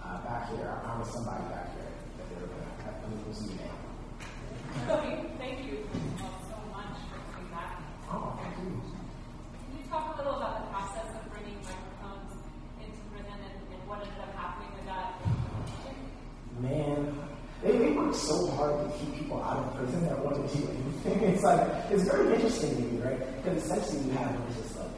Uh, 0.00 0.16
back 0.24 0.48
here, 0.48 0.64
I 0.64 0.80
promised 0.80 1.12
somebody 1.12 1.44
back 1.52 1.76
here 1.76 1.92
that 2.16 2.24
they 2.32 2.36
were 2.40 2.48
going 2.48 3.20
to 3.20 3.32
see 3.36 3.52
you 3.52 3.60
now. 3.60 3.76
Okay, 4.96 5.28
thank 5.36 5.66
you 5.68 5.84
so 6.48 6.56
much 6.72 6.96
for 7.12 7.20
coming 7.36 7.52
back. 7.52 7.84
Oh, 8.08 8.32
thank 8.40 8.56
you. 8.64 8.80
Can 8.80 9.70
you 9.76 9.84
talk 9.92 10.14
a 10.14 10.16
little 10.16 10.40
about 10.40 10.64
the 10.64 10.66
process 10.72 11.10
of 11.20 11.24
bringing 11.32 11.60
microphones 11.60 12.32
into 12.80 12.96
prison 13.12 13.36
and, 13.44 13.56
and 13.76 13.80
what 13.84 14.00
ended 14.00 14.24
up 14.24 14.32
happening 14.32 14.72
with 14.72 14.88
that? 14.88 15.20
Man, 16.64 16.96
they 18.12 18.18
so 18.18 18.46
hard 18.52 18.78
to 18.78 18.98
keep 18.98 19.14
people 19.18 19.42
out 19.42 19.58
of 19.58 19.76
prison 19.76 20.04
that 20.06 20.18
want 20.18 20.36
to 20.36 20.56
do 20.56 20.68
anything. 20.68 21.28
It's 21.34 21.42
like, 21.42 21.60
it's 21.90 22.04
very 22.04 22.34
interesting 22.34 22.76
to 22.76 22.82
me, 22.82 23.00
right? 23.02 23.18
Because 23.36 23.64
essentially 23.64 24.06
you 24.06 24.12
have 24.12 24.34
just 24.56 24.76
like 24.76 24.90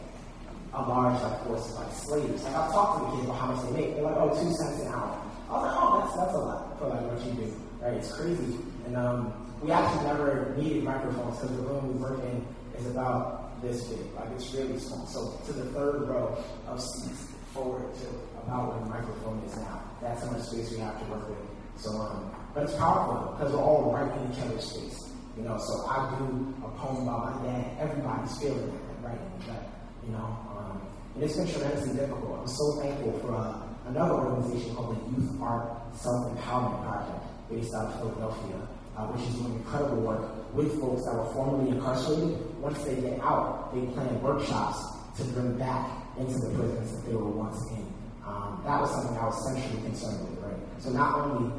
a 0.74 0.82
large 0.82 1.20
like 1.22 1.44
force 1.44 1.68
of 1.68 1.74
like 1.74 1.92
slaves. 1.92 2.42
Like 2.44 2.54
I've 2.54 2.72
talked 2.72 2.98
to 2.98 3.04
the 3.04 3.16
kids 3.16 3.24
about 3.24 3.38
how 3.40 3.46
much 3.52 3.64
they 3.66 3.80
make. 3.80 3.94
They're 3.94 4.04
like, 4.04 4.16
oh, 4.16 4.30
two 4.30 4.52
cents 4.54 4.80
an 4.82 4.88
hour. 4.88 5.20
I 5.48 5.52
was 5.52 5.62
like, 5.62 5.76
oh, 5.76 6.00
that's 6.00 6.16
that's 6.16 6.34
a 6.34 6.38
lot 6.38 6.78
for 6.78 6.88
like 6.88 7.02
what 7.02 7.24
you 7.24 7.32
do, 7.32 7.54
right? 7.80 7.94
It's 7.94 8.12
crazy. 8.12 8.56
And 8.86 8.96
um, 8.96 9.32
we 9.62 9.70
actually 9.70 10.04
never 10.04 10.54
needed 10.56 10.84
microphones 10.84 11.38
because 11.38 11.56
the 11.56 11.62
room 11.62 11.92
we 11.92 11.94
work 12.00 12.20
in 12.24 12.46
is 12.78 12.86
about 12.86 13.60
this 13.62 13.84
big, 13.84 14.14
like 14.14 14.30
it's 14.36 14.52
really 14.54 14.78
small. 14.78 15.06
So 15.06 15.40
to 15.46 15.52
the 15.52 15.64
third 15.72 16.08
row 16.08 16.38
of 16.68 16.80
seats 16.80 17.28
forward 17.52 17.92
to 17.94 18.06
about 18.46 18.68
where 18.68 18.80
the 18.80 18.86
microphone 18.86 19.42
is 19.44 19.56
now. 19.56 19.82
That's 20.00 20.22
how 20.22 20.30
much 20.30 20.42
space 20.42 20.70
we 20.70 20.78
have 20.78 20.98
to 21.00 21.04
work 21.10 21.28
with. 21.28 21.38
So, 21.76 21.90
um, 21.90 22.30
but 22.58 22.66
it's 22.66 22.74
powerful 22.74 23.36
because 23.38 23.54
we're 23.54 23.62
all 23.62 23.94
right 23.94 24.10
in 24.18 24.32
each 24.32 24.40
other's 24.42 24.64
space. 24.66 25.14
You 25.36 25.44
know, 25.44 25.56
so 25.58 25.86
I 25.86 26.10
do 26.18 26.26
a 26.66 26.68
poem 26.74 27.06
about 27.06 27.38
my 27.38 27.46
dad. 27.46 27.70
Everybody's 27.78 28.36
feeling 28.42 28.66
it, 28.66 29.06
right? 29.06 29.18
But, 29.46 29.62
you 30.02 30.10
know, 30.10 30.26
um, 30.58 30.82
and 31.14 31.22
it's 31.22 31.36
been 31.36 31.46
tremendously 31.46 31.94
difficult. 31.94 32.40
I'm 32.42 32.48
so 32.48 32.82
thankful 32.82 33.14
for 33.20 33.36
uh, 33.36 33.62
another 33.86 34.14
organization 34.14 34.74
called 34.74 34.98
the 34.98 35.22
Youth 35.22 35.40
Art 35.40 35.70
Self 35.94 36.34
Empowerment 36.34 36.82
Project, 36.82 37.22
based 37.48 37.72
out 37.74 37.94
of 37.94 38.00
Philadelphia, 38.02 38.58
uh, 38.98 39.06
which 39.14 39.22
is 39.22 39.34
doing 39.38 39.54
incredible 39.54 40.02
work 40.02 40.52
with 40.52 40.74
folks 40.80 41.06
that 41.06 41.14
were 41.14 41.30
formerly 41.30 41.70
incarcerated. 41.70 42.42
Once 42.58 42.82
they 42.82 42.96
get 42.98 43.20
out, 43.22 43.70
they 43.70 43.86
plan 43.94 44.20
workshops 44.20 44.82
to 45.14 45.22
bring 45.30 45.56
back 45.58 45.86
into 46.18 46.34
the 46.42 46.50
prisons 46.58 46.90
that 46.90 47.06
they 47.06 47.14
were 47.14 47.30
once 47.30 47.62
in. 47.70 47.86
Um, 48.26 48.60
that 48.66 48.82
was 48.82 48.90
something 48.90 49.16
I 49.16 49.26
was 49.30 49.38
centrally 49.46 49.80
concerned 49.86 50.26
with, 50.26 50.42
right? 50.42 50.58
So 50.82 50.90
not 50.90 51.14
only 51.22 51.54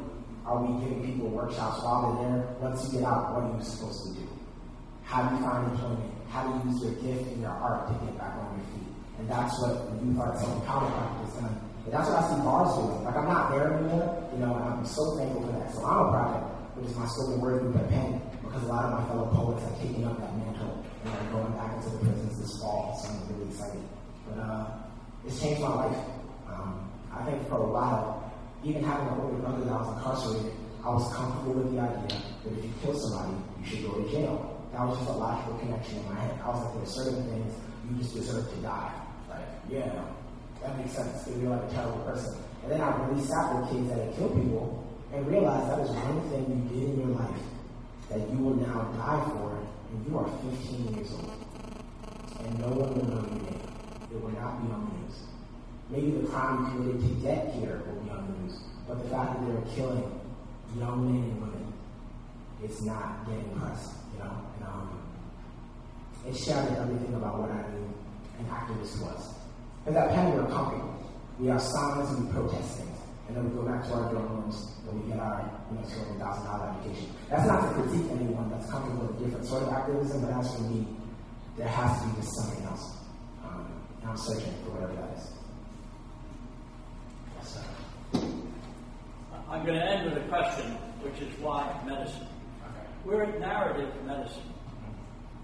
are 0.50 0.66
we 0.66 0.82
giving 0.82 1.06
people 1.06 1.30
workshops 1.30 1.78
while 1.86 2.10
they're 2.10 2.26
there, 2.26 2.42
once 2.58 2.82
you 2.90 2.98
get 2.98 3.06
out, 3.06 3.30
what 3.30 3.46
are 3.46 3.54
you 3.54 3.62
supposed 3.62 4.02
to 4.02 4.10
do? 4.18 4.26
How 5.06 5.22
do 5.22 5.38
you 5.38 5.42
find 5.46 5.70
employment? 5.70 6.10
How 6.26 6.42
do 6.42 6.58
you 6.58 6.74
use 6.74 6.82
your 6.82 6.94
gift 6.98 7.30
and 7.30 7.46
your 7.46 7.54
art 7.54 7.86
to 7.86 7.94
get 8.02 8.18
back 8.18 8.34
on 8.34 8.58
your 8.58 8.66
feet? 8.74 8.90
And 9.22 9.30
that's 9.30 9.54
what 9.62 9.78
the 9.78 9.94
Youth 10.02 10.18
Art 10.18 10.34
Self 10.42 10.50
Empowerment 10.58 10.90
Project 10.90 11.22
has 11.22 11.34
done. 11.38 11.54
And 11.86 11.90
that's 11.94 12.10
what 12.10 12.18
I 12.18 12.22
see 12.26 12.42
bars 12.42 12.70
doing. 12.74 12.98
Like 13.06 13.14
I'm 13.14 13.30
not 13.30 13.54
there 13.54 13.78
anymore, 13.78 14.10
you 14.34 14.38
know, 14.42 14.50
and 14.58 14.64
I'm 14.74 14.82
so 14.82 15.14
thankful 15.14 15.46
for 15.46 15.54
that. 15.54 15.70
Excelano 15.70 16.10
Project, 16.10 16.44
which 16.74 16.86
is 16.90 16.94
my 16.98 17.06
spoken 17.06 17.38
word 17.38 17.62
group 17.62 17.78
at 17.78 17.86
Penn, 17.86 18.18
because 18.42 18.62
a 18.66 18.70
lot 18.74 18.90
of 18.90 18.98
my 18.98 19.02
fellow 19.06 19.30
poets 19.30 19.62
are 19.62 19.76
taking 19.78 20.02
up 20.02 20.18
that 20.18 20.34
mantle 20.34 20.82
and 21.06 21.14
are 21.14 21.30
going 21.30 21.54
back 21.54 21.78
into 21.78 21.94
the 21.94 22.02
prisons 22.02 22.42
this 22.42 22.58
fall. 22.58 22.98
So 22.98 23.06
I'm 23.06 23.22
really 23.30 23.54
excited. 23.54 23.86
But 24.26 24.42
uh, 24.42 24.66
it's 25.22 25.38
changed 25.38 25.62
my 25.62 25.86
life. 25.86 25.98
Um, 26.50 26.90
I 27.14 27.22
think 27.22 27.38
for 27.46 27.62
a 27.62 27.70
while, 27.70 28.19
even 28.64 28.84
having 28.84 29.08
an 29.08 29.20
older 29.20 29.36
brother 29.38 29.64
that 29.64 29.72
was 29.72 29.96
incarcerated, 29.96 30.52
I 30.84 30.88
was 30.90 31.12
comfortable 31.14 31.54
with 31.60 31.72
the 31.72 31.80
idea 31.80 32.20
that 32.44 32.52
if 32.58 32.64
you 32.64 32.72
kill 32.82 32.96
somebody, 32.96 33.36
you 33.60 33.66
should 33.66 33.82
go 33.84 34.00
to 34.00 34.10
jail. 34.10 34.56
That 34.72 34.86
was 34.86 34.98
just 34.98 35.10
a 35.10 35.12
logical 35.12 35.58
connection 35.58 35.98
in 35.98 36.04
my 36.08 36.20
head. 36.20 36.38
I 36.44 36.48
was 36.48 36.64
like, 36.64 36.74
there's 36.76 36.94
certain 36.94 37.24
things 37.28 37.54
you 37.88 37.96
just 37.98 38.14
deserve 38.14 38.48
to 38.48 38.56
die. 38.62 38.92
Like, 39.28 39.48
yeah, 39.68 40.04
that 40.62 40.78
makes 40.78 40.92
sense. 40.92 41.26
If 41.26 41.36
you're 41.40 41.50
like 41.50 41.64
a 41.70 41.74
terrible 41.74 42.00
person. 42.04 42.36
And 42.62 42.72
then 42.72 42.80
I 42.80 42.96
really 43.06 43.24
sat 43.24 43.56
with 43.56 43.70
kids 43.72 43.88
that 43.88 43.98
had 43.98 44.16
killed 44.16 44.34
people 44.34 44.84
and 45.12 45.26
realized 45.26 45.68
that 45.70 45.80
is 45.80 45.90
one 45.90 46.20
thing 46.30 46.44
you 46.48 46.80
did 46.80 46.94
in 46.94 47.00
your 47.00 47.16
life 47.18 47.42
that 48.10 48.20
you 48.30 48.38
will 48.38 48.56
now 48.56 48.82
die 48.98 49.22
for, 49.30 49.56
and 49.90 50.06
you 50.06 50.18
are 50.18 50.28
15 50.50 50.94
years 50.94 51.12
old. 51.12 51.32
And 52.44 52.58
no 52.58 52.68
one 52.68 52.94
will 52.94 53.06
know 53.06 53.22
your 53.22 53.42
name. 53.42 53.60
It 54.10 54.20
will 54.20 54.34
not 54.34 54.60
be 54.62 54.72
on 54.72 54.90
the 54.90 55.06
news. 55.06 55.29
Maybe 55.90 56.12
the 56.12 56.26
crime 56.28 56.70
committed 56.70 57.00
to 57.00 57.08
get 57.20 57.52
here 57.54 57.82
will 57.86 58.00
be 58.02 58.10
on 58.10 58.26
the 58.26 58.38
news, 58.44 58.60
but 58.86 59.02
the 59.02 59.08
fact 59.10 59.40
that 59.40 59.46
they're 59.46 59.74
killing 59.74 60.20
young 60.78 61.04
men 61.04 61.22
and 61.30 61.40
women, 61.40 61.72
it's 62.62 62.80
not 62.82 63.26
getting 63.26 63.50
press, 63.58 63.94
you 64.12 64.20
know? 64.20 64.30
And, 64.56 64.68
um, 64.68 65.00
it 66.26 66.36
shattered 66.36 66.78
everything 66.78 67.14
about 67.14 67.40
what 67.40 67.50
I 67.50 67.62
knew 67.72 67.90
an 68.38 68.46
activist 68.46 69.00
was. 69.02 69.34
Because 69.84 69.96
at 69.96 70.10
Penn, 70.10 70.34
we're 70.34 70.46
comfortable. 70.46 70.94
We 71.38 71.48
are 71.50 71.58
signs 71.58 72.10
and 72.10 72.26
we 72.26 72.32
protest 72.32 72.78
things. 72.78 72.98
And 73.26 73.36
then 73.36 73.48
we 73.48 73.56
go 73.56 73.62
back 73.62 73.84
to 73.86 73.94
our 73.94 74.12
dorm 74.12 74.28
rooms 74.28 74.72
and 74.88 75.02
we 75.02 75.10
get 75.10 75.18
our, 75.18 75.40
you 75.70 75.78
know, 75.78 75.86
$200,000 75.86 76.80
education. 76.80 77.14
That's 77.28 77.46
not 77.46 77.62
to 77.62 77.82
critique 77.82 78.10
anyone 78.10 78.50
that's 78.50 78.70
comfortable 78.70 79.06
with 79.06 79.20
a 79.20 79.24
different 79.24 79.46
sort 79.46 79.62
of 79.62 79.68
activism, 79.72 80.20
but 80.22 80.32
as 80.32 80.54
for 80.54 80.62
me, 80.62 80.86
there 81.56 81.68
has 81.68 82.02
to 82.02 82.08
be 82.08 82.22
something 82.22 82.64
else. 82.64 82.96
Um, 83.44 83.66
and 84.02 84.10
I'm 84.10 84.16
searching 84.16 84.52
for 84.64 84.70
whatever 84.72 84.94
that 84.94 85.16
is. 85.16 85.30
Yes, 87.38 87.54
sir. 87.54 87.64
I'm 89.50 89.66
going 89.66 89.80
to 89.80 89.84
end 89.84 90.04
with 90.04 90.22
a 90.22 90.28
question, 90.28 90.70
which 91.02 91.20
is 91.20 91.36
why 91.40 91.74
medicine? 91.84 92.28
We're 93.04 93.24
at 93.24 93.40
narrative 93.40 93.92
medicine. 94.06 94.54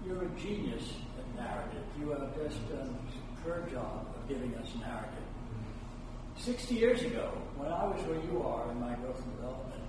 You're 0.05 0.23
a 0.23 0.29
genius 0.39 0.83
at 1.19 1.43
narrative. 1.43 1.83
You 1.99 2.11
have 2.11 2.33
just 2.37 2.57
done 2.69 2.95
a 2.95 3.43
superb 3.43 3.69
job 3.69 4.07
of 4.15 4.29
giving 4.29 4.55
us 4.55 4.69
narrative. 4.79 5.11
60 6.37 6.75
years 6.75 7.01
ago, 7.01 7.33
when 7.57 7.69
I 7.69 7.83
was 7.83 8.01
where 8.05 8.19
you 8.31 8.43
are 8.43 8.71
in 8.71 8.79
my 8.79 8.93
growth 8.95 9.21
and 9.21 9.35
development, 9.35 9.83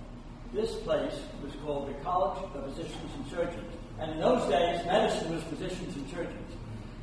this 0.53 0.75
place 0.83 1.15
was 1.41 1.53
called 1.63 1.87
the 1.87 1.93
College 2.03 2.43
of 2.43 2.65
Physicians 2.65 3.11
and 3.15 3.27
Surgeons. 3.29 3.73
And 3.99 4.11
in 4.11 4.19
those 4.19 4.49
days, 4.49 4.85
medicine 4.85 5.33
was 5.33 5.43
physicians 5.43 5.95
and 5.95 6.09
surgeons. 6.09 6.51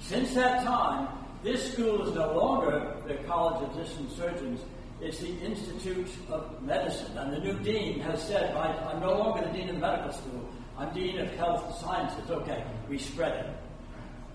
Since 0.01 0.35
that 0.35 0.65
time, 0.65 1.09
this 1.43 1.73
school 1.73 2.07
is 2.07 2.15
no 2.15 2.35
longer 2.35 2.95
the 3.07 3.15
College 3.25 3.63
of 3.63 3.73
Physicians 3.73 4.11
and 4.11 4.19
Surgeons. 4.19 4.61
It's 5.01 5.19
the 5.19 5.39
Institute 5.41 6.09
of 6.31 6.63
Medicine. 6.63 7.17
And 7.19 7.33
the 7.33 7.39
new 7.39 7.59
dean 7.61 8.01
has 8.01 8.23
said, 8.23 8.57
I'm 8.57 9.01
no 9.01 9.19
longer 9.19 9.47
the 9.47 9.53
dean 9.53 9.69
of 9.69 9.75
the 9.75 9.81
medical 9.81 10.13
school. 10.13 10.49
I'm 10.79 10.93
dean 10.95 11.19
of 11.19 11.31
health 11.37 11.79
sciences. 11.81 12.31
Okay, 12.31 12.65
we 12.89 12.99
spread 12.99 13.45
it. 13.45 13.51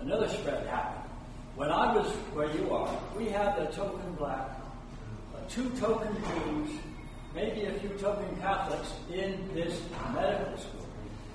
Another 0.01 0.29
spread 0.29 0.65
happened. 0.67 1.09
When 1.55 1.69
I 1.69 1.95
was 1.95 2.07
where 2.33 2.49
you 2.55 2.71
are, 2.73 2.97
we 3.17 3.25
had 3.25 3.55
the 3.57 3.65
token 3.65 4.13
black, 4.13 4.49
uh, 5.35 5.39
two 5.49 5.69
token 5.71 6.15
Jews, 6.15 6.69
maybe 7.35 7.65
a 7.65 7.73
few 7.79 7.89
token 7.89 8.35
Catholics 8.37 8.93
in 9.11 9.49
this 9.53 9.81
medical 10.13 10.57
school. 10.57 10.87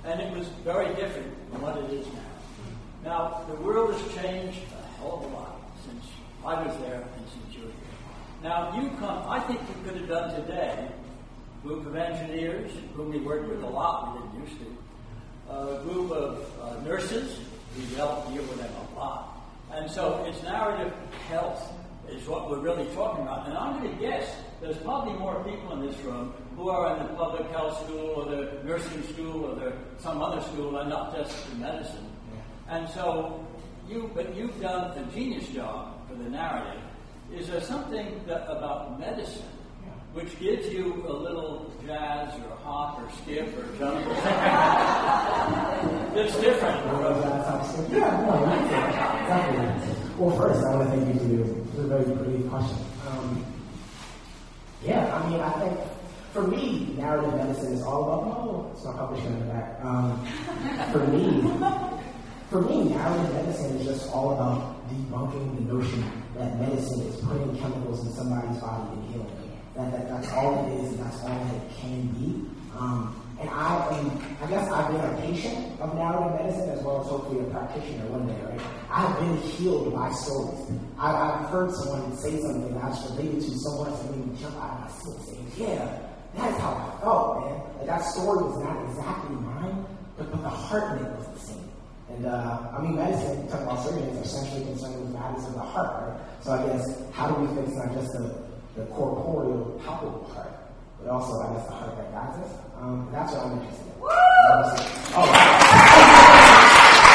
And 0.04 0.20
it 0.20 0.36
was 0.36 0.48
very 0.64 0.94
different 0.94 1.32
from 1.50 1.62
what 1.62 1.76
it 1.78 1.90
is 1.92 2.06
now. 2.06 2.22
Now, 3.04 3.44
the 3.48 3.56
world 3.56 3.92
has 3.92 4.14
changed 4.14 4.58
a 4.72 4.98
hell 4.98 5.18
of 5.18 5.32
a 5.32 5.34
lot 5.36 5.60
since 5.84 6.04
I 6.44 6.62
was 6.64 6.76
there. 6.78 7.04
Now, 8.42 8.80
you 8.80 8.90
come, 8.98 9.24
I 9.28 9.40
think 9.40 9.60
you 9.60 9.74
could 9.84 10.00
have 10.00 10.08
done 10.08 10.40
today, 10.42 10.88
group 11.62 11.86
of 11.86 11.96
engineers, 11.96 12.70
whom 12.94 13.10
we 13.10 13.18
worked 13.18 13.48
with 13.48 13.62
a 13.62 13.66
lot, 13.66 14.14
we 14.14 14.20
didn't 14.20 14.48
used 14.48 14.60
to, 14.60 15.52
a 15.52 15.82
group 15.82 16.10
of 16.10 16.44
uh, 16.60 16.80
nurses. 16.82 17.40
We 17.76 17.84
dealt 17.96 18.32
deal 18.32 18.42
with 18.42 18.58
them 18.58 18.72
a 18.94 18.98
lot. 18.98 19.36
And 19.72 19.90
so 19.90 20.24
it's 20.26 20.42
narrative 20.42 20.92
health 21.28 21.72
is 22.08 22.26
what 22.26 22.48
we're 22.48 22.60
really 22.60 22.86
talking 22.94 23.22
about. 23.22 23.48
And 23.48 23.56
I'm 23.56 23.82
going 23.82 23.94
to 23.94 24.00
guess 24.00 24.34
there's 24.60 24.76
probably 24.78 25.14
more 25.14 25.42
people 25.44 25.72
in 25.72 25.86
this 25.86 25.98
room 26.00 26.32
who 26.56 26.68
are 26.68 26.96
in 26.96 27.02
the 27.02 27.12
public 27.14 27.50
health 27.50 27.84
school 27.84 28.14
or 28.16 28.24
the 28.24 28.62
nursing 28.64 29.02
school 29.12 29.44
or 29.44 29.54
the, 29.56 29.72
some 29.98 30.22
other 30.22 30.40
school 30.42 30.78
and 30.78 30.88
not 30.88 31.14
just 31.14 31.50
in 31.52 31.60
medicine. 31.60 32.10
And 32.68 32.88
so 32.90 33.44
you, 33.88 34.10
but 34.14 34.34
you've 34.34 34.60
done 34.60 34.96
a 34.96 35.12
genius 35.12 35.48
job 35.48 36.08
for 36.08 36.14
the 36.14 36.30
narrative. 36.30 36.80
Is 37.38 37.48
there 37.48 37.60
something 37.60 38.20
that, 38.26 38.50
about 38.50 38.98
medicine 38.98 39.44
which 40.14 40.38
gives 40.40 40.68
you 40.72 41.04
a 41.06 41.12
little 41.12 41.70
jazz 41.86 42.34
or 42.40 42.56
hop 42.64 42.98
or 42.98 43.10
skip 43.20 43.46
or 43.58 43.66
jump 43.78 44.06
or 44.06 44.14
something 44.14 44.40
that's 46.14 46.40
different? 46.40 46.76
Yeah, 47.92 48.24
no. 48.24 48.40
Well, 50.18 50.34
first, 50.38 50.64
I 50.64 50.76
want 50.76 50.90
to 50.90 50.96
thank 50.96 51.22
you 51.22 51.44
for 51.74 51.82
the 51.82 51.88
very 51.88 52.16
pretty 52.16 52.42
question. 52.48 52.78
Um, 53.06 53.44
yeah, 54.82 55.14
I 55.14 55.28
mean, 55.28 55.40
I 55.40 55.50
think 55.60 55.78
for 56.32 56.46
me, 56.46 56.94
narrative 56.96 57.34
medicine 57.34 57.74
is 57.74 57.82
all 57.82 58.04
about, 58.04 58.24
oh, 58.38 58.70
it's 58.72 58.82
not 58.82 58.96
publishing 58.96 59.26
in 59.26 59.40
the 59.40 59.52
back. 59.52 59.84
Um, 59.84 60.26
for 60.90 61.06
me, 61.08 61.42
for 62.48 62.62
me, 62.62 62.94
narrative 62.94 63.34
medicine 63.34 63.76
is 63.76 63.86
just 63.86 64.10
all 64.10 64.32
about 64.32 64.88
debunking 64.88 65.56
the 65.56 65.74
notion 65.74 66.02
that 66.38 66.60
medicine 66.60 67.00
is 67.02 67.16
putting 67.16 67.56
chemicals 67.58 68.06
in 68.06 68.12
somebody's 68.12 68.60
body 68.60 68.96
to 68.96 69.02
heal 69.12 69.24
them. 69.24 69.50
That, 69.76 69.92
that 69.92 70.08
that's 70.08 70.32
all 70.32 70.66
it 70.66 70.80
is, 70.80 70.92
and 70.92 71.00
that's 71.00 71.20
all 71.22 71.46
it 71.54 71.76
can 71.80 72.06
be. 72.14 72.48
Um, 72.76 73.22
and 73.40 73.50
I 73.50 73.88
am, 73.98 74.36
I 74.42 74.46
guess 74.48 74.70
I've 74.70 74.90
been 74.90 75.00
a 75.00 75.20
patient 75.20 75.80
of 75.80 75.94
narrative 75.94 76.40
medicine 76.40 76.70
as 76.70 76.82
well 76.82 77.00
as 77.02 77.06
hopefully 77.08 77.40
a 77.40 77.50
practitioner 77.50 78.06
one 78.08 78.26
day, 78.26 78.36
right? 78.48 78.60
I've 78.90 79.18
been 79.20 79.36
healed 79.36 79.92
by 79.92 80.10
stories. 80.12 80.72
I, 80.98 81.12
I've 81.12 81.48
heard 81.50 81.70
someone 81.72 82.16
say 82.16 82.40
something 82.40 82.72
that's 82.72 83.00
related 83.10 83.40
to 83.44 83.52
someone 83.60 83.92
that 83.92 84.10
made 84.10 84.26
me 84.26 84.38
jump 84.40 84.56
out 84.56 84.72
of 84.72 84.80
my 84.80 84.90
seat 84.92 85.20
saying, 85.28 85.52
yeah, 85.56 85.98
that's 86.34 86.56
how 86.60 86.72
I 86.72 87.00
felt, 87.04 87.44
man. 87.44 87.60
Like 87.76 87.86
that 87.86 88.04
story 88.04 88.44
was 88.44 88.56
not 88.64 88.76
exactly 88.88 89.36
mine, 89.36 89.84
but, 90.16 90.30
but 90.30 90.42
the 90.42 90.48
heart 90.48 91.00
in 91.00 91.04
it 91.04 91.12
was 91.16 91.28
the 91.32 91.40
same. 91.40 91.55
And 92.16 92.26
uh, 92.26 92.72
I 92.76 92.80
mean, 92.80 92.96
medicine, 92.96 93.46
talk 93.48 93.60
about 93.60 93.84
surgeons, 93.84 94.18
are 94.18 94.22
essentially 94.22 94.64
concerned 94.64 95.00
with 95.00 95.12
matters 95.12 95.44
of 95.44 95.54
the 95.54 95.60
heart, 95.60 96.08
right? 96.08 96.18
So 96.42 96.52
I 96.52 96.66
guess, 96.66 97.02
how 97.12 97.28
do 97.28 97.34
we 97.42 97.46
fix 97.54 97.76
not 97.76 97.92
just 97.92 98.12
the, 98.12 98.34
the 98.74 98.86
corporeal, 98.86 99.78
palpable 99.84 100.24
heart, 100.32 100.52
but 100.98 101.10
also, 101.10 101.40
I 101.42 101.52
guess, 101.54 101.66
the 101.66 101.72
heart 101.72 101.96
that 101.98 102.12
guides 102.12 102.38
us? 102.38 102.52
Um, 102.80 103.08
that's 103.12 103.32
what 103.32 103.44
I'm 103.44 103.52
interested 103.58 103.86
in. 103.86 103.92
Oh, 104.00 104.06
wow. 105.16 105.62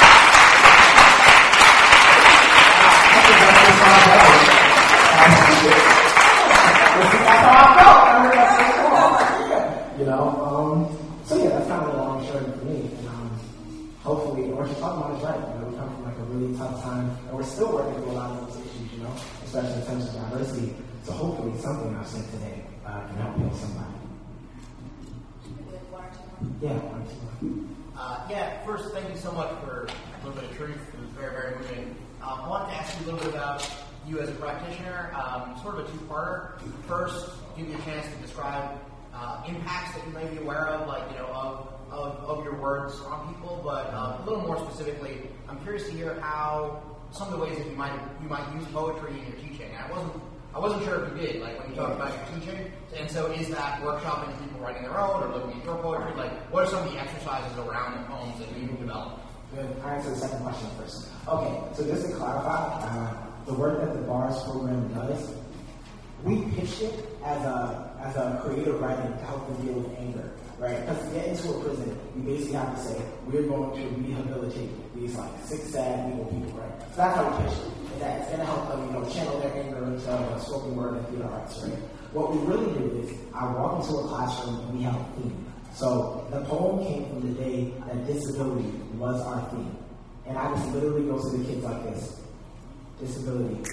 That's 7.24 7.42
how 7.42 7.56
I 7.56 7.74
felt. 7.78 8.00
I 8.04 8.20
heard 8.22 8.34
that 8.36 8.48
so 8.56 8.64
cool. 9.48 9.98
You 9.98 10.06
know, 10.06 10.24
um, 10.44 10.76
so 11.24 11.32
yeah, 11.42 11.48
that's 11.50 11.68
kind 11.68 11.82
of 11.84 11.92
the 11.92 11.98
long 11.98 12.18
and 12.18 12.26
short 12.28 12.42
of 12.42 12.48
it 12.48 12.58
for 12.58 12.64
me. 12.64 12.76
And, 12.98 13.08
um, 13.08 13.30
hopefully, 14.02 14.42
what 14.52 14.66
you're 14.68 14.78
talking 14.78 15.02
about 15.02 15.16
is 15.16 15.22
right. 15.24 15.40
You 15.40 15.60
know, 15.60 15.68
we 15.70 15.76
come 15.76 15.88
from 15.94 16.04
like 16.04 16.18
a 16.18 16.23
really 16.34 16.56
tough 16.56 16.82
time, 16.82 17.16
and 17.28 17.36
we're 17.36 17.44
still 17.44 17.72
working 17.72 17.94
through 18.02 18.12
a 18.12 18.18
lot 18.18 18.30
of 18.30 18.46
those 18.46 18.60
issues. 18.66 18.92
You 18.92 19.02
know, 19.04 19.14
especially 19.44 19.80
in 19.80 19.86
terms 19.86 20.08
of 20.08 20.14
diversity. 20.14 20.74
So 21.04 21.12
hopefully, 21.12 21.58
something 21.60 21.94
I've 21.94 22.06
said 22.06 22.24
today 22.32 22.64
uh, 22.86 23.06
can 23.06 23.16
help 23.16 23.36
heal 23.36 23.54
somebody. 23.54 23.90
Yeah. 26.60 26.78
Uh, 27.96 28.26
yeah, 28.28 28.64
first, 28.64 28.92
thank 28.92 29.08
you 29.08 29.16
so 29.16 29.30
much 29.32 29.50
for 29.62 29.86
a 29.86 30.26
little 30.26 30.40
bit 30.40 30.50
of 30.50 30.56
truth. 30.56 30.80
It 30.94 31.00
was 31.00 31.10
very, 31.10 31.30
very 31.30 31.56
moving. 31.56 31.96
Um, 32.22 32.40
I 32.40 32.48
wanted 32.48 32.72
to 32.72 32.76
ask 32.80 32.98
you 32.98 33.04
a 33.04 33.12
little 33.12 33.20
bit 33.20 33.34
about 33.34 33.70
you 34.08 34.20
as 34.20 34.28
a 34.28 34.32
practitioner, 34.32 35.14
um, 35.14 35.58
sort 35.62 35.78
of 35.78 35.86
a 35.86 35.92
two-parter. 35.92 36.60
First, 36.88 37.30
give 37.56 37.68
you 37.68 37.76
a 37.76 37.82
chance 37.82 38.06
to 38.12 38.20
describe 38.20 38.78
uh, 39.14 39.42
impacts 39.46 39.96
that 39.96 40.06
you 40.06 40.12
may 40.12 40.26
be 40.26 40.38
aware 40.38 40.68
of, 40.68 40.88
like, 40.88 41.08
you 41.12 41.18
know, 41.18 41.26
of, 41.26 41.73
of, 41.90 42.16
of 42.24 42.44
your 42.44 42.54
words 42.60 42.94
on 43.06 43.34
people, 43.34 43.60
but 43.64 43.92
um, 43.94 44.22
a 44.22 44.24
little 44.24 44.42
more 44.42 44.58
specifically, 44.58 45.22
I'm 45.48 45.60
curious 45.62 45.86
to 45.86 45.92
hear 45.92 46.20
how 46.20 46.82
some 47.12 47.32
of 47.32 47.38
the 47.38 47.44
ways 47.44 47.56
that 47.56 47.66
you 47.66 47.76
might 47.76 47.98
you 48.22 48.28
might 48.28 48.52
use 48.54 48.64
poetry 48.72 49.10
in 49.12 49.26
your 49.26 49.36
teaching. 49.36 49.70
And 49.70 49.78
I 49.78 49.90
wasn't 49.90 50.22
I 50.54 50.58
wasn't 50.58 50.84
sure 50.84 51.04
if 51.04 51.12
you 51.12 51.26
did, 51.26 51.42
like 51.42 51.58
when 51.58 51.70
you 51.70 51.76
talked 51.76 51.94
about 51.94 52.12
your 52.14 52.40
teaching. 52.40 52.72
And 52.96 53.10
so 53.10 53.26
is 53.32 53.48
that 53.48 53.82
workshop 53.82 54.26
workshopping 54.26 54.40
people 54.40 54.60
writing 54.60 54.82
their 54.82 54.98
own 54.98 55.22
or 55.22 55.34
looking 55.34 55.58
at 55.58 55.64
your 55.64 55.76
poetry? 55.78 56.14
Like 56.16 56.32
what 56.52 56.64
are 56.64 56.70
some 56.70 56.86
of 56.86 56.92
the 56.92 56.98
exercises 57.00 57.56
around 57.58 58.00
the 58.00 58.08
poems 58.08 58.38
that 58.38 58.48
you 58.58 58.68
develop? 58.68 59.20
Good. 59.54 59.76
I'll 59.82 59.90
answer 59.90 60.10
the 60.10 60.16
second 60.16 60.40
question 60.40 60.68
first. 60.78 61.08
Okay, 61.28 61.60
so 61.76 61.86
just 61.86 62.06
to 62.06 62.12
clarify, 62.14 62.80
uh, 62.82 63.14
the 63.46 63.54
work 63.54 63.80
that 63.80 63.94
the 63.94 64.00
BARS 64.00 64.42
program 64.44 64.92
does, 64.94 65.30
we 66.24 66.42
pitched 66.56 66.82
it 66.82 67.06
as 67.24 67.42
a 67.42 67.90
as 68.02 68.16
a 68.16 68.40
creative 68.44 68.80
writing 68.80 69.12
to 69.12 69.24
help 69.24 69.46
them 69.46 69.66
deal 69.66 69.74
with 69.74 69.98
anger, 69.98 70.30
right? 70.64 70.80
Because 70.80 71.04
to 71.04 71.14
get 71.14 71.26
into 71.28 71.50
a 71.50 71.60
prison, 71.60 71.98
you 72.16 72.22
basically 72.22 72.54
have 72.54 72.74
to 72.74 72.82
say, 72.82 73.02
we're 73.26 73.42
going 73.42 73.76
to 73.76 73.88
rehabilitate 74.00 74.70
these 74.96 75.14
like 75.14 75.30
six 75.44 75.64
sad 75.70 76.10
evil 76.12 76.24
people, 76.24 76.58
right? 76.58 76.72
So 76.90 76.96
that's 76.96 77.16
how 77.16 77.28
we 77.28 77.44
pitched 77.44 77.60
it. 77.60 77.92
Is 77.94 78.00
that 78.00 78.20
it's 78.22 78.30
gonna 78.30 78.44
help 78.46 78.68
them, 78.68 78.86
you 78.86 78.92
know, 78.92 79.04
channel 79.10 79.38
their 79.40 79.52
anger 79.54 79.84
into 79.84 80.10
uh, 80.10 80.38
spoken 80.40 80.74
word 80.74 80.94
and 80.96 81.06
theater 81.08 81.28
arts, 81.30 81.62
right? 81.62 81.78
What 82.12 82.32
we 82.32 82.38
really 82.48 82.72
do 82.78 83.00
is 83.02 83.12
I 83.34 83.46
walk 83.52 83.82
into 83.82 83.94
a 83.98 84.08
classroom 84.08 84.60
and 84.60 84.78
we 84.78 84.82
have 84.84 84.96
a 84.96 85.04
theme. 85.20 85.52
So 85.74 86.26
the 86.30 86.40
poem 86.44 86.84
came 86.86 87.08
from 87.08 87.20
the 87.28 87.40
day 87.40 87.72
that 87.86 88.06
disability 88.06 88.70
was 88.96 89.20
our 89.20 89.42
theme. 89.50 89.76
And 90.26 90.38
I 90.38 90.54
just 90.54 90.72
literally 90.72 91.04
go 91.04 91.18
to 91.18 91.36
the 91.36 91.44
kids 91.44 91.62
like 91.62 91.82
this. 91.84 92.20
Disability. 92.98 93.70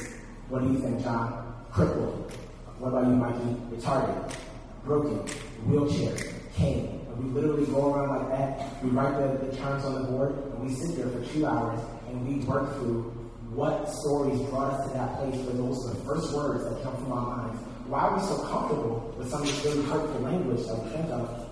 What 0.49 0.63
do 0.63 0.73
you 0.73 0.79
think, 0.79 1.01
John? 1.01 1.53
Crippled. 1.71 2.33
What 2.79 2.89
about 2.89 3.07
you, 3.07 3.15
Mikey? 3.15 3.55
Retarded. 3.71 4.35
Broken. 4.83 5.19
Wheelchair. 5.67 6.40
Cane. 6.55 7.05
And 7.07 7.23
we 7.23 7.29
literally 7.41 7.65
go 7.65 7.93
around 7.93 8.09
like 8.09 8.29
that. 8.29 8.83
We 8.83 8.89
write 8.89 9.17
the, 9.17 9.45
the 9.45 9.57
terms 9.57 9.85
on 9.85 10.01
the 10.01 10.07
board 10.09 10.31
and 10.31 10.67
we 10.67 10.73
sit 10.73 10.95
there 10.95 11.09
for 11.09 11.23
two 11.33 11.45
hours 11.45 11.79
and 12.07 12.27
we 12.27 12.45
work 12.45 12.73
through 12.75 13.03
what 13.53 13.89
stories 13.89 14.39
brought 14.49 14.73
us 14.73 14.87
to 14.87 14.93
that 14.93 15.17
place 15.17 15.35
where 15.45 15.55
those 15.55 15.85
are 15.85 15.93
the 15.93 16.03
first 16.05 16.33
words 16.33 16.63
that 16.63 16.83
come 16.83 16.95
from 16.95 17.11
our 17.11 17.37
minds. 17.37 17.61
Why 17.87 18.01
are 18.01 18.15
we 18.15 18.23
so 18.23 18.37
comfortable 18.47 19.13
with 19.17 19.29
some 19.29 19.41
of 19.41 19.47
this 19.47 19.65
really 19.65 19.83
hurtful 19.83 20.21
language 20.21 20.65
that 20.67 20.83
we 20.83 20.89
think 20.91 21.09
of? 21.09 21.49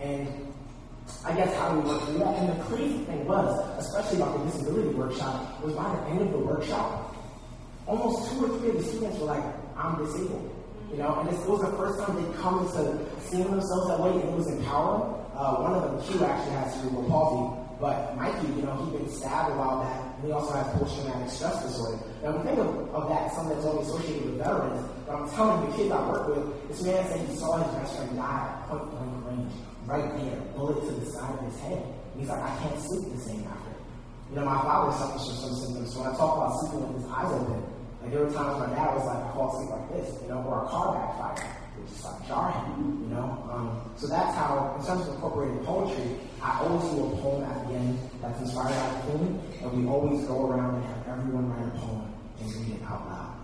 And 0.00 0.28
I 1.24 1.34
guess 1.34 1.54
how 1.56 1.78
we 1.78 1.88
work 1.88 2.02
through 2.02 2.18
that. 2.18 2.36
And 2.36 2.60
the 2.60 2.64
crazy 2.64 2.98
thing 3.04 3.26
was, 3.26 3.78
especially 3.78 4.18
about 4.18 4.38
the 4.38 4.50
disability 4.50 4.88
workshop, 4.90 5.62
was 5.62 5.74
by 5.74 5.84
the 5.94 6.06
end 6.10 6.20
of 6.22 6.32
the 6.32 6.38
workshop, 6.38 7.14
almost 7.86 8.32
two 8.32 8.44
or 8.44 8.58
three 8.58 8.70
of 8.70 8.76
the 8.78 8.82
students 8.84 9.18
were 9.18 9.26
like, 9.26 9.44
I'm 9.76 10.04
disabled. 10.04 10.53
You 10.94 11.02
know, 11.02 11.18
and 11.18 11.28
this, 11.28 11.42
was 11.42 11.58
the 11.58 11.74
first 11.74 11.98
time 11.98 12.14
they'd 12.14 12.38
come 12.38 12.62
into 12.62 13.02
seeing 13.26 13.50
themselves 13.50 13.90
that 13.90 13.98
way, 13.98 14.14
and 14.14 14.30
it 14.30 14.30
was 14.30 14.46
empowering. 14.46 15.10
Uh, 15.34 15.66
one 15.66 15.74
of 15.74 15.82
them, 15.90 15.98
Q, 16.06 16.22
actually 16.22 16.54
has 16.54 16.70
cerebral 16.78 17.02
palsy, 17.10 17.42
but 17.82 18.14
Mikey, 18.14 18.46
you 18.54 18.62
know, 18.62 18.78
he'd 18.78 19.02
been 19.02 19.10
stabbed 19.10 19.50
a 19.50 19.58
while 19.58 19.82
back, 19.82 19.98
and 20.14 20.22
he 20.22 20.30
also 20.30 20.54
have 20.54 20.70
post-traumatic 20.78 21.26
stress 21.26 21.58
disorder. 21.66 21.98
Now, 22.22 22.38
we 22.38 22.46
think 22.46 22.62
of, 22.62 22.94
of 22.94 23.10
that 23.10 23.34
something 23.34 23.58
that's 23.58 23.66
only 23.66 23.82
associated 23.82 24.22
with 24.22 24.38
veterans, 24.38 24.86
but 25.02 25.18
I'm 25.18 25.26
telling 25.34 25.66
the 25.66 25.74
kids 25.74 25.90
I 25.90 25.98
work 26.06 26.30
with, 26.30 26.46
this 26.70 26.86
man 26.86 27.02
said 27.10 27.26
he 27.26 27.34
saw 27.34 27.58
his 27.58 27.74
best 27.74 27.90
friend 27.98 28.14
die 28.14 28.54
at 28.54 28.70
point 28.70 28.86
blank 28.94 29.18
range, 29.26 29.54
right 29.90 30.08
there, 30.14 30.38
bullet 30.54 30.78
to 30.78 30.94
the 30.94 31.10
side 31.10 31.34
of 31.34 31.42
his 31.42 31.58
head. 31.58 31.82
And 31.82 32.22
he's 32.22 32.30
like, 32.30 32.38
I 32.38 32.54
can't 32.62 32.78
sleep 32.78 33.10
the 33.10 33.18
same 33.18 33.42
after. 33.50 33.74
You 34.30 34.38
know, 34.38 34.46
my 34.46 34.62
father 34.62 34.94
suffers 34.94 35.26
from 35.26 35.42
some 35.42 35.54
symptoms, 35.58 35.90
so 35.90 36.06
when 36.06 36.14
I 36.14 36.14
talk 36.14 36.38
about 36.38 36.54
sleeping 36.62 36.86
with 36.86 37.02
his 37.02 37.10
eyes 37.10 37.34
open, 37.34 37.73
there 38.10 38.24
were 38.24 38.32
times 38.32 38.58
my 38.58 38.74
dad 38.74 38.94
was 38.94 39.06
like, 39.06 39.16
I 39.16 39.32
fall 39.32 39.54
asleep 39.54 39.70
like 39.70 39.88
this, 39.92 40.22
you 40.22 40.28
know, 40.28 40.42
or 40.44 40.64
a 40.64 40.68
car 40.68 40.94
backfired. 40.94 41.50
It 41.76 41.82
was 41.82 41.90
just 41.90 42.04
like 42.04 42.26
jarring, 42.28 43.00
you 43.02 43.10
know. 43.14 43.28
Um, 43.50 43.80
so 43.96 44.06
that's 44.06 44.34
how, 44.36 44.76
in 44.78 44.86
terms 44.86 45.08
of 45.08 45.14
incorporating 45.14 45.64
poetry, 45.64 46.20
I 46.42 46.60
always 46.60 46.84
do 46.92 47.06
a 47.06 47.10
poem 47.22 47.42
at 47.44 47.66
the 47.66 47.74
end 47.74 47.98
that's 48.20 48.40
inspired 48.40 48.74
by 48.74 48.88
the 48.94 49.12
film, 49.12 49.42
and 49.62 49.68
we 49.72 49.88
always 49.88 50.24
go 50.26 50.46
around 50.46 50.76
and 50.76 50.84
have 50.84 51.18
everyone 51.18 51.50
write 51.50 51.66
a 51.66 51.78
poem 51.78 52.12
and 52.40 52.54
read 52.54 52.76
it 52.76 52.82
out 52.84 53.02
loud. 53.08 53.34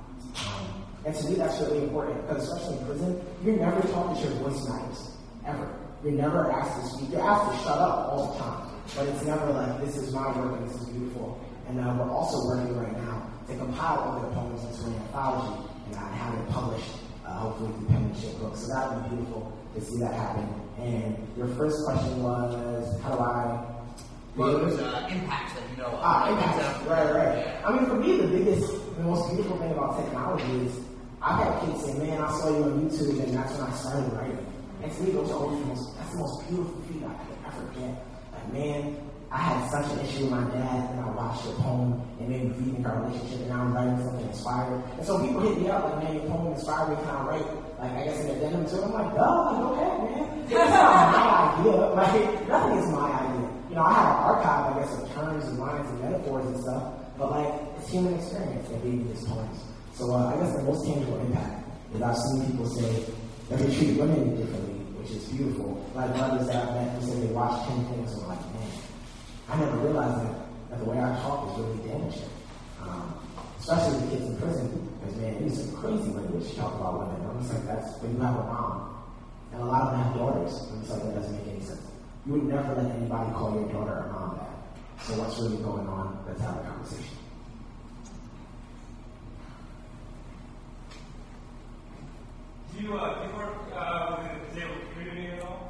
Um, 0.47 0.85
and 1.05 1.15
to 1.15 1.25
me, 1.29 1.35
that's 1.37 1.61
really 1.61 1.85
important 1.85 2.21
because, 2.29 2.49
especially 2.49 2.79
in 2.79 2.87
prison, 2.87 3.21
you're 3.45 3.57
never 3.57 3.81
taught 3.89 4.15
that 4.15 4.23
your 4.23 4.33
voice 4.45 4.69
matters, 4.69 5.11
ever. 5.47 5.69
You're 6.05 6.13
never 6.13 6.51
asked 6.51 6.81
to 6.81 6.97
speak. 6.97 7.11
You're 7.13 7.23
asked 7.23 7.51
to 7.51 7.57
shut 7.65 7.79
up 7.79 8.13
all 8.13 8.33
the 8.33 8.39
time, 8.39 8.69
but 8.97 9.09
it's 9.09 9.25
never 9.25 9.53
like 9.53 9.81
this 9.81 9.97
is 9.97 10.13
my 10.13 10.27
work 10.39 10.61
and 10.61 10.69
this 10.71 10.81
is 10.81 10.89
beautiful. 10.89 11.41
And 11.69 11.79
uh, 11.79 11.95
we're 11.99 12.11
also 12.11 12.47
working 12.49 12.77
right 12.77 12.93
now 12.93 13.20
to 13.51 13.57
compile 13.59 13.99
all 13.99 14.21
their 14.21 14.31
poems 14.33 14.65
into 14.65 14.91
an 14.91 15.03
anthology 15.03 15.69
and 15.87 15.97
uh, 15.97 16.09
have 16.13 16.35
it 16.35 16.49
published, 16.51 16.91
uh, 17.27 17.31
hopefully 17.31 17.73
through 17.73 17.87
penmanship 17.89 18.39
books. 18.39 18.61
So 18.61 18.69
that 18.69 18.95
would 18.95 19.11
be 19.11 19.17
beautiful 19.17 19.53
to 19.75 19.81
see 19.81 19.99
that 19.99 20.15
happen. 20.15 20.49
And 20.79 21.17
your 21.37 21.49
first 21.59 21.85
question 21.85 22.23
was, 22.23 23.01
how 23.03 23.15
do 23.15 23.21
I? 23.21 23.65
Well, 24.37 24.57
it 24.57 24.65
was 24.65 24.79
uh, 24.79 25.09
impacts 25.11 25.55
that 25.55 25.63
you 25.71 25.77
know 25.83 25.91
of. 25.91 26.01
Ah, 26.01 26.31
impacts. 26.31 26.87
Right, 26.87 27.13
right. 27.13 27.39
Yeah. 27.39 27.67
I 27.67 27.77
mean, 27.77 27.87
for 27.87 27.97
me, 27.97 28.17
the 28.17 28.29
biggest, 28.29 28.73
the 28.97 29.03
most 29.03 29.29
beautiful 29.29 29.59
thing 29.59 29.73
about 29.73 29.99
technology 30.03 30.67
is 30.67 30.73
I've 31.21 31.43
had 31.43 31.61
kids 31.67 31.85
say, 31.85 31.95
man, 31.99 32.23
I 32.23 32.31
saw 32.39 32.49
you 32.49 32.65
on 32.65 32.89
YouTube 32.89 33.23
and 33.23 33.35
that's 33.35 33.53
when 33.53 33.69
I 33.69 33.73
started 33.75 34.13
writing. 34.15 34.47
And 34.83 34.91
to 34.91 35.03
me, 35.03 35.11
those 35.13 35.31
are 35.31 35.35
always 35.35 35.61
the 35.61 35.67
most, 35.67 35.97
that's 35.99 36.13
the 36.13 36.19
most 36.19 36.49
beautiful 36.49 36.81
feedback 36.89 37.21
I 37.21 37.25
could 37.25 37.61
ever 37.61 37.67
get. 37.75 38.07
Like, 38.33 38.53
man, 38.55 38.97
I 39.31 39.39
had 39.39 39.71
such 39.71 39.93
an 39.93 39.99
issue 40.01 40.23
with 40.25 40.33
my 40.33 40.45
dad, 40.51 40.91
and 40.91 41.01
I 41.01 41.11
watched 41.11 41.45
your 41.45 41.55
poem, 41.55 42.03
and 42.19 42.29
made 42.29 42.45
me 42.45 42.51
rethink 42.51 42.87
our 42.87 43.03
relationship, 43.03 43.41
and 43.41 43.49
now 43.49 43.63
I'm 43.63 43.75
writing 43.75 44.05
something 44.05 44.27
inspired. 44.27 44.83
And 44.99 45.07
so 45.07 45.21
people 45.25 45.41
hit 45.41 45.59
me 45.61 45.71
up, 45.71 45.85
like, 45.85 46.03
man, 46.03 46.15
your 46.17 46.27
poem 46.27 46.53
inspired 46.53 46.91
me, 46.91 46.97
kind 47.05 47.17
of 47.17 47.27
write, 47.27 47.47
like, 47.79 47.93
I 47.93 48.05
guess 48.05 48.21
an 48.21 48.31
addendum 48.31 48.67
to 48.67 48.75
it. 48.77 48.85
I'm 48.85 48.93
like, 48.93 49.15
duh, 49.15 49.43
like, 49.47 49.63
okay, 49.71 49.91
man. 50.03 50.27
It's 50.51 50.71
not 50.71 51.15
my 51.15 51.61
idea. 51.61 51.79
Like, 52.01 52.49
nothing 52.49 52.79
is 52.79 52.89
my 52.91 53.07
idea. 53.07 53.49
You 53.71 53.75
know, 53.77 53.83
I 53.83 53.93
have 53.95 54.07
an 54.07 54.19
archive, 54.35 54.77
I 54.77 54.81
guess, 54.81 54.93
of 54.99 55.13
terms 55.15 55.45
and 55.47 55.59
lines 55.59 55.89
and 55.89 56.01
metaphors 56.01 56.47
and 56.47 56.61
stuff, 56.63 56.95
but, 57.17 57.31
like, 57.31 57.55
it's 57.79 57.89
human 57.91 58.15
experience 58.15 58.69
that 58.69 58.83
gave 58.83 58.95
me 58.95 59.13
these 59.13 59.25
poems. 59.27 59.63
So 60.01 60.15
uh, 60.15 60.33
I 60.33 60.41
guess 60.41 60.57
the 60.57 60.63
most 60.63 60.87
tangible 60.87 61.21
impact 61.21 61.69
is 61.95 62.01
I've 62.01 62.17
seen 62.17 62.47
people 62.51 62.67
say 62.67 63.05
that 63.51 63.59
they 63.59 63.69
treat 63.77 64.01
women 64.01 64.35
differently, 64.35 64.81
which 64.97 65.11
is 65.11 65.29
beautiful. 65.29 65.77
Like 65.95 66.15
brothers 66.17 66.47
that 66.47 66.57
I've 66.57 66.75
met 66.75 66.97
who 66.97 67.07
say 67.07 67.21
they 67.21 67.33
watch 67.35 67.69
10 67.69 67.85
things 67.85 68.13
and 68.13 68.29
like, 68.29 68.41
I 69.51 69.59
never 69.59 69.79
realized 69.79 70.25
that, 70.25 70.35
that 70.71 70.79
the 70.79 70.85
way 70.85 70.99
I 70.99 71.11
talk 71.23 71.51
is 71.51 71.59
really 71.59 71.89
damaging. 71.89 72.31
Um, 72.83 73.15
especially 73.59 73.99
the 73.99 74.17
kids 74.17 74.27
in 74.27 74.37
prison, 74.39 74.89
because 75.01 75.17
man, 75.17 75.51
some 75.51 75.77
crazy 75.77 76.11
language 76.11 76.51
to 76.51 76.57
talk 76.57 76.75
about 76.77 76.99
women. 77.01 77.29
I'm 77.29 77.43
just 77.43 77.55
like, 77.55 77.67
that's 77.67 78.01
when 78.01 78.15
you 78.15 78.21
have 78.23 78.37
a 78.37 78.45
mom. 78.45 79.03
And 79.53 79.63
a 79.63 79.65
lot 79.65 79.83
of 79.83 79.91
them 79.91 80.01
have 80.03 80.15
daughters. 80.15 80.69
I'm 80.71 80.81
just 80.81 80.93
like, 80.93 81.03
that 81.03 81.15
doesn't 81.17 81.37
make 81.37 81.55
any 81.55 81.65
sense. 81.65 81.83
You 82.27 82.35
would 82.35 82.45
never 82.45 82.75
let 82.75 82.95
anybody 82.95 83.33
call 83.33 83.55
your 83.55 83.69
daughter 83.73 84.07
or 84.07 84.13
mom 84.13 84.39
that. 84.39 85.05
So 85.05 85.19
what's 85.19 85.39
really 85.41 85.57
going 85.57 85.87
on? 85.89 86.23
Let's 86.29 86.41
have 86.43 86.57
a 86.57 86.61
conversation. 86.61 87.17
Do 92.77 92.87
you, 92.87 92.95
uh, 92.95 93.27
do 93.27 93.29
you 93.29 93.37
work 93.37 93.55
uh, 93.75 94.17
with 94.17 94.31
the 94.31 94.55
disabled 94.55 94.79
community 94.95 95.27
at 95.27 95.43
all? 95.43 95.70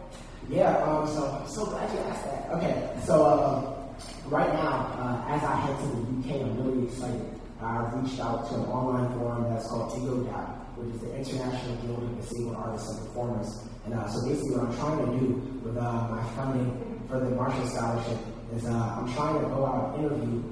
Yeah, 0.50 0.82
um, 0.82 1.06
so 1.06 1.30
I'm 1.30 1.48
so 1.48 1.64
glad 1.66 1.92
you 1.94 2.00
asked 2.00 2.24
that. 2.24 2.50
Okay, 2.50 2.90
so 3.06 3.24
um, 3.24 4.32
right 4.32 4.52
now, 4.52 4.90
uh, 4.98 5.32
as 5.32 5.44
I 5.44 5.54
head 5.54 5.78
to 5.78 5.86
the 5.86 6.02
UK, 6.18 6.42
I'm 6.42 6.66
really 6.66 6.88
excited. 6.88 7.22
I've 7.62 7.94
reached 7.94 8.18
out 8.18 8.48
to 8.48 8.54
an 8.56 8.64
online 8.66 9.16
forum 9.16 9.46
that's 9.54 9.68
called 9.68 9.92
IGODAP, 9.92 10.74
which 10.74 10.94
is 10.96 11.00
the 11.02 11.14
International 11.14 11.76
Guild 11.86 12.02
of 12.02 12.20
Disabled 12.20 12.56
Artists 12.56 12.90
and 12.90 13.06
Performers. 13.06 13.62
And 13.84 13.94
uh, 13.94 14.08
so 14.10 14.26
basically, 14.26 14.56
what 14.56 14.66
I'm 14.66 14.76
trying 14.76 14.98
to 15.06 15.18
do 15.20 15.26
with 15.62 15.76
uh, 15.76 16.08
my 16.10 16.24
funding 16.34 17.06
for 17.06 17.20
the 17.20 17.30
Marshall 17.30 17.68
Scholarship 17.68 18.18
is 18.56 18.64
uh, 18.66 18.98
I'm 18.98 19.12
trying 19.14 19.38
to 19.38 19.46
go 19.54 19.66
out 19.66 19.94
and 19.94 20.04
interview 20.04 20.42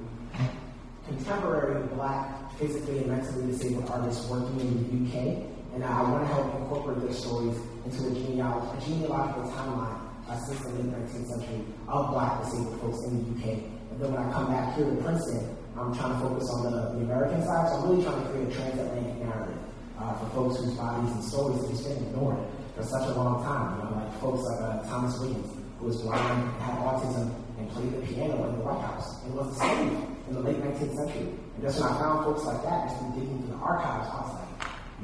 contemporary 1.08 1.88
black, 1.88 2.54
physically 2.56 2.98
and 2.98 3.08
mentally 3.08 3.50
disabled 3.50 3.90
artists 3.90 4.28
working 4.28 4.60
in 4.60 5.10
the 5.10 5.18
UK 5.18 5.58
and 5.74 5.84
I 5.84 6.02
want 6.02 6.26
to 6.26 6.34
help 6.34 6.54
incorporate 6.56 7.00
their 7.02 7.12
stories 7.12 7.56
into 7.84 8.06
a, 8.06 8.10
genealogy, 8.10 8.66
a 8.76 8.80
genealogical 8.80 9.50
timeline 9.52 10.00
uh, 10.28 10.38
since 10.44 10.60
the 10.60 10.68
late 10.70 10.92
19th 10.92 11.28
century 11.28 11.64
of 11.88 12.10
black 12.10 12.42
disabled 12.44 12.80
folks 12.80 13.04
in 13.04 13.18
the 13.18 13.24
UK. 13.36 13.62
And 13.90 14.00
then 14.00 14.12
when 14.12 14.22
I 14.22 14.32
come 14.32 14.52
back 14.52 14.76
here 14.76 14.90
to 14.90 14.96
Princeton, 15.02 15.56
I'm 15.78 15.94
trying 15.94 16.12
to 16.14 16.20
focus 16.20 16.50
on 16.50 16.64
the, 16.64 16.98
the 16.98 17.00
American 17.06 17.42
side, 17.44 17.68
so 17.68 17.74
I'm 17.78 17.88
really 17.88 18.02
trying 18.02 18.22
to 18.22 18.28
create 18.30 18.48
a 18.48 18.52
transatlantic 18.52 19.16
narrative 19.22 19.58
uh, 19.98 20.12
for 20.18 20.26
folks 20.34 20.58
whose 20.58 20.74
bodies 20.74 21.10
and 21.12 21.22
stories 21.22 21.62
have 21.62 21.94
been 21.94 22.06
ignored 22.10 22.38
for 22.74 22.82
such 22.82 23.06
a 23.08 23.14
long 23.14 23.42
time. 23.46 23.78
You 23.78 23.84
know, 23.86 24.02
like 24.02 24.12
folks 24.20 24.42
like 24.42 24.60
uh, 24.60 24.82
Thomas 24.90 25.18
Wiggins, 25.18 25.48
who 25.78 25.86
was 25.86 26.02
blind, 26.02 26.50
had 26.62 26.78
autism, 26.82 27.30
and 27.58 27.70
played 27.70 27.94
the 27.94 28.02
piano 28.06 28.50
in 28.50 28.58
the 28.58 28.64
White 28.66 28.82
House, 28.82 29.22
and 29.24 29.34
was 29.34 29.54
a 29.54 29.58
slave 29.58 29.94
in 30.28 30.34
the 30.34 30.40
late 30.40 30.58
19th 30.58 30.94
century. 30.94 31.30
And 31.54 31.60
just 31.62 31.80
when 31.80 31.88
I 31.90 31.98
found 31.98 32.24
folks 32.26 32.44
like 32.44 32.62
that, 32.62 32.90
just 32.90 32.98
been 33.00 33.12
digging 33.18 33.38
through 33.42 33.54
the 33.54 33.62
archives, 33.62 34.06
I 34.10 34.18
was 34.22 34.34
like, 34.34 34.52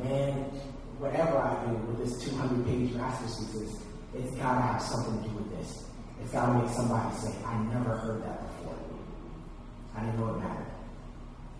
man, 0.02 0.50
whatever 0.98 1.38
I 1.38 1.64
do 1.66 1.74
with 1.86 1.98
this 2.04 2.22
200 2.24 2.66
page 2.66 2.92
master's 2.94 3.36
thesis, 3.48 3.82
it's 4.14 4.30
got 4.36 4.54
to 4.54 4.60
have 4.60 4.82
something 4.82 5.22
to 5.22 5.28
do 5.28 5.34
with 5.36 5.50
this. 5.58 5.84
It's 6.22 6.32
got 6.32 6.46
to 6.46 6.52
make 6.54 6.70
somebody 6.72 7.14
say, 7.16 7.34
I 7.44 7.58
never 7.64 7.96
heard 7.98 8.22
that 8.22 8.40
before. 8.40 8.78
I 9.96 10.04
didn't 10.04 10.20
know 10.20 10.34
it 10.34 10.38
mattered. 10.38 10.66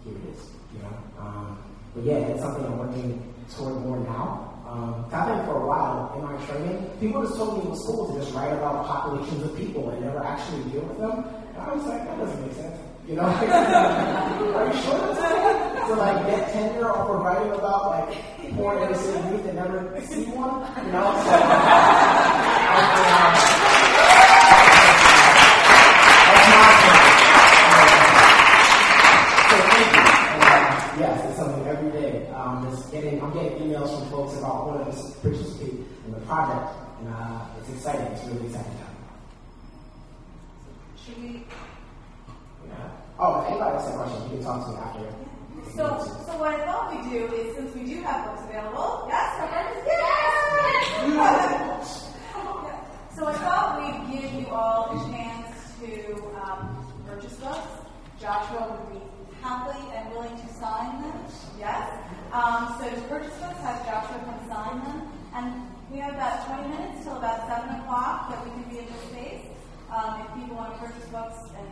Here 0.05 0.15
it 0.15 0.35
is, 0.35 0.40
you 0.73 0.82
know? 0.82 0.94
Um, 1.19 1.59
but 1.94 2.05
yeah, 2.05 2.19
it's 2.31 2.43
something 2.43 2.65
I'm 2.65 2.78
working 2.78 3.35
toward 3.56 3.81
more 3.82 3.98
now. 3.98 4.51
Um, 4.66 5.05
I've 5.12 5.28
been 5.28 5.44
for 5.44 5.62
a 5.62 5.66
while 5.66 6.12
in 6.16 6.24
my 6.24 6.36
training. 6.47 6.90
People 6.98 7.23
just 7.23 7.36
told 7.36 7.59
me 7.59 7.65
it 7.65 7.70
was 7.70 7.85
cool 7.86 8.12
to 8.12 8.19
just 8.19 8.35
write 8.35 8.52
about 8.52 8.86
populations 8.86 9.44
of 9.44 9.56
people 9.56 9.90
and 9.90 10.01
never 10.01 10.24
actually 10.24 10.62
deal 10.70 10.82
with 10.82 10.98
them. 10.98 11.24
And 11.55 11.62
I 11.62 11.74
was 11.74 11.85
like, 11.85 12.05
that 12.06 12.19
doesn't 12.19 12.43
make 12.43 12.56
sense. 12.56 12.81
You 13.06 13.16
know, 13.16 13.23
are 13.28 14.66
you 14.66 14.82
sure 14.82 14.98
that's 14.98 15.73
To 15.85 15.94
like 15.97 16.27
get 16.27 16.51
tenure 16.51 16.89
off 16.89 17.11
of 17.11 17.20
writing 17.20 17.52
about 17.52 17.90
like 17.90 18.55
poor 18.56 18.78
innocent 18.78 19.31
youth 19.31 19.44
and 19.44 19.56
never 19.56 20.01
see 20.01 20.24
one? 20.32 20.65
You 20.86 20.93
know, 20.93 21.12
so, 21.12 21.28
that's 26.24 26.48
my 26.48 26.65
So 29.51 29.56
thank 29.61 29.93
you. 29.93 30.01
And, 30.40 31.01
yes, 31.01 31.16
it's 31.28 31.36
something 31.36 31.66
every 31.66 31.90
day. 32.01 32.28
Um, 32.28 32.66
just 32.70 32.90
getting, 32.90 33.23
I'm 33.23 33.32
getting 33.35 33.59
emails 33.59 33.93
from 33.98 34.09
folks 34.11 34.39
about 34.39 34.66
wanting 34.66 34.90
to 34.90 34.98
participate 35.20 35.85
in 36.06 36.12
the 36.15 36.20
project, 36.20 36.73
and 37.01 37.09
uh, 37.12 37.61
it's 37.61 37.69
exciting. 37.69 38.06
It's 38.06 38.24
really 38.24 38.47
exciting 38.47 38.73
time. 38.73 38.97
Should 41.05 41.19
we? 41.19 41.44
Yeah. 42.69 42.89
Oh, 43.19 43.43
if 43.43 43.48
anybody 43.51 43.77
has 43.77 43.86
a 43.86 43.97
question, 43.98 44.23
you 44.31 44.36
can 44.36 44.44
talk 44.44 44.65
to 44.65 44.73
me 44.73 44.78
after. 44.78 45.23
So, 45.72 45.98
so 46.26 46.36
what 46.38 46.54
I 46.54 46.64
thought 46.64 46.92
we'd 46.94 47.10
do 47.10 47.26
is, 47.34 47.56
since 47.56 47.74
we 47.74 47.82
do 47.84 48.02
have 48.02 48.26
books 48.26 48.42
available, 48.44 49.08
yes, 49.08 49.26
yes. 51.08 52.10
So 53.16 53.26
I 53.26 53.32
thought 53.34 53.80
we'd 53.82 54.20
give 54.20 54.32
you 54.34 54.46
all 54.48 54.94
a 54.94 55.10
chance 55.10 55.50
to 55.80 56.14
um, 56.38 56.86
purchase 57.06 57.34
books. 57.38 57.66
Joshua 58.20 58.70
would 58.70 58.86
be 58.94 59.00
happy 59.42 59.82
and 59.96 60.10
willing 60.10 60.36
to 60.36 60.48
sign 60.54 61.02
them. 61.02 61.18
Yes. 61.58 61.90
Um, 62.32 62.76
so 62.78 62.90
to 62.90 63.00
purchase 63.08 63.34
books, 63.38 63.58
have 63.60 63.84
Joshua 63.86 64.22
come 64.24 64.46
sign 64.46 64.78
them, 64.84 65.08
and 65.34 65.46
we 65.90 65.98
have 65.98 66.14
about 66.14 66.46
20 66.46 66.68
minutes 66.68 67.04
till 67.04 67.16
about 67.16 67.48
7 67.48 67.80
o'clock 67.80 68.30
that 68.30 68.44
we 68.44 68.50
can 68.50 68.70
be 68.70 68.78
in 68.78 68.86
this 68.86 69.02
space. 69.10 69.46
Um, 69.90 70.20
if 70.22 70.34
people 70.34 70.56
want 70.56 70.74
to 70.74 70.86
purchase 70.86 71.08
books 71.10 71.50
and 71.58 71.66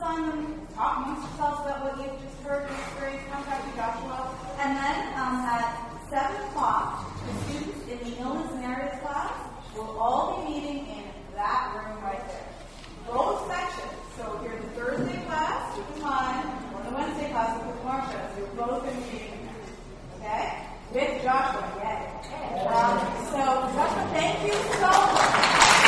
some 0.00 0.66
talk 0.74 1.04
amongst 1.04 1.28
yourselves 1.28 1.60
about 1.68 1.84
what 1.84 1.94
you've 2.00 2.16
just 2.24 2.40
heard 2.40 2.64
and 2.64 2.72
experienced 2.72 3.28
back 3.28 3.60
to 3.60 3.72
Joshua. 3.76 4.32
And 4.56 4.72
then 4.72 4.96
um, 5.20 5.44
at 5.44 5.76
7 6.08 6.48
o'clock, 6.48 7.04
the 7.20 7.32
students 7.44 7.84
in 7.84 7.98
the 8.08 8.16
illness 8.24 8.48
narrative 8.56 8.96
class 9.04 9.36
will 9.76 9.92
all 10.00 10.40
be 10.40 10.56
meeting 10.56 10.88
in 10.88 11.04
that 11.36 11.76
room 11.76 12.00
right 12.02 12.24
there. 12.32 12.48
Both 13.12 13.44
sections. 13.52 13.92
So 14.16 14.40
if 14.40 14.48
you're 14.48 14.56
in 14.56 14.62
the 14.64 14.72
Thursday 14.72 15.20
class, 15.28 15.76
you 15.76 15.84
can 15.92 16.00
come, 16.00 16.48
or 16.72 16.80
the 16.88 16.96
Wednesday 16.96 17.28
class 17.30 17.60
you 17.60 17.68
with 17.68 17.84
Marsha. 17.84 18.20
So 18.32 18.40
you're 18.40 18.56
both 18.56 18.80
going 18.80 18.96
to 18.96 19.04
be 19.04 19.12
meeting 19.20 19.44
there. 19.44 19.60
Okay? 20.16 20.64
With 20.96 21.22
Joshua, 21.22 21.60
yay. 21.76 22.08
Um, 22.72 22.96
so, 23.28 23.40
Joshua, 23.76 24.08
thank 24.16 24.48
you 24.48 24.56
so 24.80 24.88
much. 24.88 25.79